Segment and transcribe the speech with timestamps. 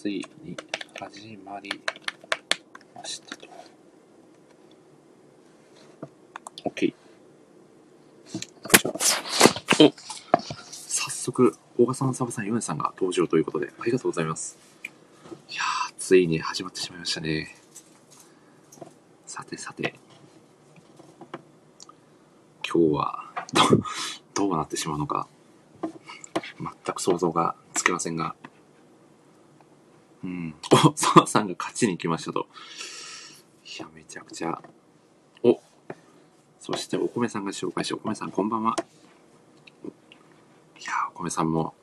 [0.00, 0.56] ついに
[0.96, 1.82] 始まり
[2.94, 3.48] ましたと。
[6.64, 6.94] OK。
[9.80, 9.92] お
[10.62, 14.56] 早速、小川さん、サバさん、ヨネさんが登場ということで、ありがとうございます。
[15.50, 17.56] いやー、ついに始まってしまいましたね。
[19.26, 19.96] さてさて、
[22.64, 25.26] 今日はど、どうなってしまうのか、
[26.60, 28.36] 全く想像がつきませんが、
[30.24, 30.54] うん。
[30.72, 32.46] お、サバさんが勝ちに来ましたと。
[33.64, 34.60] いや、めちゃくちゃ。
[35.42, 35.60] お、
[36.58, 38.74] そしてお米さんが紹介し、お米さんこんばんは。
[39.84, 41.74] いや、お米さんも、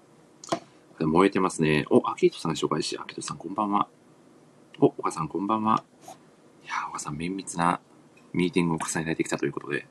[0.99, 1.85] 燃えてますね。
[1.89, 3.87] お、アキートさんが紹介し、アキートさんこんばんは。
[4.79, 5.83] お、お母さんこんばんは。
[6.63, 7.79] いやー、お母さん綿密な
[8.33, 9.87] ミーティングを重ねられてきたということで、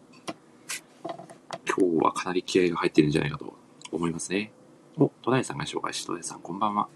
[1.66, 3.54] 今日はかなり気合が入ってるんじゃないかと
[3.90, 4.52] 思いますね。
[4.96, 6.88] お、戸田井さんが紹介し、戸田井さんこんばんは。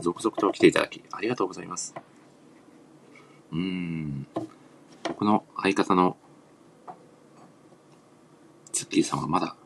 [0.00, 1.94] 続々と来ていただき、ありがとうございます。
[3.52, 4.26] うーん。
[5.04, 6.16] 僕の相方の
[8.72, 9.56] ツッキーさんはまだ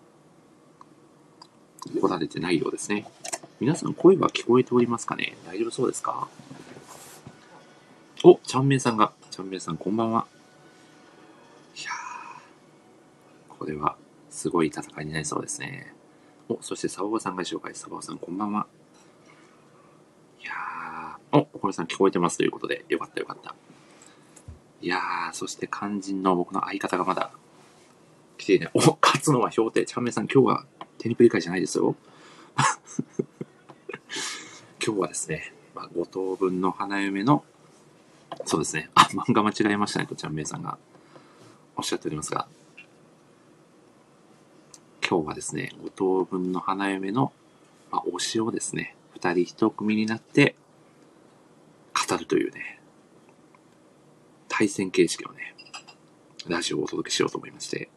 [2.00, 3.06] 来られてないようですね。
[3.60, 5.36] 皆さん声は聞こえておりますかね？
[5.46, 6.28] 大丈夫そうですか？
[8.24, 10.26] お、ちゃんめいさんが、ちゃんめいさんこんばんは。
[11.76, 11.90] いや、
[13.48, 13.96] これは
[14.30, 15.92] すごい戦いになりそうですね。
[16.48, 18.66] お、そしてサババさんが紹介、サババさんこんばんは。
[21.32, 23.54] お、おこれさん聞こえてますということで、よかったよかった。
[24.82, 27.30] いやー、そして肝心の僕の相方がまだ
[28.36, 28.70] 来ていない。
[28.74, 29.86] お、勝つのは氷定。
[29.86, 30.66] ちゃんめいさん今日は
[30.98, 31.96] 手にプリ会じゃないですよ。
[34.84, 37.44] 今日はですね、まあ、5等分の花嫁の、
[38.44, 40.78] そうですね、あ、漫画間違えましたねとちゃんめいさんが
[41.76, 42.46] おっしゃっておりますが、
[45.08, 47.32] 今日はですね、5等分の花嫁の、
[47.90, 50.56] まあ、推しをですね、2人1組になって
[52.06, 52.80] 語るというね、
[54.48, 55.54] 対戦形式のね、
[56.48, 57.90] ラジオをお届けしようと思いまして、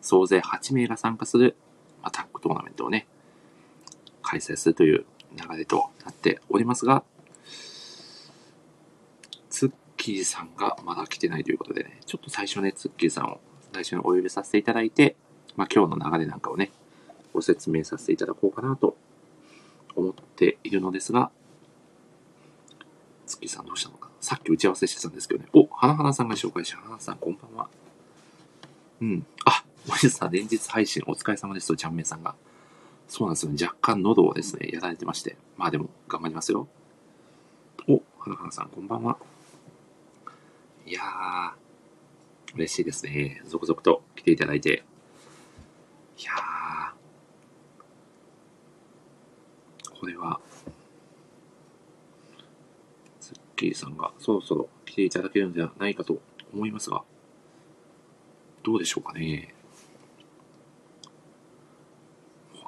[0.00, 1.56] 総勢8名が参加する、
[2.02, 3.06] まあ、タッグトーナメントをね、
[4.22, 5.04] 開催するという
[5.36, 7.04] 流れとなっておりますが、
[9.50, 13.40] ツッキーさんがまだ来てないということでね、ちょっと最初ね、ツッキーさんを
[13.72, 15.16] 最初にお呼びさせていただいて、
[15.56, 16.72] まあ今日の流れなんかをね、
[17.32, 18.96] ご説明させていただこうかなと
[19.96, 21.30] 思っているのですが、
[23.34, 25.48] ツッキーさんどうしたのかさっき打ち合わせしてたんですけどね。
[25.52, 27.68] お、花々さんが紹介し、花々さんこんばんは。
[29.00, 29.26] うん。
[29.44, 32.36] あ、森田さん連日配信お疲れ様ですと、ちゃんめいさんが。
[33.08, 33.52] そうなんですよ。
[33.60, 35.36] 若干喉をですね、やられてまして。
[35.56, 36.68] まあでも、頑張りますよ。
[37.88, 39.18] お、花々さんこんばんは。
[40.86, 43.42] いやー、嬉しいですね。
[43.46, 44.84] 続々と来ていただいて。
[46.18, 50.40] いやー、これは、
[53.64, 56.20] スッキーさんがそろそろ来ていただけるのではないかと
[56.52, 57.02] 思いますが、
[58.62, 59.54] どうでしょうかね。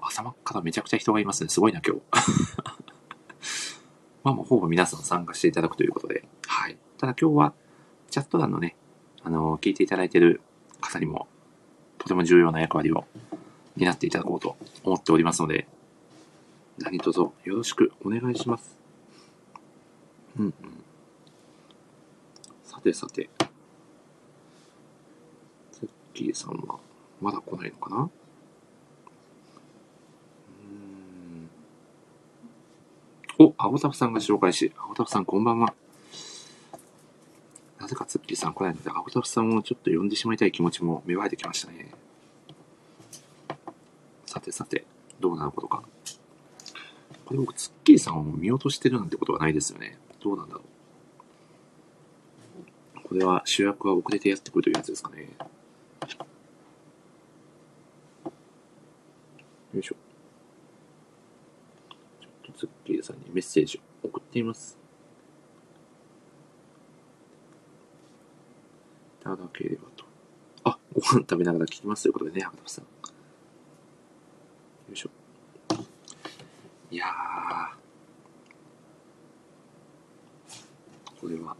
[0.01, 1.51] 朝真っからめちゃくちゃ人がいますね。
[1.51, 2.03] すごいな、今日。
[4.25, 6.27] まあもうほぼ皆さん参加していただくということで。
[6.47, 6.79] はい。
[6.99, 7.53] ただ今日は、
[8.11, 8.77] チャット欄のね、
[9.23, 10.41] あの聞いていただいている
[10.81, 11.29] 方にも、
[11.99, 13.05] とても重要な役割を
[13.77, 15.67] 担っていただこうと思っておりますので、
[16.79, 18.77] 何卒よろしくお願いします。
[20.39, 20.55] うんうん。
[22.87, 23.29] てさて、
[25.73, 26.79] ツッキーさんは
[27.21, 28.09] まだ来ないのかな？
[33.41, 33.47] うん。
[33.47, 35.75] お、青タフさんが紹介し、青タフさんこんばんは。
[37.81, 41.91] なぜかツッキーさん来ないので、青タフさんをちょっと呼んでしまいたい気持ちも芽生えてきましたね。
[44.27, 44.85] さてさて、
[45.19, 45.83] どうなることか。
[47.25, 49.99] これ僕、ツッキーさんを見落としてるなんてことはないですよね。
[50.23, 50.65] どうなんだろう。
[53.09, 55.29] これは主役は遅れてやってくるというやつですかね。
[59.73, 59.97] よいしょ。
[62.21, 64.77] ちょっとツッキーさんにメッセージを送っています。
[69.21, 70.05] いただければと。
[70.65, 72.85] あ、ご飯食べながら聞きますということでね、博多さん。
[72.85, 72.91] よ
[74.93, 75.11] いしょ。
[76.91, 77.77] いやー。
[81.21, 81.57] これは。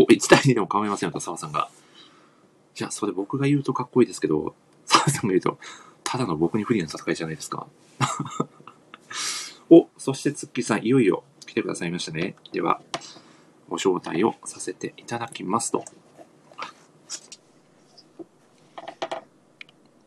[0.00, 1.68] うんお、1対2でも構いませんよと、澤さんが。
[2.78, 4.54] いや、それ僕が言うとかっこいいですけど、
[4.86, 5.58] 澤さんが言うと、
[6.04, 7.66] ただの僕に不利な戦いじゃないですか。
[9.70, 12.34] お、そしてツッキーさん、いよいよ来てくださいましたね。
[12.52, 12.80] では、
[13.68, 15.84] ご招待をさせていただきますと。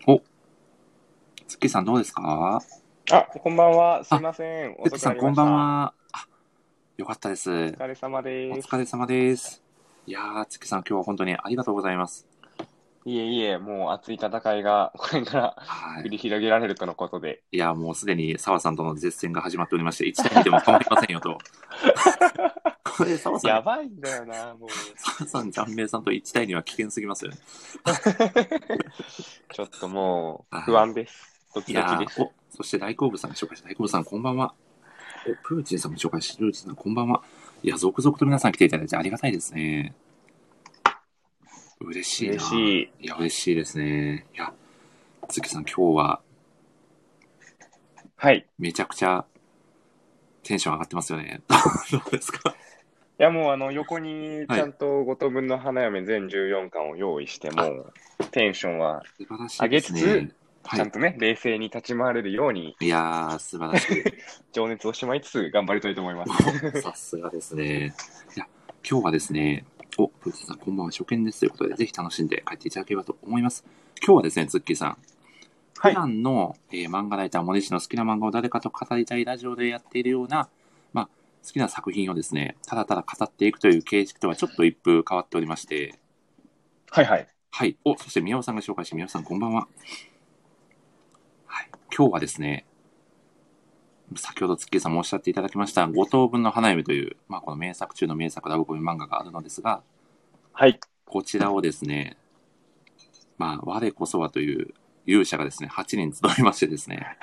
[0.07, 0.21] お、
[1.47, 2.61] ツッキーさんどうですか？
[3.11, 4.03] あ、こんばんは。
[4.03, 4.75] すいません。
[4.75, 5.53] ツッキーさん、こんばん。
[5.53, 5.93] は。
[6.11, 6.27] あ、
[6.97, 7.49] よかったです。
[7.49, 8.67] お疲れ様おです。
[8.67, 9.62] 疲れ様です。
[10.05, 12.27] いやー、ツッキーさん、今日は本当にありがとうございます。
[13.05, 16.03] いえいえ、もう熱い戦いがこれからはい。
[16.03, 17.41] 繰り広げられるとのことで。
[17.53, 21.37] いや、もうすでに澤さんとの絶戦が始まっておりまして、1対2でも構いませんよと。
[22.97, 24.69] これ、澤さん、やばいんだよな、もう。
[24.97, 27.37] 澤さん、ジャンメイさんと1対2は危険すぎますよね。
[29.53, 31.47] ちょっともうはい不安です。
[31.55, 32.21] ドいキドキです。
[32.21, 34.53] お、そして大好物さんが紹介した大好物さん、こんばんは。
[35.25, 37.23] お、プーチンさんも紹介して、プーチンさん、こんばんは。
[37.63, 39.93] いや、続々と皆さん来ていただいてありがたいですね。
[41.79, 42.33] 嬉しいな。
[42.35, 43.05] 嬉しい。
[43.05, 44.25] いや、嬉しいですね。
[44.33, 44.53] いや、
[45.29, 46.21] 月さん、今日は
[48.17, 48.45] はい。
[48.59, 49.25] めちゃくちゃ
[50.43, 51.41] テンション上がってますよね。
[51.91, 52.49] どうですか？
[53.19, 57.93] いや、もうあの、横にちゃんと5等分の花嫁全14巻を用意して、もう、
[58.31, 59.03] テンションは。
[59.61, 60.31] 上げつはい。
[60.63, 64.03] ちゃんとね、冷静に立ち回れるように、いやー、素晴らしい。
[64.53, 66.31] 情熱をしまいつつ頑張りたいと思います。
[66.81, 67.93] さすがですね。
[68.35, 68.47] いや、
[68.89, 69.65] 今日はですね、
[69.97, 73.65] お、プーチンさん、こんばんは、初見ですということで、ぜひ楽しんで帰っていただければと思います。
[74.01, 74.97] 今日はですね、ツッキーさん、
[75.77, 80.47] はい普段の、えー漫画ライター、森氏の好きな漫画を誰かと語りたいラジオでやっているような、
[80.93, 81.09] まあ、
[81.45, 85.99] 好きな作品をですね、ただただ語っていくという形式とはちょっと一風変わっておりまして、
[86.89, 87.27] はいはい。
[87.51, 87.75] はい。
[87.83, 89.67] お、そして宮尾さんが紹介して、宮尾さんこんばんは。
[91.93, 91.97] はい。
[91.97, 92.65] 今日はですね、
[94.15, 99.83] 先ほどツッキーさんもおっしゃっていただきました、五等分の花嫁という、まあこの名作中の名作ラブコメ漫画があるのですが、
[100.53, 100.79] はい。
[101.05, 102.17] こちらをですね、
[103.37, 104.73] まあ、我こそはという
[105.05, 107.17] 勇者がですね、8人集いましてですね、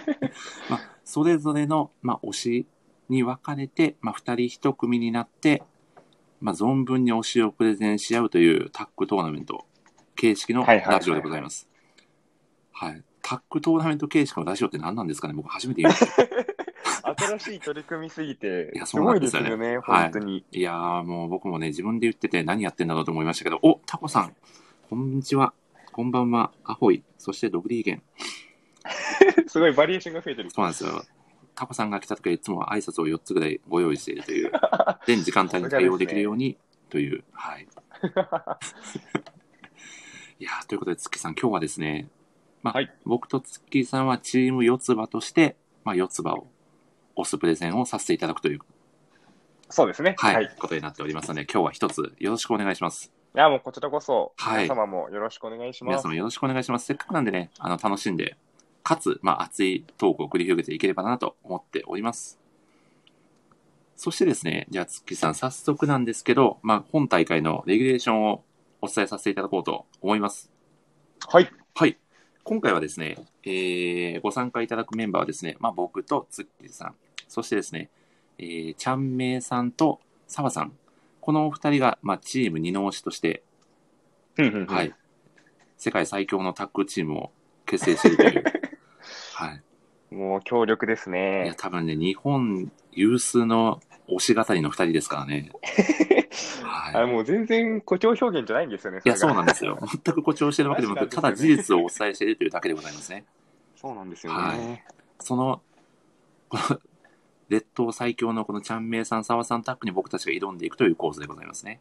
[0.70, 2.66] まあ、それぞれの、まあ、推し
[3.08, 4.18] に分かれて、まあ、2
[4.48, 5.62] 人1組になって、
[6.40, 9.66] まあ、存分に推しをプレゼンし合うというタッグトーナメント
[10.14, 11.68] 形式のはいはいはいはいラジオでございます。
[12.72, 13.02] はい。
[13.28, 15.34] タッグトーナメント形式のラジオって何なんですかね？
[15.34, 17.12] 僕初めて言いました。
[17.38, 20.44] 新しい取り組みすぎていや、すそうなごいですよねよね、はい本当に。
[20.50, 24.34] いやーもう僕もね、自分で言ってて何やってんだろうと思いましたけど、お、タコさん、
[24.88, 25.52] こんにちは。
[25.92, 28.02] こんばんは、アホイ、そしてドグリーゲン。
[29.46, 30.50] すごいバリエーションが増えてる。
[30.50, 31.04] そうなんですよ。
[31.54, 34.52] タコさんが来た時はいつも挨拶を4つぐらいご用意しているという、
[35.06, 36.56] 全時間帯に対応できるように
[36.88, 37.68] という、はい。
[40.40, 42.08] いやーということで、ツッキーさん、今日はですね、
[42.62, 46.46] まあ、はい僕とツッキーさんはチーム四つ葉として、まあ、四つ葉を
[47.16, 48.60] 押すプレゼンをさせていただくという、
[49.70, 50.16] そうですね。
[50.18, 50.44] はい、はい。
[50.44, 53.12] いことになっておりますので、今日は一つよろしくお願いします。
[53.38, 56.02] や、もうこちらこそ、はい皆様もよろしくお願いします。
[56.06, 56.86] 皆様よろしくお願いします。
[56.86, 58.36] せっかくなんでね、あの、楽しんで、
[58.82, 62.38] かつ、まあ、熱いトークを繰り広げていければなと思っております。
[63.96, 68.42] そしてですね、じゃあ、ツッキーさん、早速なんですけど、まあ、本大会のレギュレーションを
[68.80, 70.50] お伝えさせていただこうと思います。
[71.26, 71.50] はい。
[71.74, 71.98] はい。
[72.48, 76.94] 今回はですね、えー、ご参加いただくメンバーはですね、まあ、僕とツッキーさん、
[77.28, 77.90] そしてですね、
[78.38, 80.72] えー、ちゃんめいさんと澤さん、
[81.20, 83.42] このお二人が、まあ、チーム二の推しとして、
[84.66, 84.94] はい。
[85.76, 87.30] 世界最強のタッグチームを
[87.66, 88.44] 結成しているという。
[89.36, 89.52] は
[90.10, 90.14] い。
[90.14, 91.54] もう強力ですいねや、。
[91.54, 93.78] 多分ね、日本有数の
[94.08, 95.50] 推し語りの二人ですからね。
[96.64, 97.06] あはい。
[97.10, 99.00] もう全然誇張表現じゃないんですよね。
[99.04, 99.78] いや、そうなんでですよ。
[99.86, 103.24] 全く誇張してるわけでもなく、ただ事実をお伝えしているというだけでございますね。
[103.76, 104.38] そうなんですよね。
[104.38, 105.62] はいその、
[106.48, 106.80] この、
[107.48, 111.80] 列島最強のこのちゃんめいさん、沢さんタッグに僕たちが挑んでいくという構図でございますね。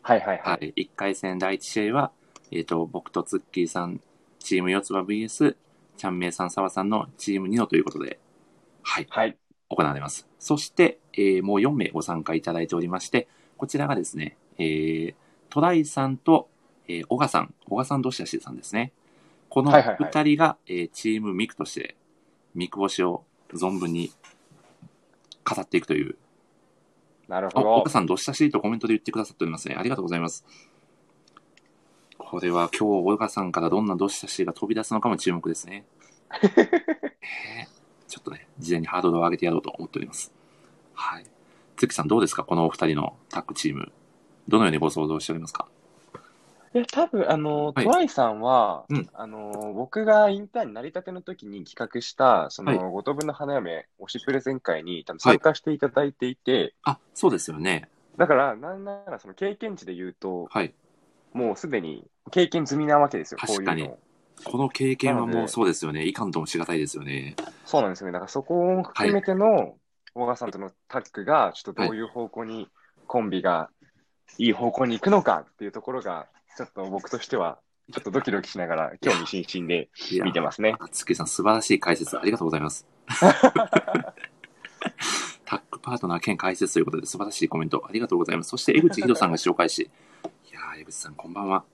[0.00, 0.52] はいはいは。
[0.52, 0.84] はいい。
[0.84, 2.12] 1回戦第1試合は、
[2.50, 4.00] えっ、と、僕とツッキーさん、
[4.38, 5.56] チーム四つ葉 VS、
[5.96, 8.18] ちゃんめいさん、沢さんのチーム2のということで、
[8.82, 9.36] はい、はい。
[9.72, 10.28] 行われます。
[10.38, 15.14] そして、えーもう4名ご参加いただいておりまして、こちらがですね、えー、
[15.50, 16.48] トライさんと、
[16.88, 18.92] えー、小賀さん、小賀さんどしやしさんですね。
[19.48, 21.96] このはいはいはい2人が、えーチームミクとして、
[22.54, 23.24] ミク星を
[23.54, 24.10] 存分に
[25.44, 26.16] 語っていくという
[27.28, 27.90] あ、なるほど岡。
[27.90, 29.76] さん、どしたしいとコメントで言ってくださっておりますね。
[29.78, 30.44] ありがとうございます。
[32.18, 35.84] これは今日、岡さんからどんなどしたしが飛び出すのかも注目ですね。
[36.42, 37.81] えー
[38.12, 40.30] ちょっとね、事前にハードルを上げてやろうと思っております。
[40.92, 41.24] はい。
[41.78, 42.44] つきさん、どうですか？
[42.44, 43.90] このお二人のタッグチーム。
[44.48, 45.66] どのようにご想像しておりますか？
[46.74, 57.88] いや、多分あの、はいトライさんは、うんあの、僕がインターンになりたての時に企画した、そはいの、五等分の花嫁推しプレゼン会に多分参加していただいていて、あ、そうですよね。
[58.18, 60.74] だから、なんならその経験値で言うと、はい。
[61.32, 63.96] もうすでに経験済みなわけですよ、こういうの。
[64.44, 66.04] この経験はもうそうですよね。
[66.04, 67.36] いかんともしがたいですよね。
[67.64, 68.12] そうなんですよね。
[68.12, 69.76] だからそこを含めての、
[70.14, 72.68] 小川さんとのタッグが、ちょっとどういう方向に、
[73.06, 73.70] コンビが
[74.38, 77.58] いい方向に行くのかっていうところが、ちょっと僕としては
[77.90, 79.90] ちょっとドキドキしながら、興味津々で
[80.22, 80.76] 見てますね。
[80.78, 82.86] あつっきーさん、素晴らしい解説ありがとうございます。
[85.44, 88.50] タッグパートナー兼解説ということで素晴らしいコメントありがとうございます。
[88.50, 89.90] そして、江口ひろさんが紹介し、
[90.50, 91.64] いやー、江口さんこんばんは。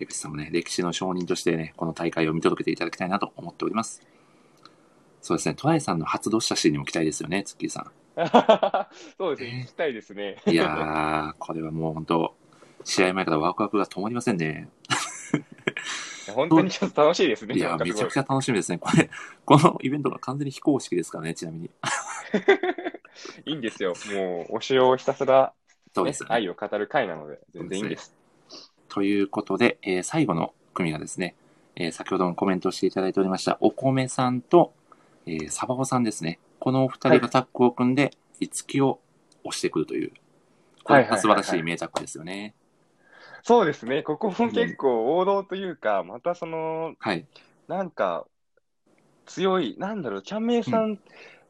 [0.00, 4.02] 江口さんもね、歴史の証人としてね、この大会を見届けていただきたいなと思っております。
[5.20, 7.92] そうですね、トライさんの初同志写真にも期待ですよね、ツッキーさ
[9.18, 10.42] そうですね、聞きたいですね。
[10.46, 10.50] ん。
[10.50, 12.34] いやー、これはもう本当、
[12.82, 14.70] 試合前からワクワクが止まりませんね。
[16.34, 17.54] 本当にちょっと楽しいですね。
[17.54, 18.78] いやめちゃくちゃ楽しみですね。
[18.78, 19.10] これ、
[19.44, 21.70] このイベントが完全に非公式ですからね、ちなみに。
[23.44, 23.94] いいんですよ。
[24.14, 25.52] もう、推しをひたすら、ね
[25.92, 26.34] そうですよね。
[26.36, 28.19] 愛を語る回なので、全然いいんです。
[28.90, 31.34] ということで、えー最後の組がですね、
[31.76, 34.72] えー先ほどもコメントしていただいておりました、お米さんと、
[35.26, 36.38] えーサバオさんですね。
[36.60, 39.00] このお二人がタッグを組んで、いつきを
[39.44, 40.12] 押してくるという、
[40.84, 42.54] これは素晴らしい名タッグですよね。
[43.42, 47.26] そうですね、ここも結構王道というか、またその、はい。
[47.68, 48.26] なんか、
[49.26, 50.98] 強い、なんだろう、ちゃんめいさん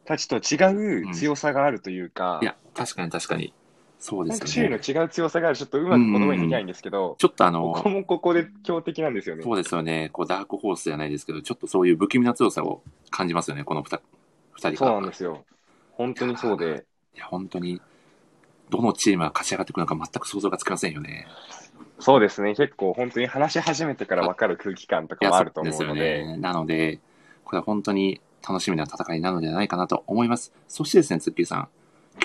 [0.05, 3.53] たちと違う強さがあるというか、いや、確かに確かに。
[4.01, 4.79] そうですよね。
[4.81, 9.43] 種類の違う強さがある、ちょっとうまく言葉にできないんですけど、ちょっとあここの、もここで強敵なんですよね。
[9.43, 10.09] そうですよね。
[10.11, 14.01] こう、ダークホースじゃないですけど、ちょっとそういう不気味な強さを感じますよね、この二
[14.55, 14.95] 二人そうが。
[14.95, 15.45] なんですよ。
[15.93, 16.87] 本当にそうで。
[17.15, 17.83] いや、本当に、
[18.71, 21.27] どのチームが勝ち上がってくるのか全く想像がつきませんよね。
[21.99, 26.37] そうですね、結構本当に話し始めてから分かる空気感とかもあると思うので、ですよね。
[26.39, 27.01] なので、
[27.45, 30.55] これは本当に楽しみな戦いになるのではないかなと思います。
[30.69, 31.69] そしてですね、ツッキーさん。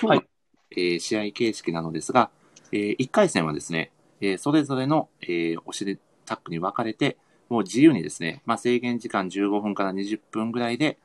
[0.00, 0.35] 日の、はい
[0.70, 2.30] えー試合形式なのですが、
[2.72, 7.16] え1回戦はですね、えーそれぞれの、えー押しでタックに分かれて、
[7.48, 10.98] もう自由にですね、まあ、制限時間15分から20分ぐらいで、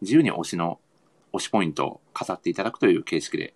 [0.00, 0.80] 自由に押しの、
[1.32, 3.54] 押しポイントを飾っていただくという形式で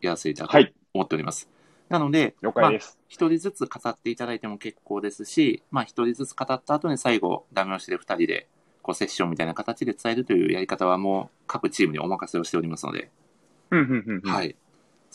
[0.00, 1.48] やらせていただこうとはい、思っております。
[1.88, 2.98] なので、まあ了解です。
[3.08, 8.48] 一人ずつ語っていただいても結構ですし、まあ一人ずつ語った後に最後、ダメ押しで二人で、
[8.82, 13.10] こうセッションみたいな形で伝えるというやり方はもう各チームにお任せをしておりますので、
[13.70, 14.56] うんうんうんうんはい。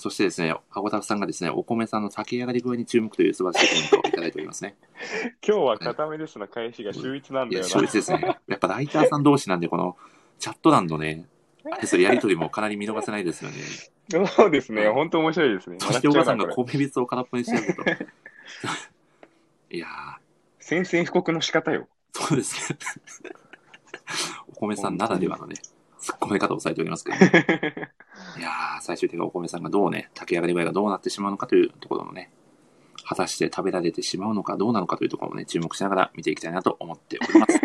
[0.01, 4.75] そしてですね、アゴタフさんがですね、お米さんの炊き上がり具合に注目という素晴らしいコメントをいただいておりますね。
[5.47, 7.67] 今日は固めですの返しが秀逸なんだよな。
[7.67, 8.39] 勝率ですね。
[8.47, 9.95] やっぱライターさん同士なんで、この
[10.39, 11.27] チャット欄のね、
[11.71, 13.57] あれですよやりとりもかなり見逃せないですよね。
[14.27, 15.77] そうですね、本当面白いですね。
[15.79, 17.91] そして、小川さんが米びつを空っぽにしてること。
[19.69, 19.87] いや
[20.59, 21.87] 宣戦布告の仕方よ。
[22.11, 22.79] そうですね。
[24.49, 25.55] お米さんならではのね、
[26.01, 27.91] 突っ込め方をされておりますけど、ね、
[28.37, 32.31] いやー、最終的にお米さんがどうね、炊き上がり具合がどうなってしまうのかというところのね、
[33.05, 37.59] 果たして食べられてしまうのかどうなのかというところもね、注目しながら見ていきたいなと思っております。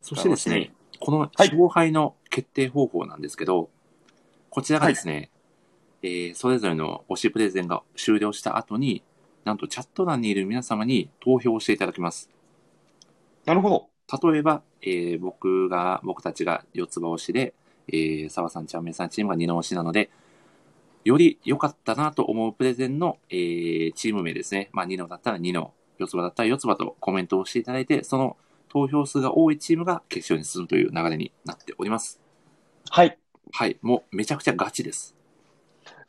[0.02, 3.70] そしてですね、この勝敗の決定方法なんですけど、
[4.50, 5.30] こちらがですね、
[6.02, 9.02] えーそれぞれの推しプレゼンが終了した後に、
[9.44, 12.30] なんとチャット欄にいる皆様に投票をしていただきます。
[13.44, 14.30] なるほど。
[14.30, 17.54] 例えば、えー僕が、僕たちが四つ葉推しで、
[17.88, 20.10] えー、沢さん、ちゃんめいさんチームが二の推しなので、
[21.04, 24.68] より良かったなと思うプレゼンの、えーチーム名ですね。
[24.72, 28.36] まあ、二のだったら二の、四つ葉だったら四つ葉とコメントをしていただいて、その
[28.68, 32.20] 投票数が多いチームが決勝に進むという流れになっております。
[32.90, 33.18] はい。
[33.52, 33.78] はい。
[33.82, 35.16] もうめちゃくちゃガチです。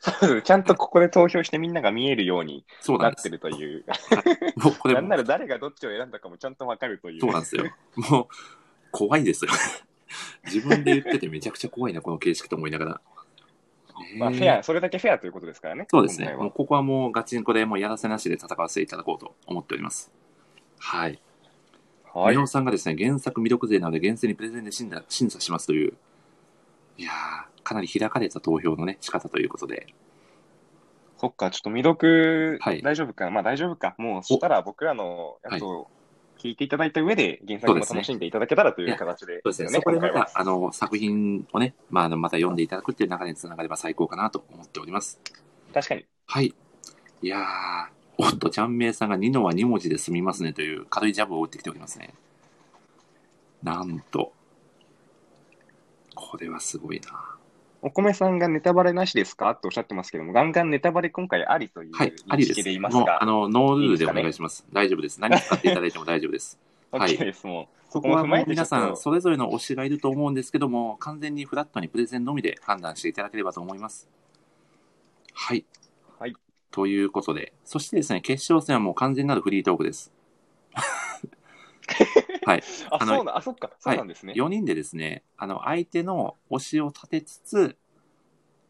[0.00, 3.84] そうですちゃんとここで投票してみんなが見えるようにそうなってるという。
[4.56, 7.20] もうこれ なんなら誰がどっちを選んだかもちゃんとわかるという。
[7.20, 7.64] そうなんですよ。
[7.96, 8.26] もう、
[8.92, 9.50] 怖いですよ。
[10.46, 13.00] 自分で言っててめちゃくちゃ怖いな、この形式と思いながら。
[14.16, 15.86] まあ、ねフェア、それだけフェアということですからね。
[15.90, 16.34] そうですね。
[16.34, 20.12] もうここはもうガチンコでもうやらせなしで戦わせていただこうと思っております。
[20.78, 21.20] はい。
[22.12, 22.42] はい宮。
[22.42, 25.94] 尾さんがですね、原作魅力勢なので厳正にプレゼンで審査審査しますという、
[26.96, 29.86] いやー、かなり開かれた投票のね、仕方ということで、
[31.18, 33.30] そっか、ちょっと未読、はい大丈夫か。
[33.30, 33.94] まあ大丈夫か。
[33.98, 35.88] もう、そしたら僕らのやつを
[36.40, 39.68] 聞いていただいた上で、原作も楽しんでいただけたらという形でそうですね。
[39.68, 45.20] そこでまた、あの、作品をね、まあ、あのまた読んでいただくっていう流れにつながれば最高かなと思っております。
[45.74, 46.06] 確かに。
[46.26, 46.54] はい。
[47.22, 47.44] いやー、
[48.16, 52.14] おっと、ちゃんめいさんが2のは2文字で済みますねという軽いジャブを打ってきておりますね。
[53.62, 54.32] なんと、
[56.14, 57.39] これはすごいな。
[57.82, 59.54] お米さんがネタバレなしですか？
[59.54, 64.66] とおっしゃってますけども、ガンガンネタバレ今回ありというはい、ありです認識でいますもう、があ、の、ノールールでお願いします。
[64.72, 65.20] 大丈夫です。
[65.20, 66.58] 何使っていただいても大丈夫です。
[66.92, 67.46] はい OK です。
[67.46, 74.08] もう、ここはもう皆さん、それぞれの推しがいると思うんですけども、完全にフラットにプレゼンのみで判断していただければと思います。
[75.32, 75.64] はい。
[76.18, 76.34] はい。
[76.70, 80.12] ということで、そしてですね、決勝戦はもう完全なるフリートークです。
[82.44, 82.62] はい。
[82.90, 84.34] あ、そうな、あ、そっか、そうなんですね。
[84.34, 87.76] 4人でですね、あの、相手の推しを立てつつ、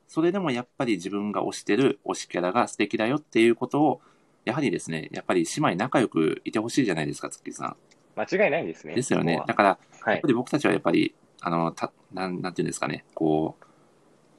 [0.08, 4.00] それでもやっぱり自分が推してる推しキャラが素敵だよっていうことを、
[4.44, 7.76] やはりですね、やっぱり姉妹仲良くいてほしいじゃないですか、ツッキーさん。
[8.16, 8.94] 間違いないですね。
[8.94, 10.28] ですよねだから、ははいやっぱ。
[10.28, 13.64] り僕たちはやっぱり、あの、たなんなんていうんですかね、こう、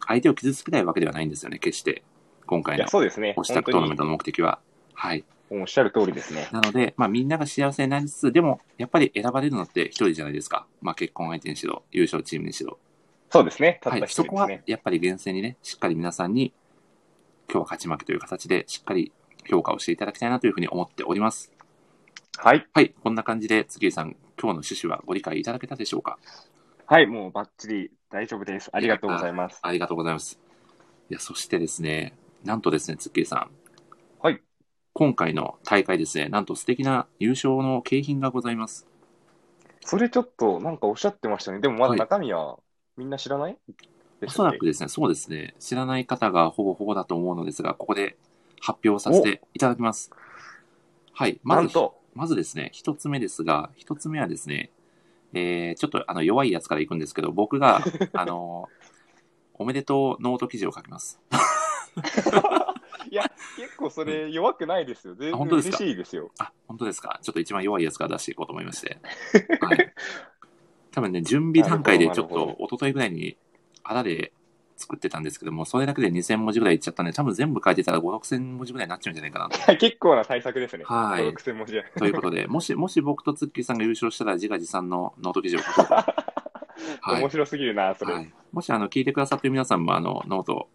[0.06, 2.04] 相手を傷つけたいわけではないんですよね、決して。
[2.46, 3.34] 今回のそうですね。
[3.38, 4.60] 推したくトーナメントの目的は。
[4.94, 5.24] はい。
[5.54, 6.48] おっしゃる通りですね。
[6.52, 10.66] なので、まあみんなが幸せになりつつ、でも、やっぱり選ばれるのって一人じゃないですか。
[10.82, 12.80] まあ結婚相手にしろ、優勝チームにしろ。
[13.30, 13.80] そうですね。
[13.82, 14.00] たっはい。
[14.02, 14.64] た一そこは人ですね。
[14.68, 16.54] やっぱり厳正にね、しっかり皆さんに、
[17.50, 19.12] 今日は勝ち負けという形で、しっかり
[19.50, 21.52] 評価をしていただきたいなというふうに思っております。
[22.38, 22.66] はい。
[22.74, 22.94] はい。
[23.04, 26.18] こんな感じで、月井さん、今日の趣旨はご理解いただけたでしょうか？
[26.86, 28.70] はい、もうバッチリ大丈夫です。
[28.74, 29.60] ありがとうございます。
[29.62, 30.40] ありがとうございます。
[31.10, 33.52] いや、そしてですね、なんとですね、月井さん。
[34.94, 35.08] はい。
[35.08, 38.88] 今回の大会ですね、なんと素敵な優勝の景品がございます。
[39.82, 41.60] それちょっとなんかおっしゃってましたね。
[41.60, 42.60] でもまだはい中身は
[42.98, 43.58] みんな知らない？
[44.24, 48.18] おそらくですね、そうですね、知らない方がほぼほぼだと思うのですが、ここで
[48.60, 50.12] 発表させていただきます。
[51.14, 51.40] はい。
[51.44, 54.70] まず、なんと、まずですね、一つ目ですが、一つ目はですね、
[55.34, 57.82] えー、ちょっとあの弱いやつからいくんですけど、僕が、
[58.14, 58.70] あの、
[59.56, 61.20] おめでとうノート記事を書きます。
[63.10, 63.24] いや、
[63.58, 65.16] 結構それ弱くないですよ。
[65.16, 65.78] 全然嬉あ本当ですか？
[65.78, 66.32] しいですよ。
[66.40, 67.20] あ、本当ですか？
[67.22, 68.98] ちょっと一番弱いやつから出していこうと思いまして。
[69.62, 69.94] はい。
[70.92, 73.38] 多分ね、準備段階でちょっと、一昨日ぐらいに、
[73.84, 74.34] あらで
[74.76, 79.78] 作ってたんですけども、それだけで2000文字ぐらいいっちゃったんで、多分全部書いてたら5、6000文字ぐらいになっちゃうんじゃないかなと。
[79.78, 80.84] 結構な対策ですね。
[80.86, 81.86] はい5 6000文字で。
[81.98, 85.94] ということで、 もし、もし僕とツッキーさんが優勝したら自画自賛のノート記事を書こうと。
[87.02, 88.14] はい面白すぎるな、それ。
[88.14, 90.68] はい、もし、あの、聞いてくださっている皆さんも、あの、 note、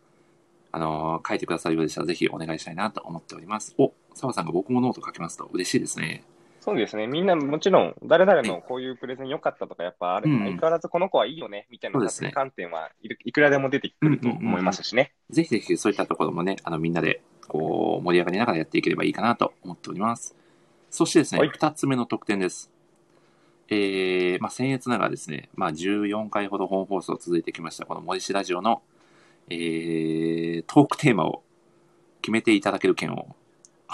[0.73, 3.75] あの、書いてくださるようでしたら、ぜひお願いしたいなと思っております。
[3.79, 6.25] お、澤さんが僕もノート書きますと嬉しいですね。
[6.67, 7.07] そうですね。
[7.07, 12.01] みんなもちろん、誰々のこういうプレゼン良かったとか、やっぱある、うん相変わらずこの子はいいよね、みたいな
[12.33, 15.13] 観点はいるいくらでも出てくると思いますしね。
[15.31, 20.35] ぜひぜひそういったところもね、あの、みんなで、こう、盛り上がりながらやっていければいいかなと思っております。
[20.91, 22.73] そしてですね、はい二、つ目の特典です。
[23.69, 28.83] えー、まあ、僭越ながらですね、まあ、14回ほど本放送続いてきました、この森氏ラジオの、
[29.49, 31.43] えー、トークテーマを
[32.21, 33.37] 決めていただける件を、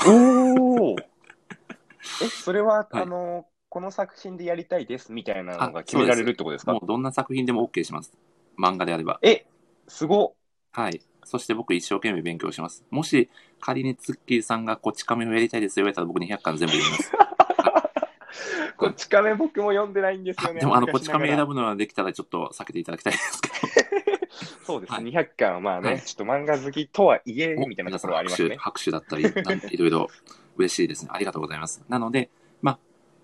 [0.07, 0.97] おお
[2.23, 6.73] え、それは、はいあの、この作品でやりたいですみたいなのが決められるってことですか？
[6.73, 8.13] もうどんな作品でも OK します。
[8.59, 9.19] 漫画であれば。
[9.23, 9.47] え、
[9.89, 10.35] すご
[10.73, 11.01] はい。
[11.25, 12.85] そして僕一生懸命勉強します。
[12.91, 17.13] もし仮にツッキーさんがこち亀をやりたいですよ言われたら僕200巻全部読みます。
[18.77, 20.61] こっち亀僕も読んでないんですよね。
[20.61, 24.22] でもあのこち亀選ぶのはできたらちょっと避けていただきたいですけど。
[24.65, 25.05] そうです、はい。
[25.05, 28.57] 200巻はまあね、はいちょっと漫画好きとはいえ、おみたいなところはありますね。
[28.57, 30.09] 拍手、拍手だったり、いろいろ
[30.57, 31.11] 嬉しいですね。
[31.13, 31.83] ありがとうございます。
[31.89, 32.79] なので、まあ、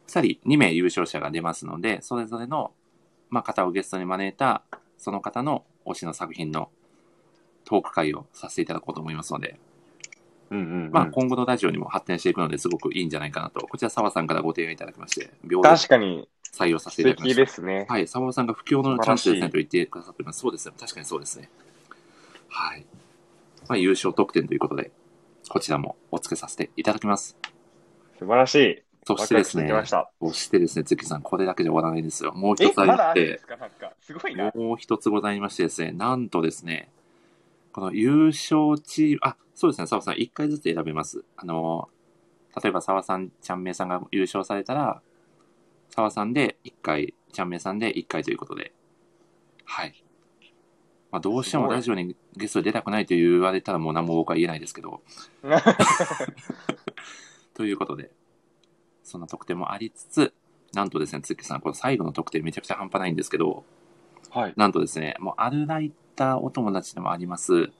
[0.09, 2.72] 2人、2名優勝者が出ますので、それぞれの、
[3.31, 4.62] まあ、方をゲストに招いた、
[4.96, 6.70] その方の推しの作品の
[7.64, 9.59] トーク会をさせていただこうと思いますので、
[10.51, 10.90] うんうんうん。
[10.90, 15.31] まあ、今後のラジオにも発展していくのですごくいいんじゃないかなと、こちら澤さんからご提案いただきまして、
[15.62, 17.41] 確かに採用させていただきました。
[17.43, 17.87] ですね。
[17.89, 20.41] はい、澤さんが不況のチャンスですねと言ってくださってます。
[20.41, 20.75] そうですよ。
[20.79, 21.51] 確かにそうですね。
[22.49, 22.87] はい。
[23.69, 24.91] まあ、優勝得点ということで、
[25.49, 27.37] こちらもお付けさせていただきます。
[28.19, 28.83] 素晴らしい。
[29.07, 29.71] そしてですね。
[30.21, 32.33] そしてですね、月さん、これだけじゃ終わらないんですよ。
[32.33, 33.41] もう一え、つあまだあって。
[34.55, 36.91] もう一つございましてですね、なんとですね、
[37.73, 41.25] この優勝チーム、あ、そうですね、澤さん、一回ずつ選べます。
[41.37, 41.89] あの、
[42.63, 45.01] 例えば澤さん、ちゃんめいさんが優勝されたら、
[45.90, 48.72] 澤さんで一回、ちゃんめいさんで一回ということで、
[49.64, 50.05] はい。
[51.11, 55.03] まあ、どうしてもラジオにゲストで出たくないと言われたらもう何も僕は言えないですけど、
[57.55, 58.11] ということで、
[59.03, 60.35] そんな特典もありつつ、
[60.74, 63.64] なんとですね、月さん、この最後の特典めちゃくちゃ半端ないんですけど、
[64.31, 64.55] はい。
[64.57, 67.70] なんとですね、もうアルライターお友達でもあります、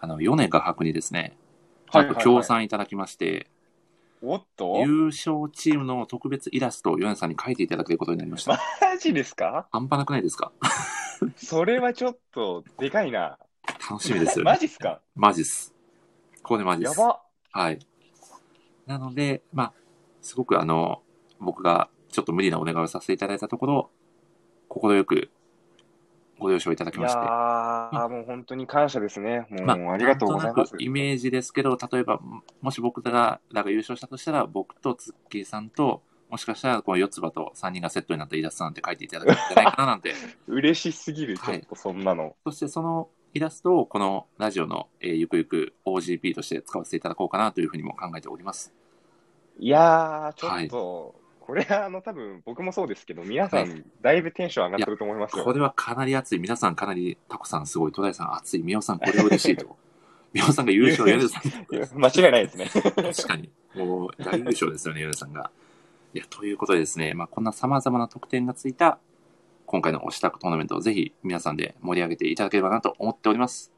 [0.00, 1.26] あの、米画伯にですね、は
[2.02, 3.48] いなんと協賛いただきまして、
[4.22, 4.82] おっと？
[4.84, 8.60] 優勝チームの特別イラストを米さんに描いていただけることになりました。
[8.80, 9.66] マジですか？
[9.72, 10.52] 半端なくないですか？
[11.36, 13.38] それはちょっと、でかいな。
[13.90, 14.50] 楽しみですよね。
[14.50, 15.00] マジっすか？
[15.14, 15.74] マジっす。
[16.42, 16.98] これマジっす。
[16.98, 17.20] やば。
[17.52, 17.78] はい。
[18.86, 19.72] なので、まあ、
[20.22, 21.02] すごくあの、
[21.38, 23.90] 僕がちょっと無理なお願いをさせていただいたところ、
[24.68, 25.30] 快く
[26.40, 27.20] ご了承いただきまして。
[27.20, 29.46] ー、もう本当に感謝ですね。
[29.50, 30.74] もう、まありがとうございます。
[30.78, 32.20] イメージですけど、例えば、
[32.60, 40.14] もし僕らが優勝したとしたら、僕とツッキーさんと、もしかしたらこの四つ葉と3人がセットになったイラストなんて書いていただけるんじゃないかななんて。
[40.46, 42.36] 嬉しすぎる、ちはいょっとそんなの。
[42.44, 48.72] そしてそのイラストをこのラジオの、えーゆくゆく OGP として使わせていただこうかなというふうにも考えております。
[49.58, 51.14] いやー、ちょっと、
[51.50, 55.42] これはあの、多分僕もそうですけど、皆さはん、だいぶテンション上がってると思いますよ。
[55.42, 56.38] これはかなり熱い。
[56.38, 58.62] 皆さんかなり、タコさんすごい、戸田井さん熱い。
[58.62, 59.76] みおさんこれは嬉しいと。
[60.32, 61.42] みおさんが優勝やるさん。
[61.98, 62.66] 間違いないですね。
[62.94, 63.50] 確かに。
[63.74, 65.50] もう大優勝ですよね、ヨネさんが。
[66.14, 69.00] いや、ということでですね、まあ、こんな様々な得点がついた、
[69.66, 73.72] 今回の推したくトーナメントをぜひ皆さんで盛り上げていただければなと思っております。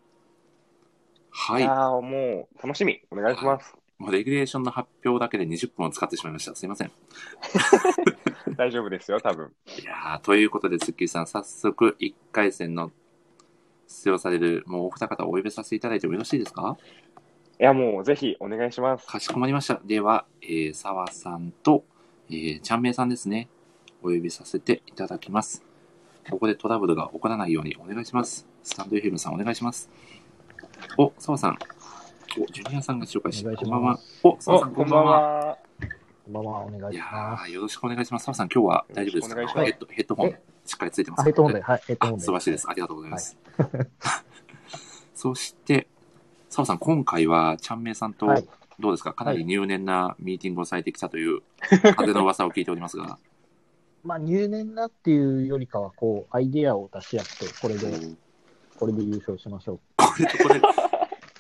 [1.30, 1.66] はいい。
[1.66, 3.00] もう楽しみ。
[3.10, 3.81] お願いします。
[4.02, 6.56] もうレギュレーションの発表だけで20分を使ってしまいました。
[6.56, 6.90] すいません。
[8.58, 9.52] 大丈夫ですよ、多分。
[9.80, 12.90] いやー、ということで、スッキリさん、早速、1回戦の
[13.86, 16.76] 出場される、もうお二方をお呼びさせていただいてもよろしいですか？
[17.60, 19.06] いや、もうぜひお願いします。
[19.06, 19.80] かしこまりました。
[19.84, 21.84] では、えー、沢さんと、
[22.28, 23.48] えー、ちゃんめいさんですね。
[24.02, 25.64] お呼びさせていただきます。
[26.28, 28.48] ここでトラブルが起こらないようにお願いします。
[28.64, 29.88] スタンド FM さんお願いします。
[30.98, 31.58] お、沢さん。
[32.38, 33.98] お、ジュニアさんが紹介して、こんばんは。
[34.22, 35.12] お、沢さん、おこんばんは。
[35.12, 35.58] は。
[36.24, 37.50] こんばんは、お願いします。
[37.50, 38.24] ー、よろしくお願いします。
[38.24, 39.62] 沢さん、今日は大丈夫ですか？
[39.64, 40.30] ヘッドヘッドホン、
[40.64, 42.22] しっかりついてますヘッドホンで、はい、ヘッドホンあ、で。
[42.22, 42.68] 素晴らしいです。
[42.70, 43.36] ありがとうございます。
[45.14, 45.86] そして、
[46.48, 48.48] 澤さん、今回は、ちゃんめいさんと、はい。
[48.80, 49.12] どうですか？
[49.12, 51.42] かなり入念なミーティングをされてきたという、
[51.96, 53.18] 風の噂を聞いておりますが、
[54.02, 58.16] まあ、入念なっていうよりかは、こう、アイデアを出し合って、これで、
[58.76, 60.60] これで優勝しましょこれとこれ、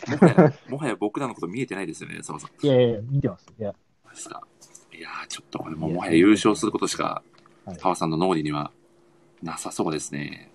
[0.08, 2.50] もはや、もはや僕らのこと見えてないですよね、澤さん。
[2.50, 2.66] う。
[2.66, 3.46] いやいや、見てます。
[3.58, 3.76] いや、で
[4.16, 4.42] すか。
[4.92, 7.22] いやー、ちょっとこれもうもはや優勝することしか、
[7.64, 7.76] はい。
[7.76, 8.72] 澤さんの脳裏には
[9.42, 10.50] なさそうですね。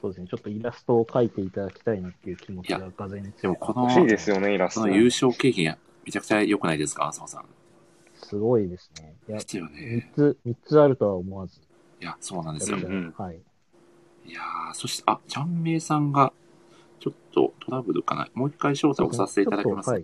[0.00, 0.26] そうですね。
[0.28, 4.80] ちょっとイラストを描いていただきたいなっていう気持ちががぜんでもこの欲しいですよね、イラスト。
[4.80, 7.44] その優勝経験、めちゃくちゃ良くないですか、澤さん。
[8.14, 9.14] すごいですね。
[9.28, 10.10] いやで、すよ三ね。
[10.14, 11.60] つ、三つあるとは思わず。
[12.00, 12.78] いや、そうなんですよ
[13.16, 13.40] はい。
[14.26, 16.32] いやー、そして、あ、ちゃんめいさんが、
[17.04, 18.28] ちょっとトラブルかな。
[18.32, 20.02] もう一回招待をさせていただきます。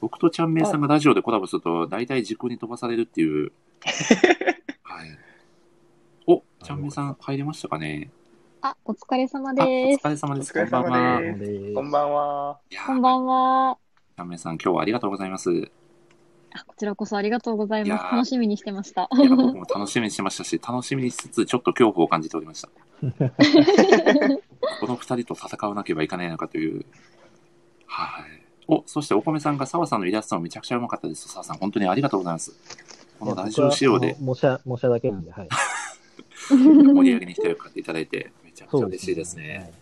[0.00, 3.50] 僕とちゃんめいさんがラジオでコラボすると、大体時空に飛ばされるっていう。
[4.84, 5.08] はい。
[6.28, 8.12] お、ちゃんめいさん入れましたかね
[8.62, 10.06] あ、お疲れ様です。
[10.06, 10.52] 疲れ様です。
[10.56, 11.20] お疲れ様こんばんは。
[11.20, 12.58] ですでこんばんは。
[12.70, 13.78] いやーこんばんは。
[14.16, 15.50] ちゃんめいさん、今日はありがとうございます。
[16.66, 17.88] こちらこそありがとうございます。
[17.88, 19.02] いやー楽しみにしてました。
[19.02, 22.68] や、僕も楽しみにしてましたし、楽しみにしつつ、ちょっと恐怖を感じておりました。
[24.80, 26.84] この二人と戦わなければいけないのかという。
[27.86, 28.24] はい。
[28.66, 31.28] お、そしてお米さんが澤さんのイラストもめちゃくちゃうまかったです。
[31.28, 32.52] 澤さん、本当にありがとうございます。
[33.18, 35.48] このラジオ仕様で僕はあの模写、模写だけなんで、はい。
[36.50, 39.72] 盛り上げに来ていただいて、めちゃくちゃ嬉しいですね。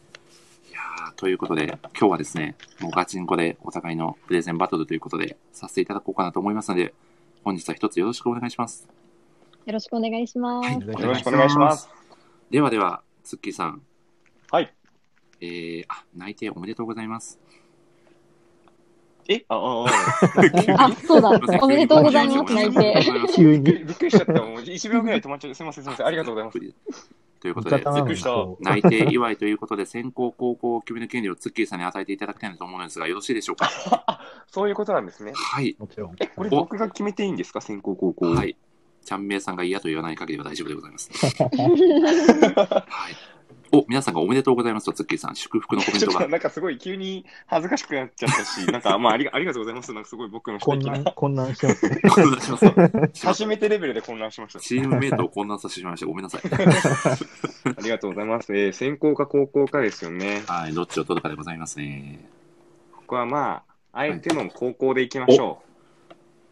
[1.17, 6.95] ということで、今日はですね、もうガチンコでお互いのプレゼンバトルということで、させていただこうかなと思いますので、
[7.45, 8.89] 本日は一つよろしくお願いします。
[9.67, 10.67] よろしくお願いします。
[10.67, 11.89] はいお願いしますよろしくお願いします。
[12.51, 13.83] ではでは、ツッキーさん。
[14.51, 14.75] はい。
[15.41, 17.39] えー、あ、内定おめでとうございます。
[19.29, 19.45] え？
[19.49, 21.31] あ、あ、あ、あ、 そうだ。
[21.61, 23.05] おめでとうございます、内定。
[23.35, 23.63] 急に。
[23.63, 24.33] びっくりしちゃった。
[24.33, 25.55] もう1秒ぐらい止まっちゃう。
[25.55, 26.07] すみません、すみません。
[26.07, 27.11] ありがとうございます。
[27.41, 27.83] ということで、
[28.61, 33.71] 内定祝いということで、先行後攻を決める権利をツッキーさんに与えていただきたいなと思うんですが、よろしいでしょうか？
[34.51, 35.33] そういうことなんですね。
[35.35, 35.77] はい。
[35.79, 36.17] もちろん。
[36.21, 37.61] え、これ僕が決めていいんですか？
[37.61, 38.27] 先行高校。
[38.31, 38.57] はい。
[39.05, 41.09] ちゃんめいさんが嫌と言わない限りは大丈夫でございます。
[41.17, 43.17] はい。
[43.73, 46.29] お、皆さんがおめでとうございますと、ツッキーさん、祝福のコメントが ちょっと。
[46.29, 49.93] なんかすごい急に恥ずかしくなっちゃったし、 なんかまあありがありがとうございます。
[49.93, 52.01] なんかすごい僕の素混敵な乱、混乱してますね。
[52.11, 54.61] 混乱します初めてレベルで混乱しました。
[54.61, 56.07] チームメイトを混乱させてしまいました。
[56.07, 56.43] ごめんなさい。
[57.77, 58.55] ありがとうございます。
[58.57, 60.43] えー、先行か高校かですよね。
[60.47, 62.29] はい、どっちを取るかでございますね。
[62.93, 65.69] ここはまあ、相手の高校でいきましょう。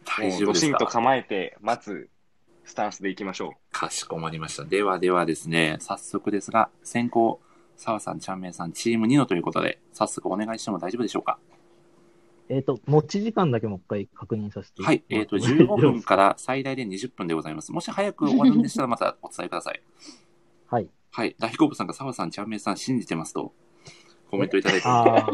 [0.07, 2.09] 大もうドシンと丈夫ですか構えて待つ
[2.67, 4.65] スタンスでいきましょかしこまりました。
[4.65, 7.39] ではではですね、早速ですが、先行、
[7.77, 11.39] 澤さん、ちゃんめいさん、チーム2のということで、早速お願いしても大丈夫でしょうか？
[12.49, 14.83] えっと、持ち時間だけもう一回確認させて。
[14.83, 17.71] はい、えっ、と、 15分から最大で20分でございます。
[17.71, 19.81] もし早く終わるんでしたら、またお伝えください。
[20.67, 20.89] はい。
[21.11, 23.53] はい、大好物さんが澤さん、ちゃんめいさん、信じてますと、
[24.29, 25.27] コメントいただいて、ああ、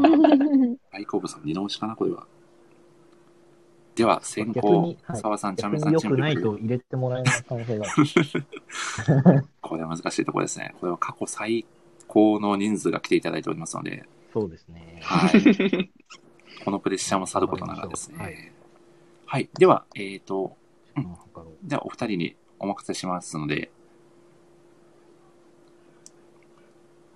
[0.91, 2.27] 大好物さん、見直しかな、これは。
[3.95, 9.45] では、先逆行澤さん、ちゃんめいさん、チームないと入れてもらえない可能性がある。
[9.61, 10.73] これは難しいところですね。
[10.79, 11.65] これは過去最
[12.07, 14.99] 高の人数が来ていただいておりますので、そうですね。
[15.01, 15.91] はい。
[16.65, 18.17] このプレッシャーもさることながらですね。
[18.17, 18.23] は
[19.25, 19.49] はいい。
[19.59, 20.57] では、えっ、と、
[20.95, 21.17] うん
[21.65, 23.71] じゃあお二人にお任せしますので、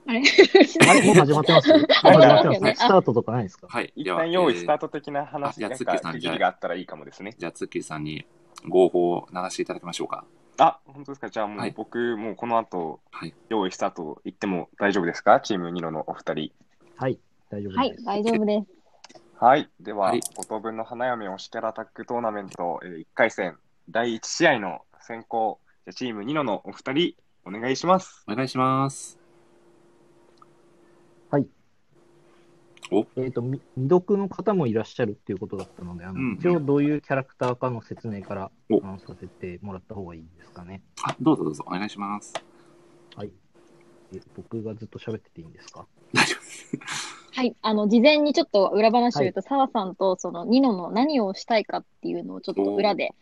[0.08, 0.22] あれ？
[0.90, 2.76] あれもう始まってます始まってます。
[2.76, 3.68] スタートとかないですか？
[3.70, 3.86] はい。
[3.86, 3.92] う。
[3.96, 4.88] 一旦用意スタート。
[4.88, 7.34] ト的な話、あじゃあなんか区切りがあったらいいかもですね。
[7.38, 8.26] じゃあ、ツッキーさんに
[8.68, 10.26] 合法を鳴らしていただきましょうか。
[10.60, 11.30] あ、本当ですか。
[11.30, 15.40] じゃあもはいう僕、もうこの後はい、用意スタート行っても大丈夫ですか？
[15.42, 16.52] チームニノのお二人。
[16.96, 18.06] はい、大丈夫はいで、す。
[18.06, 18.68] 大丈夫です。
[19.40, 19.70] はい。
[19.80, 23.58] では、はい五等分の花嫁推しキャラアタックトーナメント、えー、1回戦
[23.90, 27.14] 第1試合の先行、じゃあチームニノのお二人、
[27.46, 28.24] お願いします。
[28.28, 29.17] お願いします。
[31.30, 31.48] はい。
[32.92, 33.06] お？
[33.18, 40.82] えっ、と、み未読の方もいらっしゃるっていうことだったので、あの、うん一応どういうキャラクターかの説明からおあのさせてもらった方がいいですかね。
[41.04, 42.34] あ、どうぞどうぞ、お願いします。
[43.16, 43.32] はい。
[44.16, 45.86] え僕がずっと喋ってていいんですか？
[46.14, 46.78] 大丈夫です。
[47.34, 47.56] はい。
[47.62, 53.14] あの、事前にちょっと裏話を言うと、澤さんとそのニノの何をしたいかっていうのをちょっと裏で、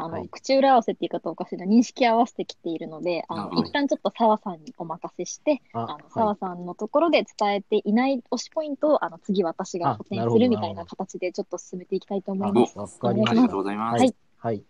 [0.00, 12.78] あの、はい口裏合わせって言い方おかしいな、認識合わせてきているので、あの、なるほど一旦ちょっと澤さんにお任せして、あの、は澤さんのところで伝えていない推しポイントを、あの、次私が補填するみたいな形でちょっと進めていきたいと思います。
[12.78, 13.48] わかりありが。
[13.48, 14.00] とうございます。
[14.00, 14.14] はい。
[14.38, 14.64] はい。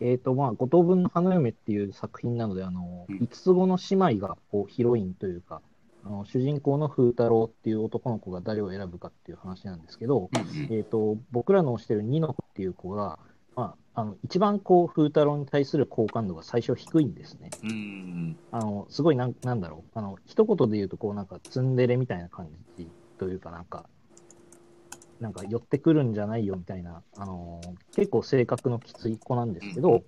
[0.00, 5.60] えっ、と、まあ、五等分の花嫁っていう作品なので、あの、うん五つ子の姉妹が、こう、ヒロインというか、
[6.02, 10.30] あの主人公の風太郎っていう男の子が誰を選ぶかっていう話なんですけど、
[10.70, 13.18] えっ、と、僕らの推してるニノっていう子が、
[13.56, 17.50] まあ、あの、一番こう、風太郎に対する好感度が最初低いんですね。
[17.62, 19.98] うんあの、すごいなん、なんだろう。
[19.98, 23.86] あの、一言で言うと、こう、なんか、ツンデレみたいな感じというかなんか、
[25.20, 30.04] なんか、寄ってくるんじゃないよみたいな、あのー結構性格のきつい子なんですけど、うん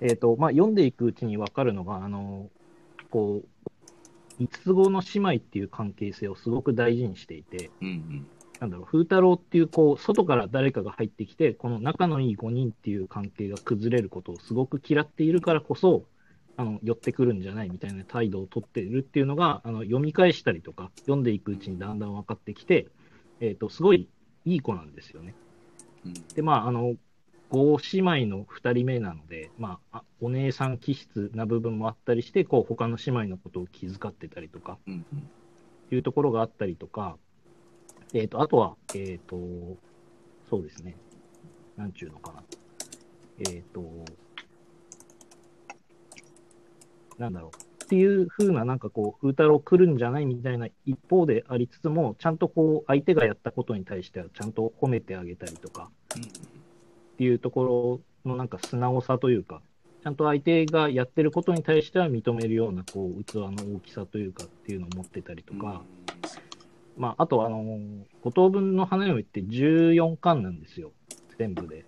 [0.00, 3.48] えっ、と、まあ、読んでいくうちにわかるのが、あのーこう、
[4.38, 8.26] 五つ子の姉妹っていう関係性をすごく大事にしていて、うんうん
[8.60, 16.04] なんだろう、風太郎っていう、こう、外から誰かが入ってきて、この仲のいい5人っていう関係が崩れることをすごく嫌っているからこそ、
[16.56, 22.86] あの、寄ってくるんじゃないみたいな態度を取っているっていうのが、あの、読み返したりとか、読んでいくうちにだんだん分かってきて、
[23.40, 24.08] えっ、と、すごい
[24.44, 25.34] いい子なんですよね。
[26.06, 26.94] うんで、まあ、あの、
[27.50, 35.28] 5姉妹の2人目なので、まあ、あお姉さん気質な部分もあったりして、こう、他の姉妹のことを気遣ってたりとか、うんうん
[35.92, 37.16] いうところがあったりとか、
[38.12, 39.36] えっ、と、あとは、えっ、と、
[40.48, 40.96] そうですね。
[41.76, 42.42] なんちゅうのかな。
[43.50, 43.82] えっ、と、
[47.18, 47.84] なんだろう。
[47.84, 59.60] っていう風な、なんかこう、風太郎来るんじゃないみたいな一方でありつつも、ちゃんとこう、相手がやったことに対しては、ちゃんと褒めてあげたりとか、っていうところのなんか素直さというか、
[60.02, 65.82] ちゃんと相手がやってることに対しては認めるような、こう、器の大きさというかっていうのを持ってたりとか、
[66.96, 70.92] まあ、あと、あのー、五等分の花嫁って14巻なんですよ、
[71.38, 71.84] 全部で。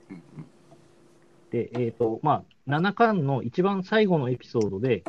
[1.50, 5.04] で、えっ、と、まあ、7巻の一番最後のエピソードで、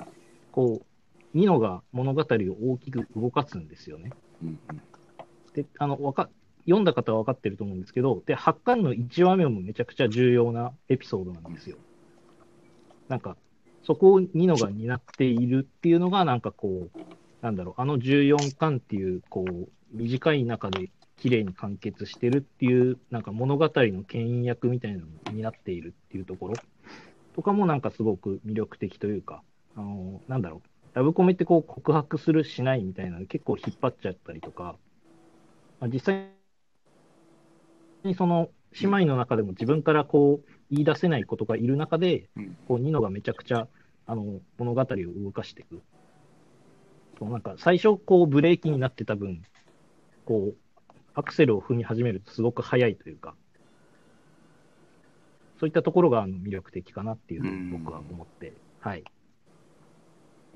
[0.52, 4.12] こう、ニノが物語を大きく動かすんですよね。
[5.54, 6.30] で、あの、わか、
[6.66, 11.78] 読んだ方は分かってると思うんですけど、で、8巻の1話目もめちゃくちゃ重要なエピソードなんですよ。
[13.08, 13.38] なんか、
[13.84, 17.00] そこをニノが担っているっていうのが、なんかこう、
[17.42, 26.54] なんだろう、あの14巻っていう、こう、短い中で綺麗に完結してるっていう、なんか物語の牽引役みたいなのを担っているっていうところ。
[27.36, 29.43] とかもなんかすごく魅力的というか、
[29.76, 34.76] あの、なんだろう、ラブコメってこう告白するしないみたいなの結構引っ張っちゃったりとか、
[35.80, 36.32] まあ、実際
[38.04, 38.50] にその
[38.82, 42.58] 姉妹の中でも自分からこう言い出せないことがいる中で、うん。
[42.67, 43.67] こうニノがめちゃくちゃ
[44.08, 44.86] あの物語を
[45.23, 45.82] 動かしていく。
[47.19, 49.43] そうなんか最初こうブレーキになってた分、
[50.28, 50.56] こう
[51.13, 53.34] アクセルを踏み始めるとすごく速いというか、
[55.58, 59.04] そういったところがあの魅力的かなっていうふうに僕は思って、はい。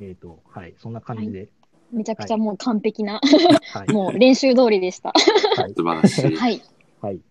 [0.01, 1.49] えっ、と、はい、そんな感じで、
[1.91, 3.21] めちゃくちゃもう完璧な、
[3.73, 3.91] はい。
[3.93, 5.13] もう練習通りでした。
[5.57, 5.73] はい。
[5.73, 6.35] 素晴らしい。
[6.35, 6.61] はい。
[7.01, 7.21] はい。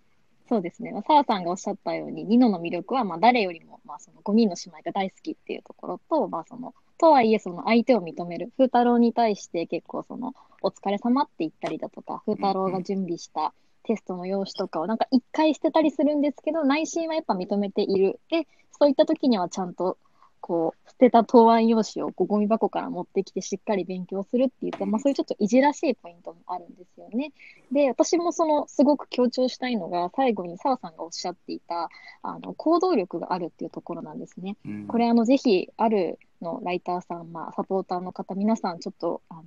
[0.48, 0.92] そうですね。
[0.92, 8.52] まあ澤さんがおっしゃったように、ニノの魅力は、まあ、誰よりも、まあ、その5人の姉妹が大好きっていうところと、まあ、その、とはいえ、その相手を認める。
[8.58, 18.20] 風太郎に対して結構、その、お疲れ様って言ったりだとか、風太郎が準備したテストの用紙とかをなんか一回捨てたりするんですけど、内心はやっぱ認めている。
[18.28, 18.46] で、
[18.78, 19.96] そういった時にはちゃんと、
[20.40, 27.32] こう、捨てた答案用紙をこうゴミ箱から持ってきてしっかり勉強するっていうと、まあそういうちょっといじらしいポイントもあるんですよね。
[27.72, 31.88] で、私もその、すごく強調したいのが、最後に澤さんがおっしゃっていた、
[32.22, 34.56] あの、行動力があるっていうところなんですね。
[34.66, 39.42] うんこれ、あの、ぜひ、あるのライターさん、まあ、サポーターの方、皆さん、ちょっと、あの、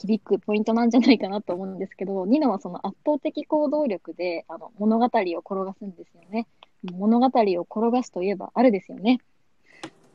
[0.00, 6.46] 響くポイントなんじゃないかなと思うんですけど、ニノはその圧倒的行動力で、あの、物語を転がすんですよね。
[6.84, 9.18] 物語を転がすといえば、あるですよね。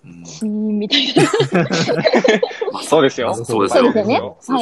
[0.06, 1.24] うんシーンみたいな。
[2.72, 3.34] まあ、そうですよ。
[3.34, 4.58] そうですそうですよねそう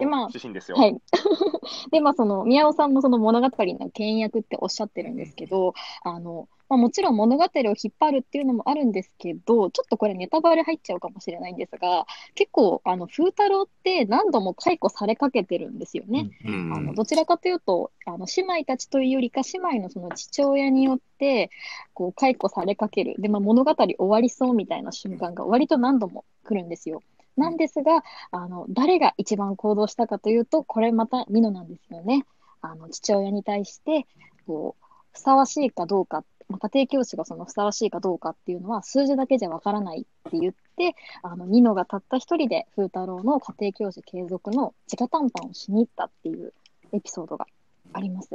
[0.00, 0.28] でまあ。
[0.74, 1.00] はい。
[1.90, 16.30] で、まあ、その、宮尾さんもその物語の牽引役っておっしゃってるんですけど、あの、まあ、もちろん物語を引っ張るっていうのもあるんですけど、ちょっとこれネタバレ入っちゃうかもしれないんですが、結構、あの、風太郎って何度も解雇されかけてるんですよね。
[16.44, 21.50] うんあのどちらかというと、あの姉妹たちというよりか、姉妹のその父親によって、
[21.94, 23.14] こう、解雇されかける。
[23.18, 27.02] で、まあ、物語終わりそうみたいな瞬間が割と何度も来るんですよ。
[27.36, 32.26] なんですが、あの、誰が一番行動したかというと、これまたニノなんですよね。
[32.60, 34.06] あの、父親に対して、
[34.46, 46.52] こう、ふさわしいかどうか、まあ家庭教師がそのふさわしいかどうかっていうのは数字だけじゃわからないって言って、あの、ニノがたった一人で風太郎の家庭教師継続の直談判をしに行ったっていう
[46.92, 47.46] エピソードが
[47.92, 48.30] あります。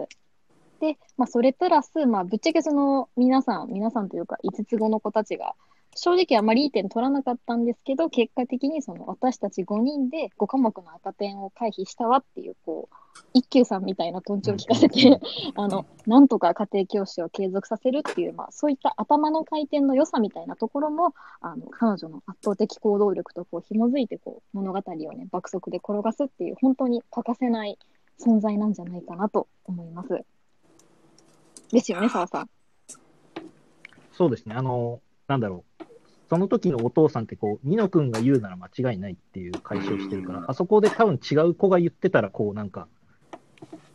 [0.80, 5.56] で、まあ、それプラス、まあ、ぶっちゃけその皆さん、皆さんというか、5つ子の子たちが、
[5.96, 12.96] 正直あまりいい点取らなかったんですけど、結果的にその私たち5人で5科目の赤点を回避したわっていう、こう、
[13.34, 15.20] 一休さんみたいなトンチを聞かせて、
[15.56, 27.78] あの、なんとか家庭教師を継続させるっていう、まあ、そういった頭の回転の良さみたいなところも、あの、彼女の圧倒的行動力とこう紐づいて、こう、物語をね、爆速で転がすっていう、本当に欠かせない
[28.20, 30.24] 存在なんじゃないかなと思います。
[31.72, 32.50] ですよね、澤さん。
[34.12, 34.56] そうですね。
[34.56, 35.72] あの、なんだろう。
[36.30, 42.88] その時のお父さんってこう、ニノ君が言うなら間違いないっていう解消してるから、あそこで多分違う子が言ってたら、こうなんか、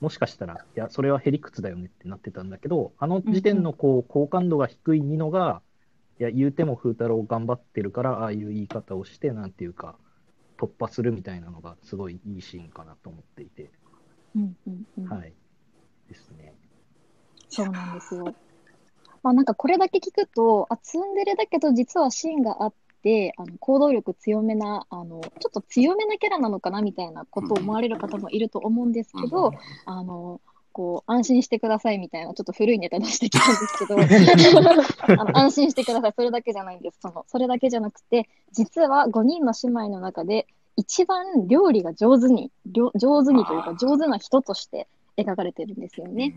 [0.00, 5.62] もしかしたら、いや、それはへりくつだよねってなってたんだけど、あの時点のこう、好感度が低いニノが、
[6.20, 9.98] いや、言うても風太郎頑張ってるから、ああいう言い方をして、なんていうか、
[10.58, 13.70] 突破するみたいなのが、すごいいいシーンかなと思っていて、
[14.34, 15.08] うんうんうん。
[15.08, 15.32] はい。
[16.08, 16.54] ですね。
[17.48, 18.24] そうなんですよ。
[19.22, 29.52] まあなんかこれだけ聞くと、あ、ツンデレだけど実は芯があって、あの行動力強めな、あの、ちょっと強めなキャラなのかなみたいなことを思われる方もいると思うんですけど、
[29.86, 30.40] あの、
[30.72, 33.98] こう、安心してくださいみたいな、ちょっと古いネタ出してきたんですけど、
[35.20, 36.12] あの安心してください。
[36.14, 36.98] それだけじゃないんです。
[37.00, 42.92] その、それだけじゃなくて、実は5人の姉妹の中で、一番料理が上手に、上
[43.24, 44.86] 手にというか、上手な人として
[45.18, 46.34] 描かれてるんですよね。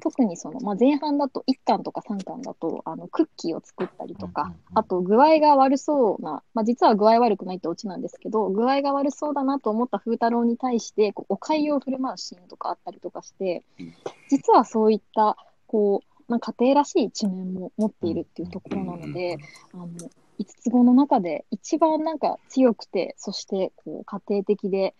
[0.00, 13.94] 特にその、まあ、前半だと1巻とか3巻だとあのクッキーを作ったりとかあと具合が悪そうな、まあ、実は具合悪くないってオチなんですけど具合が悪そうだなと思った風太郎に対してこうお粥を振る舞うシーンとかあったりとかしてうん
[14.28, 19.38] 実はそういったこう、まあ、家庭らしい一面も持っているっていうところなので、
[19.72, 24.94] あの5つ子の中で一番なんか強くてそしてこう家庭的で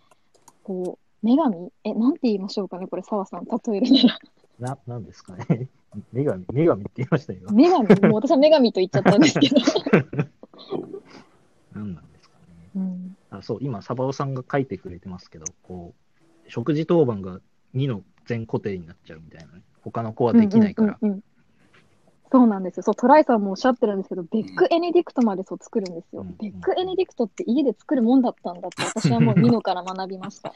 [0.63, 1.73] こう女神？
[1.85, 4.19] えなんて言いましょうかねこれ澤さん例えるなら。
[4.59, 5.69] な、なんですかね。
[6.13, 7.41] 女神、女神って言いましたよ。
[7.51, 9.57] 女神、 もう私は女神と言っちゃったんですけど。
[11.73, 12.71] 何なんですかね。
[12.77, 15.95] うん、あそう、今、サバオさんが書いてくれてますけど、こ
[16.47, 17.41] う、食事当番が
[17.75, 19.63] 2の全固定になっちゃうみたいなね。
[19.83, 20.99] 他の子はできないから。
[21.01, 21.25] うんうんうんうん
[22.35, 22.83] そうなんですよ。
[22.83, 26.23] そう、トライさんもおっしゃってるんですけど、ベックエネディクトまでそう作るんですよ。
[26.23, 30.53] うんベックエネディクトって家で作るもんだったんだって、私はもうミノから学びました。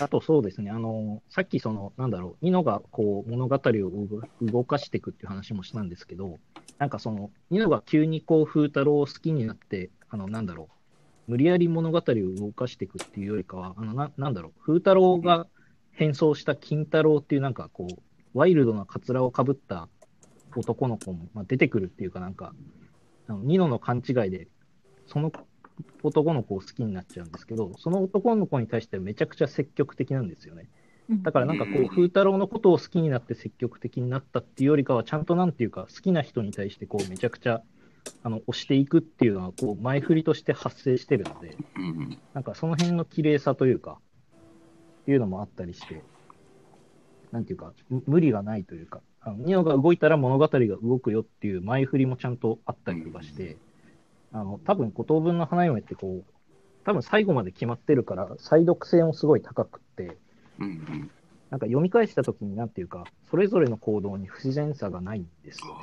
[0.00, 6.38] あとそうですね、あの、さっきその、なんだろう、ニノがこう物語を動動かしていくっていう話もしたんですけど、
[6.78, 10.68] なんかその、ニノが急にこう、風太郎を好きになって、あの、なんだろ
[11.26, 15.48] う、無理やり物語を動かしていくっていうよりかは、あの、ななんだろう、風太郎が
[15.90, 18.02] 変装した金太郎っていうなんかこう、
[18.34, 19.88] ワイルドなカツラをかぶった
[20.56, 22.52] 男の子も、まあ、出てくるっていうかなんか、
[23.28, 24.48] あのニノの勘違いで、
[25.06, 25.32] その
[26.02, 30.68] 男の子を好きになっちゃうんですけど、その男の子に対してはめちゃくちゃ積極的なんですよね。
[31.22, 37.62] だからなんかこう風太郎のことを好きになって積極的になったっていうよりかは、ちゃんとなんていうか、好きな人に対してこう、めちゃくちゃ、
[38.22, 42.18] あの、押していくっていうのは、こう、前振りとして発生してるので、うん。
[42.32, 43.98] なんかその辺の綺麗さというか、
[45.02, 46.02] っていうのもあったりして、
[47.32, 53.56] なんていうか、む無理がないというか、あのニオが動いたら物語が動くよっていう前振りもちゃんとあったりとかして、
[54.32, 56.32] あの、多分、五等分の花嫁ってこう、
[56.84, 60.16] 多分最後まで決まってるから、再読性もすごい高くって、
[60.58, 61.10] うんうん。
[61.50, 65.80] なんか読み返したときに、なんていうか、それぞれの行動に不自然さがないんですよね。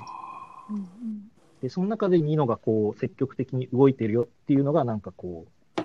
[0.69, 1.31] うんうん。
[1.61, 5.81] で、その中でニノがこう、積極的に動いてるよっていうのが、なんかこう、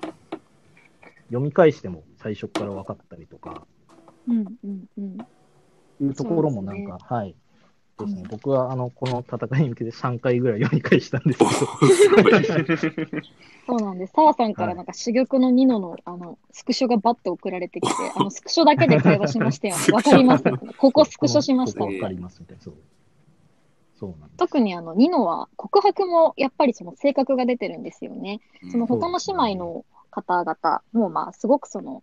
[1.26, 3.66] 読み返しても最初から分かったりとか、
[4.28, 5.26] うんうんうん
[6.02, 7.34] いうところもなんか、はい。
[7.98, 8.28] ですねうん。
[8.28, 11.50] 僕は、あの、この戦いに向けて3回ぐらい読み返したんですけど、
[13.66, 14.12] そうなんです。
[14.12, 19.82] 澤さんからなんか珠玉のニノのあのスクショがバッと送られてきて、 あのスクショだけで会話しましたよね。
[19.92, 20.44] わかります。
[20.78, 21.84] ここスクショしました。
[21.84, 22.74] わかりますみたいな、そう。
[23.94, 24.36] そうなんです。
[24.38, 28.40] 特にあのニノは告白もやっぱりその性格が出てるんですよね。
[28.70, 32.02] その他の姉妹の方々もまあすごくその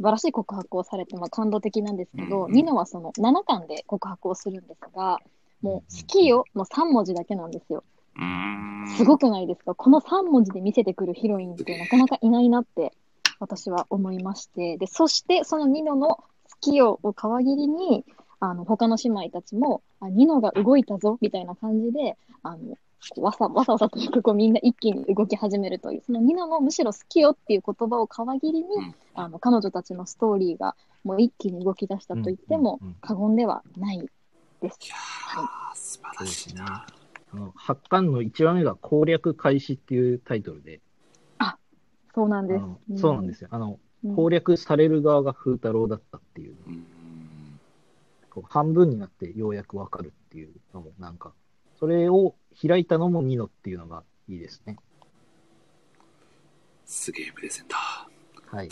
[0.00, 5.18] 素晴らしい告白をされてまあ感動的なんですけど、うんニノはその7巻で告白をするんですが、
[5.60, 7.84] もう好きよの3文字だけなんですよ。
[8.16, 8.84] うん。
[8.96, 9.74] すごくないですか？
[9.74, 12.94] この3文字で見せてくるヒロインってなかなかいないなって
[13.40, 16.24] 私は思いまして、で、そしてそのニノの好
[16.62, 18.06] きよを皮切りに、
[18.40, 22.76] あの、他の姉妹たちも、あ、ニノが動いたぞみたいな感じで、あの、
[23.16, 28.94] わさわさわさとこうみんな一気に動き始めるという、そのニノのむしろ好きよっていう言葉を皮切りに、うん。
[29.14, 33.98] あの彼女たちのストーリーがもう一気に動き出したと言っても過言ではない
[34.60, 34.78] です。
[34.82, 36.86] いやー、素晴らしいな。
[37.32, 40.80] あの発刊の1話目が攻略開始っていうタイトルで、
[42.14, 43.00] そうなんです。
[43.00, 43.48] そうなんですよ。
[43.50, 44.16] あの、うん。
[44.16, 46.86] 攻略される側が風太郎だったっていう、うん。
[48.30, 51.32] こう半分になってようやくわかるっていうのも、なんか、
[51.78, 52.34] それを
[52.66, 54.76] 開いたのもニノっていうのがいいですね。
[56.84, 58.56] すげえプレゼンター。
[58.56, 58.66] はい。
[58.66, 58.70] っ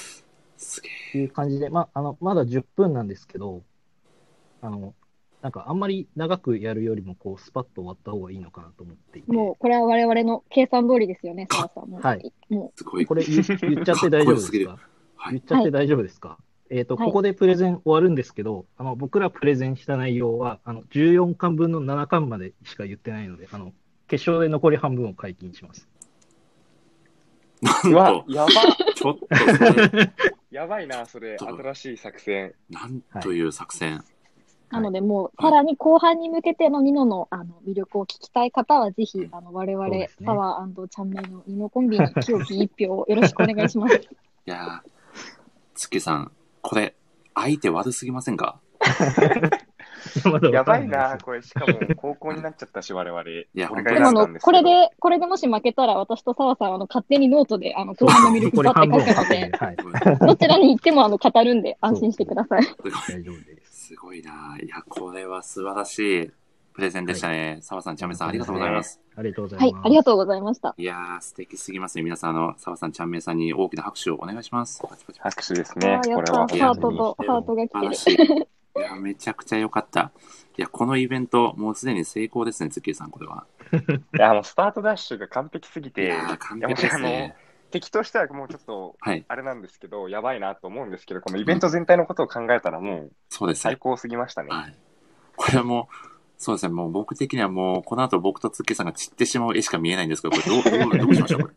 [0.56, 3.62] すげていう感じで、まあ、あの、まだ10分なんですけど、
[4.60, 4.94] あの、
[5.40, 11.88] なんかあんまり長くやるよりも、こう、スパッと終わった方がいいのかなと思っていて、もうこれは我々の計算通りですよね、澤さん。
[11.88, 12.76] もうはいもえ。
[12.76, 13.06] すごい。
[13.06, 14.24] これ言言っちゃって大丈夫でか？
[14.24, 14.80] っこよすぎるすか
[15.16, 15.32] はい。
[15.34, 16.38] 言っちゃって大丈夫ですか、
[16.70, 17.06] えっ、と、はい。
[17.06, 23.72] ここでプレゼン終わるんですけど、あの、僕らプレゼンした内容は、あの、14巻分の7巻までしか言ってないので、あの、
[24.06, 25.88] 決勝で残り半分を解禁します。
[27.60, 28.50] なんうわと、、やば、
[28.94, 29.28] ちょっと
[30.50, 32.54] やばいな、それ、新しい作戦。
[32.70, 34.02] なんという作戦。
[34.70, 40.26] なので、もう、さらに後半に向けてのニノのあの魅力を聞きたい方は、ぜひうん、あの我々そうです、ね。
[40.26, 43.96] サワーちゃんめいのニノコンビに清き一票をよろしくお願いします。
[43.96, 44.00] い
[44.44, 44.90] やー、
[45.74, 46.32] 月さん、
[46.62, 46.94] これ、
[47.34, 48.60] 相手悪すぎませんか？
[50.52, 53.22] やばいな、これ、しかも高校になっちゃったし、我々。
[53.54, 59.76] や俺がでもあの、選んだんですけどこれで、これでもし負けたら、私と澤さんはあの勝手にノートであの後半の魅力ばって書くので、はい。
[60.20, 62.62] どちらに行ってもあの語るんで安心してください。
[62.62, 63.86] すごい大丈夫です。
[63.88, 64.56] すごいな。
[64.62, 66.30] いや、これは素晴らしい
[66.78, 67.58] プレゼンでしたね。
[67.60, 69.00] 澤、さん、ちゃめさん、ありがとうございます。
[69.16, 70.74] ありがとうござはいいます。、ありがとうございました。
[70.78, 72.04] いやー、素敵すぎますね。
[72.04, 74.80] 皆さん、あの、澤さん、ちゃんめいさんに大きな拍手をお願いします。
[74.80, 76.46] パチパチパチ拍手ですあね、これは。
[76.46, 78.24] ハートと、ハートが来てる。
[78.76, 78.80] い。
[78.80, 80.12] いや、めちゃくちゃ良かった。
[80.56, 83.44] いや、このイベント、もうすでに成功ですね、ツッキーさん、これは。
[84.14, 87.34] いや、もうスタートダッシュが完璧すぎいて、完璧ですね。
[87.72, 93.62] 敵としてはもうちょっと、はい、あれなんですけど、やばいなと思うんですけど、このイベント全体のことを考えたらもうそうですね。
[93.62, 94.48] 最高すぎましたね。
[94.50, 94.76] はい。
[95.36, 101.54] これはもう、そうですね、もう僕的にはもう、この後僕とツッキーさんが散ってしまう絵しか見えないんですけど、これどう、どうどうしましょう、これ。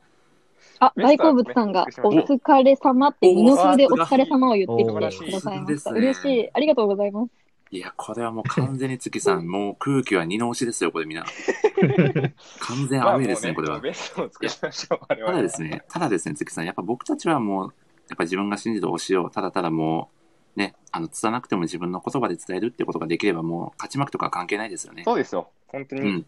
[0.80, 5.92] あ、大好物さんがね、お疲れ様って、お二の数でお疲れ様を言ってきておくーださいました。
[5.92, 6.50] 嬉しい。
[6.52, 7.32] ありがとうございます。
[7.70, 11.24] いや、これはもう完全に月さん、もう空気は二の押しですよ、これみんな。
[12.60, 13.80] 完全アウェイですね、これは。
[13.80, 17.74] ただですね、ただですね、月さん、やっぱ僕たちはもう、
[18.10, 20.21] やっぱ自分が信じる推しを、ただただもう、
[20.56, 25.04] ね、あの、つたなくても自分の言葉で伝えるってことができれば、もう、勝ち負けとかは関係ないですよね。
[25.06, 25.50] そうですよ。
[25.68, 26.26] 本当にうん。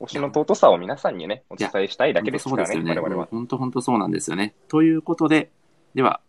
[0.00, 3.00] 推しの尊さを皆さんにね、お伝えしたいだけですからね、そうですよね。
[3.00, 3.28] 我々は。
[3.30, 4.54] 本当本当そうなんですよね。
[4.68, 5.50] ということで、
[5.94, 6.22] では、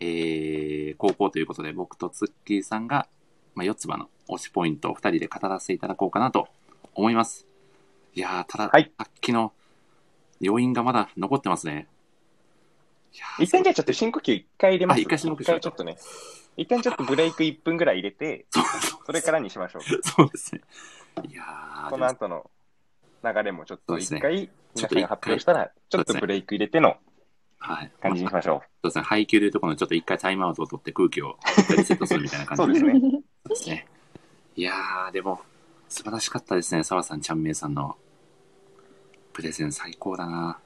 [0.00, 3.06] えー、高校ということで、僕とツッキーさんが、
[3.54, 6.48] まあ、四つ葉の推しポイントを二人で語らせていただこうかなと
[6.94, 7.46] 思います。
[8.14, 9.52] いやー、ただ、はいさっきの
[10.40, 11.86] 要因がまだ残ってますね。
[13.38, 14.98] 一旦じゃあちょっと深呼吸一回入れます。
[14.98, 15.96] あ一回深呼吸回ちょっとね。
[16.56, 18.46] 一旦ちょっとブレイク1分ぐらい入れて、
[19.04, 19.82] それからにしましょう。
[19.82, 20.60] そうですね。
[21.28, 22.50] いやー、この後の
[23.24, 26.96] 流れもちょっと一回、皆さんが発表したら、ちょっとブレイク入れての
[27.58, 27.90] はい。
[28.00, 29.04] 感じにしましょそうですね。
[29.04, 31.38] 配給でいうところのちょっと一回タイムアウトを取って空気を
[31.76, 32.48] リセットするみたいなう。
[32.56, 33.00] 感じですね。
[33.00, 33.86] そうですね。
[34.56, 35.40] いやー、でも、
[35.88, 36.84] 素晴らしかったですね。
[36.84, 37.96] 澤さん、ちゃんめいさんの
[39.32, 40.58] プレゼン最高だな。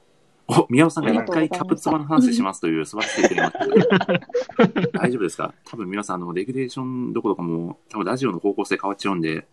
[0.49, 3.53] お、宮尾さんが一回キャプツバの話しますという素晴らしい提案
[4.93, 5.53] 大丈夫ですか？
[5.65, 9.45] 多分皆さん、あの、レギュレーションどころかもう、多分ラジオの方向性変わっちゃうんで、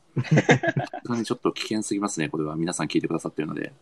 [1.25, 2.29] ちょっと危険すぎますね。
[2.31, 3.73] これは皆さん聞いてくださってるので。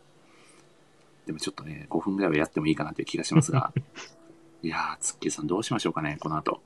[1.25, 3.71] でもちょっとね、5分ぐらいはやってもいいかなという気がしますが。
[4.61, 6.61] いやー、ツッキーさんどうしましょうかね、この後。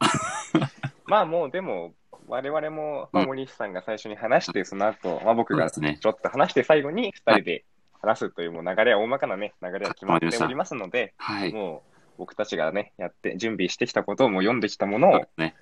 [1.05, 1.93] まあもうでも、
[2.27, 5.99] 我々も、まあ、うん森内さんが最初に話して、その後、まあ僕がそうですね。
[6.01, 7.65] ちょっと話して最後に2人で
[8.01, 11.53] 話すというもう流れは大まかなね、流れは決まっておりますので、はい。
[11.53, 15.55] もう僕たちがね、やって準備してきたことをもう読んできたものを、ね。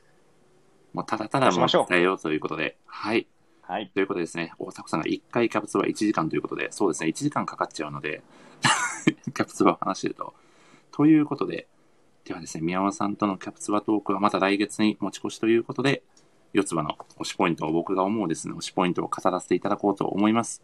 [0.93, 3.27] もうただただもう伝えようということで、はい。
[3.61, 3.91] はい。
[3.93, 8.21] ということでですね、大迫さんが1回キャプツバ1時間ということで、そうですね、1時間かかっちゃうので、
[9.05, 10.33] キャプツバを話してると。
[10.91, 11.67] ということで、
[12.23, 16.03] ではですね、宮尾さんとのキャプツバトークはまた来月に持ち越しということで、
[16.53, 20.63] 四つ葉の推しポイントを僕が思うですね、推しポイントを語らせていただこうと思います。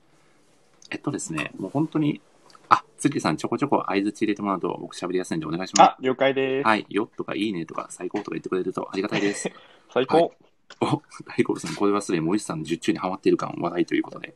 [0.91, 2.21] えっとですね、もう本当に、
[2.69, 6.67] あ、月さんちょこちょこ相づち入れてもらうと僕喋りやすいんでお願いしますあ。、了解です。
[6.67, 9.51] はい、よとかいいねとか最高とか言ってくれるとありがたいです。
[9.93, 10.33] 最高。
[10.81, 11.01] お、
[11.37, 14.33] 大好物さん、これはすでに森下さんの術中にハマっている感話題ということで。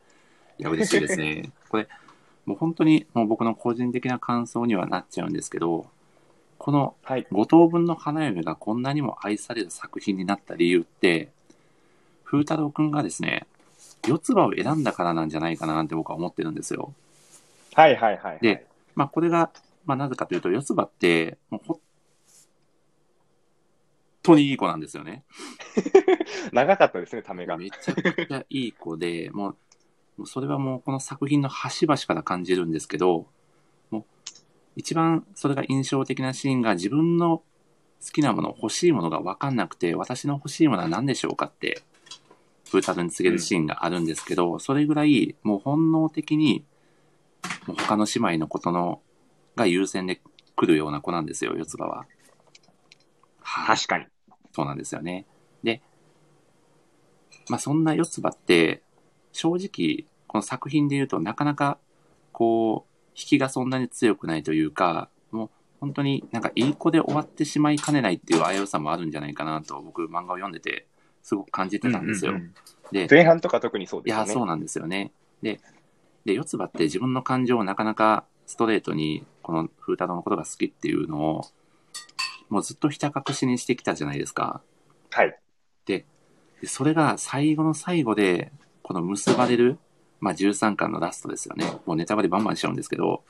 [0.60, 1.52] いや、嬉しいですね。
[1.70, 1.88] これ、
[2.46, 5.88] もう本当にもう僕の個人的な感想にはなっちゃうんですけど、
[6.58, 7.28] このはい。
[7.32, 11.32] 5等分の花嫁がこんなにも愛される作品になった理由って、
[12.24, 13.48] 風太郎くんがですね、
[14.06, 16.94] 四つ葉を選んだからなんじゃないかななんて僕は思ってるんですよ。
[17.74, 18.40] はいはいはい。
[18.42, 19.52] で、まあこれが、
[19.86, 21.80] まあなぜかというと、四つ葉って、もう本
[24.24, 25.24] 当にいい子なんですよね。
[26.52, 27.58] 長かったですね、ためが。
[27.58, 29.56] めちゃくちゃいい子で、もう、
[30.18, 33.28] もうそれはもうこの作品の端々から感じるんですけど、
[33.92, 34.04] もう
[34.76, 37.44] 一番それが印象的なシーンが自分の
[38.04, 41.82] 好きなもの、欲しいものが分かんなくて、私の欲しいものは何でしょうかって、
[42.68, 46.66] 風太郎に告げるシーンがあるんですけど、それぐらいもう本能的に、
[47.66, 49.02] もう他の姉妹のことの、
[49.56, 50.22] が優先で
[50.56, 52.06] 来るような子なんですよ、四つ葉は。
[53.42, 53.78] はい。
[53.78, 54.06] 確かに。
[54.54, 55.26] そうなんですよね。
[55.64, 55.82] で、
[57.50, 58.82] まあそんな四つ葉って、
[59.32, 61.78] 正直、この作品で言うとなかなか、
[62.32, 65.50] こう、引きがそんなに強くないというか、もう
[65.80, 70.88] 本当になんかいい子で終わってしまいかねないっていう危うさもあるんじゃないかなと僕漫画を読んでて
[71.28, 72.32] すごく感じてたんですよ。
[72.32, 72.54] うんうんうん
[72.90, 74.40] で、前半とか特にそういや、ですよね。
[74.40, 75.12] そうなんですよね。
[75.42, 75.60] で、
[76.24, 81.42] で、四つ葉って自分の感情をなかなかストレートに、この風太郎のことが好きっていうのを、
[82.48, 84.62] もうずっとひた隠しにしてきたじゃないですか。
[85.10, 85.38] はい。
[85.86, 86.06] で、
[86.64, 89.80] それが最後の最後で、この結ばれる、
[90.22, 91.66] まあ13巻のラストですよね。
[91.86, 93.24] もうネタバレバンバンしちゃうんですけど、 も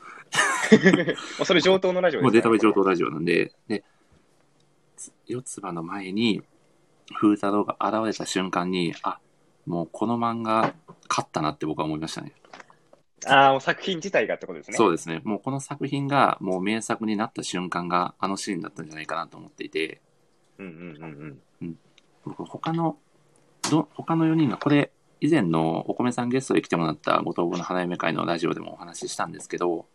[1.42, 2.28] うそれ上等のラジオです、ね。
[2.28, 3.84] もうネタバレ上等ラジオなんで、で、
[5.26, 6.44] 四つ葉の前に、
[7.16, 9.20] 風太郎が現れた瞬間に、あ、
[9.66, 10.74] もうこの漫画、
[11.10, 12.34] 勝ったなって僕は思いましたね。
[13.26, 14.78] ああ、もう作品自体がってことですね。
[14.78, 15.22] そうですね。
[15.24, 20.02] もうこの作品がもう名作になった瞬間があのシーンだったんじゃないかなと思っていて、
[20.60, 21.78] うんうんうんうん。
[22.26, 22.98] 僕他の、
[23.70, 29.88] ど、他の4人が、これ、以前のお米さんゲストで来てもらった五等分の花嫁会のラジオでもお話ししたんですけど、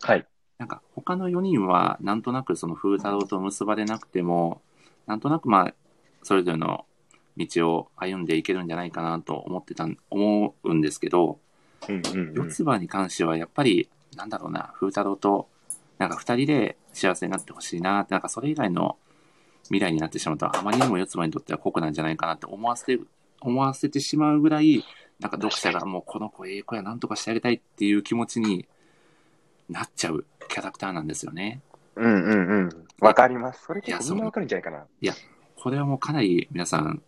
[0.00, 0.26] はい。
[0.58, 4.62] なんか他の4人はなんとなくその風太郎と結ばれなくても、
[5.06, 5.74] なんとなくまあ、
[6.22, 6.84] それぞれの
[7.36, 11.38] 道を歩んでいけるんじゃないかなと思ってたん、思うんですけど、
[11.88, 12.34] うんうんうん。
[12.34, 15.48] 四つ葉に関してはやっぱり、なんだろうな、風太郎と、
[15.98, 18.96] なんか二人で幸せになってほしいなって、なんかそれ以外の
[19.64, 22.98] 未来になってしまうと、あまりにも四つ葉にとっては酷なんじゃないかなって思わせて、
[23.40, 24.84] 思わせてしまうぐらい、
[25.20, 28.66] なんか読者がもうこの子ええ子やなんとかしてあげたいっていう気持ちに
[29.68, 31.60] なっちゃうキャラクターなんですよね。
[31.96, 32.86] うんうんうん。
[33.00, 33.64] わかります。
[33.64, 34.86] それ結構みんなわかるんじゃないかな。
[35.62, 37.02] これはもうかなり皆さん、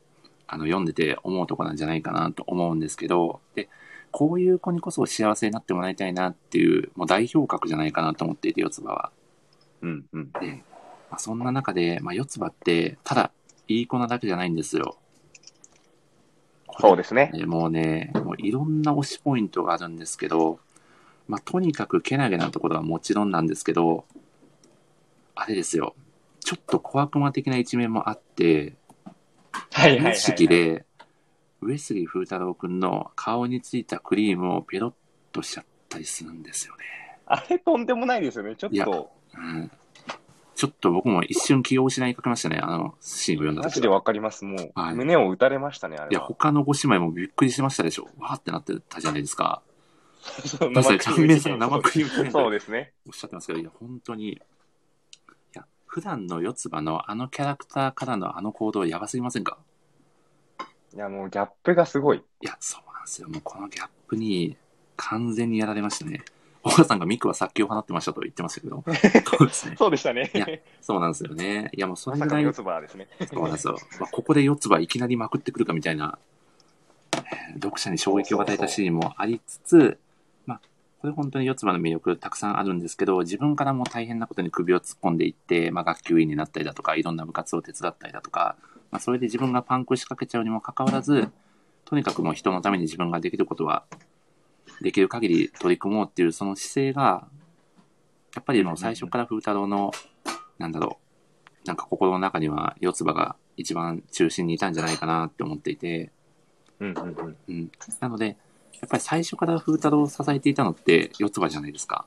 [0.46, 3.68] あの、読んでて思うとこなんじゃないかなと思うんですけど、で、
[4.12, 9.10] こういう子にこそ幸せになってもらいたいなっていう、もう代表格じゃないかなと思っていて、四つ葉は。
[9.82, 10.30] うんうん。
[10.30, 10.62] で、
[11.10, 13.32] まあ、そんな中で、まあ、四つ葉って、ただ、
[13.66, 14.98] いい子なだけじゃないんですよ。
[16.78, 17.32] そうですね。
[17.34, 20.60] ねもうね、もういろんな推しポイントがあるんですけど、
[21.26, 24.04] まあ、とにかくけなげなところはもちろんなんですけど、
[25.34, 25.96] あれですよ。
[26.44, 28.74] ちょっと小悪魔的な一面もあって、
[29.72, 30.84] はい無意識で、
[31.62, 34.92] 上杉風太郎くんの顔についたクリームをペロッ
[35.32, 36.84] としちゃったりするんですよね。
[37.26, 38.56] あれとんでもないですよね。
[38.56, 39.70] ちょっと、うん。
[40.54, 43.94] ちょっと僕も一瞬気を失いかけましたね、あのシーンを読んだマジで時は。
[43.94, 44.44] わかります。
[44.44, 46.26] もう、はい胸を打たれましたね、あいや、れは。
[46.26, 48.08] 他のご姉妹もびっくりしましたでしょ。
[48.18, 49.62] わーってなってたじゃないですか。
[50.46, 52.92] そうですね。
[53.06, 54.40] おっしゃってますけど、いや、本当に、
[55.94, 59.58] 普段の四つ葉のあのキャラクターからのあの行動やばすぎませんか？
[60.92, 62.16] いや、もうギャップがすごい。
[62.18, 63.28] いや、そうなんですよ。
[63.28, 64.56] もうこのギャップに
[64.96, 66.24] 完全にやられましたね。
[66.64, 68.82] 小川さんがミクは殺気を放ってましたと言ってましたけど、
[69.38, 69.76] そうですね。
[69.78, 70.36] そうでしたねい。
[70.36, 70.48] や
[70.80, 71.70] そうなんですよね。
[71.72, 73.06] いや、もうそれぐらいま四、つ葉ですね。
[73.32, 73.78] そうなんですよ。
[74.00, 76.18] まあ、ここで四つ葉いきなりまくってくるかみたいな、
[77.12, 79.96] えー読者に衝撃を与えたシーンもありつつ、まあ、
[81.04, 88.56] これ本当に四つ葉の魅力たくさんあるんですけど、自分からも大変なことに首を突っ込んでいって、まあ、学級委員になったりだとか、いろんな部活を手伝ったりだとか、
[88.90, 91.28] まあ、それで自分がパンクしかけちゃうにもかかわらず、
[91.84, 93.84] とにかくもう人のために自分ができることは、
[94.80, 97.28] できる限り取り組もうっていうその姿勢が、
[98.34, 99.92] やっぱりもう最初から風太郎の、
[100.56, 100.98] なんだろ
[101.64, 106.12] う、なんか心の中には四つ葉が一番中心にいたんじゃないかなって思っていて、
[106.80, 107.36] うんうんうん。
[107.46, 107.70] うん。
[108.00, 108.38] なので、
[108.84, 112.04] やっぱり最初から風太郎を支えていたのって四つ葉じゃないですか。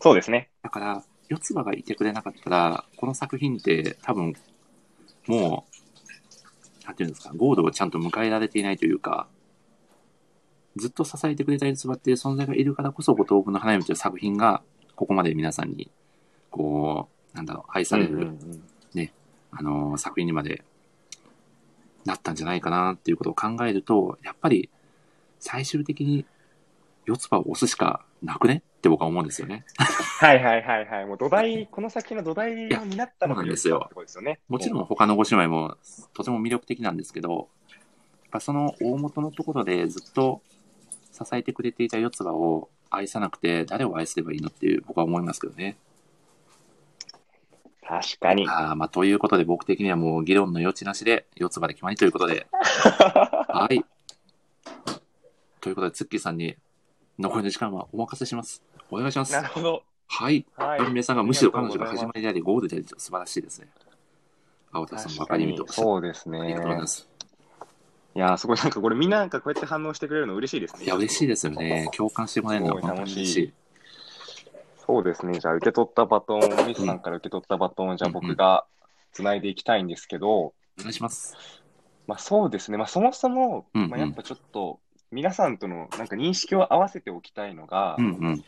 [0.00, 0.48] そうですね。
[0.62, 4.34] だから、四つ葉がいてくれなかったら、この作品って多分、
[5.26, 5.66] も
[6.84, 9.26] う、なんていうんですか、ゴールをちゃんと迎えられていないというか、
[10.76, 14.62] ずっと支えてくれた四つ葉っていう存在がいるからこそ、五等分の花嫁という作品が、
[14.94, 15.90] ここまで皆さんに、
[16.52, 18.62] こう、なんだろう、愛される、うんうんうん
[19.56, 20.64] あの、作品にまで
[22.04, 24.68] なったんじゃないかなっていうことを考えると、やっぱり
[25.44, 26.24] 最終的に
[27.04, 28.62] 四つ葉を押すしかなくね？
[28.78, 29.66] って僕は思うんですよね。
[29.76, 31.06] はいはいはいはい。
[31.06, 34.40] もう土台、この先の土台を担ったのがそうなんですよね。
[34.48, 35.76] もちろん他のご姉妹も
[36.14, 37.80] とても魅力的なんですけど、やっ
[38.30, 40.40] ぱその大元のところでずっと
[41.12, 45.76] 支えてくれていた四つ葉を愛さなくて誰を愛すればいいのっていう僕は思いますけどね。
[47.86, 48.48] 確かに。
[48.48, 52.46] あーまあ、ということで僕的にはもう議論の余地なしで四つ葉で決まりということで。
[52.52, 53.84] はい。
[55.64, 56.56] ということで、ツッキーさんに
[57.18, 58.62] 残りの時間はお任せします。
[58.90, 59.40] お願いしますな。
[59.40, 59.82] るほど。
[60.08, 60.44] はい。
[60.56, 61.02] はい。
[61.02, 63.68] さんがむしろ彼女が始まりであり、ゴールでありと素晴らしいですね。
[64.72, 65.66] 青田さん、分確かりみと。
[65.72, 66.38] そうですね。
[66.38, 67.08] ありがとうございます。
[68.14, 70.84] いやー、すごいなんかこれみんななんかこうやって反応してくれるの嬉しいですね。
[70.84, 71.88] いや、嬉しいですよね。
[71.96, 73.52] 共感してもらえるのは本当に嬉しい。
[74.84, 75.38] そうですね。
[75.40, 78.66] じゃあ受け取ったバトン、ミスさんから受け取ったバトンをじゃあ僕が
[79.12, 81.34] 繋いでいきたいんですけど、お願いします。
[82.06, 82.76] まあそうですね。
[82.76, 84.78] まあそもそも、まあやっぱちょっと
[85.14, 88.44] 皆さんとのなんか認識を合わせておきたいのが、うんうん。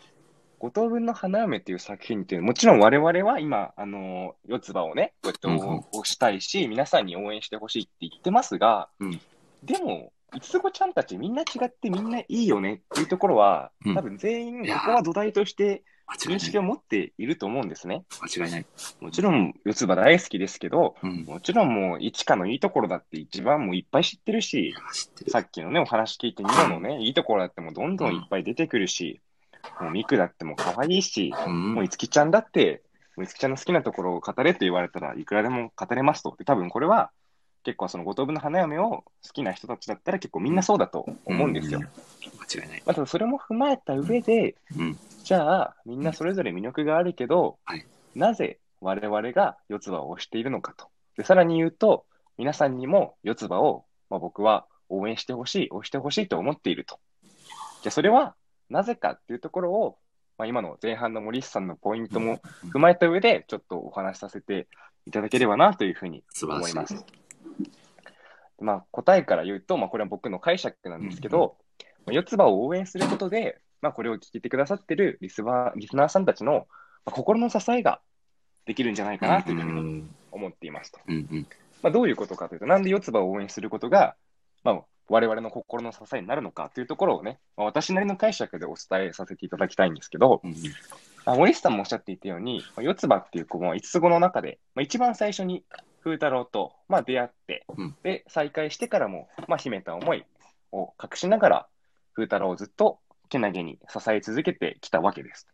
[0.59, 9.21] 五等分の花嫁っていう作品っていうのもちろん我々は今、あのー四つ葉をね、こうやってうんうん推したいし、皆さんに応援してほしいって言ってますが、うん
[9.63, 15.85] でも、いつごちゃんたちみんな違ってみんないいよねっていうところは、うん多分全員ここは土台として間違いない。
[16.15, 18.05] 認識を持っていると思うんですね。
[18.23, 18.67] 間違いない。
[19.01, 21.25] もちろん四つ葉大好きですけど、うん。
[21.25, 24.75] もちろんもう一花のいいところだって一番もういっぱい知ってるし、
[25.25, 25.31] る。
[25.31, 29.21] さっきのね、お話聞いて、ニノのね、いいところだってもうどんどんいっぱい出てくるし、
[29.81, 32.83] もうミクだってもう可愛いし、うんもういつきちゃんだって、
[33.17, 36.35] もういつきちゃんの好きなところを語れって言われたらいくらでも語れますと。
[36.39, 37.11] で、多分これは
[37.67, 41.81] 結構その五等分の花嫁を好きな人たちだったら結構みんなそうだと思うんですよ。
[41.81, 42.83] うん間違いない。
[42.87, 44.99] まあ、ただそれも踏まえた上で、うん。
[45.25, 50.87] じゃあみんなそれぞれ魅力があるけど、はいなぜ我々が四つ葉を推しているのかと。
[51.17, 52.07] で、さらに言うと、
[52.39, 56.99] 皆さんにも四つ葉を、まあ、僕は応援してほしい、推してほしいと思っていると。
[57.83, 58.37] じゃあそれは
[58.71, 59.99] なぜかっていうところを、
[60.39, 62.41] まあ、今の前半の森下さんのポイントも
[62.73, 64.67] 踏まえた上で、ちょっとお話しさせて
[65.07, 67.05] いただければなというふうに思います。
[68.61, 71.57] まあ、答えから言うと、まあ、これは僕の解釈なんですけど、
[72.07, 76.67] まあ四つ葉を応援することで、まあ、これを聞いてくださってるリスナーリスナーさんたちの、ま
[77.07, 78.01] あ、心の支えが
[78.65, 80.11] できるんじゃないかなというふうにん。
[80.33, 81.01] 思っていますと。
[81.07, 81.47] うんうん。
[81.83, 84.17] まあ、どういうことかというと、なんで四つ葉を応援することが、
[84.65, 90.57] まあ、我々の心の支えになるのかというところをね、まあ、私なりの解釈でお伝えさせていただきたいんですけど、うんうん
[91.25, 95.65] まあ、森下さんもおっしゃっていたように、まあ、四つ葉っていう子も五つ子の中で、まあ、一番最初に
[96.07, 100.25] 風太郎と、まあ、出会って、うんで、再会してからも、まあ、秘めた思い
[100.71, 101.67] を隠しながら、
[102.15, 105.49] 風太郎をずっとけなげに支え続けてきたわけです。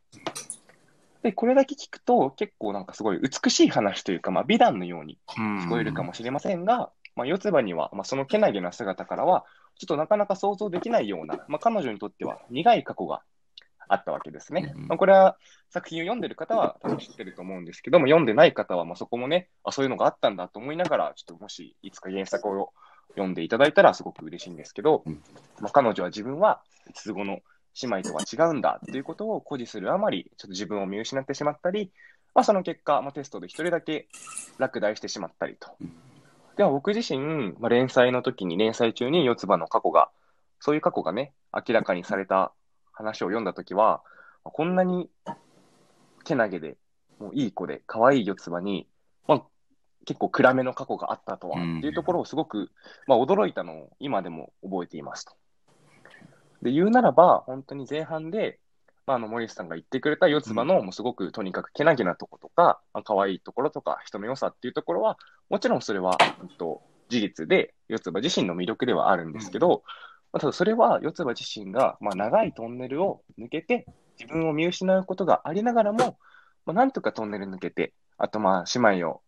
[1.22, 9.46] で、これだけ聞くと、結構なんかすごい美しい話というか、まあ、美談のように聞こえるかもしれませんが、まあ、四つ葉には、まあ、そのけなげな姿からは、
[9.78, 13.22] ちょっとなかなか想像できないような、まあ、彼女にとっては苦い過去が
[13.88, 14.72] あったわけですね。
[14.74, 15.36] うんまあ、これは
[15.70, 22.72] 作品を読んでる方は多分知ってると思うんですけども、読んでない方はまあそこもね、あ、そういうのがあったんだと思いながら、ちょっともしいつか原作を
[23.10, 25.22] 読んでいただいたらすごく嬉しいんですけど、うん
[25.60, 27.40] まあ、彼女は自分は五つ子の
[27.80, 31.90] 姉妹とは違うんだっていうことを誇示するあまり、ちょっと自分を見失ってしまったり、
[32.34, 34.08] まあ、その結果、まあ、テストで一人だけ
[34.58, 35.70] 落第してしまったりと。
[35.80, 35.92] うん
[36.56, 40.10] では僕自身、まあ、連載の時に、連載中に四つ葉の過去が、
[40.60, 42.52] そういう過去がね、明らかにされた
[42.92, 44.02] 話を読んだ時は、
[44.44, 45.10] こんなに
[46.24, 46.76] けなげで、
[47.18, 48.88] もういい子で、可愛い四つ葉に、
[49.26, 49.42] まあ、
[50.04, 51.78] 結構暗めの過去があったとは、うん。
[51.78, 52.70] っていうところをすごく、
[53.06, 55.32] まあ、驚いたのを今でも覚えていますと。
[56.62, 58.58] で、言うならば、本当に前半で、
[59.06, 65.18] まあ、あの森内さんが言ってくれた四つ葉の、もうすごくとにかくけなげなとことか、まあ、可愛いところとか、人の良さっていうところは、
[65.50, 69.82] もちろんそれは、うんと、事実で、四つ葉自身の魅力ではあるんですけど、
[70.32, 73.86] まあ、ただそれは四つ葉自身が、まあ、長いトンネルを抜けて、
[74.18, 76.18] 自分を見失うことがありながらも、
[76.64, 79.20] まあ、なんとかトンネル抜けて、あとまあ姉妹を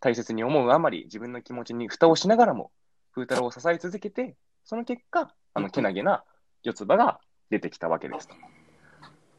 [0.00, 2.70] 大切に思うあまり、自分の気持ちに蓋をしながらも、
[3.14, 6.24] 風太郎を支え続けて、その結果、あのけなげな
[6.62, 8.34] 四つ葉が出てきたわけですと。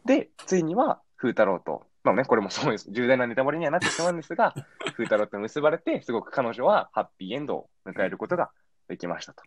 [0.05, 2.91] で、ついには風太郎と、まあね、これもそうです。
[2.91, 4.53] 重大なネタバレにはなってしまうんですが、
[4.93, 8.51] 風太郎と結ばれて、すごく彼女はハッピーエンドを迎えることが
[8.87, 9.43] できましたと。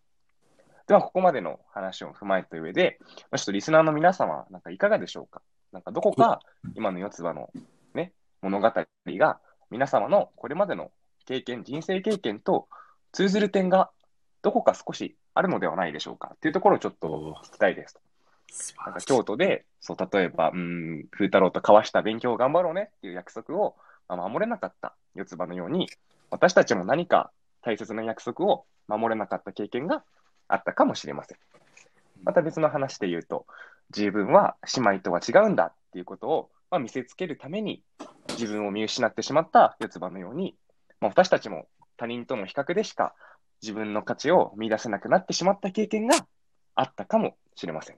[0.91, 2.99] では、ここまでの話を踏まえた上で、
[3.30, 5.41] まあちょっとリスナーの皆様、なんかいかがでしょうか？
[5.70, 6.41] なんかどこか、
[6.74, 7.49] 今の四つ葉の
[7.95, 8.12] ね、
[8.43, 8.72] 物語
[9.07, 9.38] が、
[9.70, 10.91] 皆様のこれまでの
[11.26, 12.66] 経験、人生経験と
[13.12, 13.93] 通ずる点が、
[14.43, 16.32] どこか少しあるのではないでしょうか？
[16.34, 18.01] っていうところをちょっと聞きたいですと。
[18.84, 19.01] なんか。
[19.01, 23.76] 京都で、そう、例えば、うん、風太郎と交わした勉強を頑張ろうねっていう約束を、
[24.09, 25.88] まあ守れなかった四つ葉のように、
[26.32, 27.30] 私たちも何か
[27.62, 30.03] 大切な約束を守れなかった経験が
[30.53, 31.38] あったかもしれません。
[32.22, 33.46] また別の話で言うと、
[33.96, 37.82] 自分は姉妹とは違うんだっていうことを、まあ、見せつけるために、
[38.30, 40.55] 自分を見失ってしまった四つ葉のように、
[41.01, 43.14] まあ、私たちも他人との比較でしか
[43.62, 46.16] 自分の価値を見出せなくなってしまった経験が
[46.74, 47.96] あったかもしれません。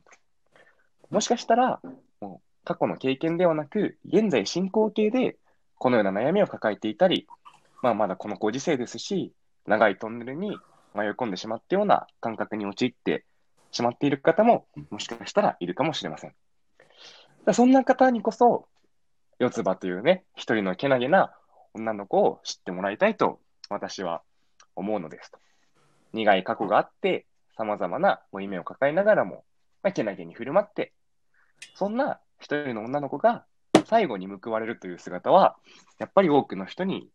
[1.11, 1.81] もしかしたら、
[2.21, 5.37] も過去の経験ではなく、現在進行形で
[5.77, 7.27] このような悩みを抱えていたり、
[7.83, 9.33] まあ、まだこのご時世ですし、
[9.67, 10.57] 長いトンネルに
[10.95, 13.25] 迷い込んでしまったような感覚に陥って
[13.71, 16.35] しまっている方も、もしかしたらいるかもしれません。
[17.53, 18.69] そんな方にこそ、
[19.39, 21.35] 四つ葉というね、一人のけなげな
[21.75, 24.23] 女の子を知ってもらいたいと私は
[24.77, 25.39] 思うのですと。
[26.13, 27.27] 苦い過去があって、
[27.57, 29.45] 様々な負い目を抱えながらも、
[29.83, 30.93] まあ、けなげに振る舞って、
[31.75, 33.45] そんな一人の女の子が
[33.87, 35.57] 最後に報われるという姿は、
[35.99, 37.09] やっぱり多くの人に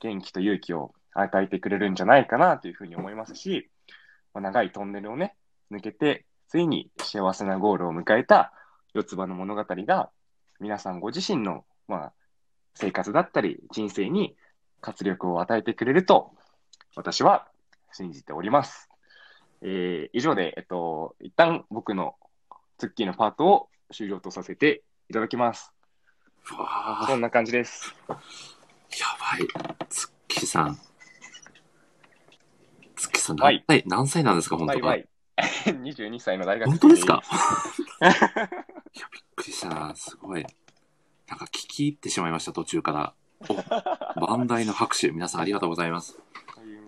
[0.00, 3.70] 元気と勇気を与えてくれるんじゃないかなというふうに思いますし、
[4.34, 5.34] まあ、長いトンネルをね、
[5.70, 8.52] 抜けて、ついに幸せなゴールを迎えた
[8.94, 10.10] 四つ葉の物語が、
[10.60, 12.12] 皆さんご自身の、まあ、
[12.74, 14.34] 生活だったり人生に
[14.80, 16.32] 活力を与えてくれると、
[16.94, 17.48] 私は
[17.92, 18.88] 信じております。
[19.62, 22.16] えー以上で、えっと、一旦僕の
[22.78, 25.72] ツッキーのパートを終了とさせていただきます。
[26.50, 27.94] うわそんな感じです。
[28.08, 28.18] ーや
[29.20, 29.86] ばい。
[29.88, 30.91] ツッキーさん。
[33.02, 34.80] ツッキーさん、はい何歳、何歳なんですか、本当に。
[34.82, 35.08] バイバイ。
[35.74, 37.20] 22歳の大学生本当ですか？
[38.00, 39.94] いや、びっくりしたな。
[39.96, 40.46] すごい。
[41.28, 43.14] なんか聞き入ってしまいました、途中から。
[43.48, 46.16] お、バンダイの拍手、皆さんありがとうございます。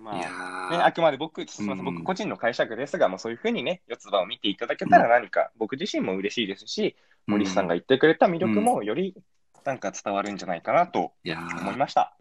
[0.02, 6.94] まいやあね、ーあくまで僕、すみません、うん僕個人の解釈ですが、まあ、そういうふうにね、四つ葉を見ていただけたら何か、僕自身も嬉しいですし、
[7.26, 9.16] 森さんが言ってくれた魅力もより
[9.64, 12.14] なんか伝わるんじゃないかなと思いました。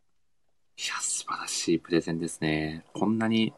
[0.77, 2.85] いや、素晴らしいプレゼンですね。
[2.93, 3.53] こんなに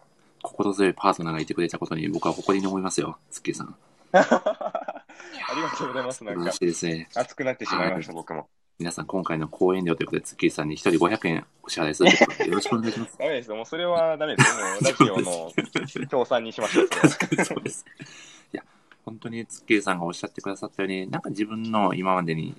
[0.45, 3.75] 心強いパートナーがいてくれたことに僕は誇りに思いますよ、ツッキーさん。
[4.15, 6.23] ありがとうございます。
[6.23, 7.09] なんかですね。
[7.15, 8.47] 熱くなってしまいました、僕も。
[8.77, 13.15] 皆さん、今回の講演料ということで、ツッキーさんに一人500円お支払いするということでよろしくお願いします。
[13.19, 14.65] ダメですよ、もうそれはダメですよ。
[14.65, 16.87] もうラジオの協賛にしましょう。
[17.45, 17.85] そうです。
[18.53, 18.63] いや、
[19.05, 22.55] 本当にツッキーさんがおっしゃってくださったように、なんか自分の今までに、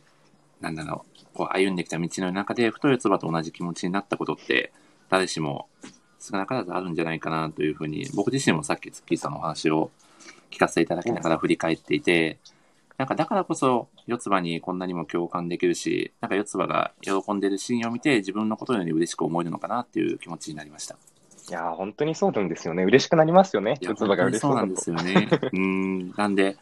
[0.61, 4.73] なんだろう、こう歩んできた道の中で、太い唾と同じ気持ちになったことって、
[5.11, 5.69] 誰しも
[6.27, 9.91] 少なからずあるんじゃないかなというふうに、僕自身もさっきツッキーさんのお話を
[10.51, 12.39] 聞かせていただきながら振り返っていて、
[12.99, 20.97] なんかだからこそ、四つ葉にこんなにも共感できるし、なんか四つ葉が喜んでるシーンを見て、自分のことのように嬉しく思えるのかなっていう気持ちになりました。
[21.49, 22.85] いやー、本当にそうなんですよね。
[22.85, 23.77] 嬉しくなりますよね。
[23.81, 24.91] 四つ葉が嬉しそうなんです。
[24.91, 25.29] よね。
[25.53, 26.11] うん。
[26.13, 26.57] なんで、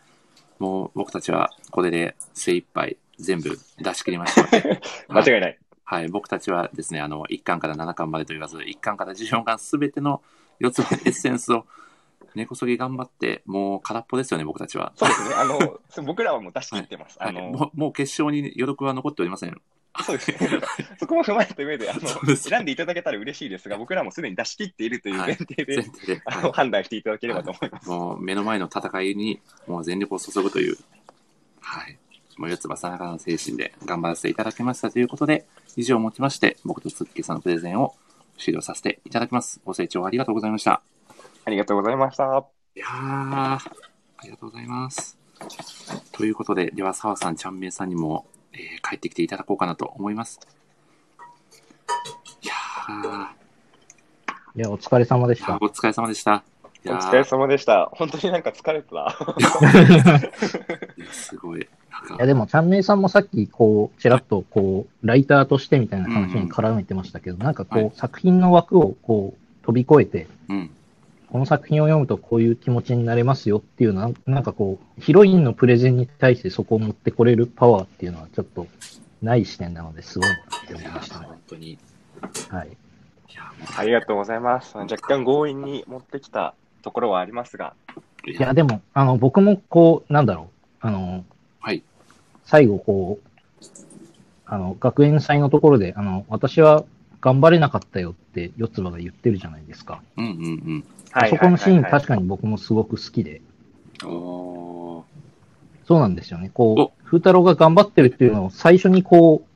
[0.58, 4.80] もう僕たちはこれで精一杯全部出し切りましたので。
[5.08, 5.58] 間違いない。
[5.84, 10.22] はい、僕たちはですね、あの、1巻から7巻までと言わず、1巻から14巻すべての
[10.58, 11.66] 四つ葉エッセンスを
[12.34, 14.92] 根こそぎ頑張って、もう空っぽですよね、僕たちは。
[14.96, 15.34] そうですね。
[15.34, 17.18] あの、 僕らはもう出し切ってます。
[17.18, 19.60] はい、あの、もうもう決勝に余力は残っておりません。
[20.02, 20.60] そうですね。
[20.98, 27.86] そこも踏まえた上で、あの、選んでいただけたら嬉しいですが、僕らもすでに出し切っているというはい前提で、全体で、あの、は判断していただければと思います。
[27.86, 30.76] い、もう目の前の戦いにもう全力を注ぐという、
[31.60, 31.98] はい。
[32.38, 37.94] もう四つ葉さながらの精神で頑張らせていただきましたということで、以上をもちまして、僕とツッキーさんのプレゼンを
[38.38, 39.60] 終了させていただきます。
[39.64, 40.82] ご清聴ありがとうございました。
[41.44, 42.24] ありがとうございました。
[42.74, 43.60] いやー、あ
[44.24, 45.18] りがとうございます。
[46.12, 50.40] ということで、では、澤さん、ちゃんめいさんにも、えー帰ってきていただこうかなと思います。
[52.42, 53.26] いやー、
[54.56, 55.56] いや、お疲れ様でした。
[55.60, 56.44] お疲れ様でした。
[56.84, 57.88] いお疲れ様でした。
[57.92, 59.16] 本当になんか疲れてた。
[60.96, 61.66] いやすごい。
[62.10, 70.70] いや、でも、ちゃんめいさんもさっき、こう、ちらっと、こう、ライターとしてみたいな話に絡めてましたけど、なんかこう、はい作品の枠を、こう、飛び越えて、うん。
[71.30, 78.68] この作品を読むとこういう気持ちになれますよっていうのは、なんかこう、ヒロインのプレゼンに対してそこを持ってこれるパワーっていうのはちょっと
[79.20, 80.38] ない視点なのですごいなっ
[80.68, 81.26] て思いましたね。
[81.26, 81.70] 本当に。
[81.72, 81.78] い
[82.50, 82.76] はい。
[83.76, 84.76] ありがとうございます。
[84.76, 87.74] 若干強引に持ってきたところはありますが、
[88.24, 90.50] う、いいや、でも、あの、僕もこう、なんだろ
[90.82, 91.24] う、あの、はい。
[92.44, 93.28] 最後こう、
[94.46, 96.84] あの、学園祭のところで、あの、私は
[97.20, 100.02] 頑張れなかったよって、四つ葉が言ってるじゃないですか。
[100.16, 100.84] うんうん
[101.16, 103.40] あそこのシーン、確かかに僕もすごく好きで、
[104.02, 104.08] うん。
[104.08, 105.86] おー。
[105.86, 106.50] そうなんですよね。
[106.52, 109.48] こおう、風太郎が頑張ってるっていうのを最初にこう、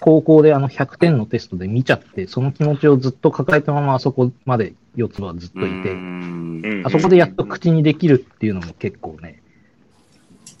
[0.00, 5.96] 高校であの100点のテストで見ちゃって、その気持ちをずっと抱えたままあそこまで四つ葉はずっといて、うー
[6.82, 9.41] んあそこでやっと口にできるっていうのも結構ね、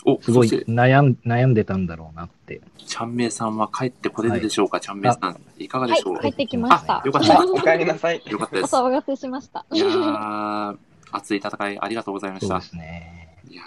[0.04, 2.60] お、すごい悩ん悩んでたんだろうなって。
[2.86, 5.40] ちゃんめいさんは帰ってこれるでしょうか、ちゃんめいさん。
[5.58, 7.02] いかがではしょう、い帰ってきましたあ。
[7.04, 8.22] よかった お帰りなさい。
[8.26, 8.76] よかったです。
[8.76, 9.64] お騒がせしました。
[9.72, 10.76] いやー、
[11.12, 12.66] 熱い戦いありがとうございましたそうで。
[12.66, 13.28] すね。
[13.48, 13.62] いや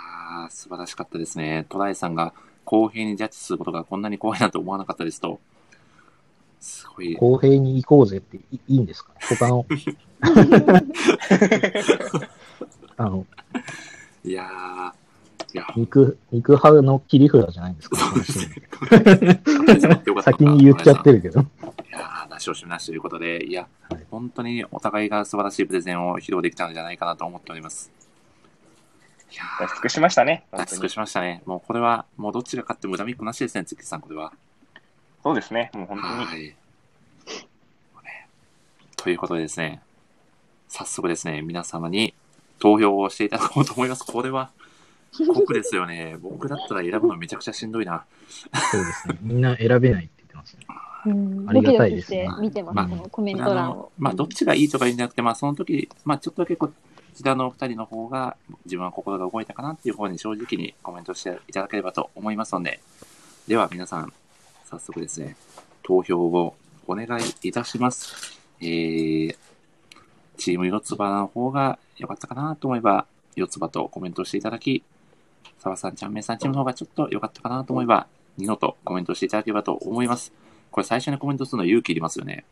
[0.48, 1.66] ー、素晴らしかったですね。
[1.70, 2.34] トライさんが
[2.66, 5.40] 公平にジャッジすることがこんなに怖いなと思わなかったですと。
[6.60, 7.16] すごい。
[7.16, 9.12] 公平に行こうぜっていいいんですか？
[9.30, 9.66] 他の、
[12.98, 13.26] あの、
[14.24, 14.92] いやー、
[15.56, 17.96] いや、肉、肉派の切り札じゃないんですか？
[17.98, 19.42] そうですね。
[20.22, 21.40] 先に言っちゃってるけど。
[21.40, 21.44] い
[21.92, 27.90] やー、出し惜しみなしということで、いや、はい本当にお互いが素晴らしいプレゼンを披露できたのではないかなと思っております。
[29.32, 30.44] いや出し尽くしましたね。
[30.52, 31.42] ー、本当に出し尽くしましたね。
[31.46, 34.34] もうこれは、もうどっちが勝っても恨みっこなしですね、月さん、これは。
[35.24, 35.72] そうですね。
[35.74, 36.26] もう本当に。
[36.26, 36.40] はい。
[36.44, 36.56] ね
[38.98, 39.82] ということでですね、
[40.68, 42.14] 早速ですね、皆様に
[42.60, 44.06] 投票をしていただこうと思います。
[44.06, 44.52] これは、
[45.34, 46.18] 酷ですよね。
[46.22, 48.06] 僕だったら選ぶのめちゃくちゃしんどいな。
[48.72, 49.18] そうですね。
[49.22, 50.66] みんな選べないって言ってますね。
[51.06, 53.92] うんありがドキドキしたいですねて見てます、まあこのコメンあト欄をの。
[53.98, 56.72] まあ、どっちがいいとかいいんじゃなくて、まあ、その時、まあ、ちょっとだけこ
[57.16, 58.36] ちらのお二人の方が、
[58.66, 62.80] 自分は心が動いたかなっていう方に正直にコメントしていただければと思いますので、
[63.48, 64.12] では皆さん、
[64.70, 65.36] 早速ですね、
[65.84, 66.56] 投票を
[66.88, 68.40] お願いいたします。
[68.60, 69.36] えー、
[70.38, 73.06] チーム四つ葉の方が良かったかなと思えば、
[73.36, 74.84] 四つ葉とコメントしていただき、
[75.66, 78.08] 澤さん、ちゃんめいさんチームの方がちょっと良かったかなと思えば、
[78.38, 80.32] ニノとコメントしていただければと思います。
[80.72, 82.46] これ最初にコメントするのは勇気いりますよね。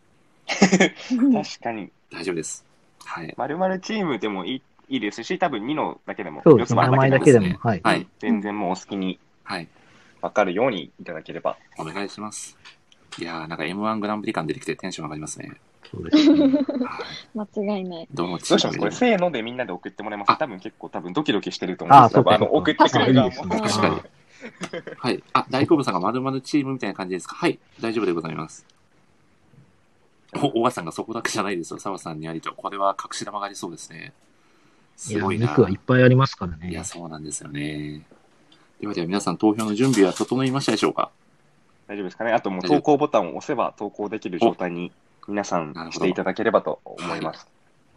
[0.47, 1.91] 確かに。
[2.11, 2.65] 大丈夫です。
[3.05, 3.33] はい。
[3.37, 6.81] まるまるチームでもいいいいですし、多分2のだけでも、そうですね。
[6.81, 7.57] 名前だけでも。
[7.59, 7.81] はい。
[7.83, 8.07] はい。
[8.19, 9.67] 全然もうお好きにはい。
[10.21, 11.57] 分かるようにいただければ。
[11.77, 12.57] お願いします。
[13.19, 15.53] いやー、なんか M1 グランプリ感出てきてテンション上がりますね。
[15.93, 16.47] そうですね。
[16.83, 17.47] はい。
[17.53, 18.07] 間違いない。
[18.11, 18.77] どうします？
[18.79, 20.31] これ、せーのでみんなで送ってもらいます？
[20.31, 22.21] あ多分結構多分ドキドキしてると思うんですよ。
[22.21, 23.35] あそうかあの、送ってくれる側も。
[23.35, 24.01] 確かに確かに。
[24.97, 25.23] はい。
[25.33, 27.35] あ、大好物さんが丸々チームみたいな感じですか？
[27.35, 27.59] はい。
[27.79, 28.65] 大丈夫でございます。
[30.35, 31.79] お、小川さんがそこだけじゃないですよ。
[31.79, 32.53] 澤さんにありと。
[32.53, 34.13] これは隠し玉がありそうですね。
[34.95, 35.47] すごいな。
[35.47, 36.69] 肉はいっぱいありますからね。
[36.71, 38.01] いや、そうなんですよね。
[38.81, 41.11] ではでは皆さん投票の準備は整いましたでしょうか？
[41.87, 42.31] 大丈夫ですかね？
[42.31, 44.91] あともう投稿ボタンを押せば投稿できる状態に
[45.27, 47.47] 皆さんしていただければと思います。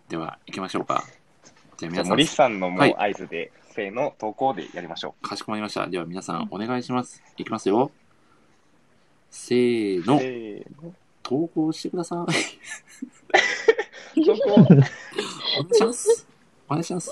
[0.09, 1.05] では、行きましょうか。
[1.77, 5.87] じゃあ皆さん、あ森さんのもはいう合図で、せーの、投稿でやりましょかしこまりました。
[5.87, 7.22] では皆さん、お願いします。
[7.37, 7.91] いきますよ。
[9.31, 10.07] せーう。
[10.07, 10.95] の、せーの。
[11.22, 12.24] 投稿してくださ
[14.14, 14.24] い。
[14.24, 14.85] 投稿お願い
[15.74, 16.27] します。
[16.68, 17.11] お願いします。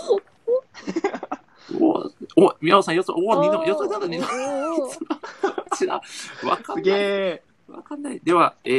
[1.80, 4.26] おお、宮尾さん、よそ、お、二の、よそだと二の。
[4.26, 6.84] おー ちら、わかすんない。
[6.84, 7.42] げえ。
[7.68, 8.20] わかんない。
[8.22, 8.70] では、え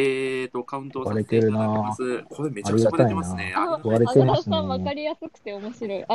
[0.45, 2.23] ーと、カウントをさせていただきます。
[2.29, 3.53] これめちゃくちゃ割れてますね。
[3.55, 6.03] あ割れてあますねさん分かりやすくて面白い。
[6.03, 6.07] あ、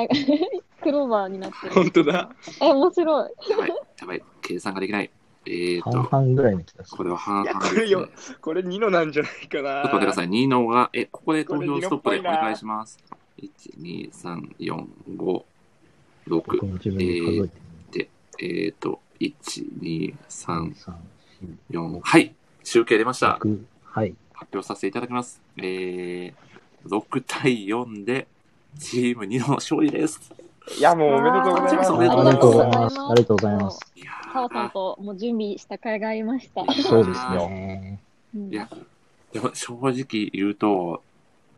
[0.82, 1.74] クローバーになってる。
[1.74, 2.30] 本当だ。
[2.60, 3.50] え、面白い。
[3.50, 3.68] やばい、
[4.00, 4.22] やばい。
[4.40, 5.10] 計算ができない。
[5.46, 6.96] えー半と、々ぐらいの気がする。
[6.96, 7.68] これは半々ね。
[7.70, 8.08] これよ、
[8.40, 9.82] これ2のなんじゃないかな。
[9.82, 10.28] ちょっと待ってください。
[10.28, 12.98] 2のが、え、ここで投票ストップでお願いします。
[13.38, 15.42] 1、2、3、4、5、6
[16.26, 16.66] 僕。
[16.66, 19.34] も自分で数えてえーと、1、
[19.80, 20.94] 2、3、み3、
[21.70, 22.00] 4。
[22.02, 22.34] はい。
[22.64, 23.38] 集計出ました。
[23.40, 24.14] 6、はい。
[24.32, 25.40] 発表させていただきます。
[25.58, 26.34] えー、
[26.86, 28.26] 6対4で、
[28.78, 30.32] チーム2の勝利です。
[30.78, 31.92] いや、もうおめでとうございます。
[31.92, 33.00] おめでありがとうございまます。
[33.00, 33.80] ありがとうございます。。
[33.96, 36.64] いや澤さんー、ともう準備した甲斐がありました。
[36.72, 38.00] そうですね。
[38.34, 38.68] うんいや、
[39.32, 41.02] でも正直言うと、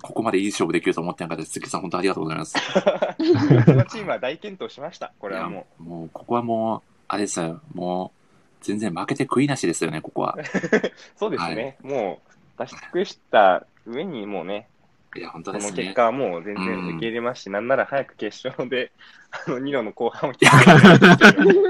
[0.01, 1.53] ここまでいい勝負できると思ってなかったです。
[1.53, 2.55] 月さん、本当ありがとうございます。
[2.57, 5.13] このチームは大健闘しました。
[5.19, 7.61] これはもいやもう、ここはもう、あれですよ。
[7.75, 8.22] もう、
[8.63, 10.37] 全然負けて悔いなしですよね、ここは。
[10.39, 10.43] う。
[11.19, 11.77] そうですね。
[11.83, 12.21] も
[12.59, 14.69] う、出し尽くした上にもうね、
[15.15, 15.71] いや、本当こですね。
[15.73, 18.93] の結果はもう全うん然受け入れますし、なんなら早く決勝で、
[19.47, 20.33] あの、ニノの後半を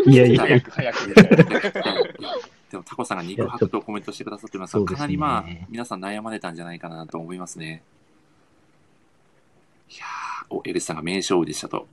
[0.07, 1.39] いやいやいや早く早くみたいな。
[2.71, 7.83] でも、タコさんが肉薄とコメントしてくださってますが、ねかなりまあ、皆さん悩まれたんじゃないかなと思いますね。
[9.91, 11.87] いやー、お、エルスさんが名勝負でしたと。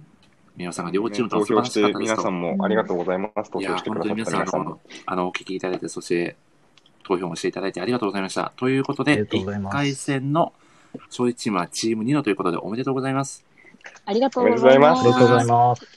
[0.60, 2.22] 宮尾さんが両チームとも投票し素晴らしかってたですと。
[2.22, 3.49] 皆さんもありがとうございます。
[3.49, 6.36] 投いやー、票してく本当にださった皆さん、あの皆さんも。、あのお聞きいただいて、そして、
[7.05, 8.51] 投票もしていただいてありがとうございました。
[8.57, 10.53] ということで、ありがとうございます1回戦の
[11.07, 13.45] 勝利チームはチーム2のということでおめでとうございます。
[14.05, 14.99] ありがとうございます。
[14.99, 15.88] ありがとうございます。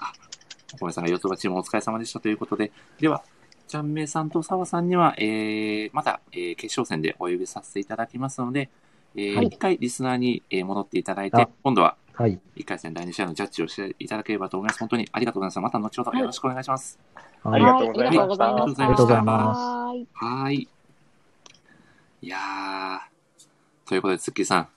[0.75, 3.25] お米さんが四つ葉チームお疲れ様でしたということで、では、
[3.67, 8.71] ちゃんめいさんと澤さんには、えー、また、えー決勝戦でお呼びさせていただきますので、
[9.17, 12.39] えーはい一回リスナーに、えー戻っていただいてあ、今度ははい。
[12.57, 14.79] 1回戦第2試合のジャッジをしていただければと思います。
[14.79, 15.61] 本当にありがとうございます。
[15.61, 16.99] また後ほどよろしくお願いします。
[17.15, 18.85] はいありがとうございましたはありがとうございました。
[18.85, 20.57] ありがとうございますはーい。
[20.57, 20.69] い。
[22.23, 24.69] いやー、ということで、ツッキーさん、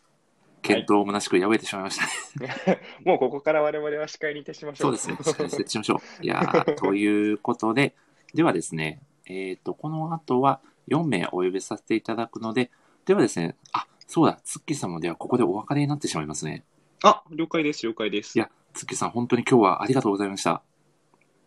[0.64, 2.82] 検討むなしく破れてしまいましたね。
[3.06, 4.98] もうここから我々は司会に徹しましょう。
[4.98, 5.32] そうですね。
[5.32, 6.26] しっかり設置しましょう。
[6.26, 7.94] いやーということで、
[8.34, 12.72] ではですね、えっ、と、この後は4名お呼びさせていただくので、
[13.06, 16.64] ではですね、あ、そうだ、ツッキーさんもではここでお別れになってしまいますね。
[17.04, 18.38] あ、了解です、了解です。
[18.38, 20.62] いや、ツッキーさん、本当に今日はありがとうございました。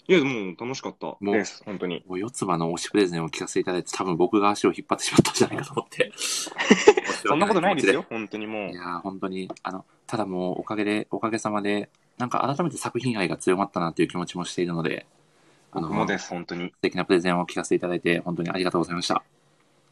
[0.07, 2.03] いや、もう楽しかったもうです、本当に。
[2.07, 6.13] もう四つ葉の推しプレゼンを聞かせていただいて、多分僕が足を引っ張ってしまったんじゃないかと思って。
[7.27, 8.75] そんなことないですよ、 本当にもうい。
[8.75, 15.07] やー本当に、あの、ただもうおかげで、おかげさまで、なんか改めて作品愛が強まったなという気持ちもしているので、
[15.73, 16.71] あの、僕もです、本当に。
[16.71, 19.23] 素敵なプレゼンを聞かせていただいて、本当にありがとうございました。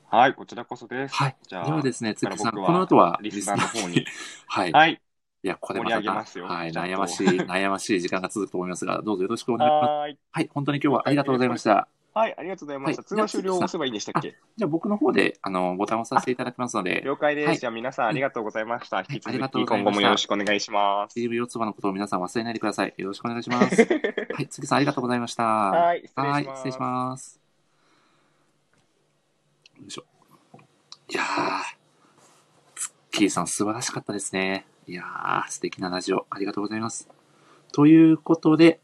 [0.08, 1.14] はい、こちらこそです。
[1.14, 1.36] はい。
[1.46, 4.06] じゃあ、ではですね、つっきさん、僕この後は、リスナーの方に。
[4.48, 4.72] はい。
[4.72, 5.02] はい。
[5.46, 6.02] いや、これまたはい、
[6.72, 9.90] 悩ましい、 悩ましい時間が続くと思いますが、どうぞよろしくお願いします。
[9.90, 10.18] はーい。
[10.32, 11.86] はい、本当に今日はありがとうございました。
[12.14, 13.02] はい、ありがとうございました。
[13.02, 14.34] はい通話終了を押せばいいんでしたっけ？
[14.56, 17.46] じゃあ僕の方で、あの、ボタンを押させていただきますので、了解です。
[17.46, 19.04] はいじゃあ皆さんありがとうございました。
[19.08, 21.14] 引きありが続き今後もよろしくお願いします。
[21.14, 22.94] チーム四つ葉のことを皆さん忘れないでください。
[22.96, 23.82] よろしくお願いします。
[24.34, 25.44] はい、つきさんありがとうございました。
[25.44, 26.58] はい、失礼はい、します。
[26.58, 27.40] 失礼します。
[29.78, 30.04] よいしょ。
[31.08, 31.76] いやー、
[32.74, 34.66] ツッキーさん素晴らしかったですね。
[34.88, 37.08] いやー、素敵なラジオ、ありがとうございます。
[37.72, 38.78] ということで、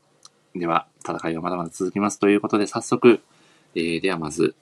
[0.52, 2.18] では、戦いはまだまだ続きます。
[2.18, 3.20] ということで、早速、
[3.76, 4.56] えー、ではまず、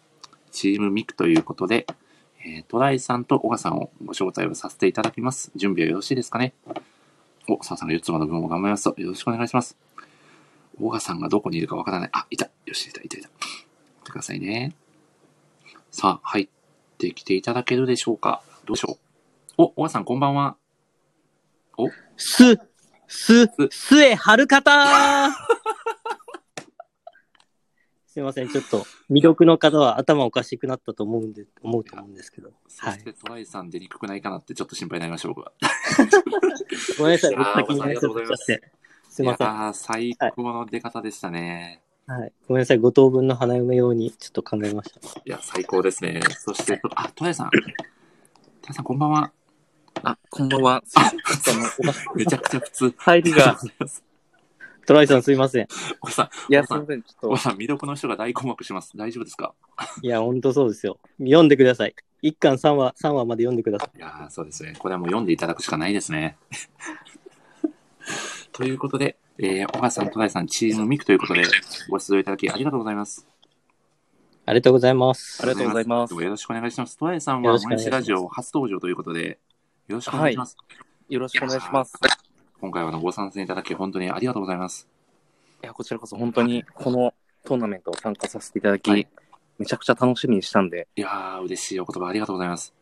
[0.52, 1.86] チームミクということで、
[2.44, 5.50] えー、トライさんとオガさんをご招待をさせていただきます。
[5.56, 6.52] 準備はよろしいですかね？
[7.48, 9.78] お、さあさんが4つまの分を頑張りますと、よろしくお願いします。
[10.78, 12.10] オガさんがどこにいるかわからない。
[12.12, 12.50] あ、いた。
[12.66, 13.28] よし、いた、いた、いた。
[13.28, 13.32] っ
[14.04, 14.74] てくださいね。
[15.90, 16.48] さあ、入っ
[16.98, 18.42] てきていただけるでしょうか？
[18.66, 18.98] どうでしょ
[19.58, 19.62] う？
[19.62, 20.56] お、オガさんこんばんは。
[22.16, 22.58] す、
[23.06, 25.30] す、すえはるかた
[28.06, 32.50] すいません、ちょっと、魅力の方は頭おかしくなったと思うんで、思うと思うんですけど。
[32.66, 35.52] そしてトライさん出にくくないかなってちょっと心配になりました、僕は。
[36.98, 38.72] ごめんなさい、僕先にありがとうございますちゃって。
[39.08, 39.46] すいません。
[39.46, 41.82] いやー最高の出方でしたね。
[42.06, 42.32] はい。
[42.48, 45.00] ごめんなさい、五等分の花嫁用にちょっと考えました。
[45.00, 46.20] いや、最高ですね。
[46.38, 47.50] そして、とあ、トライさん。
[47.50, 47.64] トラ
[48.70, 49.32] イさんこんばんは。
[50.02, 50.82] あ、こんばんは。
[52.14, 52.94] め ちゃくちゃ普通。
[52.96, 53.58] 入りが。
[54.86, 55.68] トライさんすいません。
[56.00, 57.02] おさん、いや、おさんすみません。
[57.02, 58.96] ちょっおさん、未読の人が大困惑します。
[58.96, 59.54] 大丈夫ですか？
[60.02, 60.98] いや、ほんとそうですよ。
[61.18, 61.94] 読んでください。
[62.22, 63.98] 一巻三話、三話まで読んでください。
[63.98, 64.74] いやーそうですね。
[64.78, 66.36] これはもう読んでいただくしかないですね。
[68.52, 71.44] ということで、えー、小川さん、戸田さん、チームミクということで、
[71.88, 73.26] ご出場いただきありがとうございます。
[74.46, 75.42] ありがとうございます。
[75.42, 76.98] ありがとうございますよろしくお願いします。
[76.98, 79.38] 戸田さんよは、ろしくお願いします森市ラジオ初登場ということで、
[79.90, 80.56] よろしくお願いします。
[80.56, 80.62] と
[81.08, 81.98] よろしくお願いします。
[82.60, 84.88] 今回はあのご参戦いただき、本当にありがとうございます。
[85.64, 87.12] いや、こちらこそ本当にこの
[87.44, 89.08] トーナメントを参加させていただき、はい
[89.58, 92.72] めちゃくちゃ楽しみにしたんで、いやー、嬉しいお言葉ありがとうございます。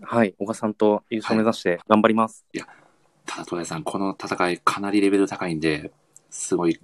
[0.00, 2.46] はい、小賀さんと優勝目指して頑張ります。
[3.26, 5.90] ただ、戸田さん、この戦い、かなりレベル高いんで、
[6.30, 6.80] すごい、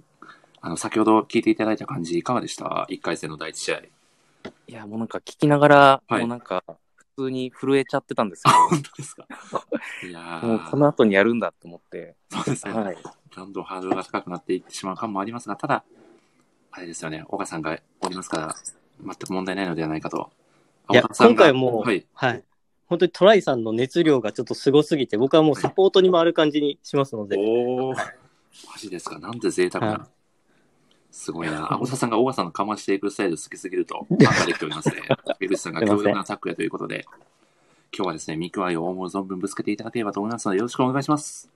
[0.61, 3.77] あの、先ほど聞いていただいた感じ、いかがでした ?1 回戦の第一試合。
[4.67, 6.73] いや、もうなんか聞きながら、はいもうなんか、普
[7.15, 9.25] 通に震えちゃってたんですあ、け本当ですか？
[10.07, 12.73] いやど、もうこー、の後にやるんだと思って、そうですね。
[12.73, 12.97] はい。
[13.35, 15.83] どんどんハードルが高くなっていってしまう感もありますが、ただ、
[16.71, 18.55] あれですよね、岡さんがおりますから、
[19.01, 20.29] 全く問題ないのではないかと。
[20.91, 22.05] いや今回もはい。
[22.13, 22.43] はい。
[22.87, 27.35] 本当にトライさんの熱量がちょっとすごすぎて、僕はもうサポートに回る感じにしますので。
[27.37, 28.03] おー、マ
[28.77, 29.17] ジですか？
[29.17, 30.07] なんて贅沢はな。
[31.15, 31.71] すごいな。
[31.73, 34.95] 青田さんが大川さんのかましていくスタイル好きすぎると、ファンができておりますね。
[35.39, 37.05] 江口さんが強力なタックやということで、
[37.97, 41.49] 今日はですね、ミクワイを思う存分ぶつけていただければと思いますので、よろしくお願いします。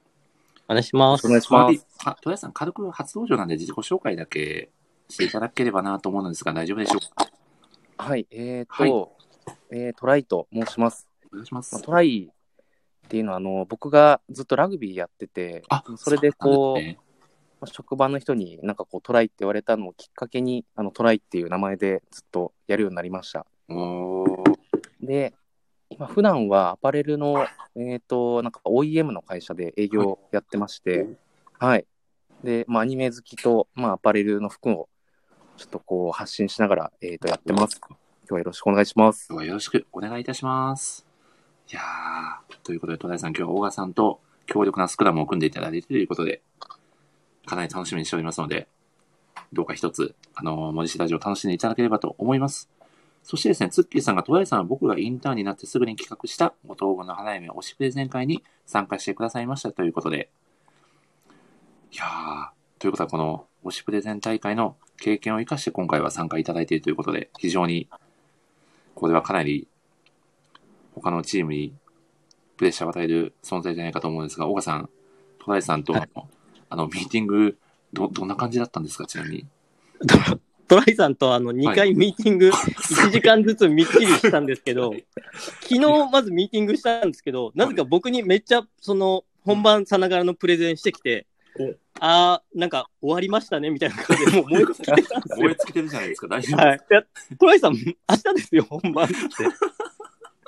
[0.70, 1.28] お願いします。
[1.28, 1.86] お願いします。
[2.05, 4.70] あ、トライさん、軽く初登場なんで自己紹介だけ
[5.10, 7.30] していただければなと思うのですが、大丈夫でしょうか？
[7.97, 9.12] はい、えーと、
[9.72, 11.07] えートライと申します。
[11.34, 11.76] お願いします。
[11.76, 17.09] まあ、トライっていうのは、あの、僕がずっとラグビーやってて、あ、それでこう、
[17.62, 23.45] まあ職場の人になんかこうトライって言われたのをきっかけに、あのトライっていう名前でずっとやるようになりました。
[25.01, 25.34] で、
[25.89, 27.45] 今普段はアパレルの、
[27.76, 31.07] えっ、と、なんか OEM の会社で営業やってまして、
[31.57, 31.86] はい。
[32.43, 34.89] で、まあアニメ好きと、まあアパレルの服を
[35.57, 37.80] ちょっとこう発信しながら、えっ、と、やってます。
[37.82, 37.97] 今
[38.28, 39.28] 日はよろしくお願いします。
[39.30, 41.05] 今日はよろしくお願いいたします。
[41.72, 46.41] いやー、ということで、戸田さん、今日は大川さんと強力なスクラムを組んでいただいてということで、
[47.50, 48.68] かなり楽しみにしておりますので、
[49.52, 52.70] どうか一つ、あの、森市ラジオを楽しんでいただければと思います。
[53.24, 60.30] そしてですね、ツッキーさんが、戸田さんは僕がインターンになってすぐに企画した五等分の花嫁推しプレゼン会に参加してくださいましたということで、
[61.91, 67.88] いやー、ということはこの推しプレゼン大会の経験を生かして今回は参加いただいているということで、非常に
[68.93, 69.68] これはかなり
[70.93, 71.74] 他のチームに
[72.58, 74.89] プレッシャーを与える存在じゃないかと思うんですが、岡さん、
[75.39, 75.93] 戸田さんと、
[76.70, 77.58] あの、ミーティング、
[77.94, 79.46] ど、どんな感じだったんですか、ちなみに。
[80.68, 84.94] トライさんとあの2回ミーティング 1時間ずつみっちりしたんですけど、
[85.62, 85.80] 昨日
[86.12, 91.26] まずミーティングしたんですけど、なぜか僕にめっちゃその本番さながらのプレゼンしてきて
[91.60, 95.22] お、あー、なんか終わりましたねみたいな感じでもう燃え尽きてたんですよ。
[95.38, 96.78] 燃え尽きてるじゃないですか、大丈夫はい。
[96.78, 97.04] いや
[97.40, 99.16] トライさん、明日ですよ、本番って。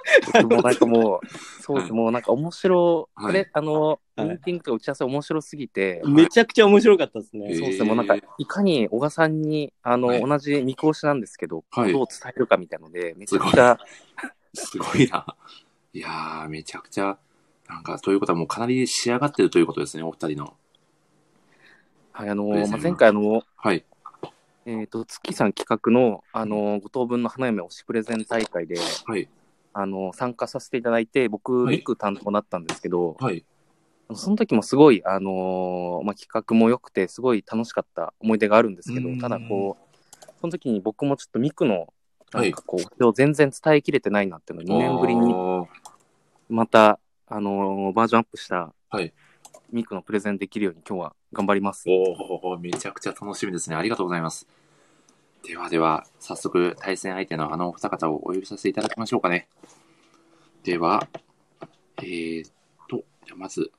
[0.49, 1.28] もうなんかもう、
[1.62, 7.47] そうです、はいもうなんか面白、はいこれ、あの、はいミーティングとか打ち合わせ面白すぎて、めちゃくちゃ面白かったですね。
[7.49, 13.78] えーそうですね、もうなんか、いかに小川さんに、あの、はい同じ見越しなんですけど、はいどう伝えるかみたいので、めちゃくちゃ、
[14.54, 15.26] すごいな。
[15.93, 17.18] いやー、めちゃくちゃ、
[17.68, 20.54] なんか、ということはもうかなり仕上がってるということですね、お二人の。
[22.12, 23.84] はい、あの、まあ、前回あの、はい。
[24.66, 28.76] えっ、と、月さん企画の、あの、五等分の花嫁推しプレゼン大会で、
[29.06, 29.28] はい。
[29.74, 33.46] あの、参加させていただいて、僕、はいミク担当だったんですけど、はい。
[34.14, 41.94] その時もすごい、あのーまあ、企画も良くて、すごい楽しかった思い出があるんですけどうん、ただこう、その時に僕もちょっとミクの、
[42.34, 45.34] なはいんかこう、を全然伝えきれてないなっていうのを2年ぶりに
[46.50, 49.14] また、あのーバージョンアップしたはい。
[49.72, 51.86] ミクのプレゼンできるように今日は頑張ります。
[51.88, 53.78] おーめちゃくちゃ楽しみですね。
[53.78, 54.48] ありがとうございます。
[55.44, 59.48] ではでは、早速、対戦相手のあのお二方をお呼びさせていただきましょうかね。
[60.64, 61.08] では、
[61.98, 62.52] えー、っ
[62.88, 63.72] と、じゃまず、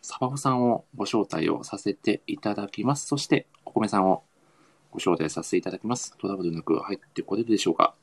[0.00, 3.06] サバホさんをご招待をさせていただきます。
[3.06, 4.24] そして、お米さんを
[4.90, 6.16] ご招待させていただきます。
[6.16, 7.94] トラブルなく入ってこれるでしょうか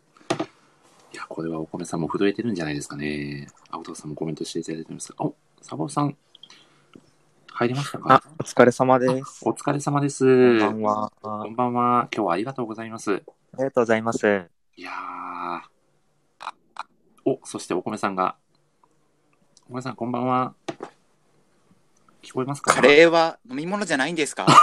[1.11, 3.47] いや、これはお米さんも震えてるんじゃないですかね。
[3.71, 6.15] 青田さんもコメントしていただいてます、お、サバホさん、
[7.55, 8.15] 入りましたか？
[8.15, 9.41] あ、お疲れ様です。
[9.47, 10.59] お疲れ様です。
[10.59, 11.11] こんばんは。
[11.21, 12.07] こんばんは。
[12.11, 13.13] 今日はありがとうございます。
[13.13, 14.45] ありがとうございます。
[14.75, 15.61] いやー。
[17.25, 18.35] お、そしてお米さんが。
[19.69, 20.55] お米さん、こんばんは。
[22.23, 22.73] 聞こえますか？
[22.73, 24.47] カレーは飲み物じゃないんですか？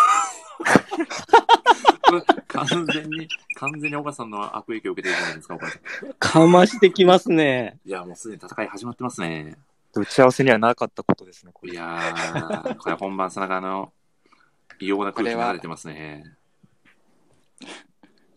[2.49, 5.80] 完全に、完全に岡さんの悪影響を受けてるじゃないですか、お米さん。
[6.18, 7.78] かましてきますね。
[7.84, 9.57] いや、もうすでに戦い始まってますね。
[9.95, 11.72] 打ち合わせにはなかったことですね、これ。
[11.72, 13.93] いやー、これ本番さながらの
[14.78, 16.24] 異様な空気が流れてますね。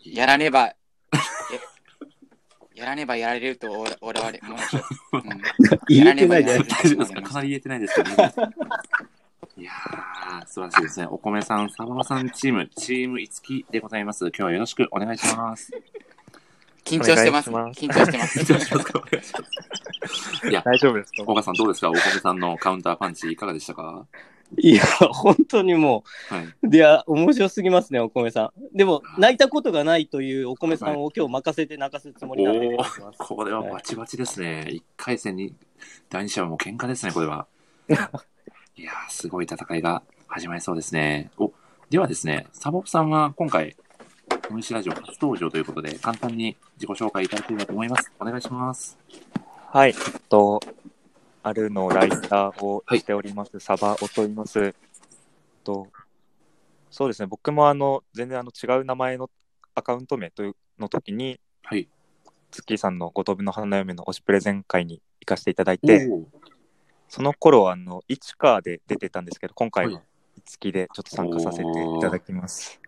[0.04, 0.76] やらねば、や
[2.76, 4.56] やらねばやられると俺俺は 思
[5.14, 5.41] うん
[5.88, 8.34] 言えてないじゃないですかかなり言えてないですけど、ね、
[9.56, 11.08] いやー、素晴らしいですね。
[11.10, 14.26] お米さん、サババさんチーム、チームいつきでございます。
[14.26, 15.72] 今日はよろしくお願いします。
[16.86, 17.50] 緊張してます。
[17.50, 18.40] 緊張してます。
[18.40, 19.40] 緊張しますかお願いしま
[20.40, 20.50] す。
[20.50, 21.24] いや、大丈夫ですか？
[21.32, 21.90] 岡さんどうですか？
[21.90, 24.06] お米さんのカウンターパンチいかがでしたか？
[24.58, 26.46] いや、本当にもはい。
[26.62, 28.78] う、いや、面白すぎますね、お米さん。
[28.78, 32.68] でも、泣いたことがないというお米さんを今日任せて泣かせるつもりなんで。
[32.68, 34.68] おー、これはバチバチですね。
[34.70, 35.56] 一回戦に、
[36.10, 37.48] 第二試合はもう喧嘩ですね、これは。
[37.90, 41.32] いやー、すごい戦いが始まりそうですね。
[41.40, 41.52] お、
[41.90, 43.76] ではですね、サボプさんは今回、
[44.50, 48.12] ムシラジオ初登場ということで、簡単に自己紹介いただければと思います。
[48.20, 48.98] お願いします。
[49.72, 50.60] はい、えっと、
[51.41, 54.60] あるのライターをしております、サバオと言います。
[54.60, 54.74] えっ
[55.64, 55.88] と、
[56.91, 59.30] そうですね、僕もあの、全然あの違う名前の
[59.76, 61.88] アカウント名というの時に、はい。
[62.52, 66.08] ツッキーさんの五等分の花嫁の推しプレゼン会に行かせていただいて、
[67.10, 70.02] その頃あの、市川で出てたんですけど、今回はいは、
[70.46, 72.80] 月でちょっと参加させていただきます。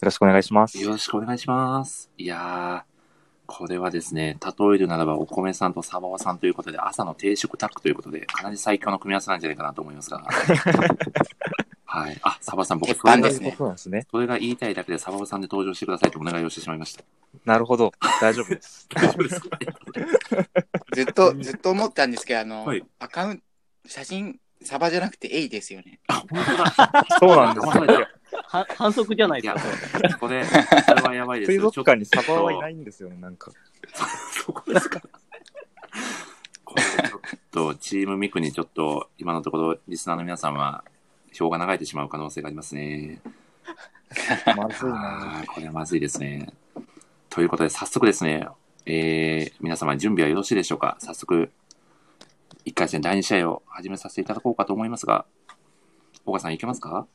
[0.00, 0.78] よろしくお願いします。
[0.78, 2.08] よろしくお願いします。
[2.18, 2.98] いやー、
[3.46, 10.22] これはですね、例えるならばお米さんとサバワさんということで、朝の定食タッグということで、かなり最強の組み合わせなんじゃないかなと思いますが。
[11.90, 12.18] はい。
[12.22, 14.06] あ、サバワさん、僕、鉄それですねそうなんですね。
[14.10, 17.02] それが言いたいだけでサバワさんで登場してくださいとお願いをしてしまいました。
[17.44, 17.92] なるほど。
[18.20, 18.86] 大丈夫です。
[18.94, 19.58] 大丈夫ですか？
[20.94, 23.44] ずっと、ずっと思ったんですけど、あの、はいアカウント、
[23.86, 26.00] 写真、サバじゃなくてエイですよね。
[26.08, 27.06] あ、本当だ。
[27.20, 28.06] そうなんですよ。
[28.44, 31.70] は反則じゃないですか、これ、 これはやばいです水よ。
[31.70, 33.50] 族館にサバちょっとはいないんですよね、なんか。
[34.44, 35.00] そこですか。
[36.64, 40.84] これちょっと、チームミクにちょっと、今のところ、リスナーの皆さんは、
[41.32, 43.20] 票が流れてしまう可能性がありますね。
[44.56, 46.52] まずいなこれはまずいですね。
[47.30, 48.46] ということで、早速ですね、
[48.86, 50.96] えー、皆様準備はよろしいでしょうか？
[51.00, 51.50] 早速、
[52.68, 55.24] 1回戦第2試合を始めさせていただこうかと思いますが、
[56.26, 57.06] 岡さんいけますか？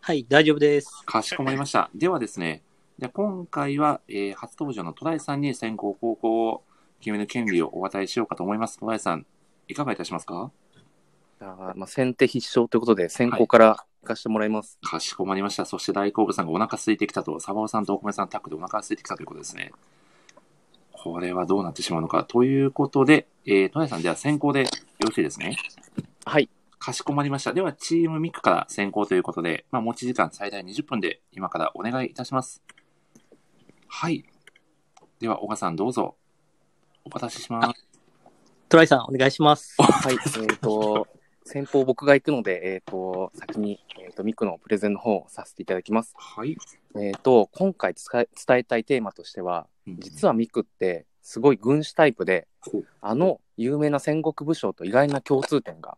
[0.00, 1.02] はい、大丈夫です。
[1.04, 1.90] かしこまりました。
[1.94, 2.62] ではですね、
[2.98, 6.62] じゃあ今回は、えー初登場のトライさんに先行後攻を
[7.00, 8.78] 決める権利をお与えしようかと思います。
[8.78, 9.26] トライさん、
[9.68, 10.50] いかがいたしますか？
[11.40, 14.78] あ、まあ、先手必勝ということで、先行から行かせてもらいます。
[14.82, 15.66] かしこまりました。
[15.66, 19.70] そして大好物さんがお腹空いてきたと、サバオさんとお米さんタッグでお腹空いてきたということですね。
[21.02, 22.22] これはどうなってしまうのか。
[22.22, 24.68] ということで、えー、トライさん、じゃあ先行でよ
[25.00, 25.56] ろしいですね？
[26.24, 26.48] はい。
[26.78, 27.52] かしこまりました。
[27.52, 32.62] では、チームミックから先行ということで、まあ、持ち時間最大20分で今からお願いいたします。
[33.88, 34.24] はい。
[35.18, 36.16] では、岡さんどうぞ。
[37.04, 37.86] お渡しします。
[38.68, 39.74] トライさん、お願いします。
[39.82, 40.14] はい。
[40.48, 41.08] えっ、と、
[41.52, 46.14] 先方僕が行くので、えっ、と、先に、えっ、と、ミクのプレゼンの方をさせていただきます。
[46.16, 46.56] はい。
[46.98, 52.48] えっ、と、今回伝え伝えたいテーマとしては、実は、はミクって、すごい軍師タイプで
[53.00, 55.96] あの有名な戦国武将と意外な共通点が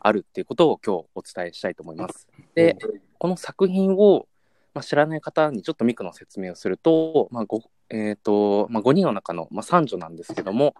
[0.00, 2.26] あるっていうことを今日お伝えしたいと思います。
[2.54, 2.76] で、
[3.18, 4.26] この作品を、
[4.72, 10.74] まあ、知らない方にちょっとミクの説明をすると、まあごえーとまあ、5人の中の、まあ、三女なんですけども、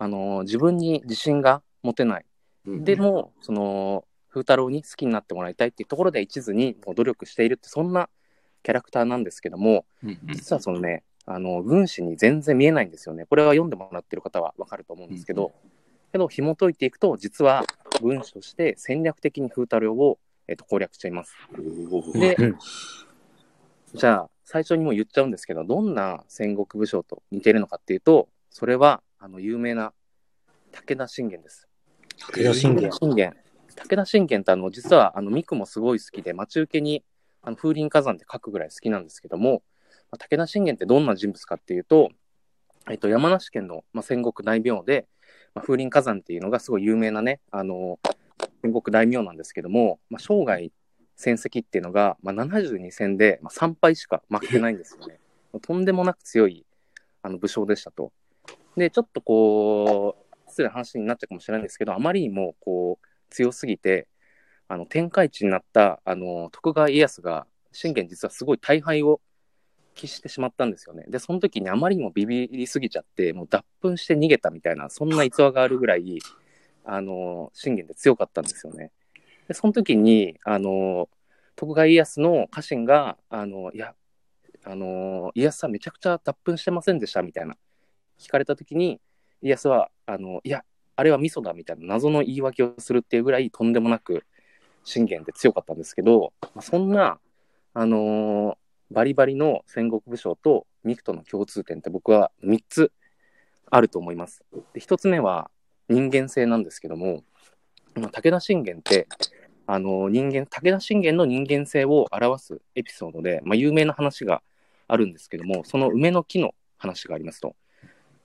[0.00, 2.26] あのー自分に自信が持てない。
[2.66, 8.08] うんでも、その、風太郎に好きになってもらいたいっていうところで一途にもう努力しているって、そんな
[8.62, 13.26] キャラクターなんですけども、うんうん実はそのね、あの、軍師に全然見えないんですよね。
[13.26, 15.52] これは読んでもらってる方はわかると思うんですけど、
[16.12, 17.64] けど、紐解いていくと、実は
[18.00, 20.18] 軍師として戦略的に風太郎を、
[20.48, 21.34] えっと攻略しています。
[22.14, 22.58] でうん
[23.94, 29.92] じゃあ、最初にもう言っちゃうんですけど、どんな戦国武将と似てるのかっていうと、それは、あの、有名な
[30.72, 31.68] 武田信玄です。
[32.30, 32.92] 武田信玄。
[32.92, 33.36] 信玄。
[33.76, 37.04] 武田信玄ってあの、実は、あの、ミクもすごい好きで、待ち受けに、
[37.42, 39.62] あの、風林火山で書くぐらい好きなんですけども、
[40.10, 42.10] まあ武田信玄ってどんな人物かっていうと、
[42.90, 45.06] えっと、山梨県の、まあ、戦国大名で、
[45.54, 47.98] まあ、風林火山っていうのがすごい有名なね、あの、
[48.62, 50.70] 戦国大名なんですけども、まあ、生涯
[51.16, 55.20] 戦績っていうのが、まあ、72戦で、まあ、3敗しか負けてないんですよね。
[55.62, 56.64] とんでもなく強い
[57.22, 58.12] あの武将でしたと。
[58.76, 64.06] で、ちょっとこう、失礼な話になっちゃうかもしれないんですけど、あまりにもこう強すぎて、
[64.68, 69.20] あの天下一になったあの徳川家康が、信玄実はすごい大敗を
[69.94, 71.04] 喫してしまったんですよね。
[71.08, 76.18] で、その時にあまりにもビビりすぎちゃって、もう脱粉して逃げたみたいな、そんな逸話があるぐらい、
[76.84, 78.90] あの、信玄って強かったんですよね。
[79.48, 81.08] で、その時に、あの、
[81.56, 83.94] 徳川家康の家臣が、あの、いや、
[84.64, 87.56] あの、家康さんめちゃくちゃ脱粉してませんでしたみたいな、
[88.18, 89.00] 聞かれた時に、
[89.42, 90.64] 家康は、あの、いや、
[90.96, 94.24] あれは味噌だみたいな謎の言い訳をするっていうぐらいとんでもなく
[94.84, 97.18] 信玄って強かったんですけど、そんな、
[97.74, 98.62] あのー
[98.92, 102.92] バリバリの戦国武将とミクとの共通点って僕は3つ
[103.70, 104.44] あると思います。
[104.74, 105.50] で1つ目は
[105.88, 107.24] 人間性なんですけども、
[107.94, 109.08] 武田信玄って、
[109.66, 114.42] あのー人間、武田信玄の人間性を表すエピソードで、まあ、有名な話が
[114.88, 117.56] あるんですけども、その梅の木の話がありますと。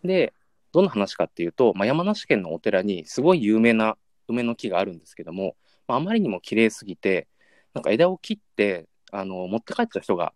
[0.04, 0.34] で、
[0.72, 5.56] どんな話かっていうと、まあ、山梨県のお寺にすごい有名な梅の木があるんですけども、
[5.88, 7.28] まあ、あまりにも綺麗すぎて、
[7.74, 10.34] なんか枝を切って、あの、持って帰った人が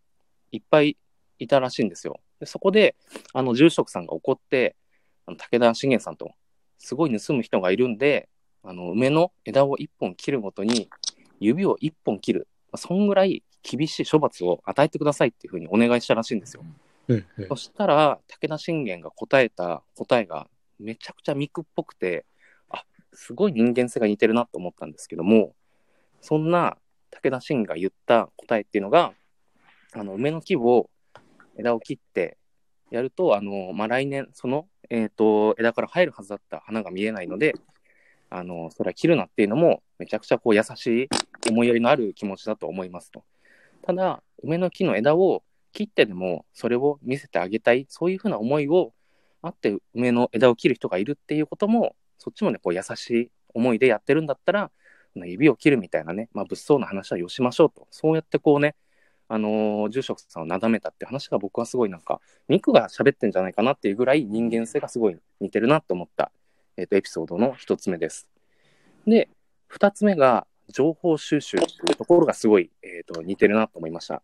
[0.51, 0.97] いっぱい
[1.39, 2.19] いたらしいんですよ。
[2.39, 2.95] でそこで、
[3.33, 4.75] あの、住職さんが怒って、
[5.25, 6.31] あの武田信玄さんと、
[6.77, 8.29] すごい盗む人がいるんで、
[8.63, 10.89] あの、梅の枝を一本切るごとに、
[11.39, 12.47] 指を一本切る。
[12.71, 16.63] まあそんぐらい厳しい処罰を与えてくださいっていうふうにお願いしたらしいんですよ。
[17.11, 20.47] うんうんそしたら、武田信玄が答えた答えが
[20.79, 22.25] めちゃくちゃミクっぽくて、
[22.69, 22.83] あ、
[23.13, 25.53] すごい人間性が似てるなと思ったんですけども、
[26.21, 26.77] そんな
[27.11, 29.13] 武田信玄が言った答えっていうのが、
[29.93, 30.89] あの、梅の木を、
[31.57, 32.37] 枝を切って
[32.91, 37.55] やると、あの、まあ、来年、その、えっ、と、枝から生えるはずだった花が見えないので、
[38.29, 41.09] あの、それは切るなっていうのも、めちゃくちゃこう優しい
[41.49, 43.23] 思いやりのある気持ちだと思いますと。
[43.83, 48.93] ただ、梅の木の枝を切ってでもそれを見せてあげたい、そういうふうな思いを
[49.41, 54.71] あって梅の枝を切る人がいるっていうことも、そっちもね、こう優しい思いでやってるんだったら、
[55.15, 57.87] 指を切るみたいなね、まあ、物騒な話はよしましょうと。
[57.91, 58.75] そうやってこうね、
[59.27, 66.31] あのー住職さんをなだめたって話が僕はすごいなんか、ミクが喋ってんじゃないかなっていうぐらい人間性がすごい似てるなと思った、
[66.77, 68.27] えっとエピソードの一つ目です。
[69.07, 69.29] で、
[69.67, 74.21] 二つ目が情報収集っていうところがすごい、えっと似てるなと思いました。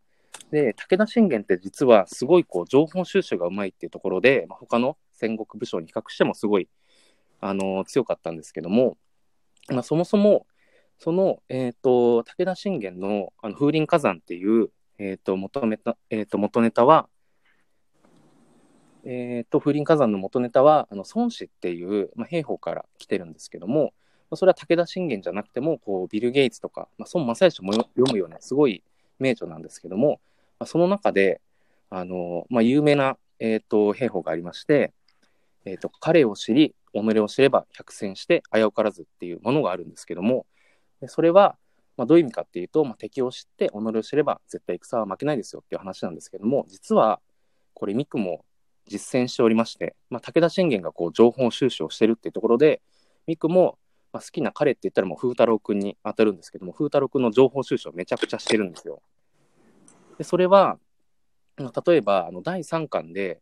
[0.52, 6.70] で、武田信玄って実はすごいこう情報収集がうまいっていうところで、まあ、他の戦国武将に比較してもすごい、
[7.40, 8.98] あの強かったんですけども、
[9.70, 10.48] まあ、そもそも、
[10.98, 17.08] その、えっ、と、武田信玄のあの風林火山っていう、えっ、と、元ネタ、えっ、と、元ネタは、
[19.04, 23.94] えっ、と、風林火山の元ネタは、あの、孫子っていう、まあ、兵法から来てるんですけども、
[24.30, 28.84] まあ、それは武田信玄じゃなくても、こう、ビル・ゲイツとか、まあ、孫正義も読むような、すごい
[29.20, 30.20] 名著なんですけども、
[30.60, 31.42] まあ、その中で、
[31.90, 34.94] あの、まあ、有名な、えっ、と、兵法がありまして、
[35.66, 40.46] えっ、と、彼を知り、己を知れば百戦して危うからずっていうものがあるんですけども、
[41.08, 41.58] それは、
[41.96, 47.20] まあ、どういう意味かっていうと、まあ、敵を知って己を知れば絶対戦は負けないですよっていう話なんですけども、実は、
[47.74, 48.44] これ、ミクも
[48.88, 52.82] 実践しておりまして、まあ、武田信玄がこう情報収集をしてるっていうところで、
[53.28, 53.78] ミクも、
[54.18, 59.04] まあ、好きな彼って言ったらもう風太郎くんに当たるんですけども、風太郎くんの情報収集をめちゃくちゃしてるんですよ。
[60.18, 60.80] で、それは、
[61.58, 63.42] 例えば、あの、第3巻で、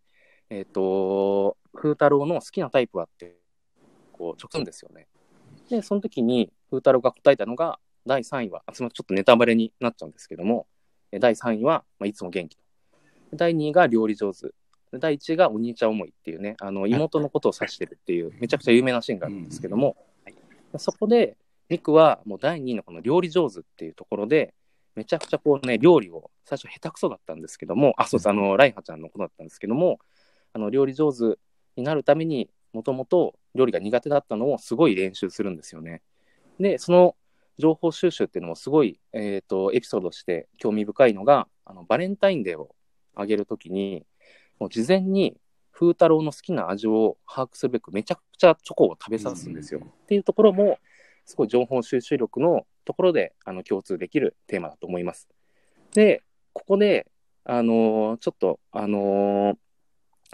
[0.50, 3.38] えっ、と、風太郎の好きなタイプはって、
[4.12, 5.08] こう、直すんですよね。
[5.70, 10.68] で、その時に、風太郎が答えたのが、第3位は、あすま、ちょっとネタバレになっちゃうんですけども、
[11.18, 12.64] 第3位は、まあ、いつも元気と。
[13.32, 14.50] 第2位が料理上手。
[15.00, 19.96] 第1位がお兄ちゃん思いっていうね、あの妹のことを指してるっていう、めちゃくちゃ有名なシーンがあるんですけども、
[20.80, 21.38] そこで、
[21.70, 24.54] ミクはもう第2のこの料理上手っていうところで、
[24.96, 30.00] めちゃくちゃこうね、料理を最初下手くそだったんですけども、あ、そうです、あの、ライハちゃんのことだったんですけども、
[30.54, 31.38] あの、料理上手
[31.76, 36.02] になるために、もともと料理が苦手だったのをすごい練習するんですよね。
[36.60, 37.16] で、その
[37.58, 42.76] 情報収集っていうのもすごい、えっ、と、エピソードして興味深いのが、あの、バレンタインデーを
[43.16, 44.06] あげるときに、
[44.60, 45.38] もう事前に
[45.78, 49.82] 風太郎の好きな味を把握するべくめちゃくちゃチョコを食べさすんですよ。
[49.84, 50.80] っていうところも、
[51.26, 55.28] すごい情報収集力のところであの共通できるテーマだと思います。
[55.94, 56.24] で、
[56.54, 57.08] ここで、
[57.44, 59.58] あのーちょっと、あのー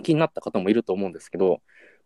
[0.03, 1.61] 気になった方もいると思うんですけど、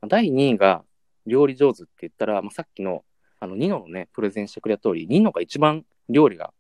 [0.08, 0.84] 第2位が
[1.26, 3.04] 料理上手って言ったら、まあ、さっきの
[3.40, 6.54] あのニノのね、プレゼンしてくれた通り、ニノが一番料理が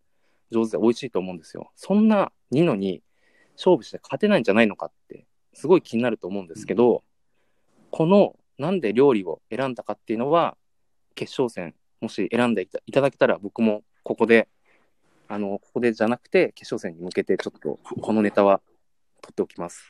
[0.51, 1.71] 上手で美味しいと思うんですよ。
[1.75, 3.01] そんなニノに
[3.55, 5.25] 勝負して勝てないんじゃないのかって、
[5.55, 7.03] すごい気になると思うんですけど、
[7.89, 10.57] このなんで料理を選んだかっていうのは、
[11.15, 14.49] 決勝戦、もし選んでいただけたら、僕もここで、
[15.29, 18.61] あの、ここでじゃなくて、決勝戦に向けて、ちょっとこのネタは
[19.21, 19.87] 取っておきます。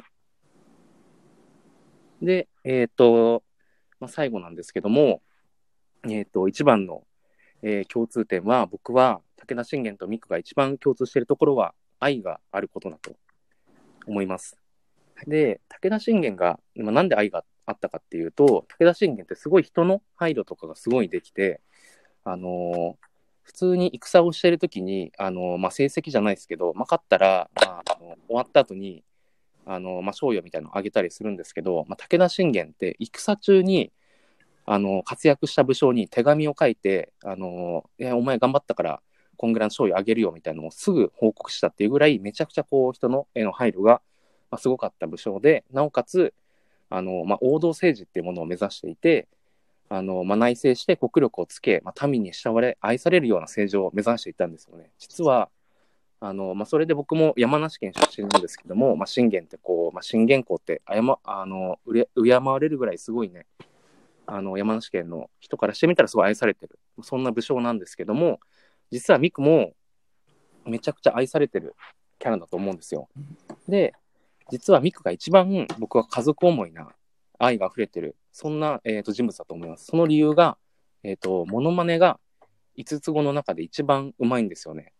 [2.22, 3.44] で、えっ、と、
[4.00, 5.22] まあ、最後なんですけども、
[6.08, 7.04] えっ、と、一番の、
[7.64, 13.16] えー共通点は、僕は武田信玄とミクが一番共通しているところは、愛があることだと
[14.06, 14.65] 思います。
[15.28, 21.62] で、武田信玄が、まあ、なんで愛があったかっていうと、武田信玄ってすごい人の配慮とかがすごいできて、
[22.24, 23.06] あのー
[23.46, 29.04] 普通に戦をしてるときに、あのーまあ、成績じゃないですけど、まあ、勝ったら、まあ、あの終わった後に、
[29.68, 33.92] あのーまあ、賞与みたいなのをあげたりするんですけど、まあ、武田信玄って戦中に、
[34.66, 39.02] あの活躍した武将に手紙を書いて、あのーいや、お前頑張ったから、
[39.38, 44.02] こんぐらいの賞与あげるよみたいなのをすぐ報告したっていうぐらい、めちゃくちゃこう人のへの配慮が、
[44.51, 46.34] まあ、すごかった武将で、なおかつ、
[46.89, 49.27] あのまあ、王道政治っていうものを目指していて、
[49.89, 54.91] あのまあ、内政して国力をつけ、まあ、民に慕われ、愛されるような政治を目指していたんですよね。
[54.97, 55.49] 実は、
[56.19, 63.45] あのまあ、それで僕も山梨県出身なんですけども、まあ、信玄ってこう、まあ、信玄公ってあやまあのうれ敬われるぐらいすごいね、
[64.26, 68.39] あの山梨県の人からしてみたらすごい愛されてる、そんな武将なんですけども、
[68.91, 69.73] 実はミクも
[70.65, 71.76] めちゃくちゃ愛されてる
[72.17, 73.07] キャラだと思うんですよ。
[73.67, 73.93] で、
[74.51, 76.89] 実はミクが一番僕は家族思いな
[77.39, 79.85] 愛が溢れてる、そんな、えー、と人物だと思います。
[79.85, 80.57] その理由が、
[81.03, 82.19] えっ、と、モノマネが
[82.77, 84.93] 5つ語の中で一番うまいんですよね。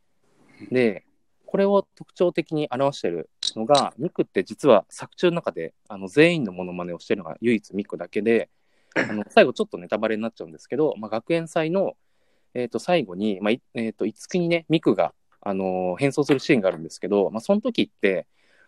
[0.72, 1.05] で、
[1.45, 8.49] これを特徴的に表してるのが、ミクって実は作中の中であの全員のモノマネをしてるのが唯一ミクだけで、
[8.95, 11.95] あの最後ちょっとネタバレになっちゃうんですけど、まあ、学園祭の、
[12.53, 18.27] えー、と最後に、まあえー、と五木にね、ミクが、あのー変装するシーンがあるんですけど、まあ、その時って、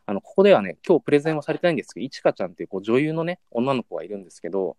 [0.10, 4.78] あのここではね、今日プレゼンはされてないんですけど、いちかちゃんっていうこう女優のね、女の子がいるんですけど、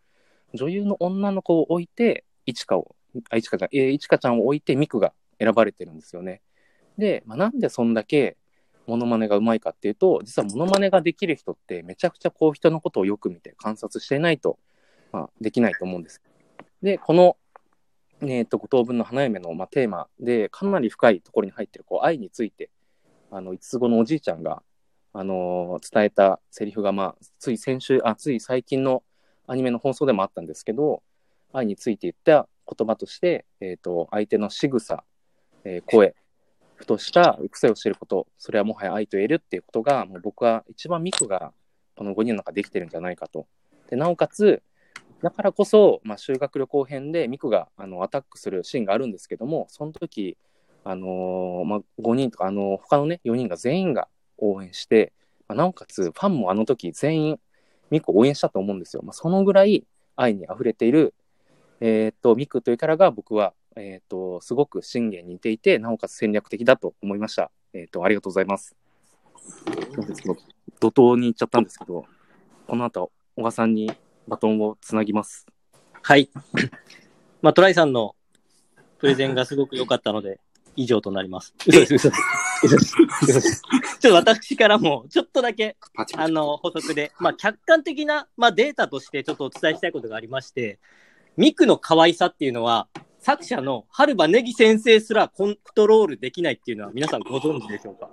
[0.54, 2.96] 女優の女の子を置いて、いちかを、
[3.28, 6.40] あ、いちかちゃん、えー、いちかちゃんを置いてミクが選ばれてるんですよね。
[6.96, 8.38] で、まあ、なんでそんだけ
[8.86, 14.58] モノマネがうまいかっていうと、実はモノマネができる人ってめちゃくちゃこう人のことをよく見て観察していないと、
[15.12, 16.22] まあ、できないと思うんです。
[16.82, 17.36] で、この、
[18.22, 22.70] えっ、と、五等分の花嫁の、まあ、テーマで、かなり深いところに入ってる、こう、愛について、
[23.30, 24.62] あの、五つ子のおじいちゃんが、
[25.12, 29.02] あの伝えたセリフが、まあ、つい先週、あ、つい最近の
[29.46, 31.02] アニメの放送でもあったんですけど、
[31.52, 35.04] 愛について言った言葉として、えっ、と、相手の仕草、
[35.64, 36.14] えー声、
[36.74, 41.52] ふとした癖を知ること、それはもはや愛と言えるっていうことが、もう僕は一番ミクが
[41.96, 43.46] この5人の中できてるんじゃないかと。
[43.88, 44.62] で、なおかつ、
[45.22, 50.36] だからこそ、まあ、修学旅行編でミクがあのアタックするシーンがあるんですけども、その時、
[50.84, 54.08] あのーまあ、5人とか、あのー他のね、4人が全員が
[54.38, 55.12] 応援して、
[55.48, 57.40] まあ、なおかつ、ファンもあの時全員、
[57.90, 59.02] ミクを応援したと思うんですよ。
[59.02, 59.84] まあ、そのぐらい
[60.16, 61.14] 愛に溢れている、
[61.80, 67.50] えーっと、ミクというキャラが僕は、えーっと、すごく信玄に似ていて、なおかつ戦略的だと思いました。
[67.72, 68.76] えーっと、ありがとうございます。
[69.94, 70.36] そうですけど
[70.80, 72.04] 怒涛に行っちゃったんですけど、
[72.66, 73.90] この後、小川さんに
[74.26, 75.46] バトンをつなぎます。
[76.02, 76.30] はい。
[77.40, 78.14] まあ、トライさんの
[78.98, 80.40] プレゼンがすごく良かったので、
[80.78, 81.54] 以上となります。
[81.66, 82.22] 嘘です、嘘です。
[82.64, 82.96] 嘘です。
[83.22, 83.62] 嘘です。
[83.98, 85.76] ちょっと私からも、ちょっとだけ。
[86.16, 90.78] あの、補足で、まあ、客観的な、まあ、データとしてちょっとお伝えしたいことがありまして、
[91.36, 92.88] ミクの可愛さっていうのは、
[93.18, 98.08] 作者の春場ネギ先生すらコントロールできないっていうのは皆さんご存知でしょうか？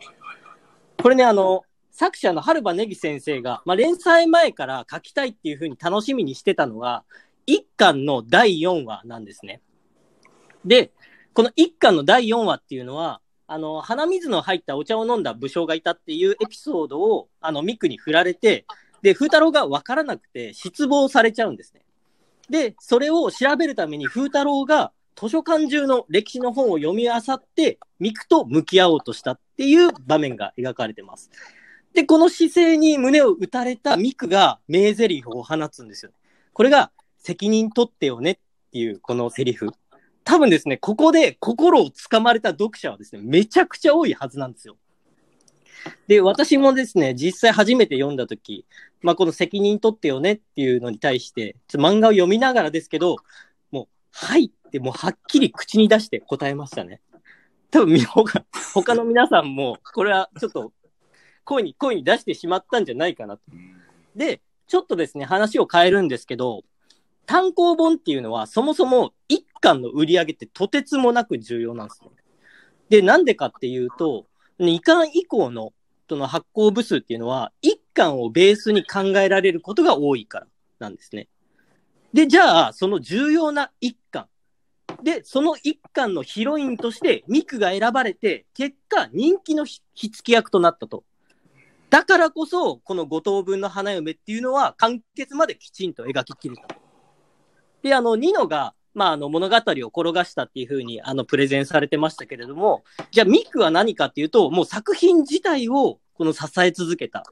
[1.01, 7.03] これね、あの、作者の春場ネギ先生が、まあ、連載前から書きたいっていうふうに楽しみにしてたのが、
[7.45, 9.61] 一巻の第4話なんですね。
[10.65, 10.91] で、
[11.35, 18.65] この一巻の第4話っていうのは、あの、鼻水の入ったお茶を飲んだ武将がいたっていうエピソードを、あの、ミクに振られて、
[19.01, 21.81] で、風太郎がわからなくて失望されちゃうんですね。
[22.49, 31.29] で、それを調べるために風太郎が図書館中の歴史の本を読み漁って、ミクと向き合おうとしたっていう場面が描かれてます。
[31.93, 36.11] で、この姿勢に胸を打たれたミクが名台詞を放つんですよ。
[36.53, 38.37] これが、責任取ってよねっ
[38.71, 39.71] ていうこのセリフ。
[40.25, 44.75] 多分ですね、ここで心をつかまれた読者はですね、めちゃくちゃ多いはずなんですよ。
[46.07, 48.65] で、私もですね、実際初めて読んだとき、
[49.03, 53.17] まあ、この責任取ってよねっていうのに対して、ちょ漫画を読みながらですけど、
[53.69, 57.01] もう、はいってもうはっきり口に出して答えましたね。
[57.69, 58.43] 多分、他
[58.73, 60.73] 他の皆さんも、これはちょっと、
[61.43, 63.43] 声に、声に出してしまったんじゃないかなと。
[64.15, 66.63] で、ちょっとですね、話を変えるんですけど、
[67.27, 69.13] 単行本っていうのは、そもそも
[69.65, 72.09] 間の売り上げってとてつもなく重要なんですね。
[72.89, 74.27] で、なんでかっていうと、
[74.59, 75.73] 2巻以降の
[76.07, 80.47] その発行部数っていうのは、1巻をベースに考えられることが多いから
[80.79, 81.27] なんですね。
[82.13, 84.27] で、じゃあ、その重要な1巻。
[85.03, 91.03] で、その1巻のヒロインとしてミクが選ばれて、結果、人気の火付き役となったと。
[91.89, 96.63] だからこそ、この5等分の花嫁っていうのは、完結まできちんと描ききると。
[97.81, 107.23] で、あの、ニノが、まあ、あの、物語を転がしたっていうふうに、あの、プレゼンされてましたけれども、じゃあ、ミクは何かっていうと、もう作品自体を、この支え続けた。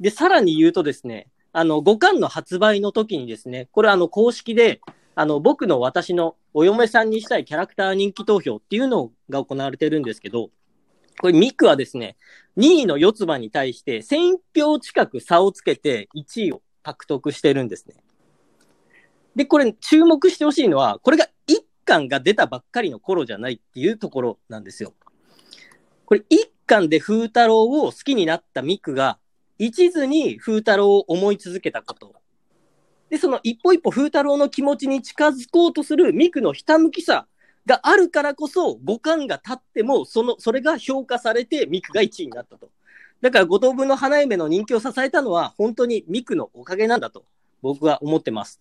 [0.00, 4.80] で、さらに言うとですね、あの、5巻の発売の時にですね、これあの、公式で、
[5.14, 10.50] あの、僕の私のお嫁さんにしたいキャラクター人気投票っていうのが行われてるんですけど、
[11.20, 12.16] これミクはですね、
[12.56, 17.96] 2位の四つ葉に対して1000票近く差をつけて1位を獲得してるんですね。
[19.34, 24.94] で、これ注目してほしいのは、これが1巻が出たばっかりの頃じゃないっていうところなんですよ。
[26.04, 29.18] これ1巻で風太郎を好きになったミクが、
[29.58, 32.14] 一途に風太郎を思い続けたこと。
[33.08, 37.26] で、その一歩一歩風太郎の気持ちに近づこうとするミクのひたむきさ
[37.66, 42.70] があるからこそ、五巻が経っても、その、それが評価されてミクが1位になったと。
[43.20, 47.24] だから五等分の花嫁の人気を支えたのは、本当にミクのおかげなんだと、
[47.60, 48.60] 僕は思ってます。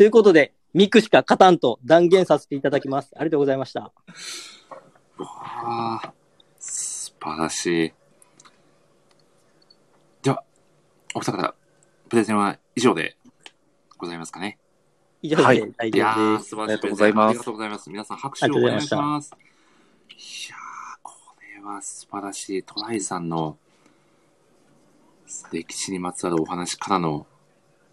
[0.00, 3.10] ということで、ミクしか勝たんと断言させていただきます。
[3.16, 3.80] ありがとうございました。
[3.80, 3.92] わ
[5.18, 6.12] あ、
[6.58, 7.92] 素晴らしい。
[10.22, 10.42] では、
[11.14, 11.54] お二方、
[12.08, 13.18] プレゼンは以上で
[13.98, 14.56] ございますかね？
[15.20, 16.48] 以上ではい大丈夫です。
[16.48, 17.90] 素晴らしいありがとうございますありがとうございます。
[17.90, 19.30] 皆さん拍手をお願いします。
[20.08, 20.14] い
[20.48, 21.12] やー、こ
[21.42, 22.62] れは素晴らしい。
[22.62, 23.58] トライさんの
[25.52, 27.26] 歴史にまつわるお話からの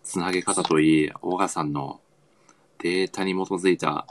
[0.08, 2.00] つなげ方といい、小川さんの
[2.80, 4.08] データに基づいた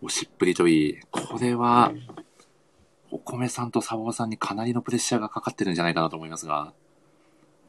[0.00, 1.92] おしっぷりといい、これは、
[3.10, 6.72] お米さんとサボさんにかなりのプレッシャーがかかってるんじゃないかなと思いますが、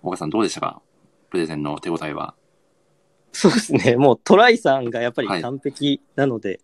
[0.02, 0.82] 小川さんどうでしたか？
[1.30, 2.36] プレゼンの手応えは。
[3.34, 3.98] そうですね。
[3.98, 6.62] もうトライさんがやっぱりはい完璧なので、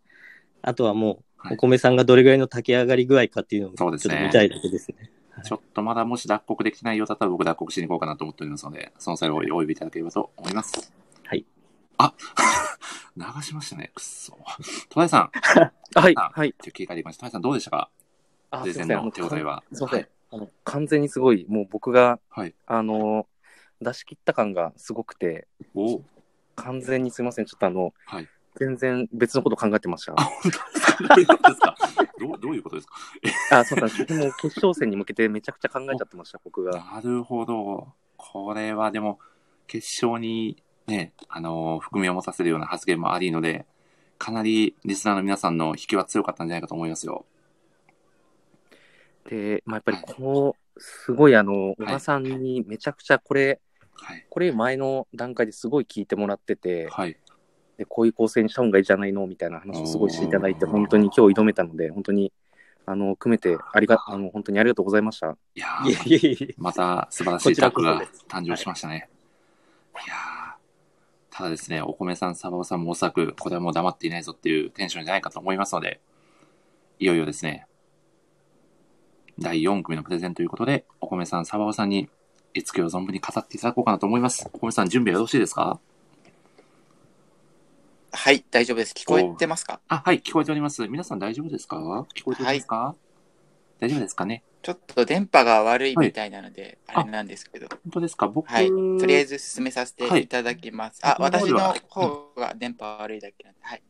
[0.61, 5.11] あとはもう、はいお米さんがどれぐらいの炊き上がり具合かっていうのをちょっと見たいだけですね。
[5.43, 10.93] ちょっとまだもし脱穀できてないようだったら僕脱穀しに行こうかなと思っておりますので、その際をお呼びいただければと思います。
[11.25, 11.45] はい。
[11.97, 12.13] あ
[13.17, 13.91] 流しましたね。
[13.95, 14.37] くっそ。
[14.89, 15.31] トライさん、
[15.99, 16.49] はい、あはい。
[16.49, 17.21] っていう切り替えていきました。
[17.21, 17.89] トライさんどうでしたか？
[18.51, 19.63] あプレゼンの手応えは。
[19.71, 20.07] すいません。
[20.31, 22.55] あの完全にすごい、もう僕が、はい。
[22.65, 23.27] あの、
[23.81, 26.01] 出し切った感がすごくて、お
[26.55, 27.45] 完全にすいません。
[27.45, 28.27] ちょっとあの、はい。
[28.55, 30.13] 全然別のこと考えてました。
[30.15, 31.75] どういうことですか？
[32.19, 33.59] どうどういうことですか？
[33.59, 34.13] あ、そうなんです。
[34.13, 36.71] もう決勝戦に向けてめちゃくちゃ考えちゃってました、 僕が。
[36.73, 37.93] なるほど。
[38.17, 39.19] これはでも、
[39.67, 43.65] 決勝にね、あのー含みを持たせるような発言もありので、
[44.17, 47.25] かなりリスナーの皆さんの引きは強かったんじゃないかと思いますよ。
[49.29, 53.59] で、まあ、やっぱりこの、すごいあの、小川さんにめちゃくちゃこれ、
[53.97, 54.25] はい。
[54.29, 57.17] これ前の段階ですごい聞いてもらってて、はい。
[57.77, 62.31] で、こういう構成にした方がいいじゃないのみたいな話をすごいしていただいて、本当に今日挑めたので、本当に、
[62.85, 65.35] あの、組めて、ありが、あの、本当にありがとうございました。
[65.55, 65.67] いや
[66.57, 69.09] また素晴らしいタッグが誕生しましたね。
[70.05, 75.99] い、やーただですね、お米さん、サバオさんもおそらく、これはもう黙っていないぞっていうテンションじゃないかと思いますので、
[76.99, 77.65] いよいよですね、
[79.39, 82.07] 第4組のプレゼンということで、お米さん、サバオさんに、
[82.53, 84.49] いつきを存分に語っていただこうかなと思います。
[84.53, 85.79] お米さん、準備はよろしいですか？
[88.15, 88.93] はい、大丈夫です。
[88.93, 89.81] 聞こえてますか？
[89.89, 90.87] あ、はい、聞こえております。
[90.87, 91.77] 皆さん大丈夫ですか？
[92.15, 92.95] 聞こえてますか、
[93.79, 94.43] 大丈夫ですかね？
[94.63, 98.27] ちょっと電波が悪いみたいなので、はいあれなんですけど、本当ですか？
[98.27, 100.99] 僕、はい、とりあえず進めさせていただきます。
[101.03, 101.59] あ、はい私の
[101.89, 103.83] 方が電波悪いだけなんで、はい。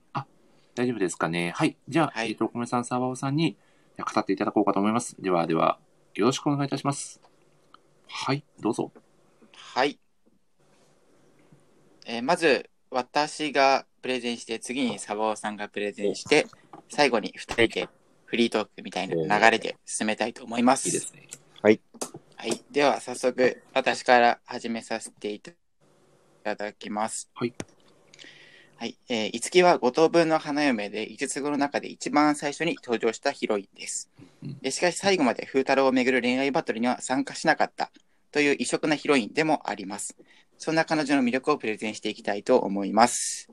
[0.75, 1.53] 大丈夫ですかね？
[1.55, 1.77] はい。
[1.87, 3.55] じゃあ、はいえっ、と、お米さん、サバオさんに
[3.97, 5.15] 語っていただこうかと思います。
[5.21, 5.79] では、では、
[6.15, 7.21] よろしくお願いいたします。
[8.09, 8.91] はい、どうぞ。
[9.53, 9.97] はい。
[12.05, 16.47] えーまず、私がプレゼンして、次にサバオさんがプレゼンして、
[16.87, 17.89] 最後に2人で
[18.23, 20.87] フリートークみたいな流れで進めたいと思います。
[20.87, 21.27] いいですね。
[22.37, 22.63] はい。
[22.71, 27.29] では、早速、私から始めさせていただきます。
[27.33, 27.53] はい。
[28.77, 28.97] はい。
[29.09, 34.09] えー、いつきは五等分の花嫁で、五つ子の中で一番最初に登場したヒロインです。
[34.61, 37.91] でしかし、最後まで風太郎をめぐる恋愛バトルには参加しなかった
[38.31, 40.15] という異色なヒロインでもあります。
[40.57, 43.49] そんな彼女の魅力をプレゼンしていきたいと思います。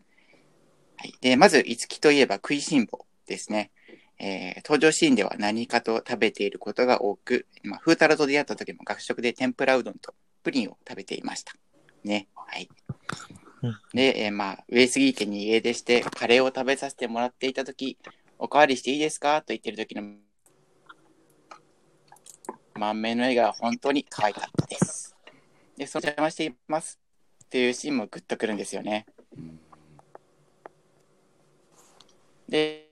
[0.96, 1.14] はい。
[1.20, 3.70] で、まず、いつきといえば食いしん坊ですね。
[4.18, 10.14] えー登場シーンでは何かと食べていることが多く、まあ、風太郎と出会った時も学食で天ぷらうどんと
[10.44, 11.54] プリンを食べていました。
[12.04, 12.28] ね。
[12.34, 12.68] はい。
[13.92, 17.98] で、えーまあ、上杉家に家出してカレーを食べさせてもらっていた時、
[18.38, 19.40] おかわりしていいですか？
[19.40, 20.02] と言ってる時の
[22.74, 25.11] 満面の笑顔は本当に可愛かったです。
[25.82, 27.00] で、その邪魔しています
[27.44, 29.06] っていうシーンもグッとくるんですよね。
[32.48, 32.88] で、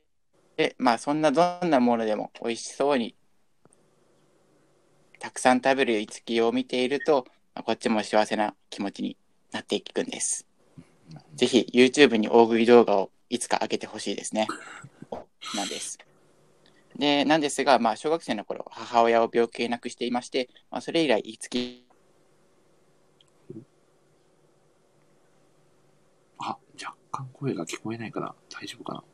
[0.56, 3.14] でまあそんなどんなものでも美味しそうに
[5.20, 9.16] たくさん食べるいつきを見ていると、まあこっちも幸せな気持ちに
[9.52, 10.46] なっていくんです。
[11.36, 14.48] ぜひ YouTube に大食い動画をいつか上げてほしいですね。
[15.54, 15.98] なんです。
[16.96, 21.86] で、なんですが、まあ小学生の頃、母親を病気で亡くしていまして、まあそれ以来いつき
[26.42, 26.56] あ、
[27.20, 28.34] 若干声が聞こえないかな。
[28.50, 29.04] 大丈夫かな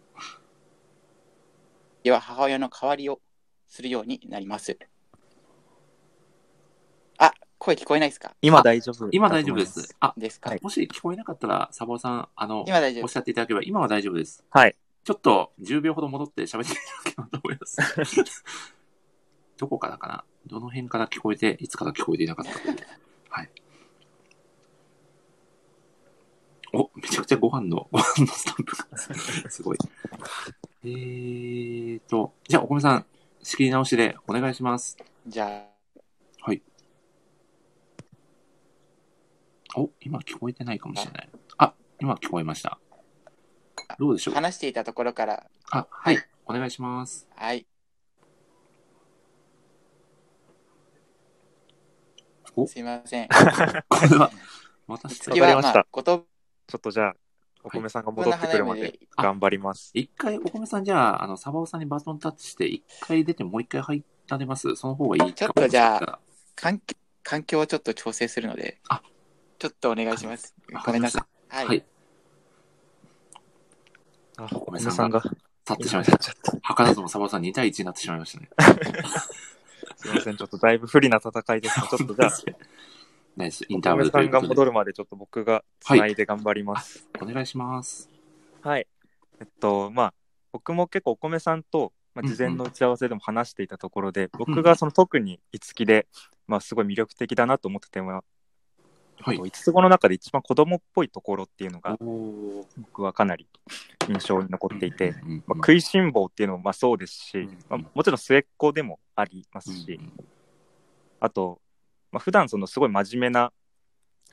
[2.05, 2.11] で。
[2.13, 3.21] は母親の代わりを
[3.67, 4.79] するようになります。
[7.19, 9.09] あ、声聞こえないですか今大丈夫。
[9.11, 9.97] 今大丈夫です。
[10.01, 14.45] あ、ですか、もし聞こえなかったら、サボさん、あの、今大丈夫おっしゃっていただければ、今は大丈夫です。
[14.51, 14.77] はい。
[15.05, 18.45] ちょっと10秒ほど戻って喋っていただければと思います。
[19.59, 22.61] どこからかなどの辺から聞こえて、いつから聞こえていなかったか。
[23.31, 23.51] はい。
[26.77, 29.79] お、めちゃくちゃご飯の、 ご飯のスタンプが、すごい。
[30.85, 33.07] えーと、じゃあ、お米さん、
[33.43, 34.99] 仕切り直しでお願いします。
[35.27, 35.67] じゃ
[36.43, 36.63] はい。
[39.75, 41.31] お、今聞こえてないかもしれない。
[41.57, 42.79] あ、今聞こえました。
[43.99, 44.35] どうでしょう？
[44.35, 46.19] 話していたところから、あ、はい。
[46.45, 47.27] お願いします。
[47.35, 47.67] はい。
[52.67, 53.29] すいません。
[53.89, 54.31] これは、
[54.89, 56.27] 私次は、まあ、こと
[56.67, 57.17] ちょっとじゃあ、
[57.63, 59.91] お米さんが戻ってくるまで頑張ります。
[59.95, 64.75] 一回、お米さんじゃあ、あの、サバオさんにバトンタッチして、一回出てもう一回入られます？
[64.77, 66.19] その方がいいちょっとじゃあ、
[66.55, 68.79] 環境環境をちょっと調整するので、
[69.59, 70.55] ちょっとお願いします。
[70.85, 71.57] ごめんなさい。
[71.57, 71.67] はい。
[71.67, 71.85] はい。
[74.37, 75.21] あ、お米米さんが
[75.65, 76.35] 去ってしまいました。
[76.35, 78.49] 図らずもサバオさん2対1になってしまいましたね。
[79.97, 81.87] すいません、ちょっとだいぶ不利な戦いですね。
[81.89, 82.31] ちょっとじゃあ、
[83.37, 84.49] ナイス、インおターブル米さんがということで。
[84.49, 87.07] 戻るまでちょっと僕が繋いで頑張ります。
[87.21, 88.09] お願いします。
[88.63, 88.87] はい。
[89.41, 90.15] えっと、まあ、
[90.53, 96.07] 僕も結構お米さんと、まあ、事前の打ち合わせでも話していたところで、僕がその特に五木で、
[96.47, 98.25] まあ、すごい魅力的だなと思ってても、
[99.21, 99.37] はい。
[99.37, 101.99] 五つ子の中で一番子供っぽいところっていうのが、
[102.79, 103.47] 僕はかなり
[104.09, 105.15] 印象に残っていて、
[105.47, 110.01] まあ、食いしん坊っていうのもまあそうですし、まあ、もちろん末っ子でもありますし、
[111.21, 111.61] あと、
[112.13, 113.53] まあ、普段そのすごい真面目な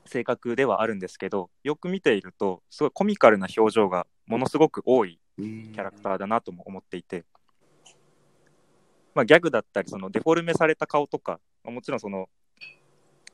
[0.06, 7.24] 性格ではあるんですけど、よく見ていると、すごいコミカルな表情がものすごく多いキャラクターだなとも思っていて、
[9.14, 12.28] まあ、ギャグだったり、そのデフォルメされた顔とか、まあもちろんその、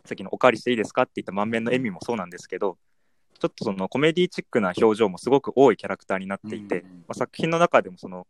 [0.04, 2.78] さっきのお借りしていいですかって言った満面の笑みもそうなんですけど、
[3.38, 8.26] ちょっとそのコメディチックな表情もすごく多いキャラクターになっていて、まあ、作品の中でもその、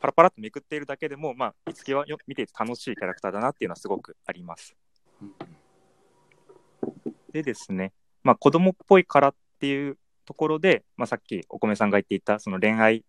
[0.00, 4.76] パラパラっとめくっているだけでも、まあ、いつきはよ見ていて楽しいキャラクターだなっていうのはすごくあります。
[7.32, 7.92] でですね、
[8.22, 13.04] まあ、子供っぽいからっていうところで、まあ、さっきお米さんが言っていたその恋愛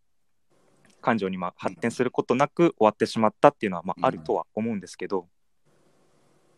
[1.01, 5.27] 感情にまあ発展することなく終わってしまったっていうのはまああるとは思うんですけど、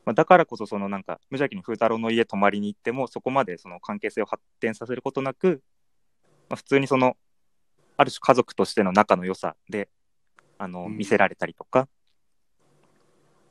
[0.06, 5.62] まあ、だからこそそのなんか無邪気に風太郎の家泊まりに行ってもそこまでその関係性を発展させることなく、
[6.50, 7.16] まあ、普通にその
[7.98, 9.90] ある種家族としての仲の良さで
[10.58, 11.88] あの見せられたりとか、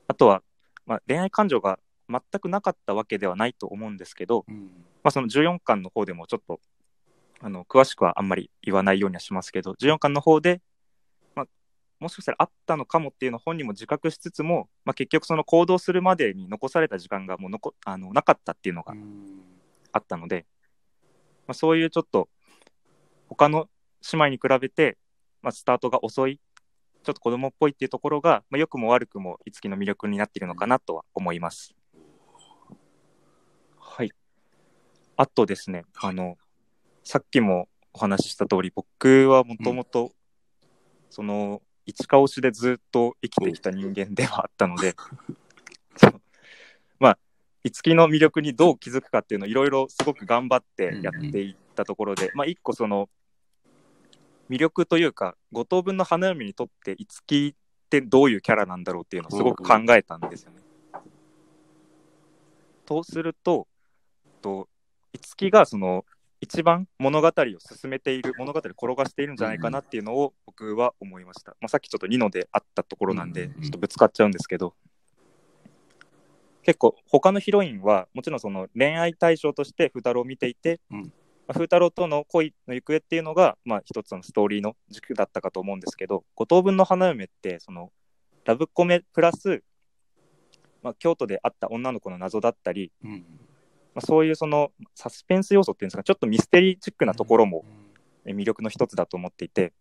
[0.07, 0.43] あとは、
[0.87, 1.79] まあ、恋愛感情が
[2.11, 6.61] 全くなかったわけではないと思うんですけど、まあ、その14巻の方でもちょっと
[7.41, 10.61] あの詳しくはあんまり言わないようにはしますけど14巻の方で、
[11.35, 11.47] まあ、
[12.01, 18.95] もしかしたらあったのかもっていうのを本人も自覚しつつも、まあ、結局その行動するまでに残された時間がもう残あのなかったっていうのが
[19.93, 20.45] あったので、
[21.47, 22.29] まあ、そういうちょっと
[23.29, 23.69] 他の
[24.13, 24.99] 姉妹に比べて、
[25.43, 26.41] まあ、スタートが遅い
[27.03, 31.75] ちょっと子供っぽいっていうところが、まあ、良くも悪くも五木の魅力になっているのかなとは思います。
[33.79, 34.13] はい。
[35.21, 36.39] あとですね、あの、
[37.05, 40.13] さっきもお話しした通り、僕はもともと、
[41.11, 44.95] その、一か推しでずっと生きてきた人間ではあったので、
[46.99, 47.19] まあ、
[47.65, 53.11] 五木の魅力にどう気づくかっていうのをいろいろすごく頑張ってやっていったところで、まあ、一個その、
[54.49, 60.63] 魅力というか、五等分の花嫁にとって五木ってどういうキャラなんだろうっていうのをすごく考えたんですよね。
[62.87, 63.69] とすると、
[64.41, 64.67] と
[65.13, 66.05] 五木がその
[66.41, 74.39] 一番物語を進めている物語を転がしているんじゃないかなっていうのを僕は思いました、まあ、さっきちょっとニノであったところなんでちょっとぶつかっちゃうんで。
[74.39, 74.75] すけど
[76.63, 81.03] 結構他のヒロインはもちろんその恋愛対象として風太郎を見ていて、うん。
[81.03, 81.07] ま
[81.49, 87.91] あ、風太郎との恋の行方っていうのが、まあ、一つのストーリーの軸だったかと思うんですけど五等分の花嫁ってその
[88.45, 89.63] ラブコメプラス、
[90.83, 93.25] まあ、京都であった女の子の謎だったり、うん
[94.01, 97.65] まあ、そういうそのサスペンス要素っていうんですかちょっとミステリーチックなところも
[98.25, 99.73] え魅力の一つだと思っていて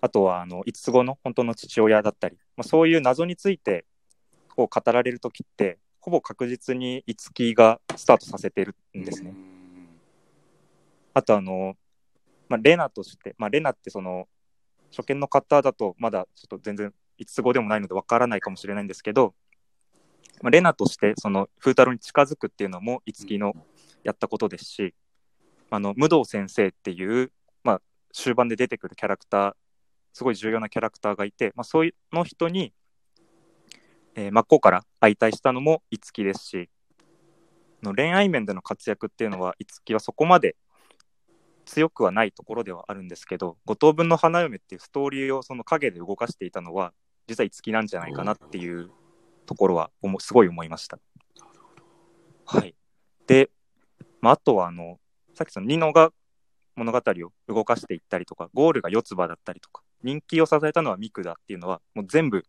[0.00, 3.84] あとはあの五つ子の本当の父親だったり、まあ、そういう謎について
[4.56, 9.34] を語られる時ってほぼ確実に五木がスタートさせてるんですね。
[11.14, 11.74] あとあの、
[12.48, 14.28] まあ、レナとして、まあ、レナってその
[14.94, 19.34] 初見の方だとまだちょっと全然五つ子でもないのでわからないかもしれないんですけど、
[20.42, 23.54] まあ、レナとしてその風太郎に近づくっていうのも五木の
[24.04, 24.94] やったことですし、
[25.70, 27.32] あの武道先生っていう、
[27.64, 27.80] まあ、
[28.12, 29.52] 終盤で出てくるキャラクター
[30.12, 32.72] すごい重要なキャラクターがいて、まあ、そういうの人に、
[34.14, 36.70] えー真っ向から相対したのも五木ですし
[37.82, 40.56] の恋愛面での活躍っていうのは五木はそこまで
[41.66, 46.92] 強くはないところではあるんですけど五等分の花嫁っていうストーリーをその陰で動かしていたのは
[47.26, 48.90] 実は五木なんじゃないかなっていう
[49.46, 50.98] ところはおもすごい思いました。
[52.44, 52.74] はい、
[53.26, 53.50] で、
[54.20, 54.98] まあ、あとはあの
[55.34, 56.12] さっきそのニノが
[56.76, 62.44] 物語を動かしていったりとかゴールが四つ葉だったりとか人気を支えたのはミクだっていうのはもう全部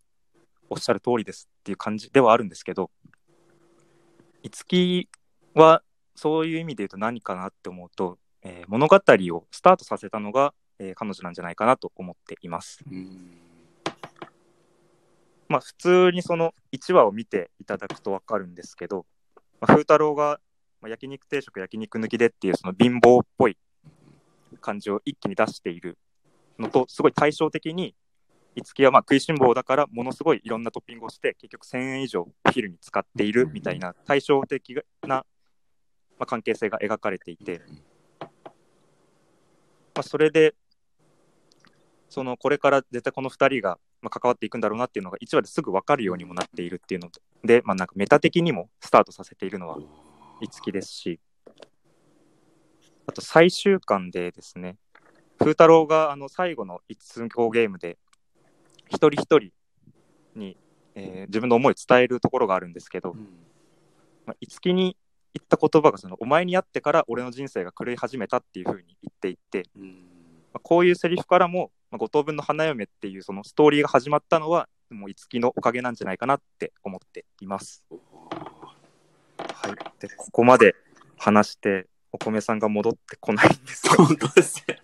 [0.69, 2.91] おっしゃる通りですっていう感じではあるんですけど
[4.43, 5.09] 五木
[5.55, 5.81] は
[6.15, 12.79] そういう意味で言うと何かなって思うと、えー物語をスタートさせたのが、えー彼女なんじゃないかなと思っています。
[12.89, 13.46] うん
[15.49, 19.05] まあ普通にその1話を見ていただくと分かるんですけど、
[19.35, 20.39] まあ、風太郎が、
[20.81, 23.57] まあ、焼肉定食焼肉抜きでっていうその貧乏っぽい
[24.61, 25.97] 感じを一気に出している
[26.59, 27.95] のとすごい対照的に
[28.55, 35.25] 五木はまあ食いしん坊だからものすごいいろんなトッピングをして結局1000円以上お昼に使っているみたいな対照的な、ま
[36.19, 37.61] あ、関係性が描かれていて、
[38.19, 38.29] ま
[39.97, 40.55] あ、それで
[42.09, 47.09] そのこれから絶対この2人がまあ関わっていくんだろうなっていうのが1話ですぐ分かるようにもなっているっていうの
[47.43, 49.77] で、まあ、なんかメタ的にもスタートさせているのは
[50.41, 51.19] 五木ですし
[53.07, 54.77] あと最終巻でですね
[55.39, 57.97] 風太郎があの最後の一通行ゲームで
[58.89, 59.51] 一人一人
[60.35, 60.57] に、
[60.95, 63.13] えー自分の思いを伝えるところがあるんですけど、
[64.25, 64.97] まあ、五木に
[65.33, 69.83] 言った言葉がその「お前に会ってから俺の人生が狂い始めた」っていうふうに言っていて、ま
[70.55, 77.83] あ、こういうセリフからも「まあ、五等分の花嫁」っていうそのストーリーが始まったのはもう五木のおかげなんじゃないかなって思っています。
[77.89, 80.75] はい、でここまで
[81.17, 83.93] 話してお米さんが戻ってこないんですよ。
[83.97, 84.77] 本当ですね。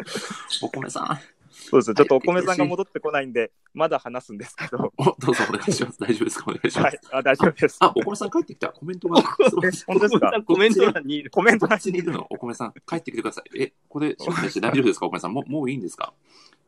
[0.62, 1.20] お米さん。
[1.56, 6.00] そうですちょっとお米さんが戻ってこないんで、まだ話すんですけど、 お、どうぞお願いします。
[6.00, 6.46] 大丈夫ですか？
[6.48, 6.84] お願いします。
[6.84, 7.78] はい、あ大丈夫です。
[7.80, 8.70] あ、お米さん帰ってきた。
[8.70, 9.22] コメントが。
[9.22, 9.94] 本当ですか？
[10.46, 11.30] コメント欄にいる。
[11.30, 13.62] コメントこっちにいるの、お米さん、帰ってきてください。
[13.62, 15.06] え、これ、招待して大丈夫ですか？
[15.06, 15.34] お米さん。
[15.34, 16.14] もう、もういいんですか？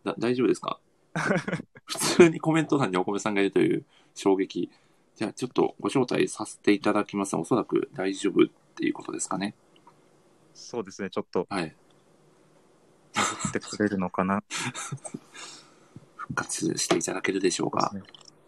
[0.06, 0.80] だ大丈夫ですか？
[1.86, 4.72] 普通にコメント欄にお米さんがいるという衝撃。
[5.16, 7.36] じゃあ、ちょっとご招待させていただきます。
[7.36, 9.56] おそらく大丈夫っていうことですかね。
[10.54, 11.76] そうですね、ちょっとはい。
[13.16, 14.44] 戻ってくれるのかな？
[16.18, 17.94] 復活していただけるでしょうか？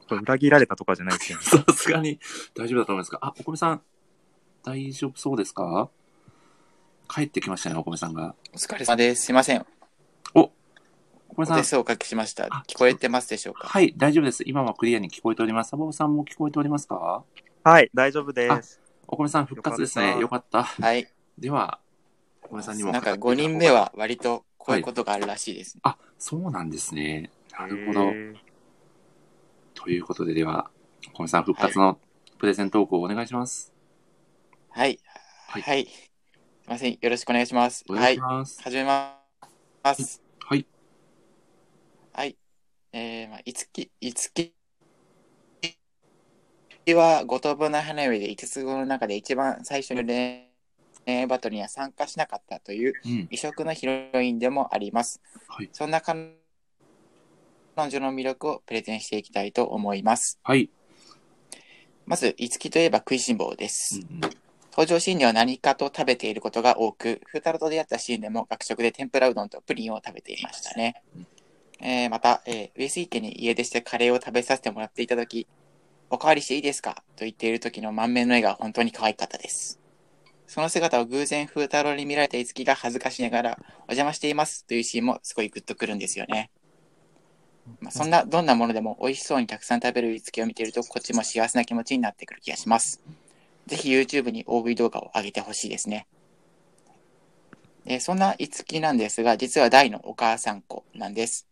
[0.10, 1.44] これ裏切られたとかじゃないですよね。
[1.48, 2.20] さすがに
[2.54, 3.20] 大丈夫だと思いますか？
[3.22, 3.82] あ、お米さん、
[4.64, 5.90] 大丈夫そうですか？
[7.10, 8.36] 帰ってきましたね、お米さんが。
[8.54, 9.24] お疲れ様です。
[9.26, 9.66] すいません。
[10.36, 10.52] お
[11.38, 11.64] 米さんお手。
[11.64, 12.64] 数をおかけしましたあ。
[12.68, 13.68] 聞こえてますでしょうか？
[13.68, 14.44] はい、大丈夫です。
[14.46, 15.70] 今はクリアに聞こえております。
[15.70, 17.24] サボさんも聞こえておりますか？
[17.64, 18.82] はい、大丈夫です。
[19.08, 20.12] お米さん復活ですね。
[20.14, 20.64] よよかった。
[20.64, 21.08] はい。
[21.38, 21.80] では、
[22.44, 22.92] お米さんにも。
[22.92, 23.72] なんか5人目。
[23.72, 25.82] は割とこういうことがあるらしいですね。
[25.84, 27.30] あ、そうなんですね。
[27.58, 28.12] なるほど。
[29.76, 30.70] ということで、では、
[31.14, 32.00] お米さん復活の
[32.38, 33.72] プレゼントークをお願いします。
[34.70, 35.00] はい。
[35.48, 35.86] はいはい。
[35.86, 36.98] すいません。
[37.00, 37.86] よろしくお願いします。
[37.90, 38.16] お願いはい。
[38.16, 38.62] します。
[38.62, 39.16] 始めま
[39.96, 40.27] す。
[42.94, 44.54] えー、まあ、いつき、いつき
[46.94, 50.48] は五等分の花嫁で五つ子の中で一番最初に恋
[51.06, 53.28] 恋愛バトルには参加しなかったといううん。
[53.32, 55.22] 異色のヒロインでもあります。
[55.48, 55.70] はい。
[55.72, 56.36] そんな彼
[57.78, 60.40] 女の魅力をプレゼンしていきたいと思います。
[60.44, 60.70] はい。
[62.06, 64.00] まず、いつきといえば食いしん坊です。
[64.00, 64.22] うん
[64.78, 71.02] 登場シーンでは何かと食べていることが多く、風太郎と出会ったシーンでも学食で天ぷらうどんとプリンを食べていましたね。
[71.80, 75.48] えーまた、えー上杉家に家出してカレーを食べさせてもらっていたとき、
[76.10, 77.04] おかわりしていいですか？
[77.16, 79.80] と言っている時の満面の笑顔本当に可愛かったです。
[80.48, 86.50] その姿を偶然風太郎に見られたいつきが恥ずかしながら、お邪魔していますというシーンもすごいグッとくるんですよね。
[87.82, 93.02] まあ、そんな、どんなものでも美味しそうにたくさん食べるいつきを見ていると、こっちも幸せな気持ちになってくる気がします。
[93.66, 96.08] ぜひ YouTube に OV 動画を上げてほしいですね。
[97.86, 101.47] えーそんな五木なんですが、実は大のお母さん子なんです。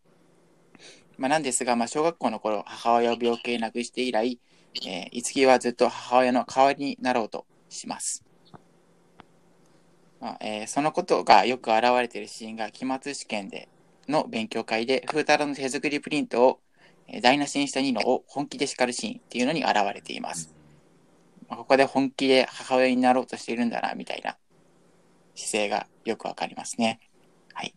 [1.18, 4.40] まあ、なんですが、まあ、小学校の頃、母親を病気で亡くして以来、
[4.86, 8.24] えー、五木はずっと母親の代わりになろうとします。
[10.20, 13.70] まあえーそのことがよく現れているシーンが、期末試験で
[14.08, 16.60] の勉強会で、風太郎の手作りプリントを
[17.08, 20.54] えー台無しにしたニノを本気で叱るシーンっていうのに現れています。
[21.48, 24.38] まあ、ここで本気で母親になろうとしているんだな、みたいな
[25.36, 27.00] 姿勢がよくわかりますね。
[27.54, 27.74] はい。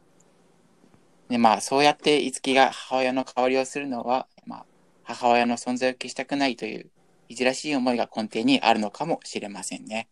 [1.29, 4.67] で、まあ、そうやって五木が母親の代わりをするのは、まあ、
[5.05, 6.91] 母親の存在を消したくないという、
[7.29, 10.09] いじらしい思いが根底にあるのかもしれませんね。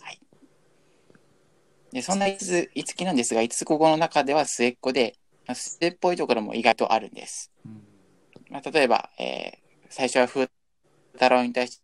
[0.00, 0.20] はい。
[1.92, 7.50] で、そんな五五木なんですが、五つ子の中では末っ子で、まあ末っぽいところも意外とあるんです。
[8.48, 10.48] まあ、例えば、えー最初は風
[11.14, 11.82] 太郎に対し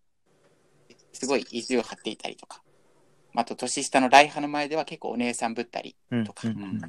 [0.88, 2.62] て、すごい意地を張っていたりとか、
[3.34, 6.88] あと年下の来派の前では結構お姉さんぶったりうんとか、うんまあ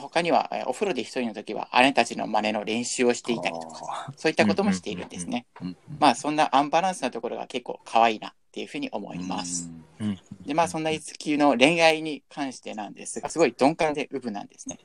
[0.00, 5.46] 他には、えーお風呂で一人の時は姉たちの真似の練習をしていたりとか、そういったこともしているんですね。
[5.60, 9.70] うんまあそんなアンバランスなところが結構可愛いなっていうふうに思います。
[10.00, 14.78] うんで、まあそんな五木の恋愛に関してなんですが、すごい鈍感でウブなんですね。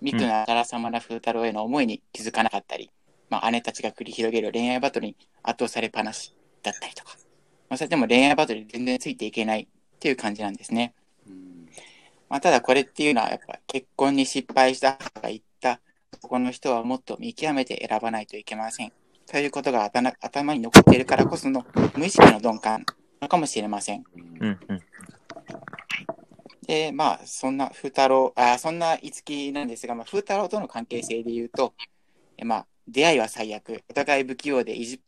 [0.00, 2.90] ミクなあからさまな風太郎への思いに気づかなかったり、
[3.28, 7.16] まあ姉たちが繰り広げる恋愛バトルに圧倒されっぱなしだったりとか、
[7.68, 9.66] まあそれでも恋愛バトルに全然ついていけないっ
[9.98, 10.94] ていう感じなんですね。
[12.30, 15.80] まあただこれっていうのはやっぱ結婚に失敗した母が言った、
[16.22, 18.92] ここの人はもっと見極めて選ばないといけません。
[19.26, 21.66] ということが頭頭に残っているからこその
[21.96, 22.86] 無意識の鈍感
[23.28, 24.04] かもしれません。
[24.40, 24.82] うんうん
[26.66, 31.74] で、まあ、そんな風太郎、あそんな五木なんですが、まあ、風太郎との関係性で言うと、
[32.36, 35.00] えまあ、出会いは最悪、お互い不器用で意地っ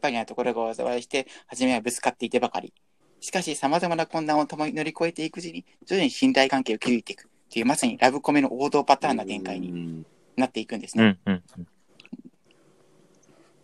[0.00, 2.74] ぱりなところが災いして、初めはぶつかっていてばかり。
[3.20, 10.04] しかし、様々な困難を共に乗り越えていくうちに、徐々に信頼関係を築いていくっていう、まさにラブコメの王道パターンな展開にに。
[10.36, 11.08] なっていくんですうね。
[11.08, 11.42] んうん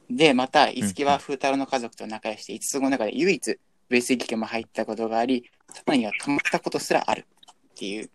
[0.09, 3.59] で、また、五木は風太郎の家族と仲良して、五つ子の中で唯一、
[3.91, 8.11] 上杉家も入ったことがあり、さらには泊まったことすらあるっていう、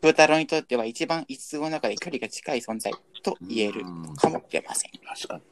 [0.00, 2.92] 風太郎にとっては一番五つ子の中で距離が近い存在
[3.22, 4.92] と言えるかもしれません。
[5.04, 5.42] 確かに。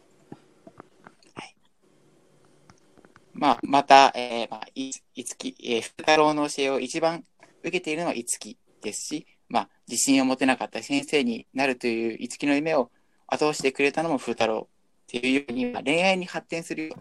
[3.41, 7.25] まあ、また、えーまあ、い五木、えー、風太郎の教えを一番
[7.63, 12.91] 受けているのは五木ですし、まあ、自信を持てなかった先生になるという五木の夢を
[13.27, 16.93] 後押してくれたのも風太郎っていうように、まあ、恋愛に発展する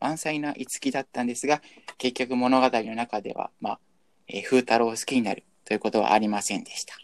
[0.00, 1.60] 満載な五木だったんですが、
[1.98, 3.78] 結局物語の中では、まあ、
[4.28, 6.94] えー風太郎を好きになるということはありませんでした。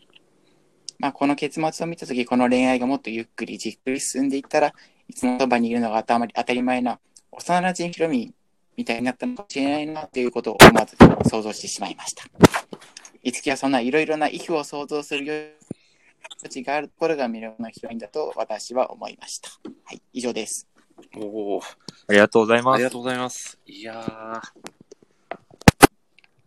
[0.98, 4.72] まあ、この結末を見たとき、この恋愛がもっとゆっくりじっくり進んでいったら、
[5.08, 6.98] いつもそばにいるのが当たり前な
[7.32, 8.34] 幼馴染ヒロミみ
[8.84, 10.96] たいになったのかもしれないなということを思わず
[11.28, 12.24] 想像してしまいました。
[13.22, 15.56] いつきはそんないろいろな意図を想像する
[16.40, 19.50] 余地があるところが魅力のヒロインだと私は思いました。
[19.84, 20.68] はい、以上です。
[21.16, 21.60] おお、
[22.08, 22.90] ありがとうございますありが。
[22.90, 23.58] とうございます。
[23.66, 25.38] いやー。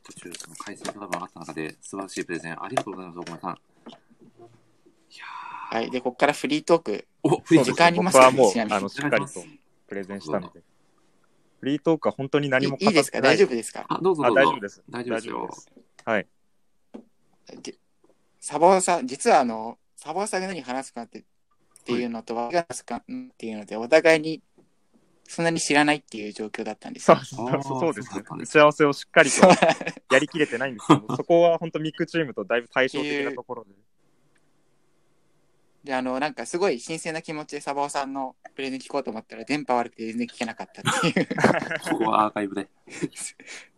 [0.04, 3.52] 途中、その回線があった中で、素晴らしいプレゼン、ありがとうございます、岡村さん。
[3.52, 6.92] いやはい、で、ここからフリートーク。
[6.92, 7.06] ー。
[7.24, 9.32] お、フリー時ト間ありますか僕はもうあのしっかりと
[9.88, 10.62] プレゼンしたので。
[11.62, 13.22] フリートークは本当に何もいいいですか？
[13.22, 13.86] 大丈夫ですか？
[13.88, 14.42] あ、どうぞあどうぞ。
[14.42, 14.84] 大丈夫です。
[14.90, 15.50] 大丈夫ですよ。
[16.06, 16.28] はい。
[17.62, 17.76] で
[18.40, 21.24] サバオさん、実はあの、サバオさんが何話すかってっ
[21.86, 23.04] ていうのと、私が話すかっ
[23.38, 24.42] ていうので、お互いに
[25.28, 27.18] そんなに知らないっていう状況だったんですよ。
[27.24, 29.48] そうそうですね打ち合わせをしっかりと
[30.12, 33.72] やりきれてないんですけど、そこは本当ミックチームとだいぶ対照的なところで。
[35.84, 41.28] で、あの、なんかすごい新鮮な気持ちでサバオさんのプレゼン聞こうと思ったら、電波悪くて全然聞けなかったっていう、
[41.90, 42.68] ここはアーカイブで。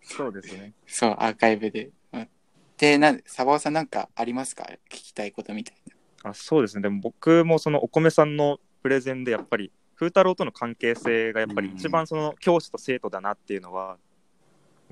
[0.01, 0.73] そうですね。
[0.85, 1.91] そう、アーカイブで。
[2.11, 2.29] うん
[2.75, 4.63] で、なサバオさんなんかありますか？
[4.89, 5.75] 聞きたいことみたい
[6.23, 6.31] な。
[6.31, 6.81] あそうですね。
[6.81, 13.97] でも僕もそのお米さんのプレゼンでやっぱり、風太郎との関係性がやっぱり一番その教師と生徒だなっていうのは、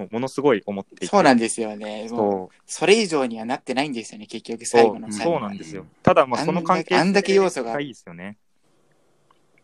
[0.02, 1.06] もうものすごい思っていて。
[1.06, 2.08] そうなんですよね。
[2.10, 5.32] もうそそれ以上にはなってないんですよね、結局う最後のそう最後。
[5.34, 5.86] そうなんですよ。
[6.04, 8.38] ただ、まあ、その関係あんだけ要素がいいですよね。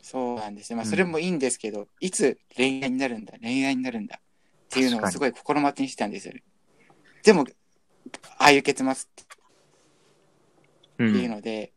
[0.01, 0.77] そうなんですよ。
[0.77, 4.21] まあ、うんそれもいいんですけど、いつ恋愛になるんだ、恋愛になるんだっ
[4.69, 6.43] ていうのをすごい心待ちにしてたんですよね。
[7.23, 7.45] でも、
[8.37, 9.23] ああいう結末って
[10.99, 11.07] う。
[11.07, 11.73] いうんので、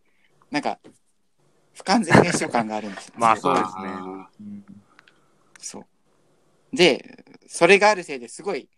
[0.51, 0.79] なんか、
[1.75, 3.67] 不完全燃焼感があるんですよ、まあそうです
[4.43, 4.67] ね
[5.59, 5.85] そう。
[6.73, 8.69] で、それがあるせいですごい、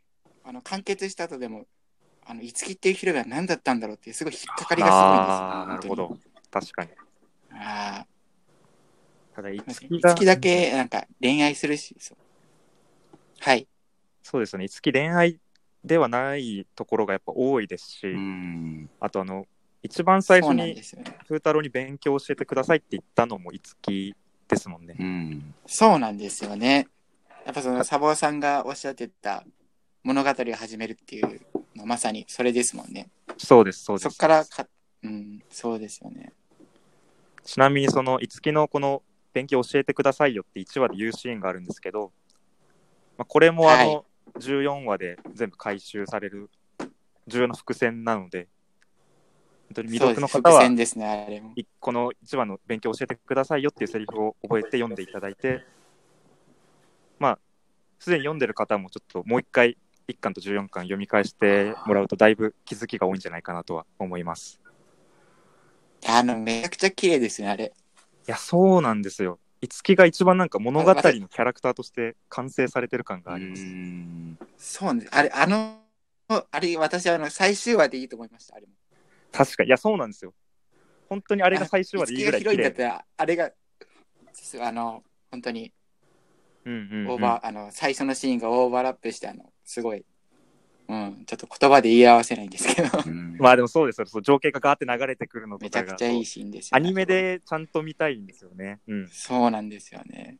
[0.44, 1.66] あの、完結した後でも、
[2.24, 5.48] あの、いつきっていうヒロインは何だったんだろうっていう、すごい引っかかりがすごいんですよ。
[5.50, 6.16] ああ、なるほど。
[6.50, 6.90] 確かに。
[7.50, 8.06] あ
[9.34, 12.18] ただ、いあ、つきがいつきだけ、なんか、恋愛するし、そう。
[13.40, 13.66] はい。
[14.22, 14.64] そうですね。
[14.64, 15.38] いつき恋愛
[15.84, 18.06] ではないところがやっぱ多いですし。
[19.00, 19.46] あとあの、
[19.82, 20.80] 一番最初に。
[21.24, 24.14] 風太郎に勉強教えてくださいって言ったのもいつき
[24.48, 24.96] ですもんね。
[24.98, 25.54] うん。
[25.66, 26.88] そうなんですよね。
[27.44, 29.44] やっぱその、サボさんがおっしゃってた
[30.04, 31.40] 物語を始めるっていう
[31.74, 33.10] のはまさにそれですもんね。
[33.38, 34.10] そうです、そうです。
[34.10, 34.66] そっからか、
[35.02, 36.32] うん、そうですよね。
[37.44, 39.02] ちなみにその、いつきのこの
[39.32, 42.12] 勉強教えてくださいよって1話で言うシーンがあるんですけど、
[43.18, 44.04] まあ、これもあの、
[44.38, 46.50] 14話で全部回収される
[47.26, 48.48] 重要な伏線なので、
[49.68, 49.98] 本当に未。
[50.00, 55.62] 読の方は伏線、ですね、この1話の勉強教えてくださいよっていうセリフを覚えて読んでいただいて、まあ、
[58.02, 64.60] すでに読んでる方もちょっともう一回1巻と14巻読み返してもらうとだいぶ気づきが多いんじゃないかなとは思います。
[66.08, 67.66] あの、めちゃくちゃ綺麗ですね、あれ。
[67.66, 67.70] い
[68.26, 69.38] や、そうなんですよ。
[69.60, 73.62] いつきが一番なんか物語のキャラクターとして完成されてる感があります。
[73.62, 75.06] うんそうね。
[75.12, 75.78] あれ、あの、
[76.50, 78.72] あれ、私はあの、最終話でいいと思いました、あれも。
[79.30, 80.34] 確かに、いや、そうなんですよ。
[81.08, 83.52] 本当にあれが最終話でいいぐらい綺麗五木が広いんだったら、あれが、
[84.66, 85.72] あの、本当に、
[86.64, 90.04] オーバー、あの、最初のシーンがオーバーラップして、あの、すごい、
[90.88, 94.06] うん、ちょっと言葉で言い合わせないんですけど、うんまあでもそうですよ。
[94.06, 97.06] そう情景がガーって流れてくるのとめちゃくちゃいいシーンですよ、アニメ。
[97.06, 98.80] でちゃんと見たいんですよね。
[98.86, 99.08] うん。
[99.08, 100.38] そうなんですよね。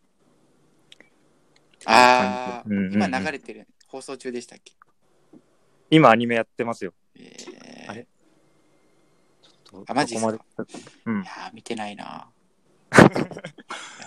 [1.87, 4.73] あうんうんうんー、今流れてる、放送中でしたっけ？
[5.91, 6.93] 今アニメやってますよ。
[7.17, 8.07] えー、あれ？
[9.87, 10.33] あマジっすか？
[10.33, 10.71] どこまで
[11.07, 11.25] うんい。
[11.25, 12.29] やー、見てないな。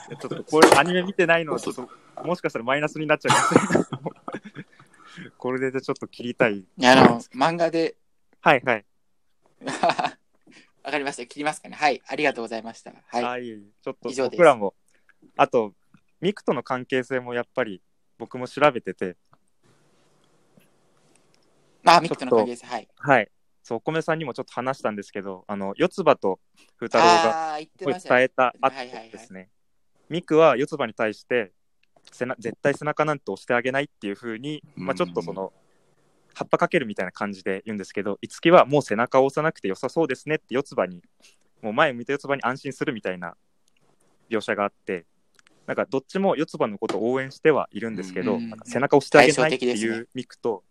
[0.10, 1.90] ちょっとこれアニメ見てないのはちょっと
[2.24, 5.32] もしかしたらマイナスになっちゃうかもしれない。
[5.38, 6.58] これでちょっと切りたい。
[6.60, 7.96] いや、あの、漫画で、
[8.42, 8.86] はいはい。
[10.84, 11.26] わかりました。
[11.26, 11.76] 切りますかね。
[11.76, 12.02] はい。
[12.06, 12.92] ありがとうございました。
[13.08, 13.24] はい。
[13.24, 13.64] はい。
[13.82, 14.76] ちょっと以上です僕らも、
[15.38, 15.74] あと、
[16.22, 17.82] ミクとの関係性もやっぱり
[18.18, 19.18] 僕も調べてて、
[21.84, 22.88] まあ、ミックの関係性、はい。
[22.98, 23.32] はい。
[23.64, 26.40] そう、お米さんにもちょっと話したんですけど、あの、四つ葉と
[26.78, 27.60] 風太郎が。
[27.80, 29.50] 伝えた後はいはいはいですね、
[30.10, 31.52] ミクは四つ葉に対して
[32.12, 35.52] 背な絶対背中なんて押してあげないっていう風に、まあ、ちょっとその
[36.34, 41.02] 葉っぱかけるみたいな感じで言うんですけど樹はもう背中を押さなくて良さそうですねって四つ葉に
[41.62, 43.36] もう前向いた四つ葉に安心するみたいな
[44.30, 45.06] 描写があって
[45.66, 48.50] なんかどっちも四つ葉のことを応援してはいるんですけど、うん。
[48.50, 50.64] なんか背中を押してあげないっていうミクと、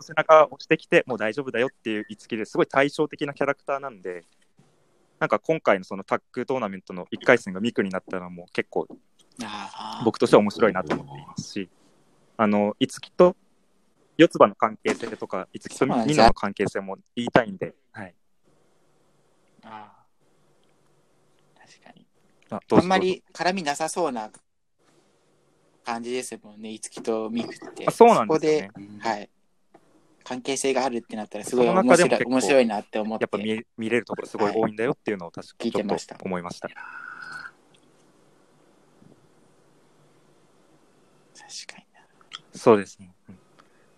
[0.00, 4.24] 背中を押してきてもう大丈夫だよっていう樹ですごい対照的なキャラクターなんで
[5.22, 8.88] なんか今回のそのタッグトーナメントの1回戦がミクになったのも結構
[10.04, 11.70] 僕としては面白いなと思っていますし、
[12.36, 13.36] あの、いつきと
[14.16, 18.14] 四つ葉の関係性とか、いつきとそうなんですよニノの関係性も言いたいんで、はい。
[19.62, 21.60] あー。
[21.60, 22.04] 確かに。
[22.50, 24.28] ああんまり絡みなさそうな
[25.84, 27.84] 感じですもんね、いつきとミクって。
[27.86, 28.70] あそうなんですよね。
[28.74, 29.30] ここで、はい。
[30.22, 33.22] 関係性があるってなったら、すごい面白い面白いなって思って。
[33.24, 36.68] やっぱ見見れるところすごい多いんだよっていうのを確かにちょっとてました思いました。
[36.68, 36.76] 確
[41.66, 42.00] かにな。
[42.54, 43.14] そうですね。
[43.28, 43.38] うん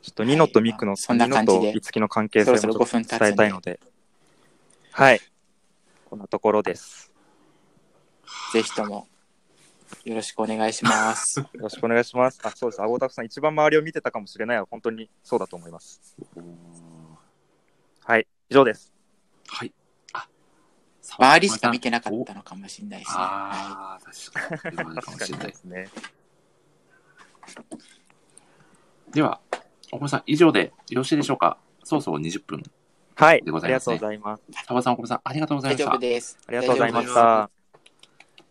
[0.05, 3.81] ちょっとニノとミクの、はいそんなニノ感じでといつきの関係性もちょっとそろそろ5分経つんで伝えたいので、
[4.93, 5.21] はい。
[6.11, 7.11] こんなところです。
[8.53, 9.09] ぜひとも、
[10.05, 11.41] よろしくお願いします。
[11.41, 12.41] よろしくお願いします。
[12.43, 12.83] あ、そうです。
[12.83, 16.17] アゴタフさん、一番周りを見てたかもしれないは本当にそうだと思います。
[18.05, 18.27] はい。
[18.51, 18.93] 以上です。
[19.49, 19.73] はい。
[20.13, 20.29] あ、
[21.03, 23.17] 周りしか見てなかったのかもしれないですね。
[23.17, 24.97] はああ、確かに。
[25.03, 25.55] かもしれないで。
[25.55, 25.89] すね。
[29.13, 29.41] では、
[29.93, 31.59] おこさん、以上でよろしいでしょうか？
[31.85, 32.63] そろそろ20分。
[33.17, 33.43] はい。
[33.43, 34.43] でごありがとうございます。
[34.67, 35.77] サバさん、おこさん、ありがとうございい。
[35.77, 35.97] 大丈ました。
[35.97, 36.39] 夫です。
[36.47, 37.64] ありがとうございました。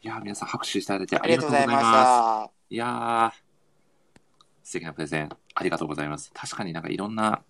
[0.03, 1.83] いやー、皆さん拍手していただいてあありりがとうございまます。
[1.83, 2.51] した。
[2.69, 3.31] いやー、
[4.63, 6.29] 素敵なプレゼン、ありがとうございます。
[6.33, 7.41] 確かになんかいろんな、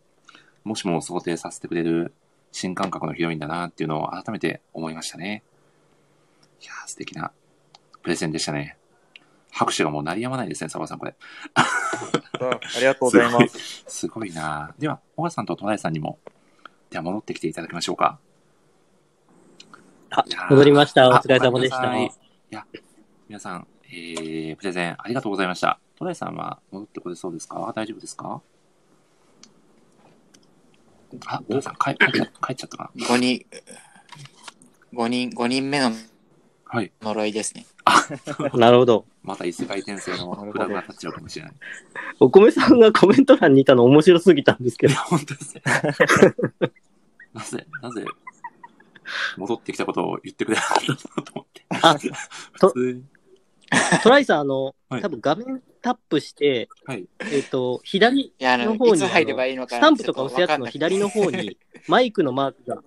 [0.63, 2.13] もしも想定させてくれる
[2.51, 5.41] 新感覚のヒロインだなっていうのを改めて思いましたね。
[6.61, 7.31] いやー、素敵な
[8.03, 8.77] プレゼンでしたね。
[9.51, 11.15] 拍手がもう鳴りやまないですね、サバさん、これ。
[11.55, 11.65] あ
[12.79, 13.83] りがとうございます。
[13.87, 16.19] すごいなでは、小川さんと戸田井さんにも、
[16.91, 18.19] では戻ってきていただきましょうか。
[20.11, 21.09] あ戻りました。
[21.09, 22.22] おあ疲れ様でした。
[22.53, 22.65] や、
[23.27, 25.79] 皆さん、えー、プレゼンありがとうございました。
[25.95, 27.71] 戸田井さんは戻ってこれそうですか？
[27.75, 28.41] 大丈夫ですか？
[31.27, 33.45] あ、戸田井さん帰帰っちゃ帰っちゃったかな？5人、
[34.93, 35.91] 5人、5人目の
[36.65, 36.91] はい。
[37.01, 37.65] 呪いですね。
[38.55, 39.05] なるほど。
[39.21, 41.53] また異世界転生のフラグが立っちゃうかもしれない。
[42.19, 45.01] お米さんがコメント欄にいたの面白すぎたんですけどいや、。
[45.01, 45.61] 本当ですね。
[47.33, 48.05] なぜ、なぜ、
[49.37, 51.65] 戻ってきたことを言ってくれなかったのと思って。
[51.69, 51.95] あ
[52.59, 52.73] と
[54.03, 57.05] トライさん、あの、はい多分画面タップして、はい。
[57.31, 61.57] えっ、と、左の、の方にいつ入ればいいのかスなタンプとか押すやつの左の方に、
[61.89, 62.83] マイクのマークが、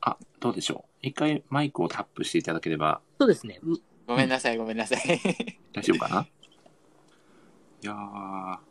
[0.00, 1.06] あ、どうでしょう。
[1.06, 3.60] 一回マイクをタップしていただければそうですね。
[4.06, 5.20] ごめんなさい、ごめんなさい。
[5.72, 6.26] 大丈夫かな？
[7.82, 8.67] いやー。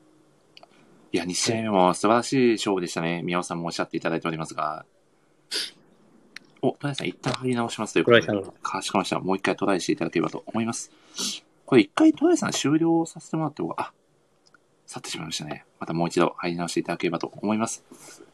[1.11, 3.21] いや、2試合目も素晴らしい勝負でしたね。
[3.23, 4.85] 宮尾さんもおっしゃっていただいておりますが。
[6.61, 8.27] お、トライさん、一旦入り直しますということで。
[8.61, 9.19] かしこました。
[9.19, 10.91] もう一回トライしていただければと思います。
[11.65, 13.93] これ一回トライさん終了させてもらっても、あ、
[14.85, 15.65] 去ってしまいましたね。
[15.79, 17.83] またもう一度入り直していただければと思います。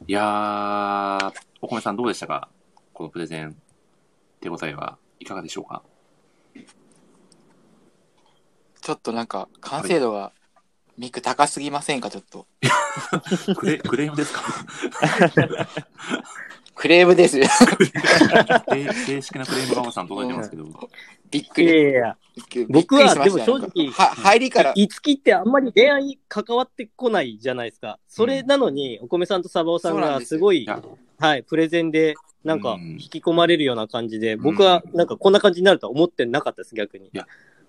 [0.08, 2.50] いやー、お米さんどうでしたか？
[2.94, 3.56] このプレゼン、
[4.40, 5.84] 手応えはいかがでしょうか？
[8.82, 10.32] ちょっとなんか、完成度が、
[10.98, 12.46] ミク高すぎませんか、ちょっと。
[13.56, 14.44] クレクレームですか？
[16.76, 17.40] クレームです。
[18.70, 20.64] 正正式なクレームがまさん届いてますけど。
[20.66, 20.68] い
[21.32, 21.68] びっくり。
[21.68, 28.00] やいやいや、びっくり僕はでも正直は、入りから、いつきってあんまり恋愛に関わってこないじゃないですか。
[28.08, 30.82] それなのに、お米さんとサバオさんがそうなんですごい、いや、
[31.20, 37.10] はい、プレゼンで、なんかうん引き込まれるような感じで、僕はなんかこんな感じになるとは思ってなかったです、逆に。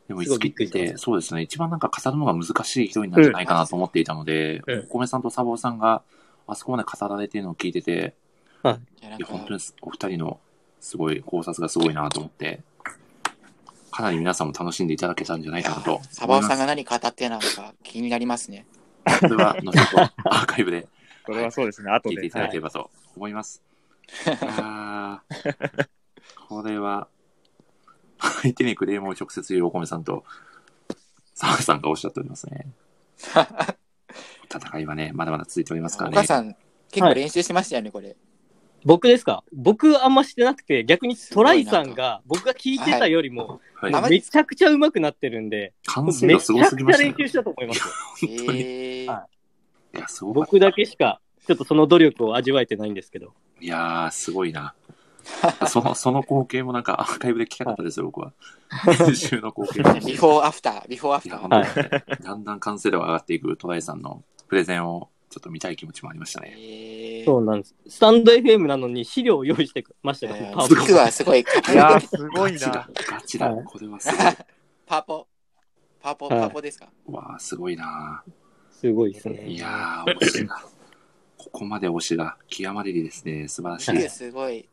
[0.09, 4.81] でも、いつきって、そうですね、一番なんか語るのが難しいヒロインなんじゃないかなと思っていたので、うん。
[4.81, 6.03] お米さんとサボさんが
[6.47, 8.15] あそこまで語られているのを聞いてて、
[8.65, 8.67] い。
[8.67, 8.73] や
[9.11, 10.41] なんいや、本当かにお二人の
[10.81, 12.61] すごい考察がすごいなと思って、
[13.91, 16.01] かなり皆さんも楽しんでいただけたんじゃないかなと。
[16.11, 18.67] サバオさんが何語ってなのか気になりますね。
[19.21, 20.87] それは、後ほどアーカイブで。
[21.25, 22.17] これはそうですね、後で。
[22.17, 22.31] 聞いてい。
[22.31, 23.63] ただければと思います。
[24.43, 25.87] あー。
[26.49, 27.09] これは、
[28.19, 30.25] 相手にクレームを直接言うお米さんと、
[31.35, 32.67] 澤部さんがおっしゃっておりますね。
[34.53, 36.15] 戦いはね、まだまだ続いておりますからね。
[36.19, 36.55] お母さん、
[36.91, 38.17] 結構練習しましたよね、これ。
[38.85, 39.43] 僕ですか？
[39.53, 47.11] 僕あんましてなくて、逆にトライさんが僕が聞いてたよりも、はいもうめちゃくちゃ上手くなってるんで、完成めち度すごゃくちゃすぎましたね。
[47.11, 47.85] 練習したと思いますよ。
[48.21, 48.61] 本当に。
[48.61, 49.27] えーは
[49.95, 53.33] いや、僕だけしか、ちょっとその努力を味わえてないんですけど。
[53.61, 54.75] いやー、すごいな。
[55.69, 58.33] その、その光景もなんかアーカイブで聞きたかったですよ、僕は。
[58.87, 59.95] 練習の光景も。
[60.07, 61.39] ビフォーアフター、ビフォーアフター。
[61.39, 66.55] 本当にね、だんだん完成度が上がっていくトライさんのプレゼンをちょっと見たい気持ちもありましたね。
[66.57, 67.75] えーそうなんです。
[67.89, 71.45] スタンド FM なのに資料を用意してましたよ、えパーすごい、い
[71.75, 73.51] やー、すごいガチだな。、ガチだ。
[73.51, 74.19] はいこれはすごい。
[74.87, 75.27] パーポ
[76.03, 76.89] パーポ、はいパーポですか？
[77.07, 78.23] わあ、すごいな。
[78.71, 79.47] すごいですね。
[79.49, 80.63] いやー、推しが。
[81.39, 83.49] ここまで推しが極まれりですね。
[83.49, 84.69] 素晴らしいすごい、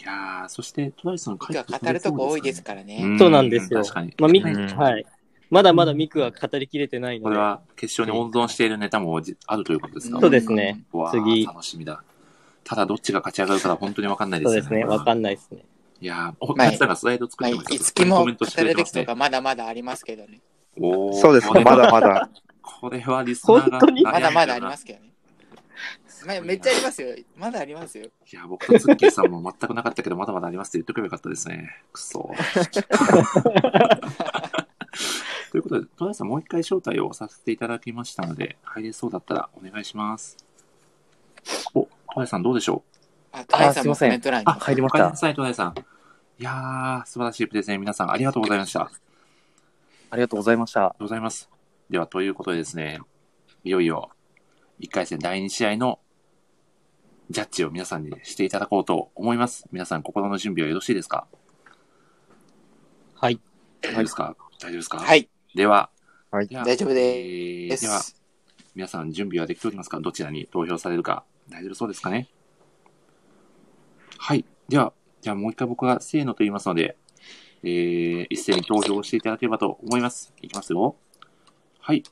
[0.00, 3.16] やー、そして、戸田井さんビクは語るとこ多いですからね。
[3.18, 4.14] そうなんですよ確かに。
[4.18, 5.06] まあ、ミうんはい。
[5.50, 7.24] まだまだミクは語りきれてないので。
[7.24, 10.18] これは決勝に温存しているネタもじあるということですか？
[10.18, 10.82] そうですね。
[11.10, 12.02] 次楽しみだ。
[12.64, 14.84] ただどっちが勝ち上がるかは本当にわかんないですよそうですね。
[14.86, 15.64] わかんないですね。
[16.00, 19.14] いやー、お、まあ松田がスライド作まあ、ってますいつきも語コメントしてくれてますねるべきとか。
[19.14, 20.40] まだまだありますけどね。
[20.80, 22.30] おーそうですね、まだまだ。
[22.62, 24.02] これはリスナーが本当に？
[24.04, 25.11] まだまだありますけどね。
[26.26, 27.08] まあ、めっちゃありますよ。
[27.36, 28.06] まだありますよ。
[28.06, 31.70] いや、僕とツッキーさんも全くなかったけど、まだまだありますって言っとけばよかったですね。
[31.92, 32.30] くそ。
[35.50, 40.36] ということで、戸田さんもう一回招待をさせていただきましたので、入れそうだったらお願いします。
[41.74, 42.82] お、戸田さんどうでしょ
[43.32, 44.46] あ、トライさんもすいませんコメント欄に。
[44.46, 44.98] あ、入りうました。
[44.98, 45.74] おかえりなさい、戸田さん。
[46.38, 48.90] いやー、素晴らしいプレゼン、皆さんありがとうございました。
[50.10, 50.94] ありがとうございました。
[50.98, 51.50] うございます。
[51.88, 53.00] では、ということでですね、
[53.64, 54.10] いよいよ、
[54.80, 55.98] 1回戦第2試合の
[57.32, 59.66] ジャッジを皆さんにしていただこうと思います。
[59.72, 61.26] 皆さん、心の準備はよろしいですか？
[63.14, 63.40] はい。
[63.80, 64.36] 大丈夫ですか？
[64.60, 64.98] 大丈夫ですか？
[64.98, 65.88] はい、では、
[66.30, 68.20] はい大丈夫えでーでは、す。
[68.74, 69.98] 皆さん準備はできておりますか？
[70.00, 72.28] どちらに投票されるか大丈夫そうですかね？
[74.18, 74.44] はい。
[74.68, 74.92] では、
[75.22, 76.98] じゃあもう一回僕がせーのと言いますので、
[77.62, 80.34] えー、一斉に投票していただければと思います。
[80.42, 80.96] いきますよ。
[81.80, 82.02] はい。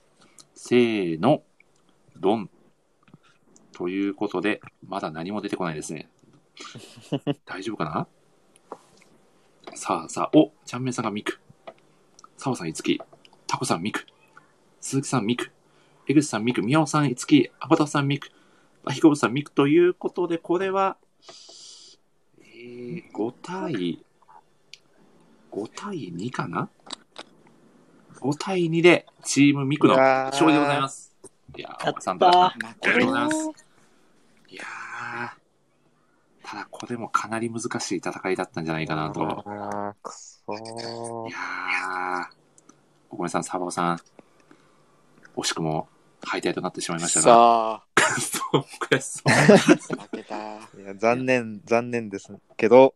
[0.54, 1.42] せーの、
[2.18, 2.50] ドン。
[3.72, 6.08] ということで、まだ何も出てこないですね。
[7.46, 8.08] 大丈夫かな？
[9.76, 11.40] さあさあ、お、ちゃんめんさんがミク。
[12.36, 13.00] 澤さん、いつき、
[13.46, 14.06] タコさん、ミク、
[14.80, 15.50] 鈴木さん、ミク、
[16.06, 18.28] 江口さん、ミク、宮尾さん、いつき、アバタさん、ミク、
[18.84, 20.96] あひこぶさん、ミクということで、これは、
[22.40, 24.04] えー、5対、
[25.52, 26.70] 5対2かな
[28.20, 31.14] ?5 対2で、チームミクの勝利でございます。
[31.56, 33.50] いやー、やっ岡さん、たあ負りがとうございます
[34.48, 34.54] け。
[34.54, 39.44] いやー、ただこれもかなり難しい戦いだったんじゃないかなと。
[40.02, 42.26] くそーいやー、
[43.10, 44.00] お米さん、サバオさん、
[45.36, 45.88] 惜しくも
[46.22, 47.84] 敗退となってしまいましたが、さ
[48.18, 49.30] そう、悔しそう。
[49.30, 50.36] あ、負けた。
[50.36, 52.94] いや残念、残念ですけど、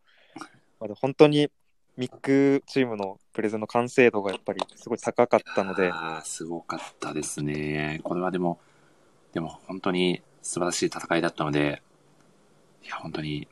[0.80, 1.50] まだ本当に
[1.98, 8.00] ミックチームのプレゼンの完成度がやっぱりすごい高かったので、あーすごかったですね。
[8.02, 8.58] これはでも、
[9.34, 11.82] でも本当に素晴らしい戦いだったので、
[12.82, 13.46] いや、本当に、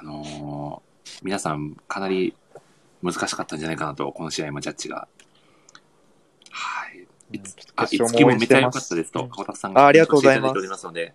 [0.00, 0.90] あのー
[1.22, 2.34] 皆さんかなり
[3.02, 5.06] 難しかったんじゃないかなと、この試合もジャッジが。
[6.50, 7.06] はい。
[7.36, 11.14] いつあ、いつきもめちゃ良かったですと、うん川田さんがあありがとうございますコメントしてただておりますの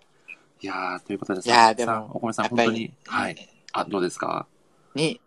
[0.60, 3.48] いやー、ということで、いやでもお米さん、本当に、はい。
[3.72, 4.46] あ、どうですか？
[4.94, 5.20] に、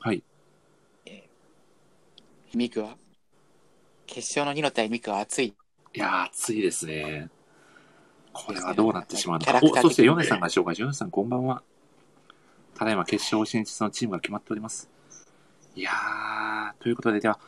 [0.00, 0.22] はい。
[2.54, 2.96] ミクは？
[4.06, 5.46] 決勝の2の対ミクは熱い。
[5.94, 7.28] いやー、暑いですね。
[8.32, 11.62] これはどうなってしまうのかお、そして、ヨネさんが紹介し、ヨネさんこんばんは。
[12.78, 14.90] ただいま決勝進出のチームが決まっております。
[15.74, 17.38] いやー、ということで、では、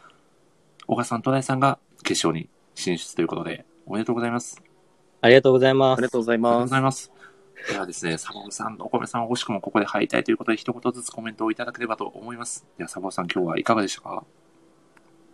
[0.86, 4.60] 小川さん、戸田井さんが決勝に進出ということで、おめでとうございます。
[5.20, 6.10] ありがとうございますありが。
[6.10, 6.68] とうございありがとうます。
[6.68, 7.12] ございます。
[7.70, 12.66] ではですね、サボンさん、お米さん、惜しくもここで敗退ということで、一言ずつコメントをいただければと思います。
[12.78, 14.24] では、サボンさん、今日はいかがでしたか？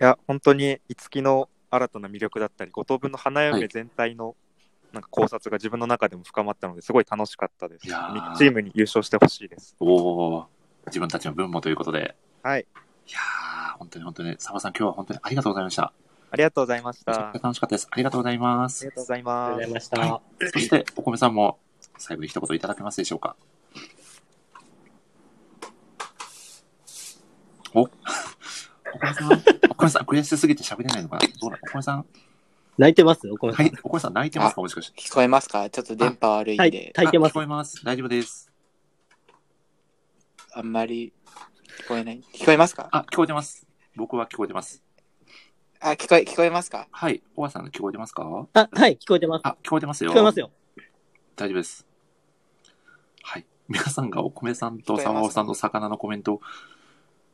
[0.00, 4.36] いや、本当に、いつきの新たな魅力だったり、五等分の花はい嫁全体の
[4.94, 7.86] なんか考察が自分の中でも深まったので、すごい楽しかったです。
[7.86, 9.74] いやーームに優勝してほしいです。
[9.80, 10.46] おー、
[10.86, 12.60] 自分たちの分もということで、はい。
[12.60, 15.92] いやー、本当に本当に、サボさん、今日は本当にありがとうございました。
[16.30, 17.10] ありがとうございました。
[17.10, 17.88] めちゃくちゃあ楽しかったです。
[17.90, 18.94] ありがとうございますりが。
[18.94, 19.70] とうございありがとうござい。
[19.72, 20.00] ました。
[20.00, 20.20] は
[20.52, 21.58] そして、お米さんも
[21.98, 23.36] 最後に一言いただけますでしょうか。
[27.74, 27.80] お
[28.94, 31.22] お米さん、お米さん、悔しすぎて喋れないのかな？
[31.40, 32.06] どうだお米さん、
[32.78, 33.28] 泣いてます？
[33.30, 33.66] お米さん。
[33.66, 34.60] はい、お米さん泣いてますか？
[34.60, 35.00] もしかして。
[35.00, 35.70] 聞こえますか？
[35.70, 37.84] ちょっと電波悪いんはいで、炊いてま聞こえます。
[37.84, 38.50] 大丈夫です。
[40.52, 41.12] あんまり
[41.84, 42.22] 聞こえない？
[42.34, 42.88] 聞こえますか？
[42.92, 43.66] あ、聞こえてます。
[43.96, 44.82] 僕は聞こえてます。
[45.80, 46.88] あ、聞こえ、聞こえますか？
[46.90, 48.46] はい、おばさん聞こえてますか？
[48.54, 49.42] あ、はい、聞こえてます。
[49.44, 50.10] あ、聞こえてますよ。
[50.10, 50.50] 聞こえますよ。
[51.36, 51.86] 大丈夫です。
[53.22, 53.46] はい。
[53.68, 56.40] 皆さんがお米さんとサマオさんの魚のコメント、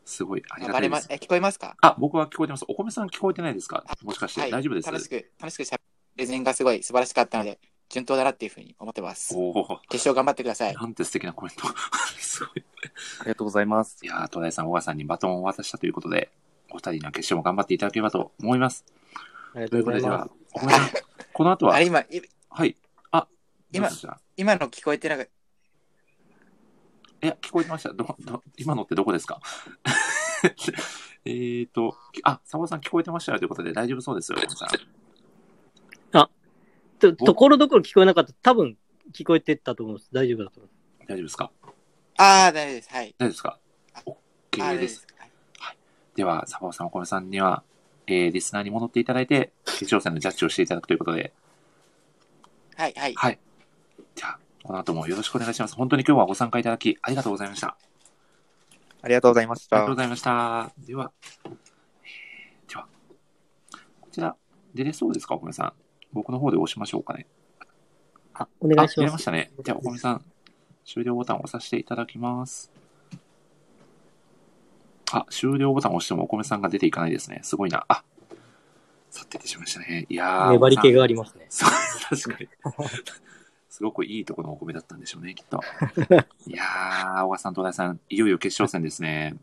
[0.04, 1.00] すごいありあがたいで。
[1.00, 1.76] すえ、聞こえますか？
[1.80, 2.64] あ、僕は聞こえてます。
[2.68, 4.50] お米さん聞こえてないですかもしかして、はい。
[4.50, 4.86] 大丈夫です？
[4.86, 5.76] 楽しく、楽しくしゃ
[6.16, 7.58] レゼンがすごい素晴らしかったので、
[7.88, 9.34] 順当だなっていうふうに思ってます。
[9.36, 10.74] おお決勝頑張ってください。
[10.74, 11.66] なんて素敵なコメント。
[12.18, 12.64] すごい。
[13.20, 13.98] ありがとうございます。
[14.02, 16.30] いやー、戸田さん、小川さんにバトンを渡したということで、
[16.70, 18.84] お二人には決勝も頑張っていただければと思います。
[19.54, 20.88] ありがといううことで、とございまでは、お米さん、
[21.32, 21.74] この後は？
[21.76, 22.76] あ、、今、いはい。
[23.10, 23.26] あ、
[23.72, 23.88] 今
[24.36, 25.28] 今の聞こえてなかっ
[27.22, 27.92] いや、聞こえてました？
[27.92, 29.40] ど、ど、今のってどこですか？
[31.26, 34.68] えーと、あ、サボさん聞こえてましたよということで大丈夫そうですよ、皆さん。
[36.98, 38.32] とところどころ聞こえなかった。
[38.42, 38.76] 多分
[39.14, 40.10] 聞こえてたと思うんです。
[40.12, 41.08] 大丈夫だと思います。
[41.08, 41.50] 大丈夫ですか？
[42.14, 42.22] た。
[42.22, 42.90] ああ、大丈夫です。
[42.90, 43.14] はい。
[43.16, 43.58] 大丈夫ですか？
[43.94, 44.02] あ
[44.52, 45.06] ?OK です。。
[45.58, 45.76] はい
[46.16, 47.62] では、サボさん、お米さんには、
[48.06, 51.32] えー、リスナーに戻っていただいて、決勝戦のジャッジをしていただくということで、
[52.76, 53.14] はい、はい。
[53.14, 53.38] はい。
[54.16, 55.74] じゃあ、この後もよろしくお願いします。
[55.74, 57.76] 本当に今日はご参加いただき、ありがとうございました。
[59.02, 60.00] ありがとうございましたありがとうご。
[60.00, 60.72] ざいました。
[60.86, 61.12] では、
[62.04, 62.86] えーでは、
[64.00, 64.36] こちら、
[64.74, 65.72] 出れそうですか、お米さん。
[66.12, 67.26] 僕の方で押しましょうかね。
[68.34, 69.12] あ、お願いしあ、出ま。
[69.12, 69.50] ますしたね。
[69.64, 70.24] じゃあ、お米さん、
[70.84, 72.70] 終了ボタンを押させていただきます。
[75.12, 77.40] あ、終了ボタンを押してもお米さんが出ていかないですね。
[77.42, 77.84] すごいな。
[77.88, 78.04] あ、
[79.10, 80.06] さて出てしまいましたね。
[80.08, 80.52] いやー。
[80.52, 80.98] 粘り気が。
[80.98, 81.46] がありますね。
[81.48, 81.70] そう、
[82.16, 82.48] 確かに。
[83.70, 85.60] すごくいいところのお米だったんでしょうね、きっと。
[86.46, 89.36] いやー、小川さん、東大さん、いよいよ決勝戦ですね。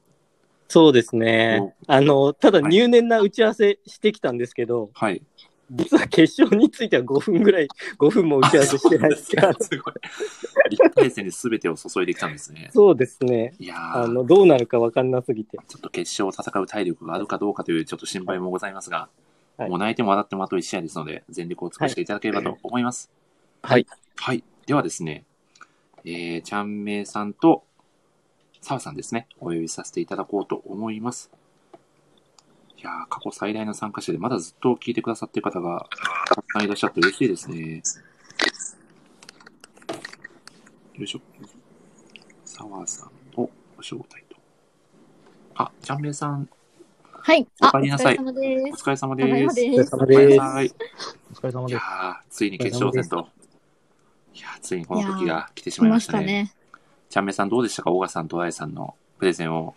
[0.67, 1.73] そうですね。
[1.87, 5.23] あの、ただ入念な打ち合わせしてきたんですけど、はい。
[5.71, 7.67] 実は決勝については5分ぐらい、
[7.97, 9.53] 5分も打ち合わせしてないですから。
[9.53, 9.93] すごい。
[10.71, 12.69] 1回戦に全てを注いできたんですね。
[12.73, 13.53] そうですね。
[13.59, 15.57] いやー、あの、どうなるかわかんなすぎて。
[15.67, 23.09] ちょっと決勝を戦う体力があるかどうかというちょっと心配もございますが、はいもう泣いても笑ってもあと1試合ですので、全力を尽くしていただければと思います。
[23.09, 23.16] はい。
[23.61, 23.85] はい。
[24.65, 25.23] ではですね、
[26.03, 27.63] えー、ちゃんめいさんと、
[28.61, 31.31] 澤さんですね、お呼びさせていただこうと思います。
[32.77, 35.87] いやー、過去最大の参加者で、まだずっと聞いてくださっている方が
[36.27, 37.81] たくさんいらっしゃって嬉しいですね。
[40.95, 41.21] よいしょ。
[42.43, 43.07] 澤さん
[43.39, 44.35] をご招待と。
[45.55, 46.49] あ、ちゃんめいさん、
[47.27, 47.47] はい。
[47.61, 48.73] おあ、お帰りなさい疲れ様です。
[48.73, 49.55] お疲れ様です。
[49.55, 49.95] です。
[49.95, 50.71] お帰りなさい。
[51.31, 51.87] お疲れ様いやです。
[51.87, 53.27] ー、ついに決勝戦と。
[54.37, 56.53] いやー、ついにこの時が来てし来ままいましたたね。
[57.09, 59.73] ちゃんめさんどうでしたか小川さんと大井さんのプレゼンを。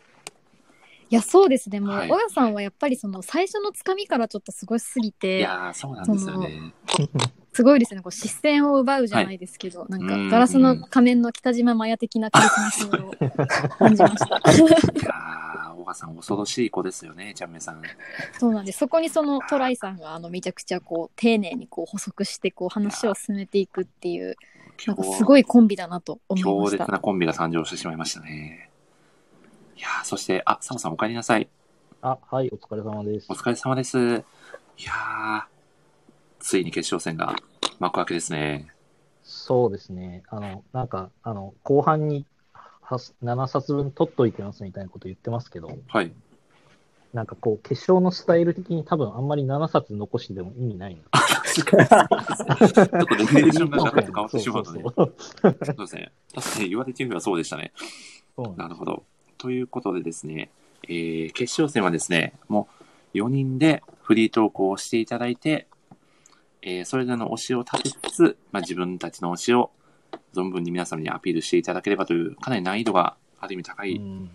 [1.09, 1.81] いや、そうですね。
[1.81, 6.75] もう、はい小川さんはやっぱりその最初のつかみからちょっとすごいすぎいて、やー、そうなんですよね。
[7.53, 8.03] すごいですね。
[8.03, 14.37] こう視線を奪うじゃないですけど、なんかうんガラスの仮面の北島マヤ的な感じました。
[14.53, 15.60] いやー、
[15.91, 17.83] 小川さん恐ろしい子ですよね、ちゃんめさん。
[18.39, 18.79] そうなんです。
[18.79, 24.37] そこにそのトライさんがあのめちゃくちゃこう丁寧にこう補足してこう話を進めていくっていう、
[24.87, 26.77] なんかすごいコンビだなと思いました。
[26.77, 28.71] 強烈なコンビが誕生してしまいましたね。
[29.77, 31.49] いやー、そして、あ、サオさんお帰りなさい。
[32.03, 33.35] あ、はい、お疲れ様ですお。
[33.35, 33.99] 疲れ様です。
[33.99, 34.03] い
[34.85, 35.43] やー、
[36.39, 37.35] ついに決勝戦が
[37.79, 38.69] 幕開けですね。
[39.23, 40.23] そうですね。
[40.29, 42.25] あの、なんか、あの、後半には
[42.97, 46.13] 7冊分取っといてますみたいなこと言ってますけど、はい。
[47.13, 51.03] なんかこう、決勝のスタイル的に多分あんまり7冊残してでも意味ないの。
[51.53, 54.83] ちょっとレベレーションがガラッと変わってしまうとね。
[54.87, 55.03] そ
[55.43, 56.13] うですね。
[56.35, 57.73] 確かに言われてみればそうでしたね。
[58.57, 59.03] なるほど。
[59.39, 60.51] ということでですね、
[60.85, 62.69] えー、決勝戦はですね、も
[63.15, 65.67] う4人でフリートークをしていただいて、
[66.63, 69.71] えー、それぞれの推しを立てつつ、まあ、自分たちの推しを
[70.35, 74.31] 存分に皆様にアピールしていただければという、かなり難易度がある意味高いうん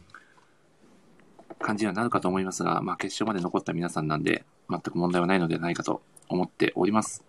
[1.58, 7.24] 感じにはなるかと思いますが、まあ、決勝まで残った皆さんなんで、全く問題はないのではないかと思っております。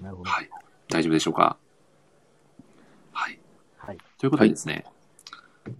[0.00, 0.30] なるほど。
[0.30, 0.50] はい。
[0.88, 1.56] 大丈夫でしょうか？
[3.12, 3.38] はい。
[3.76, 3.98] はい。
[4.18, 4.86] ということでですね、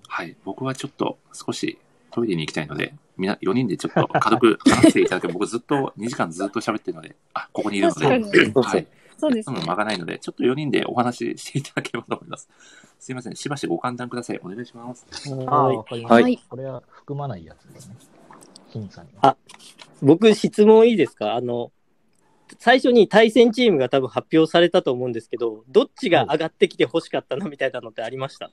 [0.09, 1.79] はい、僕はちょっと少し
[2.11, 8.07] トイレに行きたいので、みな、4人でちょっと軽く話していただけ僕ずっと2時間ずっと喋ってるので、あ、ここにいるので。
[8.07, 8.87] はい。
[9.23, 12.49] そうですその間がないので、ちょっと4人でお話ししていただければと思います。
[12.99, 13.37] すいません。
[13.37, 14.41] しばしご勘談ください。
[14.43, 15.07] お願いします。
[15.47, 16.03] ああ、はい。
[16.03, 17.97] はいこれは含まないやつですね。
[18.73, 19.29] 審査には。
[19.29, 19.37] あ
[20.03, 21.35] 僕、質問いいですか？
[21.35, 21.71] あの、
[22.59, 28.51] 最初に対戦チームが多分発表されたと思うんですけど、どっちが上がってきて欲しかったのみたいなのってありました？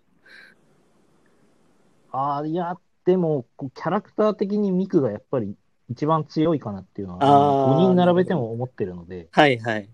[2.11, 2.75] ああ、いや、
[3.05, 5.55] でも、キャラクター的にミクがやっぱり
[5.89, 9.89] 一番強いかなっていうのは、あー5人並べても思ってるので、はいはい。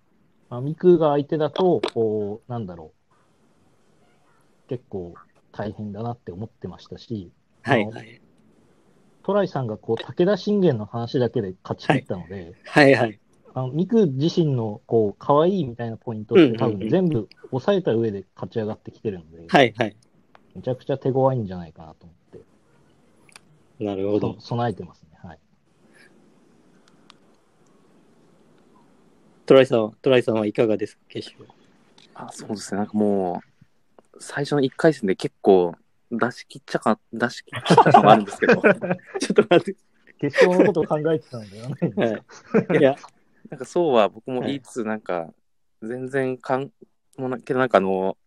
[0.49, 2.93] まあ、ミクが相手だと、こう、なんだろ
[4.67, 5.13] う、結構
[5.51, 7.31] 大変だなって思ってましたし、
[7.61, 8.21] はいはい。
[9.23, 13.19] トライさんがこう武田信玄の話だけで勝ち切ったので、はいはい。
[13.55, 19.95] あのミク自身のこう可愛いみたいなポイントって多分全部抑えた上で勝ち上がってきてるので、はいはい。
[20.55, 22.15] めちゃくちゃ手強いんじゃないかなと思っ
[23.79, 24.41] て、なるほどそ。
[24.41, 25.17] 備えてますね。
[25.23, 25.39] はい。
[29.45, 31.49] トライさんは、トライさんはいかがですか決勝？
[32.15, 33.43] あそうですね、なんかも
[34.13, 35.75] う、最初の1回戦で結構
[36.11, 39.75] 出し切っちゃか、出し切っちゃったのがあるんですけど、 ちょっと待って。
[40.17, 42.23] 決勝のことを考えてたのではないんですか。
[42.71, 42.79] はい。
[42.79, 42.95] いや、
[43.49, 45.33] なんかそうは僕も言いつつ、なんか、
[45.83, 46.71] 全然かん、
[47.17, 48.17] もうなけどなんかあの、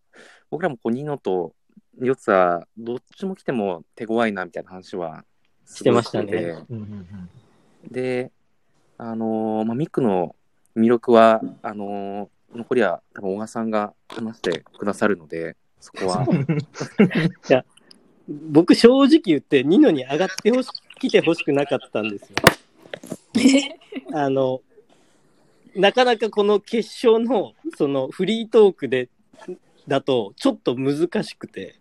[0.50, 1.54] 僕らもこう、ニノと
[1.98, 5.24] ヨツは、どっちも来ても手強いなみたいな話は
[5.64, 6.54] してましたね
[7.90, 8.30] で、
[8.98, 10.36] あのーまあ、ミクの
[10.78, 16.26] 魅力は、あのー残りは多分小川さんが話してくださるので、そこは。
[18.50, 20.68] 僕正直言って、ニノに上がってほし、
[20.98, 22.36] 来てほしくなかったんですよ。
[24.12, 24.60] あの、
[25.74, 29.08] なかなかこの決勝の、そのフリートークで、
[29.86, 31.76] だと、ちょっと難しくて。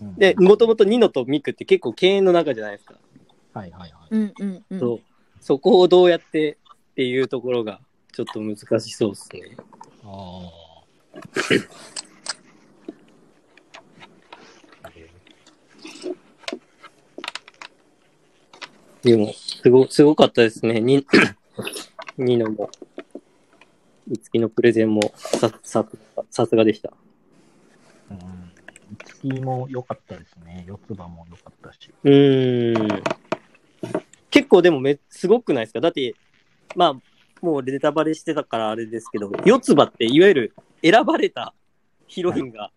[0.00, 2.94] うんで、もともとニノとミクって結構敬遠の中じゃないですか。
[3.52, 4.14] はいはいはい。
[4.14, 4.80] うんうんうん。
[4.80, 5.00] そう。
[5.40, 6.58] そこをどうやって
[6.92, 7.80] っていうところが、
[8.18, 9.56] ちょっと難しそうですね。
[10.02, 10.50] あ
[19.04, 20.80] でも、すご、すごかったですね。
[20.80, 21.06] ニ
[22.18, 22.68] ニノも。
[24.10, 25.88] いつきのプレゼンもさ、さ、
[26.28, 26.92] さすがでした。
[28.10, 28.14] あ。
[28.14, 28.18] うん。
[29.22, 30.64] 五木も良かったですね。
[30.66, 31.94] 四つ葉も良かったし。
[32.02, 33.02] うーん。
[34.30, 35.80] 結構でもめ、すごくないですか？
[35.80, 36.16] だって、
[36.74, 37.07] まあ、
[37.40, 41.54] もうネタバレしてたからあれですけど、四つ葉っていわゆる選ばれた
[42.06, 42.70] ヒロインが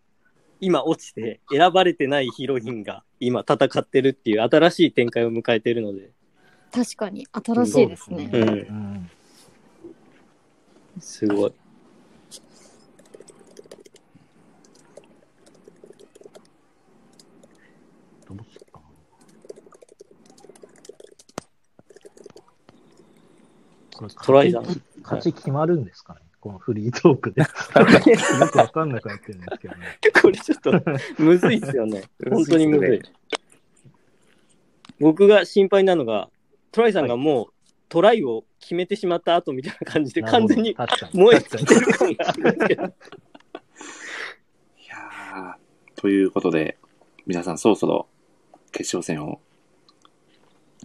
[0.60, 6.12] 今落ちて、選ばれてないヒロインが今戦ってるっていう新しい展開を迎えてるので、
[6.72, 8.30] 確かに新しいですね。
[8.32, 9.10] うんうん。
[11.00, 11.54] すごい。
[18.28, 18.82] どうすっかな。
[23.91, 27.42] これトライだ勝ち勝ち決まるんですかね、このフリートークで。
[27.44, 27.48] よ
[28.48, 29.98] くわかんなくなってるんですけどね。
[30.22, 30.72] これちょっと
[31.18, 32.04] むずいっすよね。
[32.30, 33.02] 本当にむずい。
[35.00, 36.30] 僕が心配なのが、
[36.72, 37.54] トライさんがもう
[37.90, 40.76] トライを決めてしまった後みたいな感じで完全に
[41.14, 42.84] 燃えてる感があるんですけど。
[42.84, 42.88] い
[44.88, 46.78] やーということで、
[47.26, 48.08] 皆さんそろそろ
[48.72, 49.42] 決勝戦を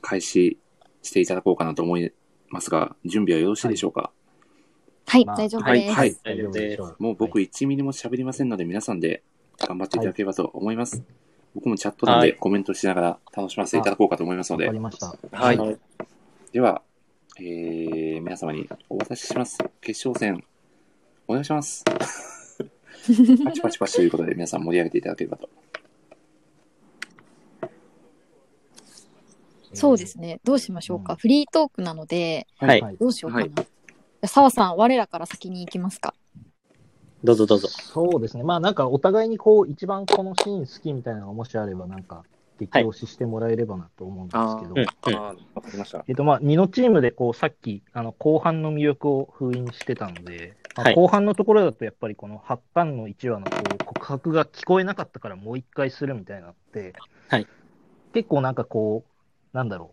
[0.01, 0.59] 開始
[1.03, 2.13] していただこうかなと思い
[2.49, 4.11] ますが、準備はよろしいでしょうか、
[5.07, 5.93] はい、まあ大丈夫です。
[5.93, 6.97] はいはい大丈夫でしょう。
[6.99, 9.23] もう僕1ミリも喋りませんので、皆さんで
[9.59, 11.03] 頑張っていただければと思います。
[11.55, 15.17] 僕もチャット欄でコメントしながら楽しませていただこうかと思いますのでわかり、ました。
[15.33, 15.57] はい。
[15.57, 15.79] はい
[16.53, 16.81] では、
[17.39, 19.59] えー、皆様にお渡しします。
[19.83, 20.43] 決勝戦、
[21.29, 21.85] お願いします。
[23.45, 25.51] パチパチパチということで、皆さん盛り上げていただければと。
[29.77, 30.41] そうですね。
[30.45, 31.15] どうしましょうか。
[31.15, 32.97] うんフリートークなので、はいはい。
[32.99, 33.45] どうしようかな。
[33.45, 33.65] はいじゃ
[34.25, 36.15] あ澤さん、我らから先に行きますか。
[37.23, 37.69] どうぞどうぞ。
[37.69, 38.43] そうですね。
[38.45, 42.25] まあなんかお互いにこう、一番このシーン好きみたいなのがもしあれば、なんか、
[42.59, 45.19] 激推ししてもらえればなと思うんですけど。
[45.19, 46.05] ああー、わかりました。
[46.09, 56.95] えっとまあ、2のチームでこうさっきあの後半の魅力を封印してたので、まあはい後半のところだとやっぱりこの8巻の1話のこう告白が聞こえなかったからもう一回するみたいなのって、
[57.29, 57.47] はい
[58.13, 59.16] 結構なんかこう、
[59.53, 59.93] なんだろ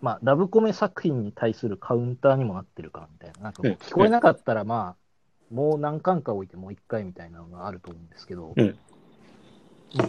[0.00, 3.76] う、まあ、ラブコメ作品に対するカウンターにもなってるかみたいな、なんかこううん。
[3.76, 8.78] 聞こえなかったらまあ、もう何巻か置いてもう一回みたいなのがあると思うんですけど、うん。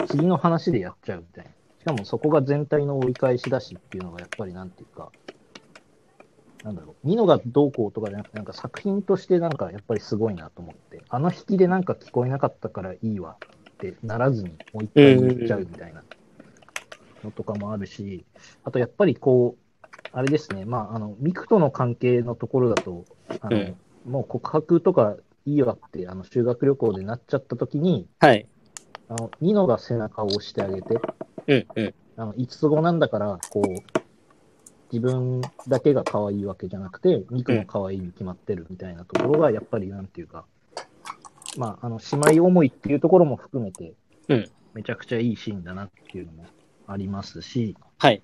[0.08, 1.52] 次の話でやっちゃうみたいな。
[1.82, 5.12] しかもそこが全体の折り返しだしっていうのがやっぱりなんていうか、
[6.64, 13.36] なんだろう、ニノがどうこうとかじゃなくて、なんか作品としてなんかやっぱりすごいなと思って、あの引きでなんか聞こえなかったからいいわ
[13.74, 16.04] ってならずにもう一回言っちゃうみたいな
[17.24, 18.26] のとかもあるし、
[18.64, 23.06] あとやっぱりこう、あれですね、まあ、あの、ミクとの関係のところだと、
[23.42, 28.46] あの、うんもう告白とかいいわって、あの、修学旅行でなっちゃった時に、はい。
[29.08, 31.00] あの、ニノが背中を押してあげて、
[31.48, 31.94] うんうん。
[32.18, 34.00] あの、五つ子なんだから、こう、
[34.92, 40.46] 自分だけが可愛いわけじゃなくて、ミクも可愛いに決まってるみたいなところが、やっぱりなんていうか、
[41.58, 43.94] まあ、あの、姉妹思いっていうところも含めて、
[44.28, 46.46] うんめちゃくちゃいいシーンだなっていうのも
[46.88, 48.22] ありますし、はい。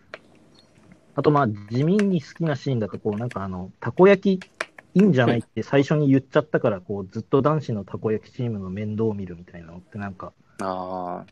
[1.15, 4.49] あとまあ、地味に好きなシーンだと、こう、なんかあの、たこ焼き
[4.95, 11.25] いいんじゃないって最初に言っちゃったから、こう、ずっと男子のたこ焼きチームの面倒を見るみたいなのってなんか、あ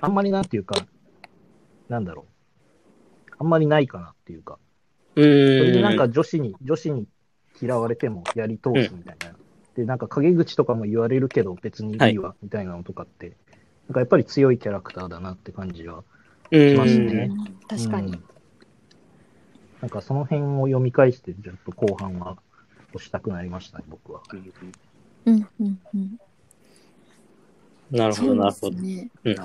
[0.00, 0.76] あんまりなんていうか、
[1.88, 2.26] なんだろ
[3.30, 3.34] う。
[3.38, 4.58] あんまりないかなっていうか、
[5.16, 5.72] うそれ。
[5.72, 7.06] でなんか女子に、女子に
[7.60, 9.34] 嫌われてもやり通すみたいな。
[9.74, 13.36] で、なんか陰口とかも言われるけど別にいいわ、みたいなのとかって、
[13.88, 16.04] なんかやっぱり強いキャラクターだなって感じは
[16.50, 17.56] うしまねん。
[17.68, 18.12] 確かに。
[18.12, 18.24] うん
[19.80, 22.38] なんかその辺を読み返して、ちょっと後半は
[22.94, 24.22] 押したくなりましたね、僕は。
[24.26, 24.34] あ。
[24.34, 24.42] うん
[25.26, 26.20] うんうんうん。
[27.90, 28.76] なるほど、なるほど。
[28.78, 29.36] ねうん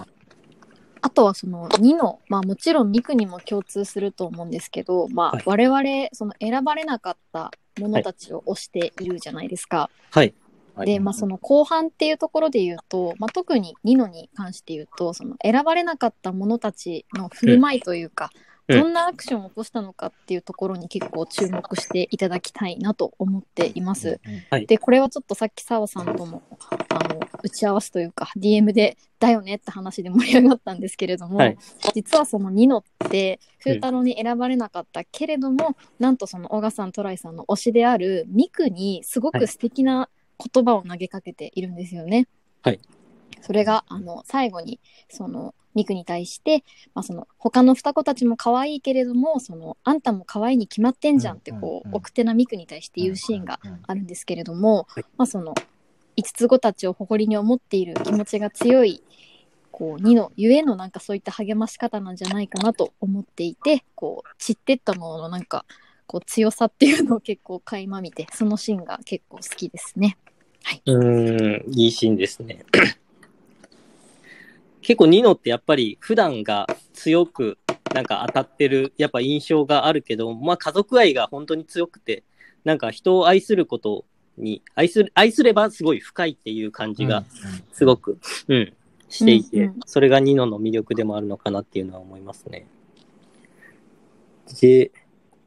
[1.04, 9.90] あとはその2の、まあもちろんミクにも共通すると思うんですけど、まあはい我々、その選ばれなかったものたちを推しているじゃないですか。
[10.12, 10.36] はい。
[10.76, 10.88] はい。
[10.88, 18.32] で、まあその後半っていうところで言うと、まあ特にニノに関して言うと、その選ばれなかった者たちの振る舞いというか、
[18.68, 18.80] うん。
[18.80, 24.20] どんなアクションを起こしたのかっていうところに結構注目していただきたいなと思っています。
[24.52, 26.44] うんで、これはちょっとさっき澤さんとも、
[26.90, 31.58] あの、打ち合わせというか、DM で、だよねって話で盛り上がったんですけれども、はい。
[31.94, 40.10] 実はそのニノって、風太郎に選ばれなかったけれども、なんとその小賀さん、トライさんの推しであるミクにすごく素敵な
[40.54, 42.28] 言葉を投げかけているんですよね。
[42.64, 42.80] はい。
[43.42, 46.64] それが、あの、最後に、その、ミクに対して、
[46.94, 55.56] まあ、その、他の双子たちも可愛いけれども、その、あんたも可愛いに決まってんじゃんって、こう、奥手なミクに対して言うシーンがあるんですけれども、はいまあその
[56.18, 59.02] 五つ子たちを誇りに思っている気持ちが強い
[59.72, 65.66] こう2のゆえのなんかそういった励まし方なんじゃないかなと思っていてこう散ってったもののなんか
[66.06, 70.18] こう強さっていうのを結構垣間見てそのシーンが結構好きですね。
[70.86, 72.66] うーん、いいシーンですね。
[74.82, 77.58] 結構ニノってやっぱり普段が強く
[77.94, 82.24] なんか当たってるやっぱ印象があるけど、まあ家族愛が本当に強くて、
[82.64, 84.06] なんか人を愛すること
[84.38, 87.26] に、愛する、愛すればすごい深いっていう感じが
[87.74, 88.18] すごく、
[88.48, 88.74] うん、
[89.10, 92.66] していて、うんうんそれがニノの魅力でもあるのかなっていうのは思いますね。
[94.62, 94.92] で、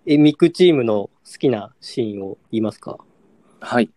[0.07, 2.99] え、ミクチームの好きなシーンを言いますか？
[3.61, 3.91] はい。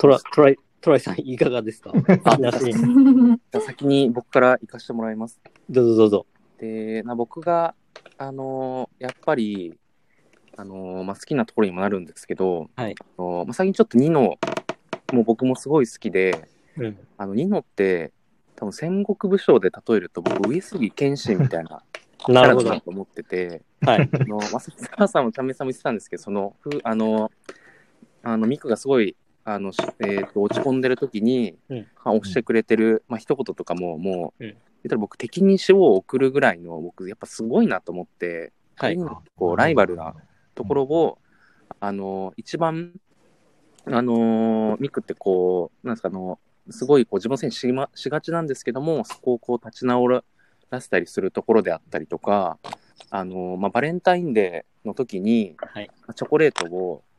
[0.00, 1.90] トラ、トライ、トライさんいかがですか？
[1.92, 2.06] 好き
[2.40, 3.36] なシーン。
[3.36, 5.38] じゃあ先に僕から行かせてもらいます。
[5.68, 6.26] どうぞどうぞ。
[6.58, 7.74] で、な僕が、
[8.16, 9.78] あのーやっぱり、
[10.56, 14.38] あのーまあ、好きなところにもなるんですけど、はいあのーまあ、最近ちょっとニノ、
[15.12, 16.48] もう僕もすごい好きで、
[16.78, 16.98] うん。
[17.18, 18.12] あのニノって、
[18.56, 21.82] 多分戦国武将で例えると僕、上杉謙信みたいな
[22.16, 22.80] キ ャなるほどラだな。
[22.80, 24.08] と思ってて、はい。
[24.10, 27.30] あの、まさきさんもちゃんめさんも言ってたんですけど、その、ふあの、
[28.22, 29.14] あの、ミクがすごい、
[29.44, 31.78] あの、しえっ、と、落ち込んでる時に、うん。
[32.04, 34.50] まあ、押してくれてる、まあ、一言とかも、もう、うん。
[34.50, 34.56] 言っ
[34.88, 38.96] たら僕、敵に塩を送るぐらいの、僕、やっぱすごいなと思って、はい。
[39.36, 40.14] こう、ライバルな
[40.54, 41.18] ところを、
[41.80, 42.94] あの、一番、
[43.86, 46.38] あの、ミクってこう、なんですか、あの、
[46.70, 50.22] すごいこう自分のせいにし,、ま、しがちなんですけども、そこをこう立ち直ら
[50.80, 52.58] せたりするところであったりとか、
[53.10, 55.90] あの、まあ、バレンタインデーの時に、はい。
[56.14, 57.09] チョコレートをうん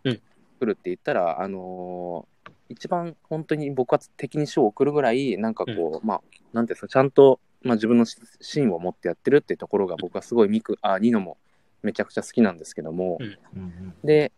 [0.61, 2.27] 作るって言ったら、あの
[2.69, 6.21] 一番本当に僕は敵に賞を送るぐらい、なんかこう、まあ、
[6.53, 11.37] なんていうんですか、ちゃんと、まあ、自分の芯を持ってやってるっていうところが僕はすごいミク、あ、ニノも
[11.81, 13.37] めちゃくちゃ好きなんですけども、うん。
[13.57, 14.31] うんで、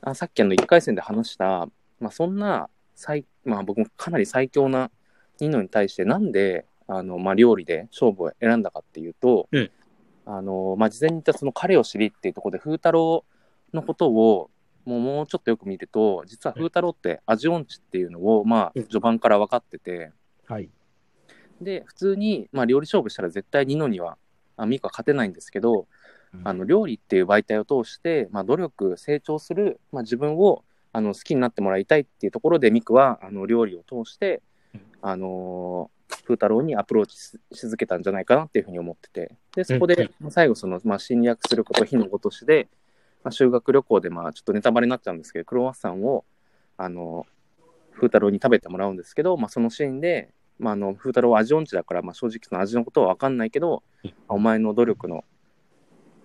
[0.00, 1.68] あさっきあの1回戦で話した、
[2.00, 4.90] まあ、そんな最、まあ、僕もかなり最強な
[5.40, 9.70] ニノに対して、なんであの、まあ、料理で勝負を選んだかっていうと、うん。
[10.28, 13.24] あのまあ、事前に言ったその彼を知りっていうところで、風太郎
[13.72, 14.50] のことを
[14.86, 18.82] もうもうちょっとよく見ると、実は風太郎って味音痴っていうのを、まあ、うん。
[18.84, 20.12] 序盤から分かってて、
[20.46, 20.70] はい。
[21.60, 24.16] で、普通に、まあ、料理勝負したら絶対ニノには、
[24.56, 25.86] あミカは勝てないんですけど、
[26.44, 34.42] あの料理っていう媒体を通して、まあ、努力、成長する、まあ、自分をあの好きになってもらいたいっていうところで、ミクはあの料理を通して、
[35.02, 35.96] あのー
[36.26, 42.68] 風太郎にアプローチしし続けたんじゃないかなっていうふうに思ってて、でそこで、まあ最後その、まあ、侵略すること、火のごとしで、
[43.26, 46.24] まあ、修学旅行で、まあ、ちょっとネタバレになっちゃうんですけど、クロワッサンを、
[46.76, 47.26] あの
[47.92, 50.28] 風太郎に食べてもらうんですけど、まあ、そのシーンで、
[50.60, 53.82] まあ、あの風太郎は味音痴だから、まあ、正直その味のことは分かんないけど、
[54.28, 55.24] お前の努力の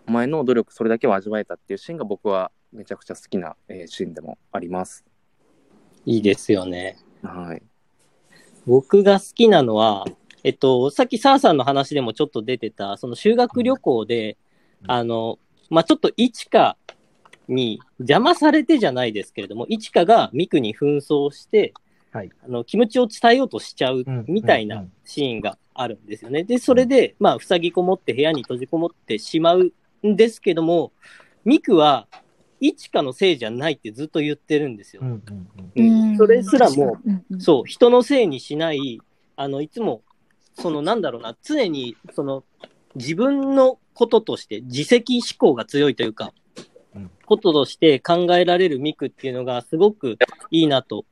[0.07, 5.03] お前の努力それだけを味わえたっていうシーンが僕はめちゃくちゃ好きな、えーシーンでもあります。
[6.06, 6.99] いいですよね。
[7.23, 7.64] はい。
[8.68, 10.06] 僕が好きなのは、
[10.44, 14.38] えっと、さっきサーさんの話でもちょっと出てた、その修学旅行で、
[14.84, 15.40] うんあの、
[15.72, 16.76] まあ、ちょっと一花
[17.48, 21.73] に邪魔されてじゃないですけれども、一花がミクに紛争して、
[22.11, 22.30] はい。
[22.43, 26.43] あの気持ちを伝えようとしちゃううんみたいなシーンがあるんですよね。
[26.43, 29.72] で、それで、まあ、塞ぎこもって部屋に閉じこもってしまう
[30.03, 30.91] んですけども、
[31.45, 32.07] ミクは、
[32.60, 35.02] 一花のせいじゃないってずっと言ってるんですよ。
[35.02, 35.06] う。
[35.06, 36.10] んうんうん。
[36.11, 36.18] うん。
[36.18, 37.41] それすらも、うんうん。
[37.41, 38.99] そう、人のせいにしない、
[39.38, 40.03] あの、いつも、
[40.53, 42.43] その、なんだろうな、常に、その、
[42.95, 46.34] 自分のこととして、自責思考が強いというか
[46.95, 50.18] うん、こととして考えられるミクっていうのがすごく
[50.49, 51.05] いいなと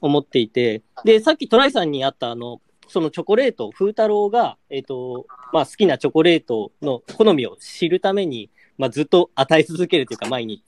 [0.00, 10.62] 思っていて、で、さっきトライさんにあった、あの、そのチョコレート、風太郎が、えっ、と、まあ、好きなチョコレートの好みを知るために、まあ、ずっと与え続けるというか、毎日。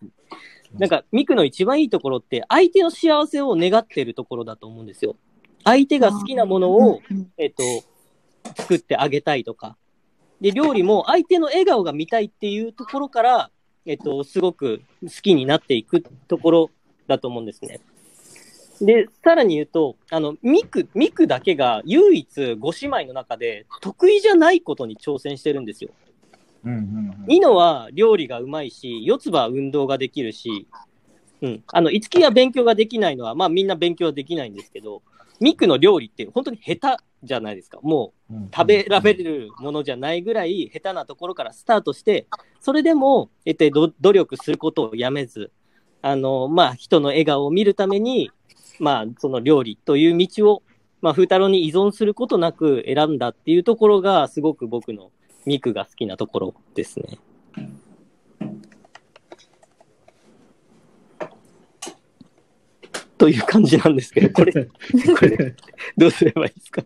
[0.79, 5.17] なんか、ミクの一番いいところって、相手の幸せを願っているところだと思うんですよ。
[5.65, 7.01] 相手が好きなものを、
[7.37, 7.63] えっと、
[8.57, 9.77] 作ってあげたいとか。
[10.41, 13.51] で、料理も相手の笑顔が見たいっていうところから、
[13.87, 16.71] えっと、すごく好きになっていくところ
[17.07, 17.81] だと思うんですね。
[18.81, 25.91] で、さらに言うと、あの、ミク、ミクだけが唯一ご姉妹の中で得意じゃないことに挑戦してるんですよ。
[26.65, 30.69] うんうんニノは料理がうまいし、四つ葉は運動ができるし、
[31.43, 31.65] うん。
[31.73, 35.03] あの、五木は勉強ができないのは、まあみんな勉強はできないんですけど、
[35.41, 37.79] ミクの料理って本当に下手じゃないですか。
[37.83, 42.27] もううん食べられるものじゃないぐらい下手なところからスタートして、
[42.61, 45.53] それでも、えっと、ど努力することをやめず、
[46.03, 48.31] あの、まあ人の笑顔を見るために、
[48.79, 50.63] まあその料理という道を、
[51.03, 55.11] まあ風太郎に依存することなく選んだっていうところが、すごく僕の
[55.45, 57.19] ミクが好きなところですね。
[63.19, 64.53] という感じなんですけど、これ、
[65.19, 65.55] これ、
[65.97, 66.83] どうすればいいですか？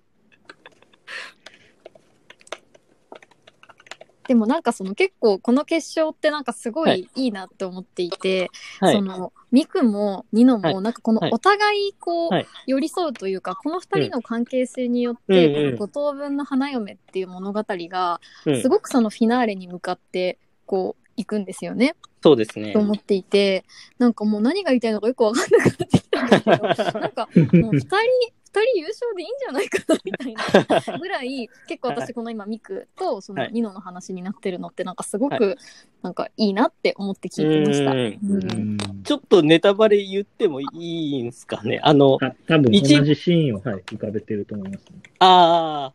[4.31, 7.01] でもなんかその結構この決勝ってなんかすごはい。
[7.17, 8.49] いいいなって思っていて、
[8.79, 8.95] はい。
[8.95, 9.03] そ。
[9.03, 10.75] のミクもニノはい。
[10.75, 11.31] もなんかこのはい。
[11.33, 12.47] お互いこうはい。
[12.69, 18.63] 寄り添うというか、この二人の関係性によっうんて、五等分の花嫁っていう物語がうん。
[18.63, 22.73] すごくそのフィナーレに向かってこう行くんですよね、そうですね。
[22.73, 22.79] と。
[22.79, 23.65] 思っていて
[23.99, 26.63] なんかもう何が言いたいのかよくわかんなくなってきたんですけど
[27.01, 27.97] なんかもう二人
[28.40, 30.99] 二人優勝でいいんじゃないかなみたいな。
[30.99, 35.57] ぐらい結構私この今ミクとそのはいニノの話になってるのってなんかすごく
[36.03, 37.93] なんかいいなって思って聞いてました。
[37.93, 38.79] うん。
[39.03, 41.81] ちょっとネタバレ言ってもいいんですかね？
[41.83, 44.87] あの、あ多分一同じシーンを、はい、浮かべてると思います、ね。
[45.19, 45.93] あ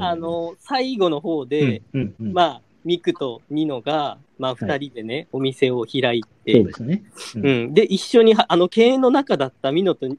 [0.00, 7.02] あ、あの、最後の方で、うんうんうん、まあ、ミクとニノが、まあ、二人でね、お店を開いそうて、ですね。
[7.36, 7.46] うん。
[7.46, 7.74] うん。
[7.74, 10.10] で、一緒には、あの、経営の中だったミノと、あ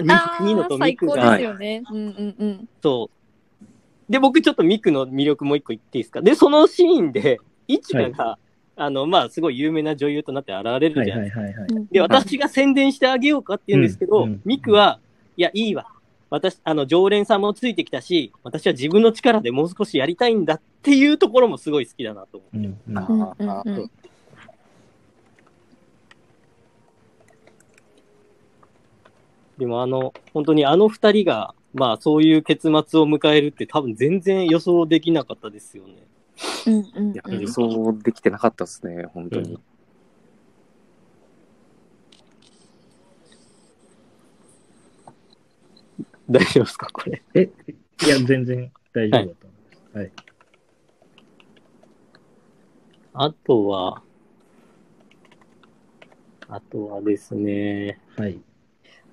[0.00, 1.82] ニノとー最高でミクが、すよね。
[1.90, 2.68] うんうんうん。
[2.82, 4.12] そう。
[4.12, 6.20] で、僕ちょっとミクの魅力もう一個言っていいですか？
[6.20, 8.38] で、そのシーンで、イチカが、
[8.76, 11.40] あの、まあ、すごい有名な女優となって現れるはいじゃないですか。
[11.40, 11.86] はいはいはい。
[11.90, 14.98] で、私が宣伝してあげようかって言うんですけど、うんうんミクは、
[15.36, 15.86] いや、いいわ。
[16.28, 22.56] 私、あの、常連さんもついてきたし、私は自分の力でもう少しやりたいんだっていうところもすごい好きだなと思う。
[22.56, 23.90] うんうんうんうん
[29.58, 35.94] でもあの、本当にあの二人が、まあそういう結末を迎えるって多分全然予想できなかったですよね。
[36.66, 39.58] うんうんいや、うん予想できてなかったですね、本当に。
[46.28, 47.22] 大丈夫ですかこれ？
[47.34, 47.50] え、
[48.06, 49.98] いや、全然大丈夫だと思います。
[49.98, 50.12] はい。
[53.12, 54.02] あとは、
[56.48, 58.40] あとはですね、はい。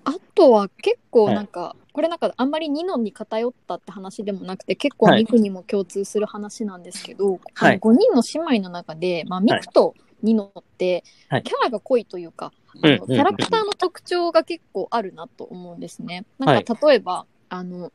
[0.05, 5.23] あとは結構なんか、これなんかあんまりニノに偏ったって話でもなくて結構はい。
[5.23, 7.79] ミクにも共通する話なんですけど、はい。
[7.79, 11.43] この5人の姉妹の中で、まあ、ミクとニノってはい。
[11.43, 16.25] キャラが濃いというか、うんあのキャラクターの特徴が結構あるなと思うんですね。
[16.39, 17.91] はいなんか例えば、あの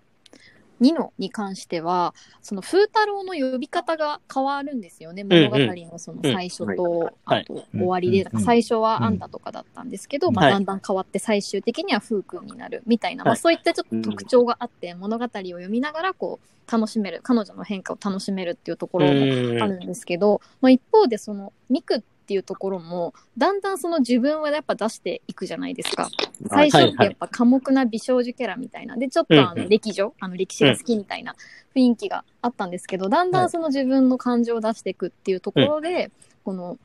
[0.81, 7.43] ニノに関してはその風太郎の呼び方が変わるんですよね物語のその最初と、はい。
[7.43, 10.55] あと終わりで、最初はあんたとかだったんですけど、まあ、はい。
[10.55, 19.62] だんだん変わって最終的には風君になるみたいな、まあ、はいそういったちょっと特徴があって、物語を読みながらこう楽しめる彼女の変化を楽しめるっていうところもうん。
[19.62, 26.09] あるんですけど、まあ、一方でそのミクっていうところもだんだんその自分をやっぱ出していくじゃないですか。
[26.48, 28.97] 最初ってやっぱ寡黙な美少女キャラみたいな。
[28.97, 29.65] でちょっとあうんうん。
[29.65, 31.35] の歴女、あの歴史が好きみたいな
[31.74, 36.11] 雰囲気があったんですけどだんだんその自分の感情を出していくっていうところで、
[36.44, 36.78] この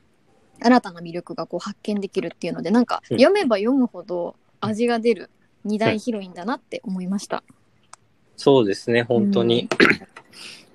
[0.60, 3.18] 新たな魅力がこう発見できるっていうのでなんかうん。
[3.18, 5.30] 読めば読むほど味が出る
[5.64, 7.42] 二大ヒロインだなって思いました。
[8.36, 9.68] そうですね、本当に。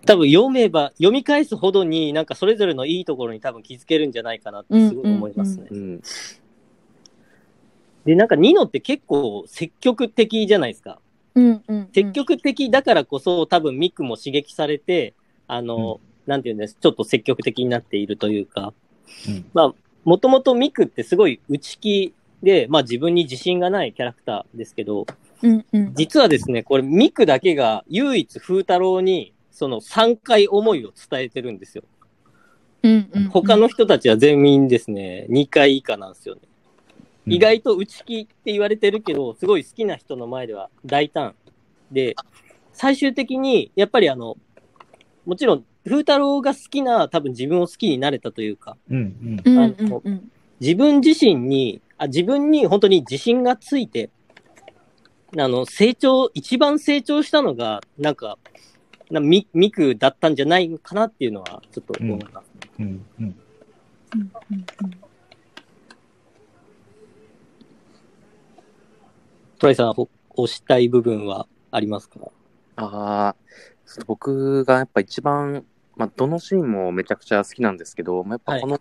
[0.07, 5.67] 多分読めば、読み返すほどになんかそれぞれのいいところに多分気づけるんじゃないかなってすごい思いますね。
[5.69, 6.01] うん。
[8.05, 10.99] で、なんかニノって結構積極的じゃないですか。
[11.35, 11.89] うんうんうん。
[11.93, 15.13] 積極的だからこそ多分ミクも刺激されて、
[15.45, 18.73] あの、なんていうんです、ちょっと積極的になっているというか、
[19.27, 19.45] うん。
[19.53, 19.73] まあ、
[20.05, 25.05] もともとミクってすごい内気で、まあ自分に自信がないキャラクターですけど、
[25.41, 25.93] うんうん。
[25.95, 31.83] 実はですね、これミクだけが唯一風太郎にその3回思いを伝えてるんですよ。
[32.83, 36.41] うんうん他の人たちは全員ですね、2回以下なんですよね。
[37.25, 41.33] 意外と内気って言われてるけど、すごい好きな人の前では大胆
[41.91, 42.15] で、
[42.71, 44.37] 最終的に、やっぱりあの、
[45.25, 54.09] もちろん、風太郎が好きな、多分自分を好きになれたというか、うんうんうんあのうん自分自身に、あ自分に本当に自信がついて、
[55.35, 58.37] あの、成長、一番成長したのが、なんか、
[59.09, 62.51] なミミクだったんじゃないかなっていうのは、ちょっと思います。
[62.79, 62.85] うん。
[62.85, 63.25] うんうん。
[63.25, 63.31] うん
[64.15, 64.97] うんうん
[69.59, 72.19] トライさん、ほ押したい部分はありますか？
[72.75, 73.35] ああ、
[74.05, 75.65] 僕がやっぱ一番、
[75.95, 78.79] まあ、どのシーンもめちゃくちゃ好きなんですけど、まあ、やっぱこの、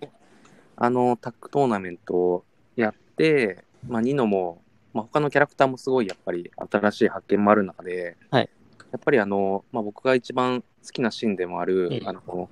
[0.77, 2.45] あの、タッグトーナメントを
[2.77, 4.61] やって、まあ、ニノも、
[4.93, 8.51] まあ、他のキャラクターもすごいやっぱり新しい発見もある中で、はい
[8.93, 12.49] やっぱりあの、まあ、僕が一番好きなシーンでもある、うんあの、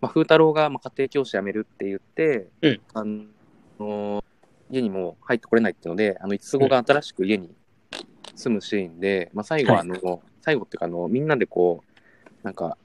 [0.00, 3.04] まあ、風太郎がまあ家庭教師辞めるって言って、うんあ
[3.82, 4.24] の、
[4.70, 7.50] 家にも入ってこれないっていうので、あの、いつごが新しく家に
[8.34, 12.76] 住むシーンで、まあ、最後はあの、最後っていうかあの、みんなでこう、なんか、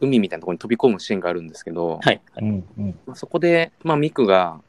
[0.00, 2.20] 海みたいなところに飛び込むシーンがあるんですけど、はい。
[2.40, 2.98] うんうん。
[3.06, 4.60] まあ、そこで、まあ、ミクが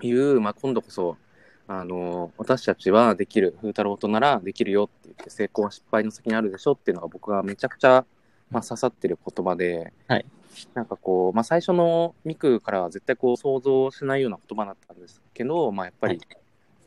[0.00, 1.16] 言う、まあ、今度こそ、
[1.66, 8.04] あの、私たちはできる、風太郎とならできるよって言って、成功は失敗の先にあるでしょっていうのが僕がめちゃくちゃ、
[8.50, 10.26] まあ、刺さってる言葉で、はい。
[10.74, 16.20] なんかこう、まあ、最初のミクからは絶対こう想像しないような言葉だったんですけど、まあ、やっぱり、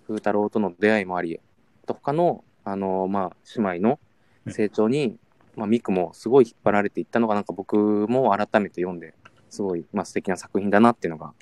[0.06, 1.40] 風太郎との出会いもあり、
[1.84, 4.00] あと他の、あの、まあ、姉妹の
[4.48, 5.18] 成長に、
[5.56, 9.16] まあ、ミクもすごい引っ張られていったのが、なんか僕も改めて読んで、
[9.50, 11.34] すごい、まあ、素敵な作品だなっていうのが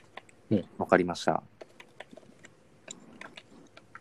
[0.52, 0.66] うん。
[0.78, 1.44] 分かりました。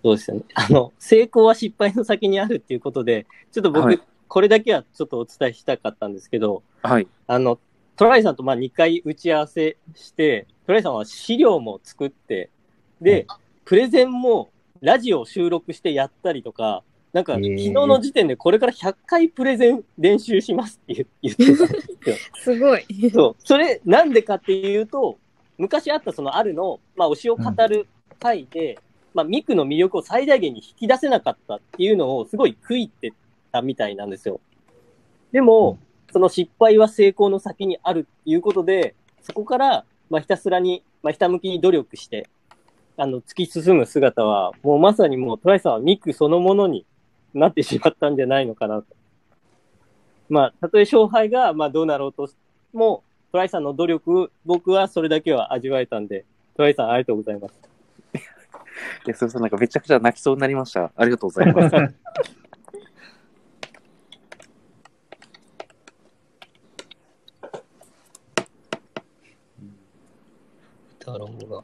[0.05, 0.45] そうですよね。
[0.55, 7.07] あの、成功は失敗の先にあるっていうことで、ちょっと僕、はいこれだけはちょっとお伝えしたかったんですけど、はい。
[7.29, 7.61] あの、
[7.95, 12.51] トライさんとまあ2回打ち合わせして、トライさんは資料も作って、
[13.01, 13.29] で、
[13.65, 14.51] プレゼンも
[14.81, 16.83] ラジオを収録してやったりとか、
[17.13, 22.17] なんか、昨日の時点でこれから100回プレゼン練習しますって言 言ってたんですよ。
[22.35, 22.85] すごい。
[23.13, 23.37] そう。
[23.39, 25.17] それ、なんでかっていうと、
[25.59, 27.87] 昔あったそのあるの、まあ、推しを語る
[28.19, 28.81] 回で、
[29.15, 33.13] まあ、ミクの魅力を最大限に引き出せなかったっていうのをすごい悔いて
[33.53, 34.41] たみたいなんですよ。
[35.33, 35.79] でも、
[36.13, 42.29] その失敗は成功の先にあるっていうことで、そこから、まあ、ひたすらに、まあ、ひたむきに努力して、
[42.97, 46.85] あの、突き進む姿は、もうまさにもうトライさんはミクそのものに
[47.33, 48.87] なってしまったんじゃないのかなと。
[50.29, 52.29] まあ、たとえ勝敗が、まあ、どうなろうと
[52.73, 56.25] も、トライさんの努力、僕はそれだけは味わえたんで、
[56.57, 57.74] トライさんありがとうございます。
[59.07, 60.91] いや、それさんなんかめちゃくちゃ泣きそうになりました。
[60.97, 61.95] ありがとうございます。
[71.01, 71.63] 太郎が。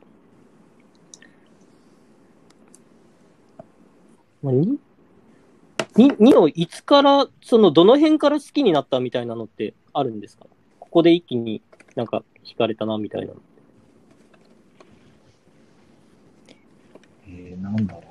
[4.42, 4.78] まあ、に、
[5.96, 10.44] に、にをいつから、その、どの辺から好きになったみたいなのってあるんですか？
[10.78, 11.62] ここで一気に
[11.96, 13.36] なんか惹かれたなみたいなの。
[17.30, 18.02] えー、なんだろう。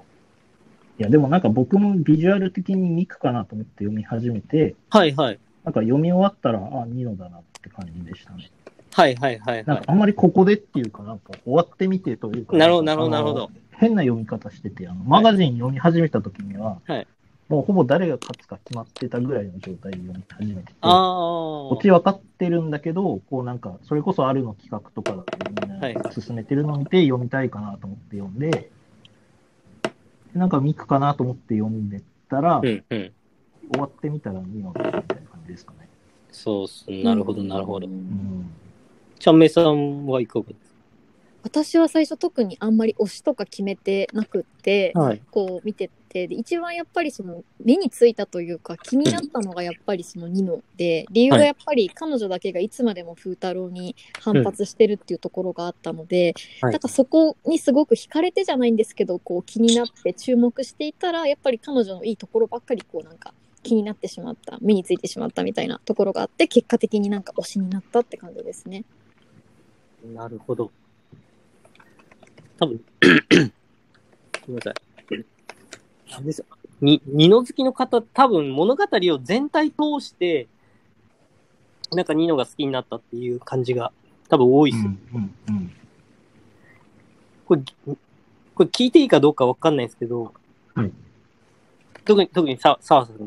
[1.00, 5.40] いや、でもなんか僕もビジュアル的にミクかなと思って読み始めて、はいはい。
[5.64, 8.50] なんか読み終わったら、あ、ニノだなって感じでしたね。
[8.91, 13.52] はいはいはいはなんかあんまりここでっていうか、なんか終わってみてというか、なるほどなるほどなるほど。
[13.72, 17.08] 変な読み方してて、あのマガジン読み始めた時には、はい
[17.50, 21.68] もうほぼ誰が勝つか決まってたぐらいの状態で読み始めてて、ああ。
[21.70, 28.72] オチ分かってるんだけど、こうなんか、それこそあるの企画とかだとみんはいな進めてるのを見て読みたいかなと思って読んで、で
[30.34, 33.11] なんかミクかなと思って読んでたら、うんうん。
[33.72, 35.88] 終わってみたらニノみたいな感じですかね。
[36.31, 36.85] そうっす。
[36.89, 37.88] なるほどなるほど。
[37.88, 38.49] うん。
[39.18, 40.73] ちゃんめいさんはいかがです
[41.43, 45.22] 私は最初特にあんまり推しとか決めてなくって、かはい。
[45.31, 63.34] こう見ててで一番やっぱりその目についたというか気になったのがやっぱりそのニノで理由がやっぱり彼女だけがいつまでも風太郎に反発してるっていうところがあったので、はいだからそこにすごく惹かれてじゃないんですけどこう気になって注目していたらやっぱり彼女のいいところばっかりこうなんか
[63.64, 68.84] 気になってしまった目についてしまったみたいなところがあって結果的になんか推しになったって感じですね。
[70.14, 70.72] なるほど。
[72.60, 72.81] 多分、
[74.48, 74.73] ごめんなさい。
[76.23, 76.45] ですよ
[76.81, 80.48] に、二の好きの方、多分物語を全体通して、
[81.91, 83.91] なんかニノが好きになったっていう感じが
[84.30, 84.92] 多分多いですよ。
[85.14, 85.72] うんうんうん。
[87.45, 87.61] これ、
[88.56, 90.34] これ聞いていいかどうかわかんないですけど、
[90.75, 90.92] はい
[92.06, 93.17] 特に、特にさ、澤さん。
[93.19, 93.25] ま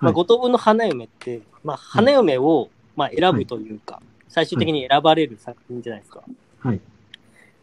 [0.00, 6.22] あ、はい五等分の花嫁って、まあ、花嫁を、まあ、選ぶというか、最終的に選ばれる作品じゃないですか。
[6.60, 6.80] はい。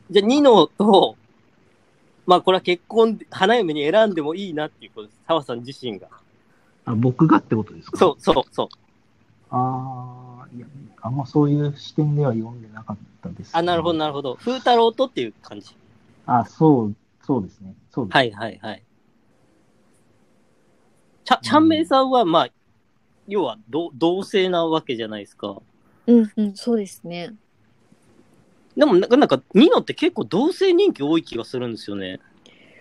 [0.10, 1.16] じゃあ、ニノと、
[2.26, 5.20] まあ、これは結婚、花嫁に選んでもいいなっていうことです。
[5.28, 6.08] 澤さん自身が。
[6.86, 7.98] あ、僕がってことですか？
[7.98, 8.68] そう、そう、そう。
[9.50, 10.66] ああ、いや、
[11.02, 14.36] あんまそういう視点では読んでなかったです、あ、なるほど、なるほど。
[14.36, 15.76] 風太郎とっていう感じ。
[16.26, 17.74] あ、そう、そうですね。
[17.92, 18.16] そうです。
[18.16, 18.84] はい、はい、はい。
[21.26, 22.50] ちゃ、ちゃんめいさんは、まあ、
[23.28, 25.62] 要は、同、同性なわけじゃないですか。
[26.08, 27.34] うんうん、そうですね。
[28.76, 32.20] でも、なんか、なんか、ニノって結構同性人気多い気がするんですよね。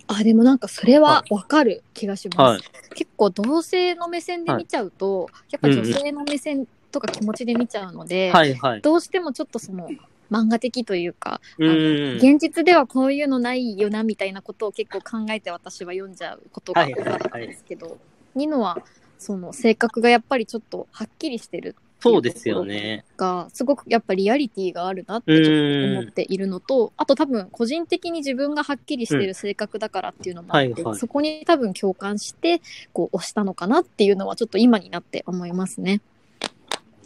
[0.07, 2.39] あ、でもなんかそれはわかる気がします。
[2.39, 2.61] はい。
[2.95, 8.81] 結構同性の目線で見ちゃうと、やっぱ女性の目線とか気持ちで見ちゃうので、はい、はい。
[8.83, 9.89] どうしてもちょっとその
[10.31, 12.17] 漫画的というか、うーん。
[12.17, 17.99] 現実ではこういうのないよなみたいなことを結構考えて私は読んじゃうことが多かったんですけど、
[18.35, 18.85] ニノは
[19.19, 23.05] その性格がやっぱりちょっとはっきりしてるそうですよね。
[23.17, 32.61] がすごくやっぱリアリティがあるなってちょっと思っているのとあと多分個人的に自分がはっきりしてる性格だからっていうのもあって、はいはいそこに多分共感して
[32.93, 36.01] こう押したのかなっていうのはちょっと今になって思いますね。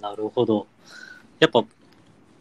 [0.00, 0.66] なるほど。
[1.40, 1.64] やっぱ、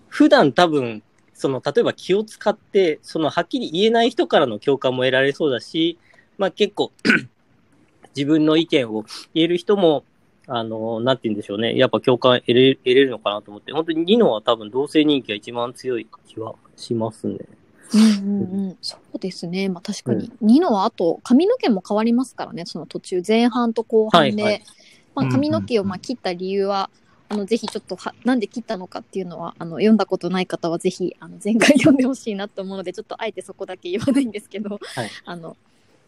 [0.09, 1.01] 普段多分、
[1.33, 5.97] その、例えば気を使って、その、はっきり言えない人からの共感も得られそうだし、
[6.37, 6.91] まあ結構、
[8.15, 10.03] 自分の意見を言える人も、
[10.47, 11.77] あの、なんて言うんでしょうね。
[11.77, 17.37] やっぱ共感得れ得れるのかなと思って、本当にニノは多分同性人気が一番強い気はしますね。
[17.93, 19.69] うんうんうん、そうですね。
[19.69, 20.31] まあ確かに。
[20.41, 24.43] ニノはあと髪の毛も変わりますからね、その途中、前半と後半で。
[24.43, 24.63] はいはい
[25.15, 26.89] まあ髪の毛をまあ切った理由は、
[27.29, 35.57] あのぜひちょっとはなんで切ったのかっていうのはあの読んだことない方はぜひあの前回読んでほしいなと思うのでちょっとあえてそこだけ言わないんですけど、はいあの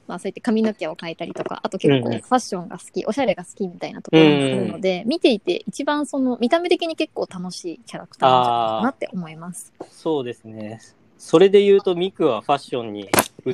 [0.07, 9.73] まあ、そうやって髪の毛を変えたりとかあと結構ファッションが好き、おしゃれが好きみたいなところもあるので、見ていて一番その見た目的に結構楽しいキャラクターなんじゃないかなって思います。
[9.91, 10.79] そうですね。
[11.17, 13.09] それで言うと、ミクはファッションに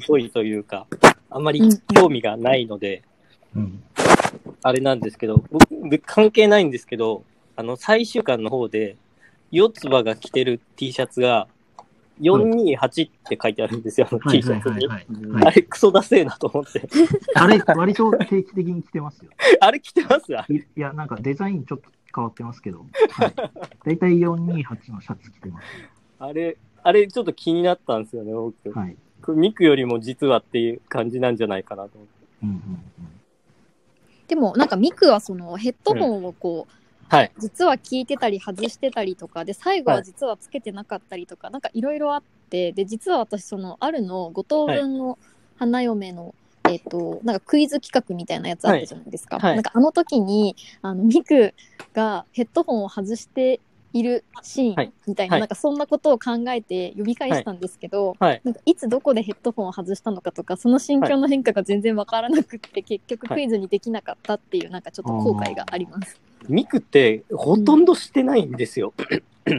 [0.05, 0.87] 疎いというか、
[1.29, 1.61] あんまり
[1.95, 3.03] 興味がないので、
[3.55, 3.83] うん。
[4.63, 7.23] あれなんですけど、僕、僕関係ないんですけど、
[7.55, 8.97] あの、最終巻の方で、
[9.51, 11.47] 四つ葉が着てる T シャツが、
[12.21, 14.87] 428って書いてあるんですよ、あのは T いシャツに。
[15.45, 16.87] あれ、クソダセえなと思って。
[17.35, 19.31] あれ、割と定期的に来てますよ。
[19.59, 23.33] あれ着てますあれいいや、なんかデザインちょっと変わってますけど、はい。
[23.85, 25.67] 大体428のシャツ着てます。
[26.19, 28.71] あれ、あれちょっと気になったんですよね、僕。
[28.71, 28.95] はい。
[29.21, 32.13] これミクよりも実はっていう感じなんじゃないかなと思って。
[32.43, 32.61] うんうん
[34.27, 36.73] でもなんかミクはそのヘッドホンをこう、
[37.11, 37.31] はい。
[37.37, 45.19] 実は聞いてたり外してたりとかで最後は実はつけてなかったりとか、なんかいろいろあってで実は私そのあるの5等分の
[45.57, 46.33] 花嫁の、
[46.69, 49.43] えっ、となんかクイズ企画みたいなやつあったじゃないですか、はい。
[49.43, 49.55] はい。
[49.57, 51.53] なんかあの時にあのミク
[51.93, 53.59] がヘッドホンを外して
[53.93, 58.41] いるシーはいンみたいな、はいなんかそんなことを考えて呼び返したんですけど、はい。
[58.43, 66.19] なんかいつどこでヘッドホンを外したのかとかその心境の変化が全然わからなくって、結局クイズにできなかったっていうなんかちょっと後悔があります。
[66.47, 68.93] ミクってほとんどしてないんですよ。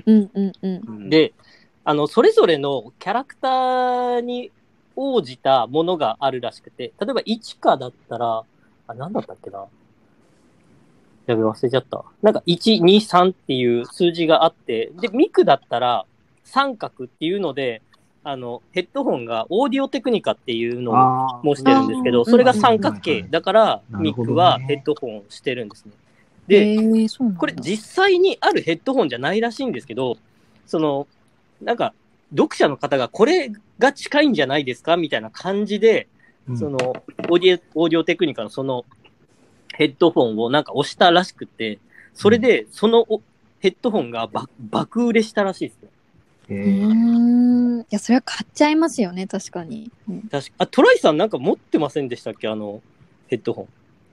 [0.07, 1.11] うんうんうん。
[1.11, 1.33] で、
[1.85, 4.51] あの、それぞれのキャラクターに
[4.97, 8.45] 応じたものがあるらしくて、例えば1かだったら、
[8.87, 9.65] あ、なんだったっけな？
[11.27, 12.05] やべ、忘れちゃった。
[12.23, 16.05] なんか1、2、3っていう数字があって、で、ミクだったら
[16.45, 17.83] 三角っていうので、
[18.25, 23.23] あの、ヘッドホンがオーディオテクニカっていうのをあもしてるんですけど、それが三角形。
[23.23, 25.93] だから、ミクはヘッドホンをしてるんですね。
[26.49, 30.19] へで、これ実際にあるヘッドホンじゃないらしいんですけど、
[30.67, 31.09] その、
[31.61, 31.95] なんか、
[32.31, 36.07] 読者の方がこれが近いんじゃないですかみたいな感じで、
[36.49, 38.85] うんその、オーディオ、オーディオテクニカのその
[39.75, 41.79] ヘッドフォンをなんか推したらしくて、
[42.15, 43.23] それで、そのお
[43.61, 45.89] ヘッドホンが爆爆売れしたらしいですね。
[46.51, 47.81] うん。
[47.81, 49.91] いや、それは買っちゃいますよね、確かに。
[50.09, 52.49] うん確かあ、トライさんなんか持ってませんでしたっけ？
[52.49, 52.83] あの、
[53.29, 53.69] ヘッドホン。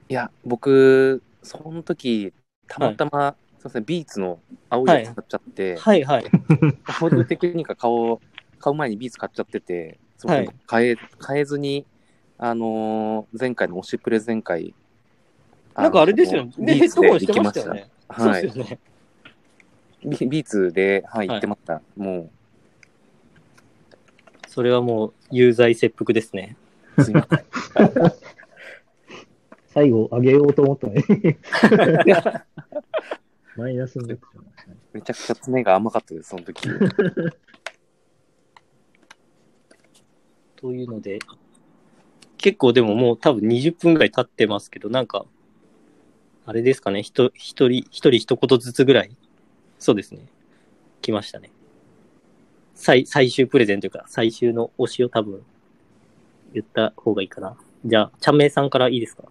[0.09, 2.33] いや、僕、その時、
[2.67, 4.39] たまたま、すいません、ビーツの
[4.69, 6.25] 青いやつ買っちゃって、はいはい。
[6.25, 8.19] オーディオテクニカ買おう、
[8.59, 11.85] 買う前にビーツ買っちゃってて、すいませんはい買え、買えずに、
[12.37, 14.73] あのー前回の推しプレゼン会、
[15.75, 16.53] なんかあれですよね。
[16.57, 17.89] で、ヘッドホンしてましたよね。
[18.17, 18.79] そうはいですよね。
[20.03, 21.81] ビビーツで、はい、はい行ってました。
[21.97, 22.29] も
[24.47, 26.55] それはもう、有罪切腹ですね。
[26.97, 27.39] う、すいません。
[29.67, 31.03] 最後上げようと思ったのに。
[33.55, 33.99] マイナス。
[34.91, 36.67] めちゃくちゃ爪が甘かったです、その時。
[40.55, 41.19] というので、
[42.37, 45.27] 結構でももう多分20分ぐらい経ってますけど、なんか、
[46.49, 49.11] あれですかね、ひと一人、一人一言ずつぐらい、
[49.77, 50.21] そうですね、
[50.99, 51.51] 来ましたね。
[52.73, 55.43] 最、最終プレゼンというか、最終の推しを多分、
[56.55, 57.55] 言った方がいいかな。
[57.85, 59.25] じゃあ、ちゃんめいさんからいいですか？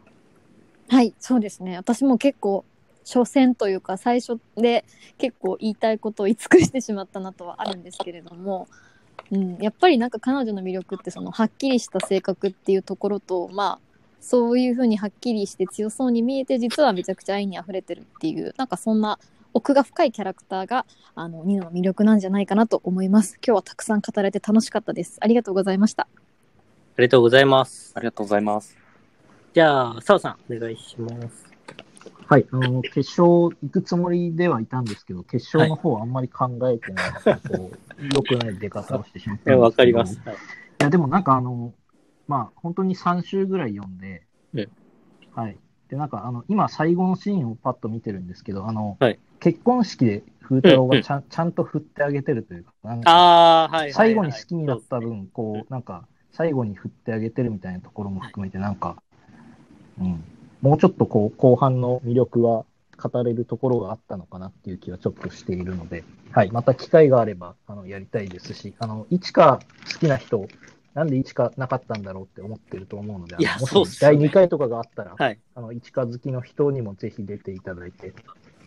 [0.91, 1.77] はい、そうですね。
[1.77, 2.65] 私も結構、
[3.05, 4.85] 初戦というか、最初で
[5.19, 8.69] 結構言いたいことを言い尽くしてしまったなとはあるんですけれども、
[9.33, 13.88] うん、やっぱりなんか彼女の魅力って、その、はっきりした性格っていうところと、まあ、
[14.21, 19.19] そういうふうにはっきりして強そうに見えて、実はめちゃくちゃ愛に溢れてるっていう、なんかそんな
[19.55, 23.39] 奥が深いキャラクターが、あの、ニノの魅力なんじゃないかなと思います。
[23.45, 25.19] 今日はたくさん語れて楽しかったです。
[25.21, 26.07] ありがとうございました。
[26.97, 28.01] ありがとうございますあ。
[28.01, 28.77] りがとうございます。
[29.55, 31.49] じゃあ、澤さん、お願いします。
[32.27, 39.61] はい、あの、決勝行くつもりではいたんですけど、決勝の方はあんまり考えてなくて、こう、良くない出方をしてしまったんですけど。
[39.61, 40.21] わかります。
[40.25, 40.37] はい
[40.81, 41.73] いや、でもなんかあの、
[42.29, 44.23] まあ、本当に3週ぐらい読んで、
[44.55, 44.69] うん
[45.35, 45.57] はい。
[45.89, 49.19] で、なんかあの、今最後のシーンをパッと見てるんですけど、あの、はい。
[49.41, 53.11] 結婚式で風太郎がちゃん,、ちゃんと振ってあげてるというか、なんか。
[53.93, 59.01] 最後に好きになった分、こう、なんか、最後に振ってあげてるみたいなところも含めて、なんか、
[60.01, 60.25] うん、
[60.61, 62.65] もうちょっとこう、後半の魅力は
[62.97, 69.61] 語れるところがあったのかなっていう気はちょっとしているので、はい、また機会があれば、あの、やりたいですし、あの、いちか
[69.93, 70.49] 好きな人、
[70.95, 75.39] なんでいちかなかったんだろうって思ってると思うので、あのいやもしそうっすよね第2回とかがあったら、はい。
[75.55, 78.13] あの、いちか好きの人にもぜひ出ていただいて、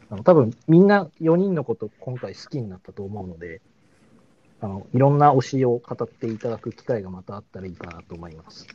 [0.10, 3.62] あの、多分みんな4人のこと今回好きになったと思うので、
[4.62, 8.68] あの、いろんな推しを語っていただく機会がまたあったらいいかなと思います。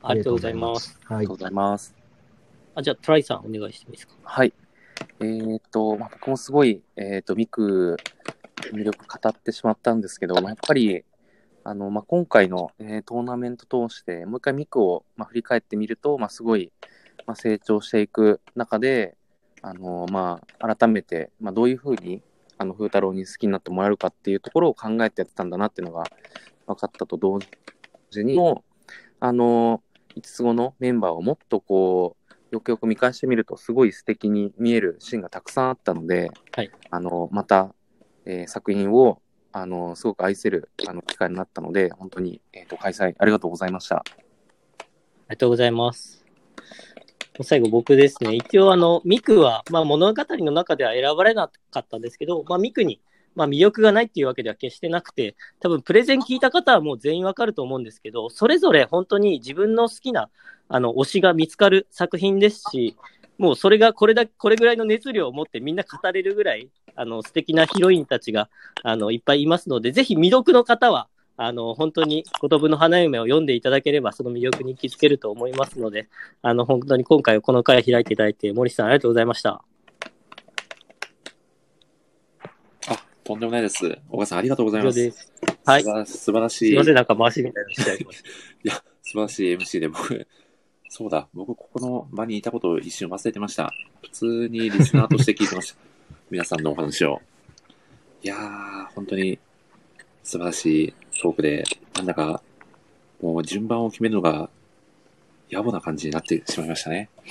[0.00, 0.96] ありがとうございます。。
[1.04, 1.36] はいありがとう。
[1.38, 1.94] ございます。
[2.76, 4.14] あ、じゃあ、トライさん、お願いしてもいいですか？
[4.22, 4.52] はい。
[5.20, 7.96] えーっと、まあ、僕もすごい、えーっと、ミク、
[8.72, 11.04] 魅力語ってしまったんですけど、まあ、やっぱり、
[11.68, 16.72] あの、まあ、今回の、えートーナメント通して、もう一回ミクを、まあ、振り返ってみると、まあ、すごい、
[17.26, 19.18] まあ、成長していく中で、
[19.60, 22.22] あの、まあ、改めて、まあ、どういうふうに、
[22.56, 26.04] あの、風太郎に好きになってもらえるかっていうところを考えてやってたんだなっていうのが
[26.66, 27.38] 分かったと同
[28.10, 28.64] 時にも、
[29.20, 29.82] あの、
[30.16, 36.70] 5つ後のメンバーをもっとこう、よくよく見返してみると、すごい素敵に見えるシーンがたくさんあったので、はい。
[36.88, 37.74] あの、また、
[38.24, 39.20] えー作品を、
[39.52, 43.96] あの、すごく愛せる、あの、機会になったので、本当に、えっ、と、開催ありがとうございました。
[43.96, 44.14] あり
[45.30, 46.24] がとうございます。
[47.42, 48.34] 最後僕ですね。
[48.34, 53.00] 一応あの、ミクは、まあ物語の中では選ばれなかったんですけど、まあミクに、
[53.36, 60.30] まあ魅力がないっていうわけでは決してなくて、多分プレゼン聞いた方はもう全員わかると思うんですけど、それぞれ本当に自分の好きな、
[60.68, 62.96] あの、推しが見つかる作品ですし、
[63.38, 66.68] もうそれがこれだ、これぐらいの熱量を持ってみんな語れるぐらい、
[66.98, 68.50] あの、素敵なヒロインたちが、
[68.82, 76.08] あの、いっぱいいますので、ぜひ未読の方は、あの、本当に、言葉の花嫁を読んでいただければ、その魅力に気づけると思いますので、
[76.42, 79.62] あの、本当に今回この回を開いていただいて、森さんありがとうございました。
[82.88, 83.78] あ、とんでもないです。
[84.08, 85.10] 小川さんありがとうございます。
[85.12, 85.32] す。
[85.64, 85.82] はい。
[85.84, 86.66] 素晴ら素晴らしい。
[86.70, 88.28] すいません、なんか回しみたいなのしちゃいました。
[88.28, 88.32] い
[88.64, 90.26] や、素晴らしい MC で僕、
[90.88, 93.72] そうだ、僕ここの場にいたことを一瞬忘れてました。
[94.02, 95.97] 普通にリスナーとして聞いてました。
[96.30, 97.22] 皆さんのお話を。
[98.22, 99.38] いやー、本当に
[100.22, 101.64] 素晴らしいトークで、
[101.96, 102.42] なんだか、
[103.22, 104.50] もう順番を決めるのが
[105.50, 107.08] 野暮な感じになってしまいましたね。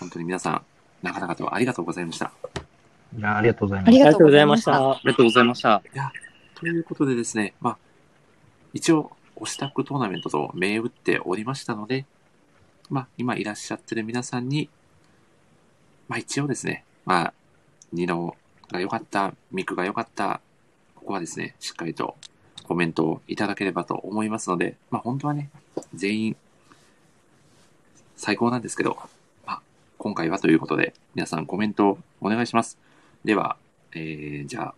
[0.00, 0.62] 本当に皆さん、
[1.02, 2.32] なかなかとありがとうございました。
[3.16, 3.92] いやありがとうございあます。
[3.92, 4.90] りがとうございました。
[4.90, 5.82] ありがとうございました。
[6.54, 7.78] ということでですね、まあ、
[8.72, 12.04] 一応、推しタックトーナメントと銘打っておりましたので、
[12.90, 14.68] まあ、今いらっしゃってる皆さんに、
[16.10, 17.34] まあ一応ですね、まあ、
[17.92, 18.36] ニノ
[18.72, 20.40] が良かった、ミクが良かった、
[20.96, 22.16] ここはですね、しっかりと
[22.64, 25.50] コメントをいただければと思いますので、まあ本当はね、
[25.94, 26.36] 全員
[28.16, 28.98] 最高なんですけど、
[29.46, 29.62] まあ、
[29.98, 32.76] 今回はということで、皆さんコメントをお願いします。
[33.24, 33.56] では、
[33.92, 34.74] えー、じゃあ、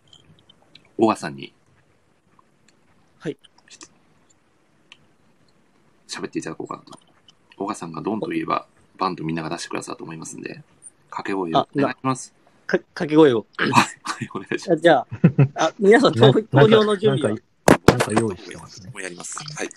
[0.99, 1.55] 小川さんに。
[3.21, 3.39] はい。
[6.07, 6.99] 喋っていただこうかなと。
[7.57, 8.67] 小川さんがドンと言えば、
[8.99, 10.63] バンとみんなが出してくださったと思いますんで、
[11.13, 12.33] 掛け声をあお願いします。
[12.67, 13.45] か掛け声を。
[13.59, 13.83] はい、は
[14.25, 14.73] い、お願いします。
[14.73, 15.07] あじゃあ、
[15.67, 17.39] あ皆さん投投票の準備は？
[17.87, 18.91] なん、か、用意してますね。
[18.91, 19.39] もうやります。
[19.39, 19.69] はい、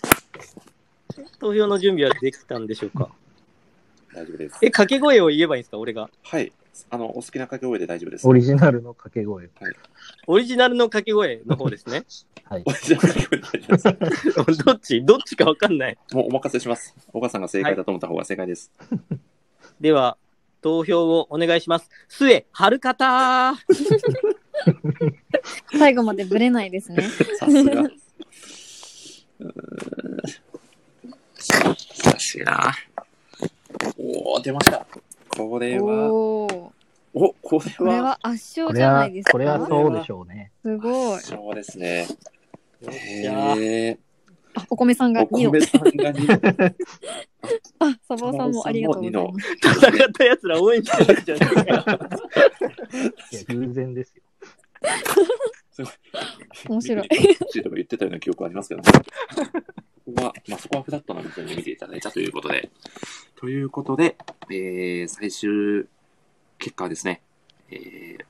[1.39, 3.09] 投票の準備はできたんでしょうか？
[4.13, 4.59] 大丈夫です。
[4.61, 5.77] え、掛け声を言えばいいんですか？
[5.77, 6.09] 俺が。
[6.23, 6.53] はい。
[6.89, 8.25] あの、お好きな掛け声で大丈夫です。
[8.27, 9.49] オリジナルの掛け声。
[10.27, 12.05] オリジナルの掛け声の方ですね。
[12.45, 12.71] はいオ。
[12.71, 13.61] リジナル掛け
[14.45, 14.55] 声。
[14.63, 15.03] どっち？
[15.03, 15.97] どっちかわかんない。
[16.13, 16.95] もうお任せします。
[17.11, 18.71] 小川さんが正解だと思った方が正解です。
[19.81, 20.17] では、
[20.65, 21.91] 投票をお願いします。
[22.07, 23.53] 末、はるかた
[25.77, 27.03] 最後までブレないですね。
[27.37, 27.81] さすが。
[27.81, 27.91] うーん
[32.03, 32.73] 難しいな。
[33.99, 34.87] おー、出ました。
[35.37, 36.73] これは、おお。
[37.13, 39.33] お、これこれは、は圧勝じゃないです、か？
[39.33, 40.51] これはそうでしょうね。
[40.63, 41.19] すごい。
[41.19, 42.07] そうですね。
[42.81, 43.97] よっしゃーへー
[44.55, 45.51] あ、お米さんがお2の。
[45.51, 46.75] 米さんが2
[47.79, 49.55] あ、サバオさんもありがとうございます。
[49.61, 52.09] 戦った奴ら応援してるじゃねえかよ。
[53.31, 54.23] いや偶然ですよ。
[56.69, 57.09] 面白い。
[57.49, 58.91] シーとか言ってたような記憶ありますけどね。
[60.05, 62.69] ここは、まあ、そこはフラットな部分で見ていただいたということで。
[63.35, 64.15] ということで、
[64.49, 65.87] えー、最終
[66.57, 67.21] 結果はですね、
[67.69, 68.25] えー、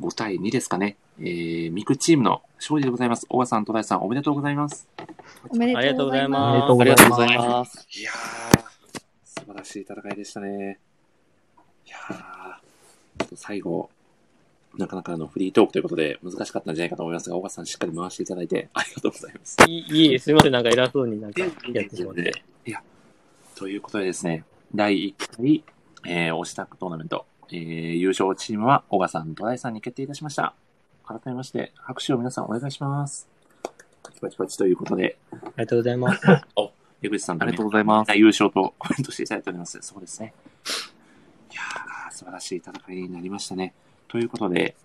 [0.00, 0.96] 5対2ですかね。
[1.20, 3.26] えー、ミクチームの勝利でございます。
[3.28, 4.88] 小川さん、戸田さん、おめでとうございます。
[5.48, 7.86] おめでとうございまですとうございありがとうございまます。
[7.98, 8.14] いやー、
[9.24, 10.78] 素晴らしい戦いでしたね。
[11.86, 12.60] いや
[13.34, 13.90] 最後、
[14.76, 19.56] なかなかあのフリートークということで難しかったんじゃないかと思いますが、小川さんしっかり回していただいてありがとうございます。
[19.66, 20.52] いいいえ、すみません。
[20.52, 22.44] なんか偉そうになんかやってしまって。
[22.64, 22.80] いや、
[23.56, 25.64] ということでですね、第1回、
[26.06, 30.54] えー、押したくトーナメント、えー、優勝チームは小川さん、戸田さんに決定いたしました。
[31.08, 33.26] 改めまして、拍手を皆さんお願いします。
[34.02, 36.20] パチパチパチということで、ありがとうございます。
[37.00, 39.78] 江口さんありがとうございます優勝とコメントしていただいております。
[39.80, 40.34] そうですね。
[41.50, 43.72] いやー、素晴らしい戦いになりましたね。
[44.06, 44.76] ということで、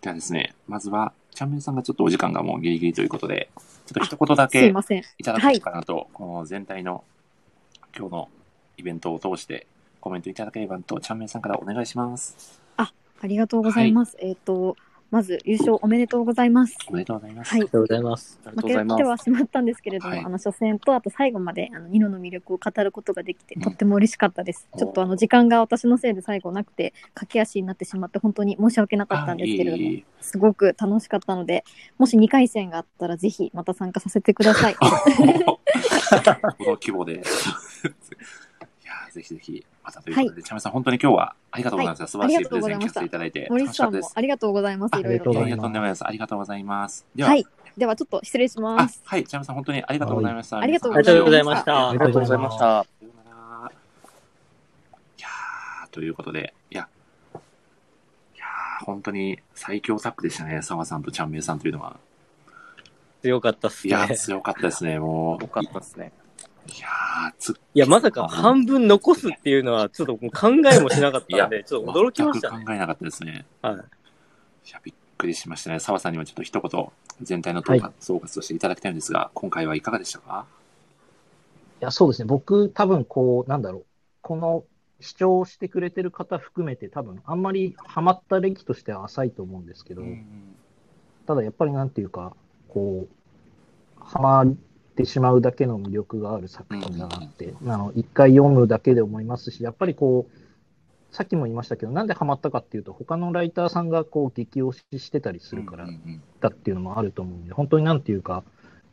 [0.00, 5.02] ではですね、まずは、チャンメンさんがちょっとお時間がもうギリギリということで、ちょっと一言だけません。
[5.18, 7.02] いただこうかなと、この全体の
[7.96, 8.28] 今日の
[8.76, 9.66] イベントを通して
[10.00, 12.62] コメントいただければと、チャンメンさんからお願いします。
[13.24, 14.18] ありがとうございます。
[14.20, 14.76] えっ、と、
[15.14, 16.76] まず優勝おめでとうございます。
[16.88, 17.50] おめでとうございます。
[17.52, 18.40] はいありがとうございます。
[18.42, 19.04] 負けて。
[19.04, 24.66] はしまったんですけれども、はいあの初戦とあと最後まであのニノの魅力を語ることができて、うんとっても嬉しかったです。
[24.72, 31.64] おーちょっとあの時間が私のせいで最後なくて駆け足になってしまって本当に申し訳なかったんですけれども、あいえいえすごく楽しかったので、
[31.96, 34.74] もし2回戦があったらぜひまた参加させてください。
[34.82, 37.12] この規模で。
[37.14, 42.00] いやーぜひぜひ、またということで、チャンメンさん、本当に今日はありがとうございます。
[42.00, 43.68] はい素晴らしいプレゼン聞かせていただいて、森。
[43.68, 44.98] さんもありがとうございます。
[44.98, 45.48] いろいろとありがとうござい。
[45.48, 46.06] いやとんでもないです。
[46.06, 47.06] ありがとうございます。
[47.14, 47.46] では、はい。
[47.76, 49.02] ではちょっと失礼しまあす。
[49.04, 50.56] はい、チャンメンさん、本当にありがとうございました。
[50.56, 51.88] はいありがとうございました。
[51.90, 52.58] ありがとうございました。
[52.58, 53.34] さような
[53.66, 53.72] ら。
[55.18, 56.88] いやー、ということで、いや、
[58.34, 61.96] いやー、本当に最強タッグでしたね、澤さんとチャンメイさんというのは。
[63.22, 63.90] 強かったっすね。
[63.90, 65.42] いやー、強かったですね、もう。
[65.42, 66.12] よかったですね。
[66.66, 72.56] いやー、ついや、まさか半分残すっていうのは、ちょっともう考えもしなかったんで、ちょっと驚きましたね。
[72.56, 73.44] 全く考えなかったですね。
[73.60, 73.74] はい。
[73.74, 73.78] い
[74.72, 75.78] や、びっくりしましたね。
[75.78, 76.86] 澤さんにはちょっと一言、
[77.20, 80.46] 全体のはい統括総括としていただきたいんですが、今回はいかがでしたか？
[81.80, 82.26] いや、そうですね。
[82.26, 83.84] 僕、多分こう、なんだろう。
[84.22, 84.64] この
[85.00, 90.02] 視聴してくれてる方含めて、多分あんまりハマった歴としては浅いと思うんですけど、
[91.26, 92.34] ただやっぱりなんていうか、
[92.68, 94.46] こう、ハマ
[94.94, 105.88] ってしまうだけの魅力がある作品だなって、あの、一回読むだけで思いますし、やっぱりこう、さっきも言いましたけど、なんでハマったかっていうと、他のライターさんがこう、激推ししてたりするから
[106.40, 108.44] だっていうのもあると思うんで、本当になんていうか、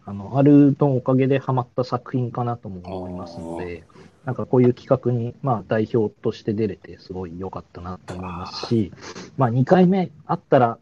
[0.05, 3.83] あの、あるのおかげでハマった作品かなとも思いますので、
[4.25, 8.91] なんかこういう企画に、まあ代表として出れてすごい良かったなと思いますし、
[9.37, 10.79] まあ2回目あったら、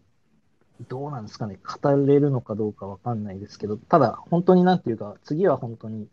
[0.87, 6.07] どうなんですかね、語れるのかどうかわかんないですけど、ただ本当になんていうか、次は本当に、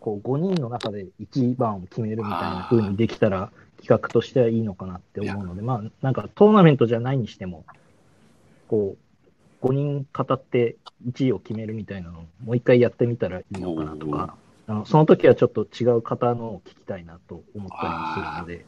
[0.00, 7.64] こう5人の中で1番を決めるみたいな風にできたら、企画としてはいいのかなって思うので、まあなんかトーナメントじゃないにしても、
[8.68, 8.96] こ
[9.62, 14.36] う、5人語って1位を決めるみたいなのをもう一回やってみたらいいのかなとか、
[14.66, 18.64] あのその時はちょっと違う方のを聞きたいなと思ったりもするので、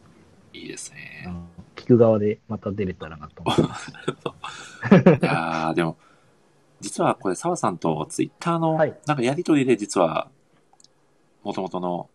[0.54, 1.28] いいですね。
[1.74, 3.90] 聞く側でまた出れたらなと思います。
[3.92, 3.94] い
[5.24, 5.98] やー、でも、
[6.80, 10.30] 実はこれ、澤さんとツイッターの、なんかやりとりで実は、
[11.42, 12.08] もともとの、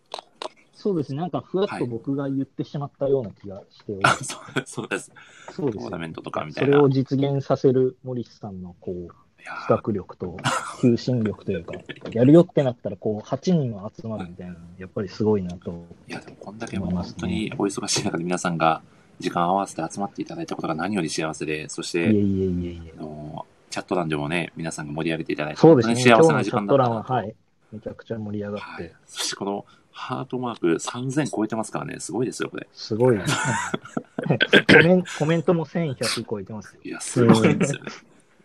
[0.72, 4.24] そうですね、なんかふわっと僕が言ってしまったような気がしております。
[4.64, 5.12] そうです。
[5.52, 6.72] そうですトーナメントとかみたいな。
[6.72, 9.08] それを実現させる森下さんのこう
[9.44, 10.36] 企画力と
[10.80, 11.74] 求心力というか、
[12.12, 15.84] やるよってなったらこう8人は集まるみたいなの、やっぱりすごいなと。
[16.08, 18.82] いや、でもこんだけもう本当にお忙しい中で皆さんが
[19.18, 22.94] 時間を合わせて集まっていただいたことが何より幸せで、そして、いえいえいえいえ。
[22.98, 27.34] あのチャット欄でもね、皆さんが盛り上げていただいて、そうですね、幸せな時間だったなト欄は、はい、
[27.72, 32.66] めちゃくちゃ盛り上がって、そしてこのハートマーク3000超えてますからね、すごいですよ、これ。
[32.72, 33.24] すごいね
[34.66, 35.04] コメン。
[35.18, 36.80] コメントも1100超えてますよ。
[36.82, 37.90] いや、すごいですよね。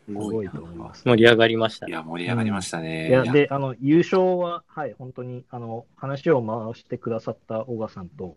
[0.05, 1.03] すごいと思います。
[1.03, 1.87] 盛り上がりました。
[1.87, 3.09] いや、盛り上がりましたね。
[3.09, 8.35] いや、で、あの、優勝は、はい、本当に、あの、話を回してくださった小川さんと、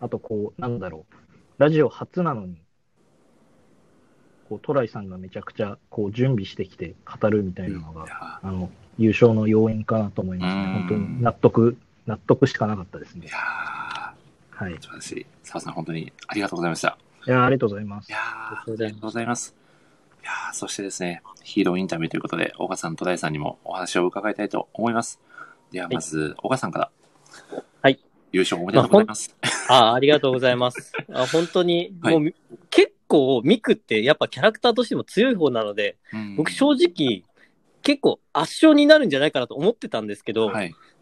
[0.00, 1.14] あと、こう、なんだろう、
[1.58, 2.56] ラジオ初なのに、
[4.48, 10.64] こう、トライさんがめちゃくちゃ、こう、準備してきて語るみたいなのが、あの、優勝の要因かなと思いますね。
[10.64, 11.76] 本当に納得、
[12.06, 13.28] 納得しかなかったですね。
[13.30, 14.76] はい。
[14.80, 15.26] 素晴らしい。
[15.44, 16.98] 澤さん、本当にありがとうございました。
[17.26, 18.08] いや、ありがとうございます。
[18.08, 19.63] いやありがとうございます。
[20.24, 25.20] いやーそしてですね、ヒーローインタビューということで、小川さん、戸田井さんにもお話を伺いたいと思います。
[25.70, 26.90] では、まず、小川さんから。
[27.82, 28.00] はい。
[28.32, 29.36] 優勝おめでとうございます。
[29.68, 30.94] あ ありがとうございます。
[31.12, 32.34] あ本当に、もう、
[32.70, 35.98] 結構、ミクってやっぱキャラクターとしても強い方なので、
[36.38, 37.24] 僕正直、
[37.82, 40.50] 結構圧勝になるんじゃないかなと思ってたんですけど、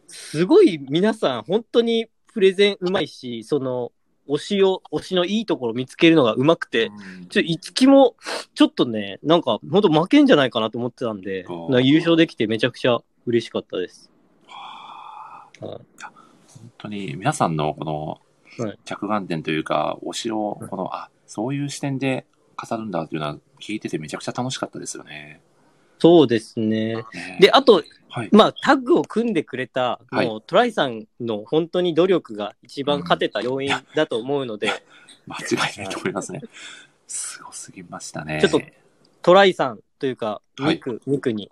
[0.09, 3.93] すごい皆さん本当にプレゼンうまいし、その、
[4.29, 6.91] 推しを、推しのいいところ見つけるのがうまくて、
[7.31, 8.17] ちょ、いつきも、
[8.55, 14.11] ちょっとね、なんか、本当負けんじゃないかなと思ってたんで、な優勝できてめちゃくちゃ嬉しかったです。
[15.61, 15.81] 本
[16.79, 18.21] 当に皆さんのこの
[18.85, 22.27] 着眼点というか、推しをこの、あそういう視点で
[22.57, 25.41] 語るんだというのは聞いててめちゃくちゃ楽しかったですよね。
[25.99, 26.97] そうですね。
[27.41, 27.83] で、あと、
[28.31, 34.71] まあ、タッグを組んでくれた、もう、トライさんの本当に努力が一番勝てた要因だと思うので、
[35.27, 36.43] 間違いないと思いますね。
[37.07, 38.41] すごすぎましたね。
[38.41, 38.61] ちょっと、
[39.23, 41.51] トライさんというか、ミク、ミクに、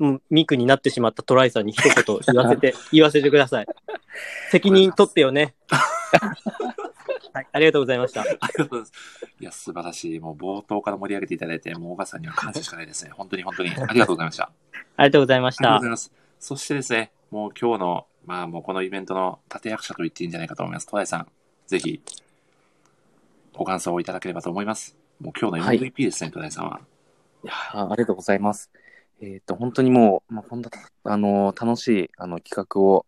[0.00, 3.66] うんミクになってしまったトライさんに一言言わせて、 言わせてください。
[4.50, 5.54] 責任取ってよね。
[7.34, 8.20] はい、ありがとうございました。
[8.20, 8.92] ありがとうございます。
[9.40, 10.20] いや、素晴らしい。
[10.20, 13.10] もう冒頭から盛り上げていただいて、もう小川さんには感謝しかないですね。
[13.10, 13.70] 本当に本当に。
[13.70, 14.52] ありがとうございました。
[14.96, 15.90] ありがとうございましたありがとうござい。
[15.90, 16.12] ます。
[16.38, 20.86] そしてですね、もう今日の、まあもうこのイベントの立役者と言っていいんじゃないかと思います。
[20.86, 21.26] 戸田井さん、
[21.66, 22.00] ぜひ、
[23.52, 24.96] ご感想をいただければと思います。
[25.20, 26.80] もう今日の MVP ですね、戸田井さんは。
[27.72, 28.70] あありがとうございます。
[29.20, 30.70] えっ、と、本当にもう、まあ、こんな、
[31.04, 33.06] あの、楽しい、あの、企画を、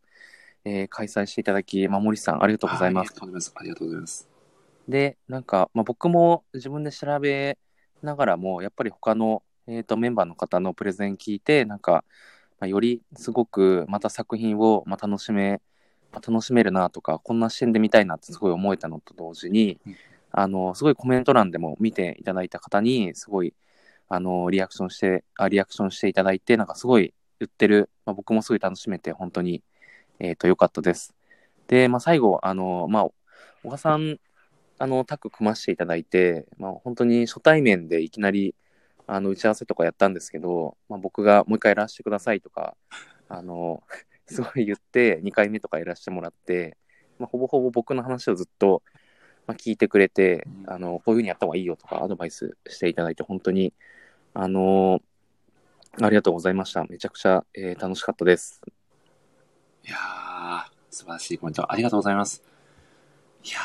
[0.69, 3.13] えー開催していただき、まあ、森さん、ありがとうございます。
[3.13, 4.29] ありがとうございます。
[4.89, 7.57] で、なんか、まあ、僕も自分で調べ
[8.03, 12.05] ながらも、やっぱり他の、えー、とメンバーの方のプレゼン聞いて、なんか、
[12.59, 15.61] まあ、よりすごくまた作品を、まあ、楽しめ、
[16.13, 19.79] まあ、楽しめるなとか、こんな視点で見たいなってすごい思えたのと同時に、
[20.33, 23.55] あの、すごいコメント欄でも見ていただいた方に、すごい、
[24.09, 29.63] あの、リアクションして、あリアクションしていただいて、なんかすごい言ってる、まあ、僕もすごい楽しめて、本当に、
[30.19, 31.15] えっ、と、良かったです。
[31.69, 33.15] で、まあ、最後、あの、まあ、小
[33.65, 34.19] 川さん、
[34.79, 38.55] あの、タッグ組ましていただいて、まあ、本当に初対面でいきなり、
[39.07, 42.77] あの、打ち合わせとかやったんですけど、まあ、僕がもう一回やらせてくださいとか、
[43.29, 43.83] あの、
[44.27, 46.77] すごい言って、2回目とかいらしてもらって、
[47.19, 48.83] まあ、ほぼほぼ僕の話をずっと、
[49.47, 53.73] まあ、聞いてくれて、あの、こういうふうにやった方がいいよとかアドバイスしていただいて、本当に、
[54.35, 55.01] あの
[56.03, 56.85] ありがとうございました。
[56.85, 58.61] めちゃくちゃ、えー楽しかったです。
[59.87, 62.43] いやー、素晴らしいコメントありがとうございます。
[63.45, 63.59] いや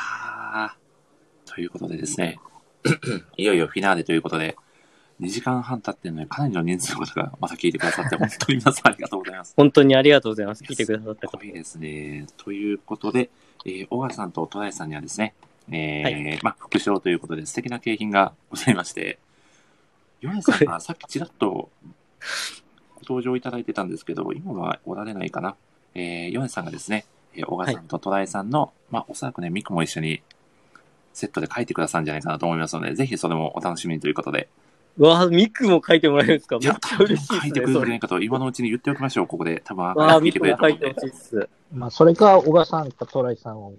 [1.46, 2.38] ー、ということでですね、
[3.36, 4.56] いよいよフィナーレということで、
[5.20, 9.54] 2時間半経ってるのにかなりの人数の方がまた聞いてくださって、本当に皆さんありがとうございます。
[9.56, 10.62] 本当にありがとうございます。
[10.62, 11.42] 聞いてくださった方すご。
[11.44, 12.26] いですね。
[12.36, 13.30] ということで、
[13.64, 15.34] えー、小川さんとトライさんにはですね、
[15.70, 19.18] えーまあ、副賞ということで素敵な景品がございまして、
[20.20, 25.56] ヨネさんがさっきちらっとご登場いただいてたんですけど、今はおられないかな。
[25.94, 27.04] えー、ヨネさんがですね、
[27.34, 30.22] えー小川さんとトライさんの、まあ、おそらくね、ミクも一緒に
[31.14, 34.48] セットで書いてくださるんじゃないかなと思いますので、ぜひそれもお楽しみにということで、
[34.98, 36.58] うわあ、ミクも書いてもらえるんですか？
[36.58, 37.16] めっいや、ちゃ多分。
[37.16, 39.62] 書いてくれるんじゃないかと、今のうちに言っておきましょう、ここで。
[39.64, 41.14] 多分、アーカわあ、イブ聞いてミクもくれると思うんで書いてほしいっ
[41.44, 41.48] す。
[41.72, 43.72] まあ、それか、小川さんかトライさんを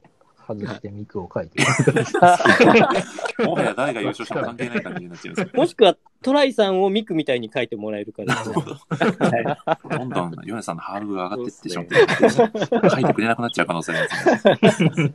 [0.48, 1.64] 外してミクを書いて。
[3.44, 5.62] もはや誰が優勝しても関係ない感じになっちゃうんですけど。
[5.62, 8.56] もしくは、トライさんをミクみたいに書いてもらえるかですね。
[8.56, 11.96] はいどんどんヨネさんのハードルが上がっていってしまって、
[12.90, 14.10] 書いてくれなくなっちゃう可能性があり
[14.62, 15.14] ますね。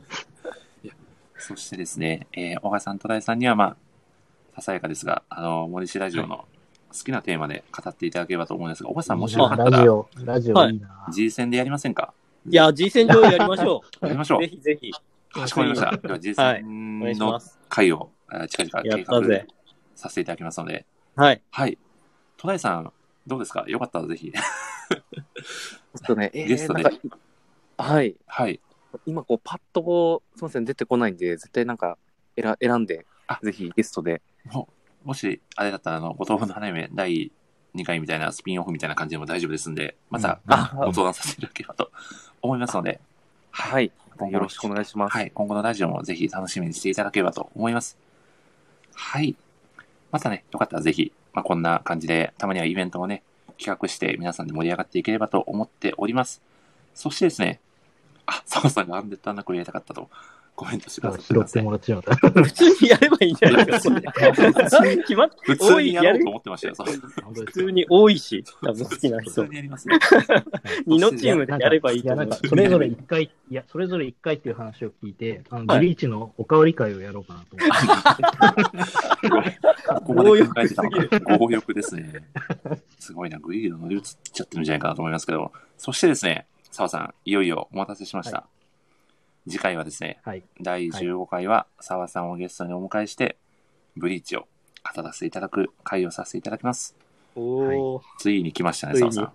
[1.37, 3.75] そしてですね、えー小川さん、戸田さんには、まあ、
[4.55, 6.45] ささやかですが、あの、森氏ラジオの
[6.91, 11.07] 好きなテーマで語っていただければと思うんですが、小川さん、もしよかったら、ラジオ、ラジオいいな。
[11.11, 12.13] G 戦でやりませんか？
[12.47, 14.05] いや、G 戦上位やりましょう。
[14.05, 14.47] やりましょうぜ。
[14.47, 14.91] ひぜひ。
[15.31, 15.95] かしこまりました。
[15.97, 17.59] では、G はい戦お願いしのます。
[17.69, 19.45] 会を、えー近々や計画。
[19.95, 20.85] させていただきますので、
[21.15, 21.41] はい。
[21.51, 21.77] はい。
[22.37, 22.93] 戸田さん、
[23.27, 23.65] どうですか？
[23.67, 24.31] よかったらぜひ。
[24.31, 24.39] ちょ
[25.97, 26.83] っとね、えゲストで
[27.77, 28.15] はい。
[28.25, 28.59] はい。
[29.05, 31.97] 今こうパッとこう、すみません、出てこないんで、絶対なんか
[32.35, 34.21] 選選んであ、ぜひゲストで。
[34.45, 34.69] も
[35.03, 37.31] もし、あれだったら、あの、ご豆腐の花嫁第
[37.75, 41.91] 2回みたいなスピンオフみたいな感じでも大丈夫ですんで、また、あご相談させていただければと
[42.41, 42.99] 思いますので、
[43.51, 43.91] はい。
[44.31, 45.13] よろしくお願いします。
[45.13, 47.97] はい、今後のラジオもぜひ楽しみにしていただければと思います。
[48.93, 49.35] はい。
[50.11, 53.23] またね、よかったらぜひ、まあ、こんな感じで、たまにはイベントをね、
[53.57, 56.41] 企画して皆さんで盛り上がっていければと思っております。
[56.93, 57.59] そしてですね、
[58.25, 60.09] あ、サマさんがアンデッドアンナクをやりたかったと
[60.59, 61.61] コメントしてくださって拾ってますね。
[61.63, 62.15] もらっちまった。
[62.15, 64.97] 普通にやればいいんじゃないですか、これ。
[64.97, 66.75] 決まっ普通にやろうと思ってましたよ。
[67.33, 69.47] 普通に多いし、多分好きな普人通。
[69.47, 69.97] にやりますね。
[70.85, 72.09] 二のチームでやればいいと
[72.49, 77.69] それぞれ一回、いや、それぞれ一回っていう話を聞いて、あの、ブリーチのおかわり会をやろうかなと思っ
[79.37, 79.83] て。
[79.87, 81.37] ここまで考えてたのか。
[81.37, 82.25] 強欲ですね。
[82.99, 85.53] すごいな、グリード乗り移っちゃってるんじゃないかなと思いますけど。
[85.77, 88.37] そしてですね、澤さん、いよいよお待たせしました。
[88.39, 88.47] は
[89.49, 90.43] 次回はですね、はい。
[90.61, 93.37] 第15回は澤さんをゲストにお迎えして、
[93.97, 94.47] ブリーチを
[94.95, 96.95] 語らせていただく回をさせていただきます。
[97.35, 98.01] おー。
[98.19, 99.31] ついに来ましたね、澤さん。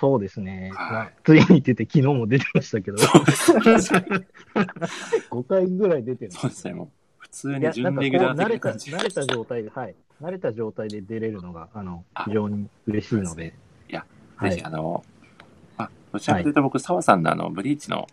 [0.00, 0.72] そうですね。
[1.24, 6.32] ついにって昨日も出てましたけど、5回ぐらい出てる。
[6.32, 8.70] そうですね、もう、普通に準レギュラー慣れた。
[8.70, 9.94] 慣れた状態で、はい。
[10.22, 13.52] 慣れた状態で出れるのが、あのあ、非常に嬉しいので。
[13.90, 15.04] いや、はいぜひ、あの、
[15.76, 18.06] まあ、どちらかというと僕、澤さんのあの、ブリーチのはい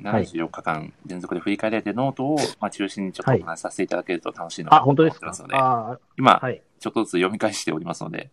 [0.00, 5.26] 74日間連続で振り返られてるノートを、まあ、中心にちょっとお話しさせていただけると楽しいのかあ、なと本当ですか？
[5.26, 6.62] 思ってますので、あ今あ、、はい。
[6.78, 8.30] ちょっとずつ読み返しておりますので、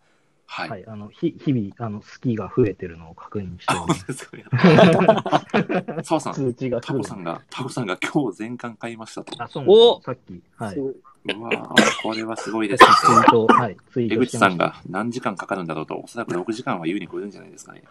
[0.47, 0.69] はい。
[0.69, 0.85] はい。
[0.87, 6.03] あの、ひ、日々、あの、好きが増えてるのを確認してあ、おり本当ですか。
[6.03, 6.29] 澤さ。
[6.31, 9.41] ん、通知が来るタコさんが、タコさんが今日全巻買いましたと。
[9.41, 10.75] あ、そうなんですおよさっき、はい。
[10.75, 10.95] そう
[11.27, 13.77] うわーこれはすごいですツイート、はい。
[13.97, 14.17] 江。
[14.17, 17.81] 口さんが何時間かかるんだろうと、おそらく6時間は優に超えるんじゃないですかね。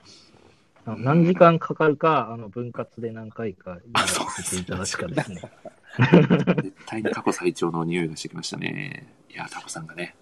[0.86, 5.40] 何時間かかるか、あの、分割で何回かやらせていただくかですね。
[6.62, 9.14] 絶対に過去最長の匂いがしてきましたね。
[9.30, 10.14] いや、タコさんがね、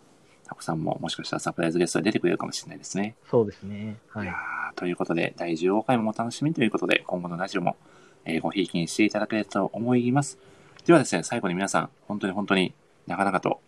[0.47, 3.17] タコさんももしかしたらサプライズゲストで出てくれるかもしれないですね。
[3.29, 3.97] そうですね。
[4.11, 4.35] はいいや。
[4.75, 7.77] ーということで、第15回もお楽しみということで、今後のラジオも、
[8.25, 10.39] えーごひいきにしていただければと思います。
[10.87, 12.75] ではですね、最後に皆さん、本当に本当に
[13.07, 13.61] なかなかと、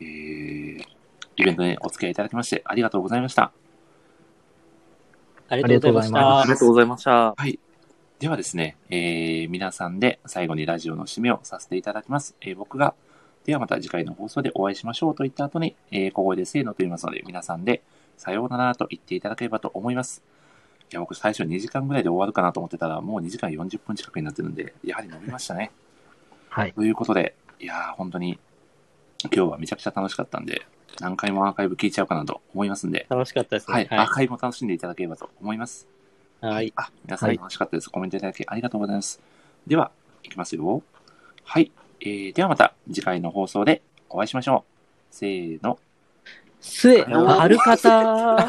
[0.00, 0.84] えー、
[1.36, 3.52] イベントにお付き合いいただきましてありがとうございました。
[5.50, 7.34] ありがとうございまあしりがとうございました。
[7.36, 7.58] はい。
[8.20, 12.36] ではですね、えー、皆さんで最後にラジオの締めをさせていただきます。
[12.40, 12.94] えー僕が、
[13.44, 17.82] ではまた次回の放送でお会いしましょうと言った後に、えー小声でせーのと言いますので、皆さんで
[18.16, 20.22] さようならと言っていただければと思います。
[20.92, 25.72] いや、僕最初2時間ぐらいで終わるかなと思ってたら、もう2時間40分近くになってるんで、やはり伸びましたね。
[26.48, 26.72] はい。
[26.72, 28.38] ということで、いやー、本当に、
[29.24, 30.62] 今日はめちゃくちゃ楽しかったんで、
[31.00, 33.14] 何回もアーカイブ聞いちゃおうかなと思いますんで、た。
[33.14, 33.88] 楽しかったですはい、ね。
[33.92, 35.88] アーカイブも楽しんでいただければと思います。
[36.40, 36.72] はい。
[36.76, 37.90] あ、皆さんはい楽しかったです。
[37.90, 39.20] コメントいただきありがとうございます。
[39.66, 39.90] では、
[40.22, 40.82] いきますよ。
[41.44, 41.70] はい。
[42.00, 45.14] えー、ではまた次回の放送でお会いしましょう。
[45.14, 45.78] せーの。
[46.60, 47.78] 末、ある方。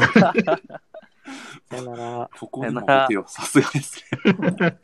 [1.69, 2.30] さよなら。
[2.38, 4.77] ここでもお手を、さすがですね。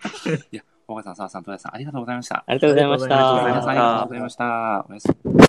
[0.51, 2.43] いや、岡さん、澤さん、戸谷さん、ありがとうございました。
[2.47, 3.43] ありがとうございました。
[3.45, 4.85] 皆さん、ありがとうございました。
[4.89, 5.47] おやすみ。